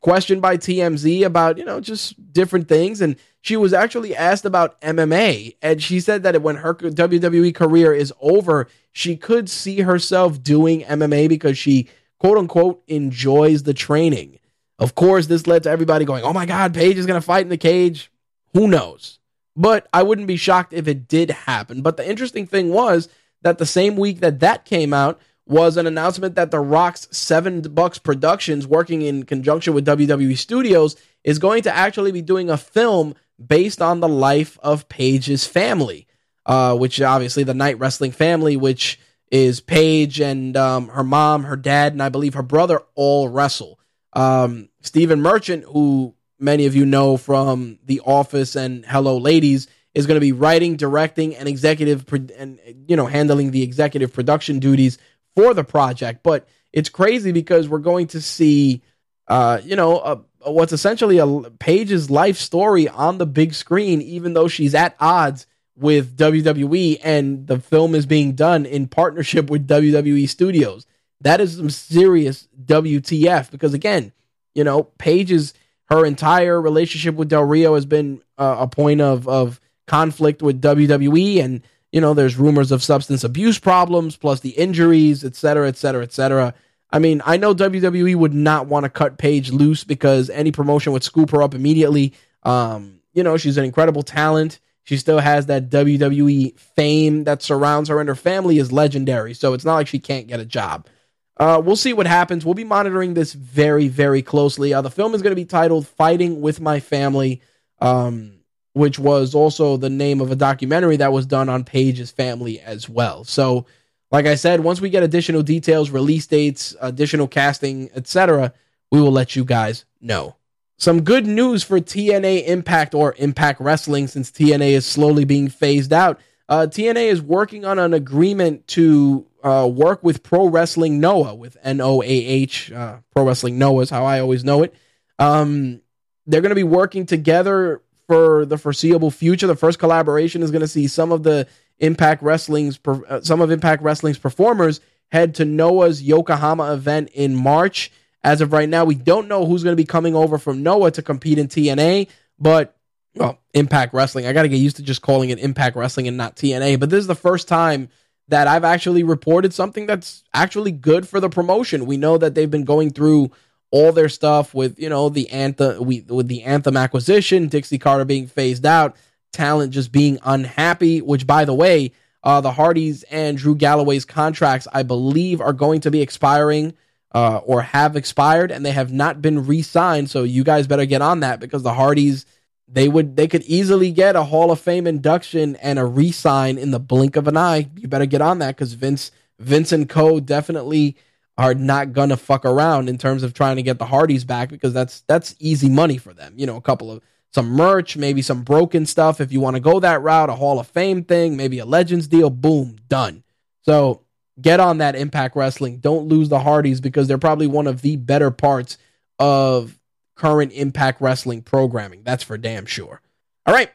questioned 0.00 0.42
by 0.42 0.56
TMZ 0.56 1.24
about, 1.24 1.58
you 1.58 1.64
know, 1.64 1.80
just 1.80 2.32
different 2.32 2.68
things 2.68 3.00
and 3.00 3.16
she 3.40 3.56
was 3.56 3.74
actually 3.74 4.16
asked 4.16 4.46
about 4.46 4.80
MMA 4.80 5.56
and 5.60 5.82
she 5.82 6.00
said 6.00 6.22
that 6.22 6.40
when 6.40 6.56
her 6.56 6.74
WWE 6.74 7.54
career 7.54 7.92
is 7.92 8.12
over, 8.20 8.68
she 8.90 9.16
could 9.16 9.50
see 9.50 9.82
herself 9.82 10.42
doing 10.42 10.82
MMA 10.82 11.28
because 11.28 11.58
she 11.58 11.88
quote 12.18 12.38
unquote 12.38 12.82
enjoys 12.86 13.64
the 13.64 13.74
training. 13.74 14.38
Of 14.78 14.94
course, 14.94 15.26
this 15.26 15.46
led 15.46 15.64
to 15.64 15.70
everybody 15.70 16.04
going, 16.04 16.24
"Oh 16.24 16.32
my 16.32 16.46
god, 16.46 16.74
Paige 16.74 16.96
is 16.96 17.06
going 17.06 17.20
to 17.20 17.26
fight 17.26 17.42
in 17.42 17.50
the 17.50 17.56
cage." 17.56 18.10
Who 18.54 18.66
knows? 18.66 19.18
But 19.56 19.88
I 19.92 20.02
wouldn't 20.02 20.26
be 20.26 20.36
shocked 20.36 20.72
if 20.72 20.88
it 20.88 21.06
did 21.06 21.30
happen. 21.30 21.82
But 21.82 21.96
the 21.96 22.08
interesting 22.08 22.46
thing 22.46 22.70
was 22.70 23.08
that 23.42 23.58
the 23.58 23.66
same 23.66 23.96
week 23.96 24.20
that 24.20 24.40
that 24.40 24.64
came 24.64 24.92
out, 24.92 25.20
was 25.46 25.76
an 25.76 25.86
announcement 25.86 26.36
that 26.36 26.50
The 26.50 26.60
Rock's 26.60 27.06
Seven 27.10 27.60
Bucks 27.60 27.98
Productions, 27.98 28.66
working 28.66 29.02
in 29.02 29.24
conjunction 29.24 29.74
with 29.74 29.86
WWE 29.86 30.36
Studios, 30.38 30.96
is 31.22 31.38
going 31.38 31.62
to 31.62 31.74
actually 31.74 32.12
be 32.12 32.22
doing 32.22 32.48
a 32.48 32.56
film 32.56 33.14
based 33.44 33.82
on 33.82 34.00
the 34.00 34.08
life 34.08 34.58
of 34.62 34.88
Paige's 34.88 35.46
family, 35.46 36.06
uh, 36.46 36.76
which 36.76 37.00
obviously 37.00 37.44
the 37.44 37.54
Knight 37.54 37.78
Wrestling 37.78 38.12
family, 38.12 38.56
which 38.56 38.98
is 39.30 39.60
Paige 39.60 40.20
and 40.20 40.56
um, 40.56 40.88
her 40.88 41.04
mom, 41.04 41.44
her 41.44 41.56
dad, 41.56 41.92
and 41.92 42.02
I 42.02 42.08
believe 42.08 42.34
her 42.34 42.42
brother 42.42 42.80
all 42.94 43.28
wrestle. 43.28 43.78
Um, 44.12 44.68
Stephen 44.80 45.20
Merchant, 45.20 45.64
who 45.64 46.14
many 46.38 46.66
of 46.66 46.76
you 46.76 46.86
know 46.86 47.16
from 47.16 47.78
The 47.84 48.00
Office 48.04 48.54
and 48.54 48.84
Hello 48.86 49.18
Ladies, 49.18 49.66
is 49.94 50.06
going 50.06 50.16
to 50.16 50.20
be 50.20 50.32
writing, 50.32 50.76
directing, 50.76 51.34
and 51.36 51.48
executive, 51.48 52.06
pro- 52.06 52.26
and 52.36 52.58
you 52.88 52.96
know, 52.96 53.06
handling 53.06 53.50
the 53.50 53.62
executive 53.62 54.12
production 54.12 54.58
duties 54.58 54.98
for 55.34 55.54
the 55.54 55.64
project. 55.64 56.22
But 56.22 56.48
it's 56.72 56.88
crazy 56.88 57.32
because 57.32 57.68
we're 57.68 57.78
going 57.78 58.08
to 58.08 58.20
see, 58.20 58.82
uh, 59.28 59.60
you 59.64 59.76
know, 59.76 59.98
a, 60.00 60.50
what's 60.50 60.72
essentially 60.72 61.18
a 61.18 61.50
Paige's 61.58 62.10
life 62.10 62.36
story 62.36 62.88
on 62.88 63.18
the 63.18 63.26
big 63.26 63.54
screen, 63.54 64.02
even 64.02 64.34
though 64.34 64.48
she's 64.48 64.74
at 64.74 64.96
odds 65.00 65.46
with 65.76 66.16
WWE 66.16 67.00
and 67.02 67.46
the 67.46 67.58
film 67.58 67.94
is 67.94 68.06
being 68.06 68.32
done 68.34 68.64
in 68.66 68.86
partnership 68.86 69.50
with 69.50 69.66
WWE 69.66 70.28
Studios. 70.28 70.86
That 71.20 71.40
is 71.40 71.56
some 71.56 71.70
serious 71.70 72.48
WTF 72.64 73.50
because 73.50 73.74
again, 73.74 74.12
you 74.54 74.62
know, 74.62 74.84
Paige's 74.84 75.54
her 75.86 76.04
entire 76.04 76.60
relationship 76.60 77.14
with 77.14 77.28
Del 77.28 77.44
Rio 77.44 77.74
has 77.74 77.86
been 77.86 78.22
uh, 78.38 78.56
a 78.60 78.68
point 78.68 79.00
of 79.00 79.28
of 79.28 79.60
conflict 79.86 80.42
with 80.42 80.62
WWE 80.62 81.42
and 81.42 81.62
you 81.94 82.00
know, 82.00 82.12
there's 82.12 82.36
rumors 82.36 82.72
of 82.72 82.82
substance 82.82 83.22
abuse 83.22 83.60
problems, 83.60 84.16
plus 84.16 84.40
the 84.40 84.50
injuries, 84.50 85.22
et 85.22 85.36
cetera, 85.36 85.68
et 85.68 85.76
cetera, 85.76 86.02
et 86.02 86.12
cetera. 86.12 86.52
I 86.90 86.98
mean, 86.98 87.22
I 87.24 87.36
know 87.36 87.54
WWE 87.54 88.16
would 88.16 88.34
not 88.34 88.66
want 88.66 88.82
to 88.82 88.90
cut 88.90 89.16
Paige 89.16 89.52
loose 89.52 89.84
because 89.84 90.28
any 90.28 90.50
promotion 90.50 90.92
would 90.92 91.04
scoop 91.04 91.30
her 91.30 91.40
up 91.40 91.54
immediately. 91.54 92.12
Um, 92.42 92.98
you 93.12 93.22
know, 93.22 93.36
she's 93.36 93.58
an 93.58 93.64
incredible 93.64 94.02
talent. 94.02 94.58
She 94.82 94.96
still 94.96 95.20
has 95.20 95.46
that 95.46 95.70
WWE 95.70 96.58
fame 96.58 97.22
that 97.24 97.42
surrounds 97.42 97.88
her, 97.88 98.00
and 98.00 98.08
her 98.08 98.16
family 98.16 98.58
is 98.58 98.72
legendary. 98.72 99.32
So 99.32 99.52
it's 99.52 99.64
not 99.64 99.76
like 99.76 99.86
she 99.86 100.00
can't 100.00 100.26
get 100.26 100.40
a 100.40 100.44
job. 100.44 100.88
Uh, 101.36 101.62
we'll 101.64 101.76
see 101.76 101.92
what 101.92 102.08
happens. 102.08 102.44
We'll 102.44 102.54
be 102.54 102.64
monitoring 102.64 103.14
this 103.14 103.34
very, 103.34 103.86
very 103.86 104.20
closely. 104.20 104.74
Uh, 104.74 104.82
the 104.82 104.90
film 104.90 105.14
is 105.14 105.22
going 105.22 105.30
to 105.30 105.36
be 105.36 105.44
titled 105.44 105.86
"Fighting 105.86 106.40
with 106.40 106.60
My 106.60 106.80
Family." 106.80 107.40
Um, 107.80 108.40
which 108.74 108.98
was 108.98 109.34
also 109.34 109.76
the 109.76 109.88
name 109.88 110.20
of 110.20 110.30
a 110.30 110.36
documentary 110.36 110.96
that 110.98 111.12
was 111.12 111.26
done 111.26 111.48
on 111.48 111.64
Paige's 111.64 112.10
family 112.10 112.60
as 112.60 112.88
well. 112.88 113.24
So, 113.24 113.66
like 114.10 114.26
I 114.26 114.34
said, 114.34 114.60
once 114.60 114.80
we 114.80 114.90
get 114.90 115.02
additional 115.02 115.42
details, 115.42 115.90
release 115.90 116.26
dates, 116.26 116.76
additional 116.80 117.26
casting, 117.26 117.88
etc., 117.94 118.52
we 118.90 119.00
will 119.00 119.12
let 119.12 119.34
you 119.34 119.44
guys 119.44 119.84
know. 120.00 120.36
Some 120.76 121.02
good 121.02 121.24
news 121.24 121.62
for 121.62 121.80
TNA 121.80 122.46
Impact 122.46 122.94
or 122.94 123.14
Impact 123.18 123.60
Wrestling 123.60 124.08
since 124.08 124.30
TNA 124.30 124.72
is 124.72 124.84
slowly 124.84 125.24
being 125.24 125.48
phased 125.48 125.92
out. 125.92 126.20
Uh, 126.48 126.66
TNA 126.68 127.06
is 127.06 127.22
working 127.22 127.64
on 127.64 127.78
an 127.78 127.94
agreement 127.94 128.66
to 128.68 129.26
uh, 129.42 129.68
work 129.72 130.02
with 130.02 130.22
Pro 130.22 130.48
Wrestling 130.48 131.00
Noah, 131.00 131.34
with 131.34 131.56
N 131.62 131.80
O 131.80 132.02
A 132.02 132.06
H. 132.06 132.72
Uh, 132.72 132.98
Pro 133.14 133.24
Wrestling 133.24 133.56
Noah 133.56 133.82
is 133.82 133.90
how 133.90 134.04
I 134.04 134.20
always 134.20 134.44
know 134.44 134.62
it. 134.62 134.74
Um, 135.18 135.80
they're 136.26 136.40
going 136.40 136.50
to 136.50 136.56
be 136.56 136.64
working 136.64 137.06
together 137.06 137.80
for 138.06 138.44
the 138.44 138.58
foreseeable 138.58 139.10
future. 139.10 139.46
The 139.46 139.56
first 139.56 139.78
collaboration 139.78 140.42
is 140.42 140.50
going 140.50 140.60
to 140.60 140.68
see 140.68 140.86
some 140.88 141.12
of 141.12 141.22
the 141.22 141.46
Impact 141.78 142.22
Wrestling's 142.22 142.78
uh, 142.86 143.20
some 143.20 143.40
of 143.40 143.50
Impact 143.50 143.82
Wrestling's 143.82 144.18
performers 144.18 144.80
head 145.10 145.34
to 145.36 145.44
Noah's 145.44 146.02
Yokohama 146.02 146.72
event 146.72 147.10
in 147.14 147.34
March. 147.34 147.90
As 148.22 148.40
of 148.40 148.52
right 148.52 148.68
now, 148.68 148.84
we 148.84 148.94
don't 148.94 149.28
know 149.28 149.44
who's 149.44 149.62
going 149.62 149.76
to 149.76 149.80
be 149.80 149.86
coming 149.86 150.14
over 150.14 150.38
from 150.38 150.62
Noah 150.62 150.90
to 150.92 151.02
compete 151.02 151.38
in 151.38 151.48
TNA, 151.48 152.08
but 152.38 152.76
well, 153.14 153.38
Impact 153.52 153.94
Wrestling. 153.94 154.26
I 154.26 154.32
got 154.32 154.42
to 154.42 154.48
get 154.48 154.56
used 154.56 154.76
to 154.76 154.82
just 154.82 155.02
calling 155.02 155.30
it 155.30 155.38
Impact 155.38 155.76
Wrestling 155.76 156.08
and 156.08 156.16
not 156.16 156.36
TNA. 156.36 156.80
But 156.80 156.90
this 156.90 156.98
is 156.98 157.06
the 157.06 157.14
first 157.14 157.48
time 157.48 157.88
that 158.28 158.48
I've 158.48 158.64
actually 158.64 159.02
reported 159.02 159.52
something 159.52 159.86
that's 159.86 160.24
actually 160.32 160.72
good 160.72 161.06
for 161.06 161.20
the 161.20 161.28
promotion. 161.28 161.86
We 161.86 161.96
know 161.96 162.18
that 162.18 162.34
they've 162.34 162.50
been 162.50 162.64
going 162.64 162.90
through 162.90 163.30
all 163.74 163.90
their 163.90 164.08
stuff 164.08 164.54
with 164.54 164.78
you 164.78 164.88
know 164.88 165.08
the 165.08 165.28
anthem 165.30 165.84
we, 165.84 166.02
with 166.02 166.28
the 166.28 166.44
anthem 166.44 166.76
acquisition, 166.76 167.48
Dixie 167.48 167.76
Carter 167.76 168.04
being 168.04 168.28
phased 168.28 168.64
out, 168.64 168.94
talent 169.32 169.72
just 169.72 169.90
being 169.90 170.20
unhappy. 170.22 171.02
Which, 171.02 171.26
by 171.26 171.44
the 171.44 171.54
way, 171.54 171.90
uh, 172.22 172.40
the 172.40 172.52
Hardys 172.52 173.02
and 173.04 173.36
Drew 173.36 173.56
Galloway's 173.56 174.04
contracts, 174.04 174.68
I 174.72 174.84
believe, 174.84 175.40
are 175.40 175.52
going 175.52 175.80
to 175.80 175.90
be 175.90 176.02
expiring 176.02 176.74
uh, 177.10 177.38
or 177.38 177.62
have 177.62 177.96
expired, 177.96 178.52
and 178.52 178.64
they 178.64 178.70
have 178.70 178.92
not 178.92 179.20
been 179.20 179.44
re-signed. 179.44 180.08
So 180.08 180.22
you 180.22 180.44
guys 180.44 180.68
better 180.68 180.86
get 180.86 181.02
on 181.02 181.18
that 181.20 181.40
because 181.40 181.64
the 181.64 181.74
Hardys 181.74 182.26
they 182.68 182.88
would 182.88 183.16
they 183.16 183.26
could 183.26 183.42
easily 183.42 183.90
get 183.90 184.14
a 184.14 184.22
Hall 184.22 184.52
of 184.52 184.60
Fame 184.60 184.86
induction 184.86 185.56
and 185.56 185.80
a 185.80 185.84
re-sign 185.84 186.58
in 186.58 186.70
the 186.70 186.78
blink 186.78 187.16
of 187.16 187.26
an 187.26 187.36
eye. 187.36 187.68
You 187.74 187.88
better 187.88 188.06
get 188.06 188.22
on 188.22 188.38
that 188.38 188.54
because 188.54 188.74
Vince 188.74 189.10
Vince 189.40 189.72
and 189.72 189.88
Co. 189.88 190.20
definitely 190.20 190.96
are 191.36 191.54
not 191.54 191.92
gonna 191.92 192.16
fuck 192.16 192.44
around 192.44 192.88
in 192.88 192.98
terms 192.98 193.22
of 193.22 193.34
trying 193.34 193.56
to 193.56 193.62
get 193.62 193.78
the 193.78 193.86
Hardys 193.86 194.24
back 194.24 194.50
because 194.50 194.72
that's 194.72 195.00
that's 195.08 195.34
easy 195.38 195.68
money 195.68 195.98
for 195.98 196.14
them. 196.14 196.34
You 196.36 196.46
know, 196.46 196.56
a 196.56 196.62
couple 196.62 196.90
of 196.90 197.02
some 197.32 197.48
merch, 197.48 197.96
maybe 197.96 198.22
some 198.22 198.42
broken 198.42 198.86
stuff 198.86 199.20
if 199.20 199.32
you 199.32 199.40
want 199.40 199.56
to 199.56 199.60
go 199.60 199.80
that 199.80 200.02
route, 200.02 200.30
a 200.30 200.34
Hall 200.34 200.60
of 200.60 200.68
Fame 200.68 201.02
thing, 201.02 201.36
maybe 201.36 201.58
a 201.58 201.64
Legends 201.64 202.06
deal, 202.06 202.30
boom, 202.30 202.76
done. 202.88 203.24
So 203.62 204.02
get 204.40 204.60
on 204.60 204.78
that 204.78 204.94
Impact 204.94 205.34
Wrestling. 205.34 205.78
Don't 205.78 206.06
lose 206.06 206.28
the 206.28 206.38
Hardys 206.38 206.80
because 206.80 207.08
they're 207.08 207.18
probably 207.18 207.48
one 207.48 207.66
of 207.66 207.82
the 207.82 207.96
better 207.96 208.30
parts 208.30 208.78
of 209.18 209.78
current 210.14 210.52
Impact 210.52 211.00
Wrestling 211.00 211.42
programming. 211.42 212.02
That's 212.04 212.22
for 212.22 212.38
damn 212.38 212.66
sure. 212.66 213.00
All 213.46 213.54
right. 213.54 213.70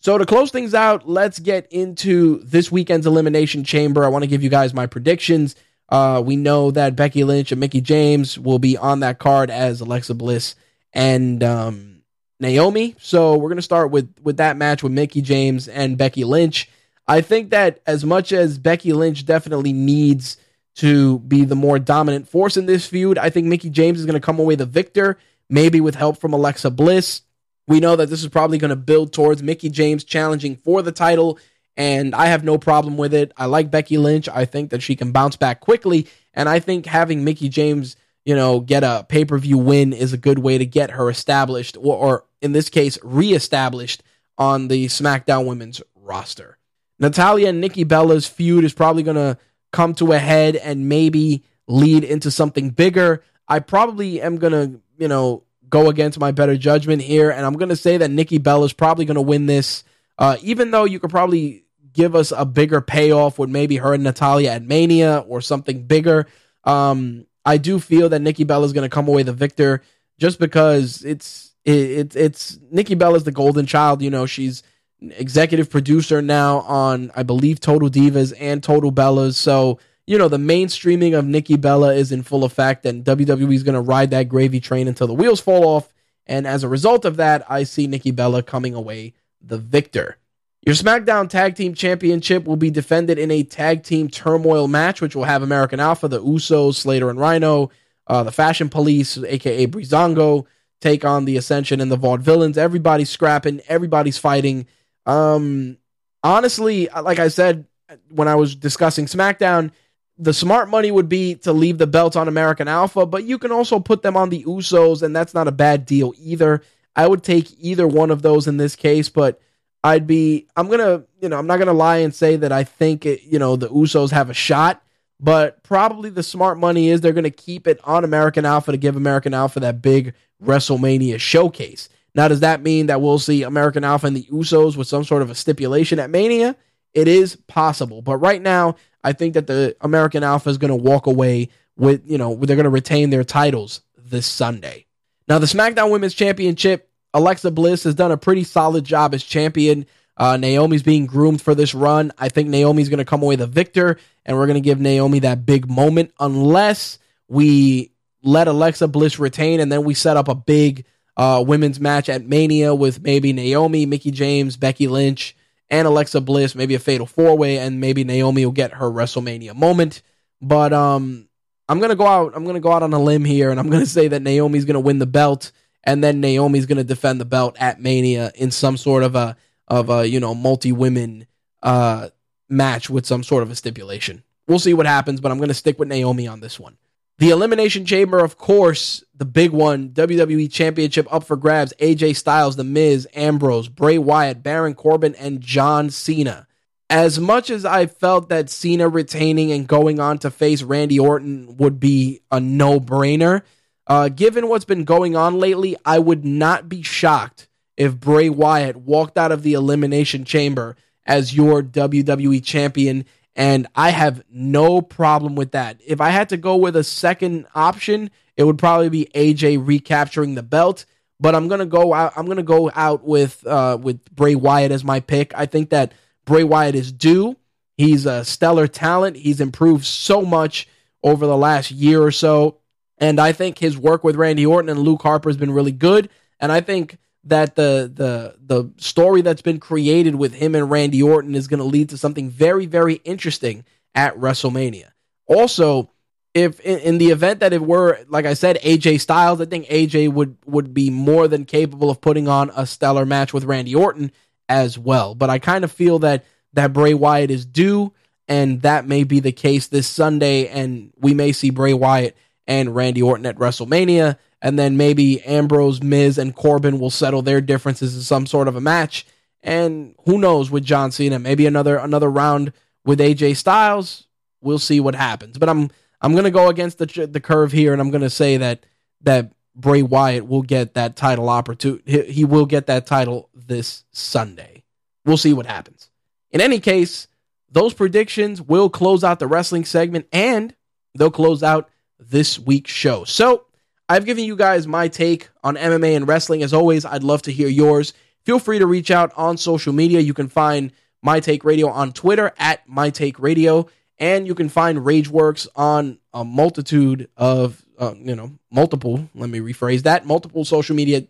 So 0.00 0.16
to 0.16 0.24
close 0.24 0.50
things 0.50 0.74
out, 0.74 1.08
let's 1.08 1.38
get 1.38 1.70
into 1.70 2.42
this 2.42 2.72
weekend's 2.72 3.06
Elimination 3.06 3.64
Chamber. 3.64 4.04
I 4.04 4.08
want 4.08 4.24
to 4.24 4.28
give 4.28 4.42
you 4.42 4.48
guys 4.48 4.72
my 4.72 4.86
predictions. 4.86 5.56
Uh, 5.90 6.22
we 6.24 6.36
know 6.36 6.70
that 6.70 6.96
Becky 6.96 7.24
Lynch 7.24 7.50
and 7.50 7.60
Mickie 7.60 7.80
James 7.80 8.38
will 8.38 8.58
be 8.58 8.76
on 8.76 9.00
that 9.00 9.18
card 9.18 9.50
as 9.50 9.80
Alexa 9.80 10.14
Bliss 10.14 10.54
and 10.92 11.42
um, 11.42 12.02
Naomi. 12.38 12.94
So 12.98 13.36
we're 13.36 13.48
gonna 13.48 13.62
start 13.62 13.90
with 13.90 14.14
with 14.22 14.36
that 14.36 14.56
match 14.56 14.82
with 14.82 14.92
Mickie 14.92 15.22
James 15.22 15.68
and 15.68 15.98
Becky 15.98 16.24
Lynch. 16.24 16.68
I 17.08 17.22
think 17.22 17.50
that 17.50 17.80
as 17.86 18.04
much 18.04 18.32
as 18.32 18.58
Becky 18.58 18.92
Lynch 18.92 19.26
definitely 19.26 19.72
needs 19.72 20.36
to 20.76 21.18
be 21.20 21.44
the 21.44 21.56
more 21.56 21.78
dominant 21.78 22.28
force 22.28 22.56
in 22.56 22.66
this 22.66 22.86
feud. 22.86 23.18
I 23.18 23.30
think 23.30 23.46
Mickie 23.46 23.70
James 23.70 23.98
is 23.98 24.06
to 24.06 24.20
come 24.20 24.38
away 24.38 24.54
the 24.54 24.66
victor, 24.66 25.18
maybe 25.48 25.80
with 25.80 25.96
help 25.96 26.18
from 26.18 26.32
Alexa 26.32 26.70
Bliss. 26.70 27.22
We 27.66 27.80
know 27.80 27.96
that 27.96 28.10
this 28.10 28.22
is 28.22 28.28
probably 28.28 28.58
going 28.58 28.70
to 28.70 28.76
build 28.76 29.12
towards 29.12 29.42
Mickie 29.42 29.70
James 29.70 30.04
challenging 30.04 30.56
for 30.56 30.82
the 30.82 30.92
title, 30.92 31.38
and 31.80 32.14
I 32.14 32.26
have 32.26 32.44
no 32.44 32.58
problem 32.58 32.98
with 32.98 33.14
it. 33.14 33.32
I 33.38 33.46
like 33.46 33.70
Becky 33.70 33.96
Lynch. 33.96 34.28
I 34.28 34.44
think 34.44 34.68
that 34.68 34.82
she 34.82 34.94
can 34.96 35.12
bounce 35.12 35.36
back 35.36 35.60
quickly, 35.60 36.08
and 36.34 36.46
I 36.46 36.60
think 36.60 36.84
having 36.84 37.24
Mickie 37.24 37.48
James, 37.48 37.96
you 38.26 38.36
know, 38.36 38.60
get 38.60 38.84
a 38.84 39.06
pay 39.08 39.24
per 39.24 39.38
view 39.38 39.56
win 39.56 39.94
is 39.94 40.12
a 40.12 40.18
good 40.18 40.40
way 40.40 40.58
to 40.58 40.66
get 40.66 40.90
her 40.90 41.08
established, 41.08 41.78
or, 41.78 41.96
or 41.96 42.24
in 42.42 42.52
this 42.52 42.68
case, 42.68 42.98
reestablished 43.02 44.02
on 44.36 44.68
the 44.68 44.86
SmackDown 44.88 45.46
Women's 45.46 45.80
roster. 45.94 46.58
Natalya 46.98 47.48
and 47.48 47.62
Nikki 47.62 47.84
Bella's 47.84 48.26
feud 48.26 48.64
is 48.64 48.74
probably 48.74 49.02
going 49.02 49.16
to 49.16 49.38
come 49.72 49.94
to 49.94 50.12
a 50.12 50.18
head 50.18 50.56
and 50.56 50.86
maybe 50.86 51.44
lead 51.66 52.04
into 52.04 52.30
something 52.30 52.68
bigger. 52.68 53.22
I 53.48 53.60
probably 53.60 54.20
am 54.20 54.36
going 54.36 54.52
to, 54.52 54.80
you 54.98 55.08
know, 55.08 55.44
go 55.70 55.88
against 55.88 56.20
my 56.20 56.30
better 56.30 56.58
judgment 56.58 57.00
here, 57.00 57.30
and 57.30 57.46
I'm 57.46 57.54
going 57.54 57.70
to 57.70 57.76
say 57.76 57.96
that 57.96 58.10
Nikki 58.10 58.36
Bella 58.36 58.66
is 58.66 58.74
probably 58.74 59.06
going 59.06 59.14
to 59.14 59.22
win 59.22 59.46
this, 59.46 59.82
uh, 60.18 60.36
even 60.42 60.72
though 60.72 60.84
you 60.84 61.00
could 61.00 61.08
probably 61.08 61.64
give 61.92 62.14
us 62.14 62.32
a 62.36 62.44
bigger 62.44 62.80
payoff 62.80 63.38
with 63.38 63.50
maybe 63.50 63.76
her 63.76 63.94
and 63.94 64.04
Natalya 64.04 64.50
at 64.50 64.62
Mania 64.62 65.24
or 65.28 65.40
something 65.40 65.84
bigger. 65.84 66.26
Um, 66.64 67.26
I 67.44 67.56
do 67.56 67.78
feel 67.78 68.08
that 68.10 68.20
Nikki 68.20 68.44
Bella 68.44 68.66
is 68.66 68.72
going 68.72 68.88
to 68.88 68.94
come 68.94 69.08
away 69.08 69.22
the 69.22 69.32
victor 69.32 69.82
just 70.18 70.38
because 70.38 71.04
it's 71.04 71.54
it, 71.64 71.72
it, 71.74 72.16
it's 72.16 72.58
Nikki 72.70 72.94
Bella's 72.94 73.24
the 73.24 73.32
golden 73.32 73.66
child. 73.66 74.02
You 74.02 74.10
know, 74.10 74.26
she's 74.26 74.62
executive 75.00 75.70
producer 75.70 76.20
now 76.20 76.58
on 76.60 77.10
I 77.16 77.22
believe 77.22 77.60
Total 77.60 77.88
Divas 77.88 78.34
and 78.38 78.62
Total 78.62 78.92
Bellas. 78.92 79.34
So 79.34 79.78
you 80.06 80.18
know 80.18 80.28
the 80.28 80.36
mainstreaming 80.36 81.18
of 81.18 81.24
Nikki 81.24 81.56
Bella 81.56 81.94
is 81.94 82.12
in 82.12 82.22
full 82.22 82.44
effect, 82.44 82.84
and 82.86 83.04
WWE 83.04 83.54
is 83.54 83.62
going 83.62 83.74
to 83.74 83.80
ride 83.80 84.10
that 84.10 84.28
gravy 84.28 84.60
train 84.60 84.88
until 84.88 85.06
the 85.06 85.14
wheels 85.14 85.40
fall 85.40 85.64
off. 85.64 85.92
And 86.26 86.46
as 86.46 86.62
a 86.62 86.68
result 86.68 87.04
of 87.04 87.16
that, 87.16 87.44
I 87.50 87.64
see 87.64 87.86
Nikki 87.86 88.10
Bella 88.10 88.42
coming 88.42 88.74
away 88.74 89.14
the 89.40 89.58
victor. 89.58 90.18
Your 90.62 90.74
SmackDown 90.74 91.30
Tag 91.30 91.54
Team 91.56 91.74
Championship 91.74 92.44
will 92.44 92.56
be 92.56 92.70
defended 92.70 93.18
in 93.18 93.30
a 93.30 93.42
tag 93.42 93.82
team 93.82 94.08
turmoil 94.08 94.68
match, 94.68 95.00
which 95.00 95.16
will 95.16 95.24
have 95.24 95.42
American 95.42 95.80
Alpha, 95.80 96.06
the 96.06 96.22
Usos, 96.22 96.74
Slater 96.74 97.08
and 97.08 97.18
Rhino, 97.18 97.70
uh, 98.06 98.24
the 98.24 98.32
Fashion 98.32 98.68
Police, 98.68 99.16
aka 99.16 99.66
Breezango, 99.66 100.44
take 100.82 101.04
on 101.04 101.24
the 101.24 101.38
Ascension 101.38 101.80
and 101.80 101.90
the 101.90 101.96
Vaudevillains. 101.96 102.58
Everybody's 102.58 103.08
scrapping, 103.08 103.62
everybody's 103.68 104.18
fighting. 104.18 104.66
Um, 105.06 105.78
honestly, 106.22 106.88
like 106.88 107.18
I 107.18 107.28
said 107.28 107.64
when 108.10 108.28
I 108.28 108.34
was 108.34 108.54
discussing 108.54 109.06
SmackDown, 109.06 109.70
the 110.18 110.34
smart 110.34 110.68
money 110.68 110.90
would 110.90 111.08
be 111.08 111.36
to 111.36 111.54
leave 111.54 111.78
the 111.78 111.86
belts 111.86 112.16
on 112.16 112.28
American 112.28 112.68
Alpha, 112.68 113.06
but 113.06 113.24
you 113.24 113.38
can 113.38 113.50
also 113.50 113.80
put 113.80 114.02
them 114.02 114.14
on 114.14 114.28
the 114.28 114.44
Usos, 114.44 115.02
and 115.02 115.16
that's 115.16 115.32
not 115.32 115.48
a 115.48 115.52
bad 115.52 115.86
deal 115.86 116.12
either. 116.18 116.62
I 116.94 117.06
would 117.06 117.22
take 117.22 117.48
either 117.58 117.88
one 117.88 118.10
of 118.10 118.20
those 118.20 118.46
in 118.46 118.58
this 118.58 118.76
case, 118.76 119.08
but 119.08 119.40
I'd 119.82 120.06
be, 120.06 120.46
I'm 120.56 120.68
gonna, 120.68 121.04
you 121.20 121.28
know, 121.28 121.38
I'm 121.38 121.46
not 121.46 121.58
gonna 121.58 121.72
lie 121.72 121.98
and 121.98 122.14
say 122.14 122.36
that 122.36 122.52
I 122.52 122.64
think, 122.64 123.06
it, 123.06 123.22
you 123.22 123.38
know, 123.38 123.56
the 123.56 123.68
Usos 123.68 124.10
have 124.10 124.30
a 124.30 124.34
shot, 124.34 124.82
but 125.18 125.62
probably 125.62 126.10
the 126.10 126.22
smart 126.22 126.58
money 126.58 126.88
is 126.88 127.00
they're 127.00 127.12
gonna 127.12 127.30
keep 127.30 127.66
it 127.66 127.80
on 127.84 128.04
American 128.04 128.44
Alpha 128.44 128.72
to 128.72 128.78
give 128.78 128.96
American 128.96 129.34
Alpha 129.34 129.60
that 129.60 129.80
big 129.82 130.14
WrestleMania 130.44 131.18
showcase. 131.18 131.88
Now, 132.14 132.28
does 132.28 132.40
that 132.40 132.62
mean 132.62 132.86
that 132.86 133.00
we'll 133.00 133.18
see 133.18 133.42
American 133.42 133.84
Alpha 133.84 134.06
and 134.06 134.16
the 134.16 134.24
Usos 134.24 134.76
with 134.76 134.88
some 134.88 135.04
sort 135.04 135.22
of 135.22 135.30
a 135.30 135.34
stipulation 135.34 135.98
at 135.98 136.10
Mania? 136.10 136.56
It 136.92 137.06
is 137.06 137.36
possible. 137.36 138.02
But 138.02 138.16
right 138.16 138.42
now, 138.42 138.74
I 139.04 139.12
think 139.12 139.34
that 139.34 139.46
the 139.46 139.76
American 139.80 140.24
Alpha 140.24 140.50
is 140.50 140.58
to 140.58 140.76
walk 140.76 141.06
away 141.06 141.50
with, 141.76 142.02
you 142.04 142.18
know, 142.18 142.34
they're 142.34 142.56
to 142.64 142.70
retain 142.70 143.10
their 143.10 143.24
titles 143.24 143.82
this 143.96 144.26
Sunday. 144.26 144.86
Now, 145.28 145.38
the 145.38 145.46
SmackDown 145.46 145.90
Women's 145.92 146.14
Championship, 146.14 146.89
Alexa 147.12 147.50
Bliss 147.50 147.84
has 147.84 147.94
done 147.94 148.12
a 148.12 148.16
pretty 148.16 148.44
solid 148.44 148.84
job 148.84 149.14
as 149.14 149.22
champion. 149.22 149.86
Uh, 150.16 150.36
Naomi's 150.36 150.82
being 150.82 151.06
groomed 151.06 151.40
for 151.40 151.54
this 151.54 151.74
run. 151.74 152.12
I 152.18 152.28
think 152.28 152.48
Naomi's 152.48 152.88
going 152.88 152.98
to 152.98 153.04
come 153.04 153.22
away 153.22 153.36
the 153.36 153.46
victor, 153.46 153.98
and 154.24 154.36
we're 154.36 154.46
going 154.46 154.62
to 154.62 154.66
give 154.66 154.80
Naomi 154.80 155.20
that 155.20 155.46
big 155.46 155.68
moment 155.68 156.12
unless 156.20 156.98
we 157.28 157.92
let 158.22 158.48
Alexa 158.48 158.88
Bliss 158.88 159.18
retain 159.18 159.60
and 159.60 159.72
then 159.72 159.84
we 159.84 159.94
set 159.94 160.16
up 160.16 160.28
a 160.28 160.34
big 160.34 160.84
uh, 161.16 161.42
women's 161.46 161.80
match 161.80 162.08
at 162.08 162.24
Mania 162.24 162.74
with 162.74 163.02
maybe 163.02 163.32
Naomi, 163.32 163.86
Mickie 163.86 164.10
James, 164.10 164.56
Becky 164.56 164.88
Lynch, 164.88 165.36
and 165.68 165.86
Alexa 165.86 166.20
Bliss, 166.20 166.54
maybe 166.54 166.74
a 166.74 166.78
fatal 166.78 167.06
four 167.06 167.36
way, 167.36 167.58
and 167.58 167.80
maybe 167.80 168.04
Naomi 168.04 168.44
will 168.44 168.52
get 168.52 168.72
her 168.72 168.90
WrestleMania 168.90 169.54
moment. 169.54 170.02
But 170.42 170.72
um, 170.72 171.28
I'm 171.68 171.78
gonna 171.78 171.94
go 171.94 172.06
out. 172.06 172.32
I'm 172.34 172.44
gonna 172.44 172.60
go 172.60 172.72
out 172.72 172.82
on 172.82 172.92
a 172.92 172.98
limb 172.98 173.24
here, 173.24 173.50
and 173.50 173.60
I'm 173.60 173.70
gonna 173.70 173.86
say 173.86 174.08
that 174.08 174.22
Naomi's 174.22 174.64
gonna 174.64 174.80
win 174.80 174.98
the 174.98 175.06
belt, 175.06 175.52
and 175.84 176.02
then 176.02 176.20
Naomi's 176.20 176.66
gonna 176.66 176.84
defend 176.84 177.20
the 177.20 177.24
belt 177.24 177.56
at 177.58 177.80
Mania 177.80 178.32
in 178.34 178.50
some 178.50 178.76
sort 178.76 179.02
of 179.02 179.14
a 179.14 179.36
of 179.68 179.90
a 179.90 180.06
you 180.06 180.20
know 180.20 180.34
multi 180.34 180.72
women 180.72 181.26
uh 181.62 182.08
match 182.48 182.90
with 182.90 183.06
some 183.06 183.22
sort 183.22 183.42
of 183.42 183.50
a 183.50 183.54
stipulation. 183.54 184.22
We'll 184.46 184.58
see 184.58 184.74
what 184.74 184.86
happens, 184.86 185.20
but 185.20 185.30
I'm 185.30 185.38
gonna 185.38 185.54
stick 185.54 185.78
with 185.78 185.88
Naomi 185.88 186.26
on 186.26 186.40
this 186.40 186.58
one. 186.58 186.76
The 187.20 187.28
Elimination 187.28 187.84
Chamber, 187.84 188.18
of 188.18 188.38
course, 188.38 189.04
the 189.14 189.26
big 189.26 189.50
one, 189.50 189.90
WWE 189.90 190.50
Championship 190.50 191.06
up 191.12 191.24
for 191.24 191.36
grabs. 191.36 191.74
AJ 191.78 192.16
Styles, 192.16 192.56
The 192.56 192.64
Miz, 192.64 193.06
Ambrose, 193.14 193.68
Bray 193.68 193.98
Wyatt, 193.98 194.42
Baron 194.42 194.72
Corbin, 194.72 195.14
and 195.16 195.42
John 195.42 195.90
Cena. 195.90 196.46
As 196.88 197.20
much 197.20 197.50
as 197.50 197.66
I 197.66 197.84
felt 197.84 198.30
that 198.30 198.48
Cena 198.48 198.88
retaining 198.88 199.52
and 199.52 199.68
going 199.68 200.00
on 200.00 200.16
to 200.20 200.30
face 200.30 200.62
Randy 200.62 200.98
Orton 200.98 201.58
would 201.58 201.78
be 201.78 202.22
a 202.32 202.40
no 202.40 202.80
brainer, 202.80 203.42
uh, 203.90 204.08
given 204.08 204.48
what's 204.48 204.64
been 204.64 204.84
going 204.84 205.16
on 205.16 205.38
lately, 205.38 205.76
I 205.84 205.98
would 205.98 206.24
not 206.24 206.68
be 206.68 206.82
shocked 206.82 207.48
if 207.76 207.98
Bray 207.98 208.28
Wyatt 208.30 208.76
walked 208.76 209.18
out 209.18 209.32
of 209.32 209.42
the 209.42 209.52
Elimination 209.52 210.24
Chamber 210.24 210.76
as 211.04 211.34
your 211.34 211.62
WWE 211.62 212.42
Champion 212.42 213.04
and 213.36 213.66
I 213.74 213.90
have 213.90 214.22
no 214.30 214.82
problem 214.82 215.34
with 215.34 215.52
that. 215.52 215.80
If 215.86 216.00
I 216.00 216.10
had 216.10 216.30
to 216.30 216.36
go 216.36 216.56
with 216.56 216.76
a 216.76 216.84
second 216.84 217.46
option, 217.54 218.10
it 218.36 218.44
would 218.44 218.58
probably 218.58 218.88
be 218.88 219.08
AJ 219.14 219.66
recapturing 219.66 220.34
the 220.34 220.42
belt. 220.42 220.84
But 221.18 221.34
I'm 221.34 221.48
gonna 221.48 221.66
go 221.66 221.92
out. 221.92 222.12
I'm 222.16 222.26
gonna 222.26 222.42
go 222.42 222.70
out 222.74 223.04
with 223.04 223.46
uh, 223.46 223.78
with 223.80 224.04
Bray 224.14 224.34
Wyatt 224.34 224.72
as 224.72 224.84
my 224.84 225.00
pick. 225.00 225.32
I 225.34 225.46
think 225.46 225.70
that 225.70 225.92
Bray 226.24 226.44
Wyatt 226.44 226.74
is 226.74 226.92
due. 226.92 227.36
He's 227.76 228.06
a 228.06 228.24
stellar 228.24 228.66
talent. 228.66 229.16
He's 229.16 229.40
improved 229.40 229.84
so 229.84 230.22
much 230.22 230.66
over 231.02 231.26
the 231.26 231.36
last 231.36 231.70
year 231.70 232.02
or 232.02 232.10
so, 232.10 232.58
and 233.00 233.18
I 233.18 233.32
think 233.32 233.58
his 233.58 233.78
work 233.78 234.04
with 234.04 234.16
Randy 234.16 234.44
Orton 234.44 234.68
and 234.68 234.78
Luke 234.78 235.02
Harper 235.02 235.30
has 235.30 235.38
been 235.38 235.50
really 235.50 235.72
good. 235.72 236.10
And 236.38 236.52
I 236.52 236.60
think 236.60 236.98
that 237.24 237.56
the 237.56 237.90
the 237.92 238.36
the 238.40 238.70
story 238.76 239.22
that's 239.22 239.42
been 239.42 239.58
created 239.58 240.14
with 240.14 240.34
him 240.34 240.54
and 240.54 240.70
Randy 240.70 241.02
Orton 241.02 241.34
is 241.34 241.48
going 241.48 241.58
to 241.58 241.64
lead 241.64 241.88
to 241.90 241.98
something 241.98 242.30
very 242.30 242.66
very 242.66 242.94
interesting 243.04 243.64
at 243.94 244.16
WrestleMania. 244.16 244.90
Also, 245.26 245.90
if 246.34 246.60
in, 246.60 246.78
in, 246.78 246.98
the 246.98 247.10
event 247.10 247.40
that 247.40 247.52
it 247.52 247.60
were 247.60 247.98
like 248.08 248.24
I 248.24 248.34
said 248.34 248.58
AJ 248.62 249.00
Styles, 249.00 249.40
I 249.40 249.46
think 249.46 249.66
AJ 249.66 250.12
would 250.12 250.36
would 250.46 250.72
be 250.72 250.90
more 250.90 251.28
than 251.28 251.44
capable 251.44 251.90
of 251.90 252.00
putting 252.00 252.28
on 252.28 252.50
a 252.54 252.66
stellar 252.66 253.04
match 253.04 253.32
with 253.32 253.44
Randy 253.44 253.74
Orton 253.74 254.12
as 254.48 254.78
well. 254.78 255.14
But 255.14 255.30
I 255.30 255.38
kind 255.38 255.64
of 255.64 255.72
feel 255.72 255.98
that 256.00 256.24
that 256.52 256.72
Bray 256.72 256.94
Wyatt 256.94 257.30
is 257.30 257.44
due 257.44 257.92
and 258.28 258.62
that 258.62 258.86
may 258.86 259.04
be 259.04 259.20
the 259.20 259.32
case 259.32 259.66
this 259.66 259.86
Sunday 259.86 260.48
and 260.48 260.92
we 260.96 261.14
may 261.14 261.32
see 261.32 261.50
Bray 261.50 261.74
Wyatt 261.74 262.16
and 262.46 262.74
Randy 262.74 263.02
Orton 263.02 263.26
at 263.26 263.36
WrestleMania 263.36 264.16
and 264.42 264.58
then 264.58 264.76
maybe 264.76 265.22
Ambrose, 265.22 265.82
Miz, 265.82 266.18
and 266.18 266.34
Corbin 266.34 266.78
will 266.78 266.90
settle 266.90 267.22
their 267.22 267.40
differences 267.40 267.94
in 267.94 268.02
some 268.02 268.26
sort 268.26 268.48
of 268.48 268.56
a 268.56 268.60
match. 268.60 269.06
And 269.42 269.94
who 270.06 270.18
knows 270.18 270.50
with 270.50 270.64
John 270.64 270.92
Cena? 270.92 271.18
Maybe 271.18 271.46
another 271.46 271.76
another 271.76 272.10
round 272.10 272.52
with 272.84 273.00
AJ 273.00 273.36
Styles. 273.36 274.06
We'll 274.40 274.58
see 274.58 274.80
what 274.80 274.94
happens. 274.94 275.38
But 275.38 275.48
I'm 275.48 275.70
I'm 276.00 276.14
gonna 276.14 276.30
go 276.30 276.48
against 276.48 276.78
the 276.78 277.06
the 277.06 277.20
curve 277.20 277.52
here, 277.52 277.72
and 277.72 277.80
I'm 277.80 277.90
gonna 277.90 278.10
say 278.10 278.36
that 278.38 278.64
that 279.02 279.32
Bray 279.54 279.82
Wyatt 279.82 280.26
will 280.26 280.42
get 280.42 280.74
that 280.74 280.96
title 280.96 281.28
opportunity. 281.28 281.82
He, 281.90 282.12
he 282.12 282.24
will 282.24 282.46
get 282.46 282.66
that 282.66 282.86
title 282.86 283.30
this 283.34 283.84
Sunday. 283.92 284.64
We'll 285.04 285.16
see 285.16 285.32
what 285.32 285.46
happens. 285.46 285.90
In 286.30 286.40
any 286.40 286.60
case, 286.60 287.08
those 287.50 287.74
predictions 287.74 288.40
will 288.40 288.70
close 288.70 289.02
out 289.02 289.18
the 289.18 289.26
wrestling 289.26 289.64
segment, 289.64 290.06
and 290.12 290.54
they'll 290.94 291.10
close 291.10 291.42
out 291.42 291.70
this 292.00 292.38
week's 292.38 292.70
show. 292.70 293.04
So 293.04 293.44
I've 293.88 294.04
given 294.04 294.24
you 294.24 294.36
guys 294.36 294.66
my 294.66 294.88
take 294.88 295.30
on 295.42 295.56
MMA 295.56 295.96
and 295.96 296.06
wrestling. 296.06 296.42
As 296.42 296.54
always, 296.54 296.84
I'd 296.84 297.02
love 297.02 297.22
to 297.22 297.32
hear 297.32 297.48
yours. 297.48 297.92
Feel 298.24 298.38
free 298.38 298.58
to 298.58 298.66
reach 298.66 298.90
out 298.90 299.12
on 299.16 299.36
social 299.36 299.72
media. 299.72 300.00
You 300.00 300.14
can 300.14 300.28
find 300.28 300.72
My 301.02 301.20
Take 301.20 301.44
Radio 301.44 301.68
on 301.68 301.92
Twitter 301.92 302.32
at 302.38 302.68
My 302.68 302.90
Take 302.90 303.18
Radio, 303.18 303.68
and 303.98 304.26
you 304.26 304.34
can 304.34 304.48
find 304.48 304.78
Rageworks 304.78 305.48
on 305.56 305.98
a 306.12 306.24
multitude 306.24 307.08
of, 307.16 307.64
uh, 307.78 307.94
you 307.98 308.14
know, 308.14 308.32
multiple, 308.50 309.08
let 309.14 309.30
me 309.30 309.40
rephrase 309.40 309.82
that, 309.82 310.06
multiple 310.06 310.44
social 310.44 310.76
media 310.76 311.04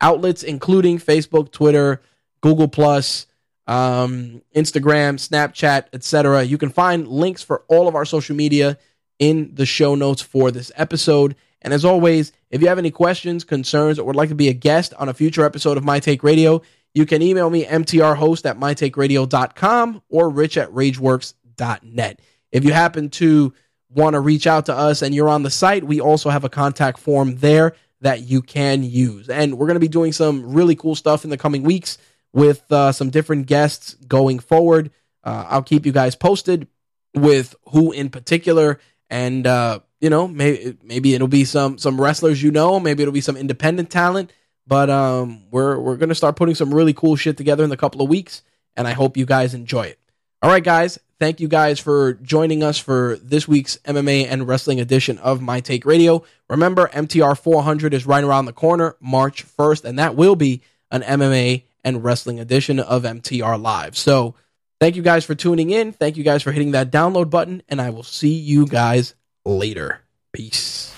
outlets, 0.00 0.42
including 0.42 0.98
Facebook, 0.98 1.52
Twitter, 1.52 2.02
Google 2.40 2.68
Plus, 2.68 3.26
um, 3.66 4.42
Instagram, 4.54 5.16
Snapchat, 5.16 5.86
etc. 5.92 6.42
You 6.42 6.58
can 6.58 6.68
find 6.68 7.08
links 7.08 7.42
for 7.42 7.64
all 7.68 7.88
of 7.88 7.94
our 7.94 8.04
social 8.04 8.36
media 8.36 8.78
in 9.18 9.54
the 9.54 9.66
show 9.66 9.94
notes 9.94 10.22
for 10.22 10.50
this 10.50 10.70
episode. 10.76 11.36
And 11.62 11.72
as 11.72 11.84
always, 11.84 12.32
if 12.50 12.60
you 12.60 12.68
have 12.68 12.78
any 12.78 12.90
questions, 12.90 13.44
concerns, 13.44 13.98
or 13.98 14.04
would 14.06 14.16
like 14.16 14.28
to 14.28 14.34
be 14.34 14.48
a 14.48 14.52
guest 14.52 14.94
on 14.98 15.08
a 15.08 15.14
future 15.14 15.44
episode 15.44 15.76
of 15.76 15.84
My 15.84 16.00
Take 16.00 16.22
Radio, 16.22 16.62
you 16.94 17.06
can 17.06 17.22
email 17.22 17.50
me 17.50 17.64
mtrhost 17.64 18.48
at 18.48 18.58
mytakeradio.com 18.58 20.02
or 20.08 20.30
rich 20.30 20.56
at 20.56 20.70
rageworks.net. 20.70 22.20
If 22.52 22.64
you 22.64 22.72
happen 22.72 23.10
to 23.10 23.52
want 23.90 24.14
to 24.14 24.20
reach 24.20 24.46
out 24.46 24.66
to 24.66 24.74
us 24.74 25.02
and 25.02 25.14
you're 25.14 25.28
on 25.28 25.42
the 25.42 25.50
site, 25.50 25.84
we 25.84 26.00
also 26.00 26.30
have 26.30 26.44
a 26.44 26.48
contact 26.48 26.98
form 26.98 27.36
there 27.36 27.74
that 28.00 28.22
you 28.22 28.42
can 28.42 28.82
use. 28.82 29.28
And 29.28 29.58
we're 29.58 29.66
going 29.66 29.76
to 29.76 29.80
be 29.80 29.88
doing 29.88 30.12
some 30.12 30.52
really 30.52 30.74
cool 30.74 30.94
stuff 30.94 31.24
in 31.24 31.30
the 31.30 31.38
coming 31.38 31.62
weeks 31.62 31.98
with 32.32 32.70
uh, 32.70 32.92
some 32.92 33.10
different 33.10 33.46
guests 33.46 33.94
going 33.94 34.38
forward. 34.38 34.90
Uh, 35.24 35.46
I'll 35.48 35.62
keep 35.62 35.86
you 35.86 35.92
guys 35.92 36.14
posted 36.14 36.68
with 37.14 37.54
who 37.70 37.92
in 37.92 38.10
particular, 38.10 38.78
and 39.10 39.46
uh, 39.46 39.80
you 40.00 40.10
know, 40.10 40.28
maybe 40.28 40.76
maybe 40.82 41.14
it'll 41.14 41.28
be 41.28 41.44
some 41.44 41.78
some 41.78 42.00
wrestlers 42.00 42.42
you 42.42 42.50
know, 42.50 42.80
maybe 42.80 43.02
it'll 43.02 43.12
be 43.12 43.20
some 43.20 43.36
independent 43.36 43.90
talent. 43.90 44.32
But 44.66 44.90
um, 44.90 45.44
we're 45.50 45.78
we're 45.78 45.96
gonna 45.96 46.14
start 46.14 46.36
putting 46.36 46.54
some 46.54 46.74
really 46.74 46.92
cool 46.92 47.16
shit 47.16 47.36
together 47.36 47.64
in 47.64 47.72
a 47.72 47.76
couple 47.76 48.02
of 48.02 48.08
weeks, 48.08 48.42
and 48.76 48.86
I 48.86 48.92
hope 48.92 49.16
you 49.16 49.26
guys 49.26 49.54
enjoy 49.54 49.82
it. 49.82 49.98
All 50.42 50.50
right, 50.50 50.62
guys, 50.62 50.98
thank 51.18 51.40
you 51.40 51.48
guys 51.48 51.78
for 51.78 52.14
joining 52.14 52.62
us 52.62 52.78
for 52.78 53.16
this 53.22 53.48
week's 53.48 53.78
MMA 53.78 54.26
and 54.28 54.46
wrestling 54.46 54.80
edition 54.80 55.18
of 55.18 55.40
My 55.40 55.60
Take 55.60 55.86
Radio. 55.86 56.24
Remember, 56.50 56.88
MTR 56.88 57.38
400 57.38 57.94
is 57.94 58.06
right 58.06 58.22
around 58.22 58.44
the 58.44 58.52
corner, 58.52 58.96
March 59.00 59.46
1st, 59.46 59.84
and 59.84 59.98
that 59.98 60.14
will 60.14 60.36
be 60.36 60.62
an 60.90 61.02
MMA 61.02 61.62
and 61.82 62.04
wrestling 62.04 62.38
edition 62.38 62.78
of 62.78 63.04
MTR 63.04 63.60
Live. 63.60 63.96
So, 63.96 64.34
thank 64.80 64.96
you 64.96 65.02
guys 65.02 65.24
for 65.24 65.34
tuning 65.34 65.70
in. 65.70 65.92
Thank 65.92 66.16
you 66.16 66.24
guys 66.24 66.42
for 66.42 66.52
hitting 66.52 66.72
that 66.72 66.90
download 66.90 67.30
button, 67.30 67.62
and 67.68 67.80
I 67.80 67.90
will 67.90 68.02
see 68.02 68.34
you 68.34 68.66
guys 68.66 69.14
later. 69.44 70.00
Peace. 70.32 70.95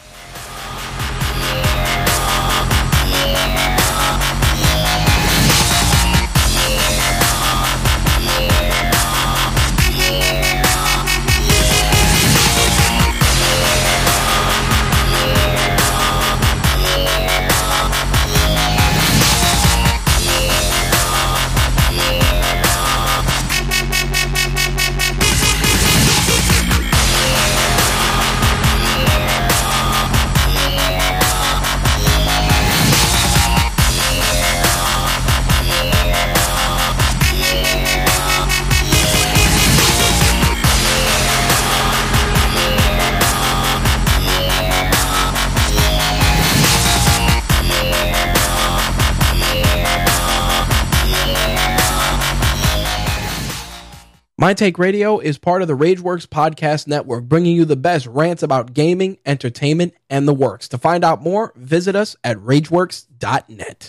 My 54.40 54.54
Take 54.54 54.78
Radio 54.78 55.18
is 55.18 55.36
part 55.36 55.62
of 55.62 55.68
the 55.68 55.76
Rageworks 55.76 56.24
Podcast 56.28 56.86
Network, 56.86 57.24
bringing 57.24 57.56
you 57.56 57.64
the 57.64 57.74
best 57.74 58.06
rants 58.06 58.40
about 58.40 58.72
gaming, 58.72 59.18
entertainment, 59.26 59.94
and 60.08 60.28
the 60.28 60.32
works. 60.32 60.68
To 60.68 60.78
find 60.78 61.04
out 61.04 61.20
more, 61.20 61.52
visit 61.56 61.96
us 61.96 62.14
at 62.22 62.36
rageworks.net. 62.36 63.86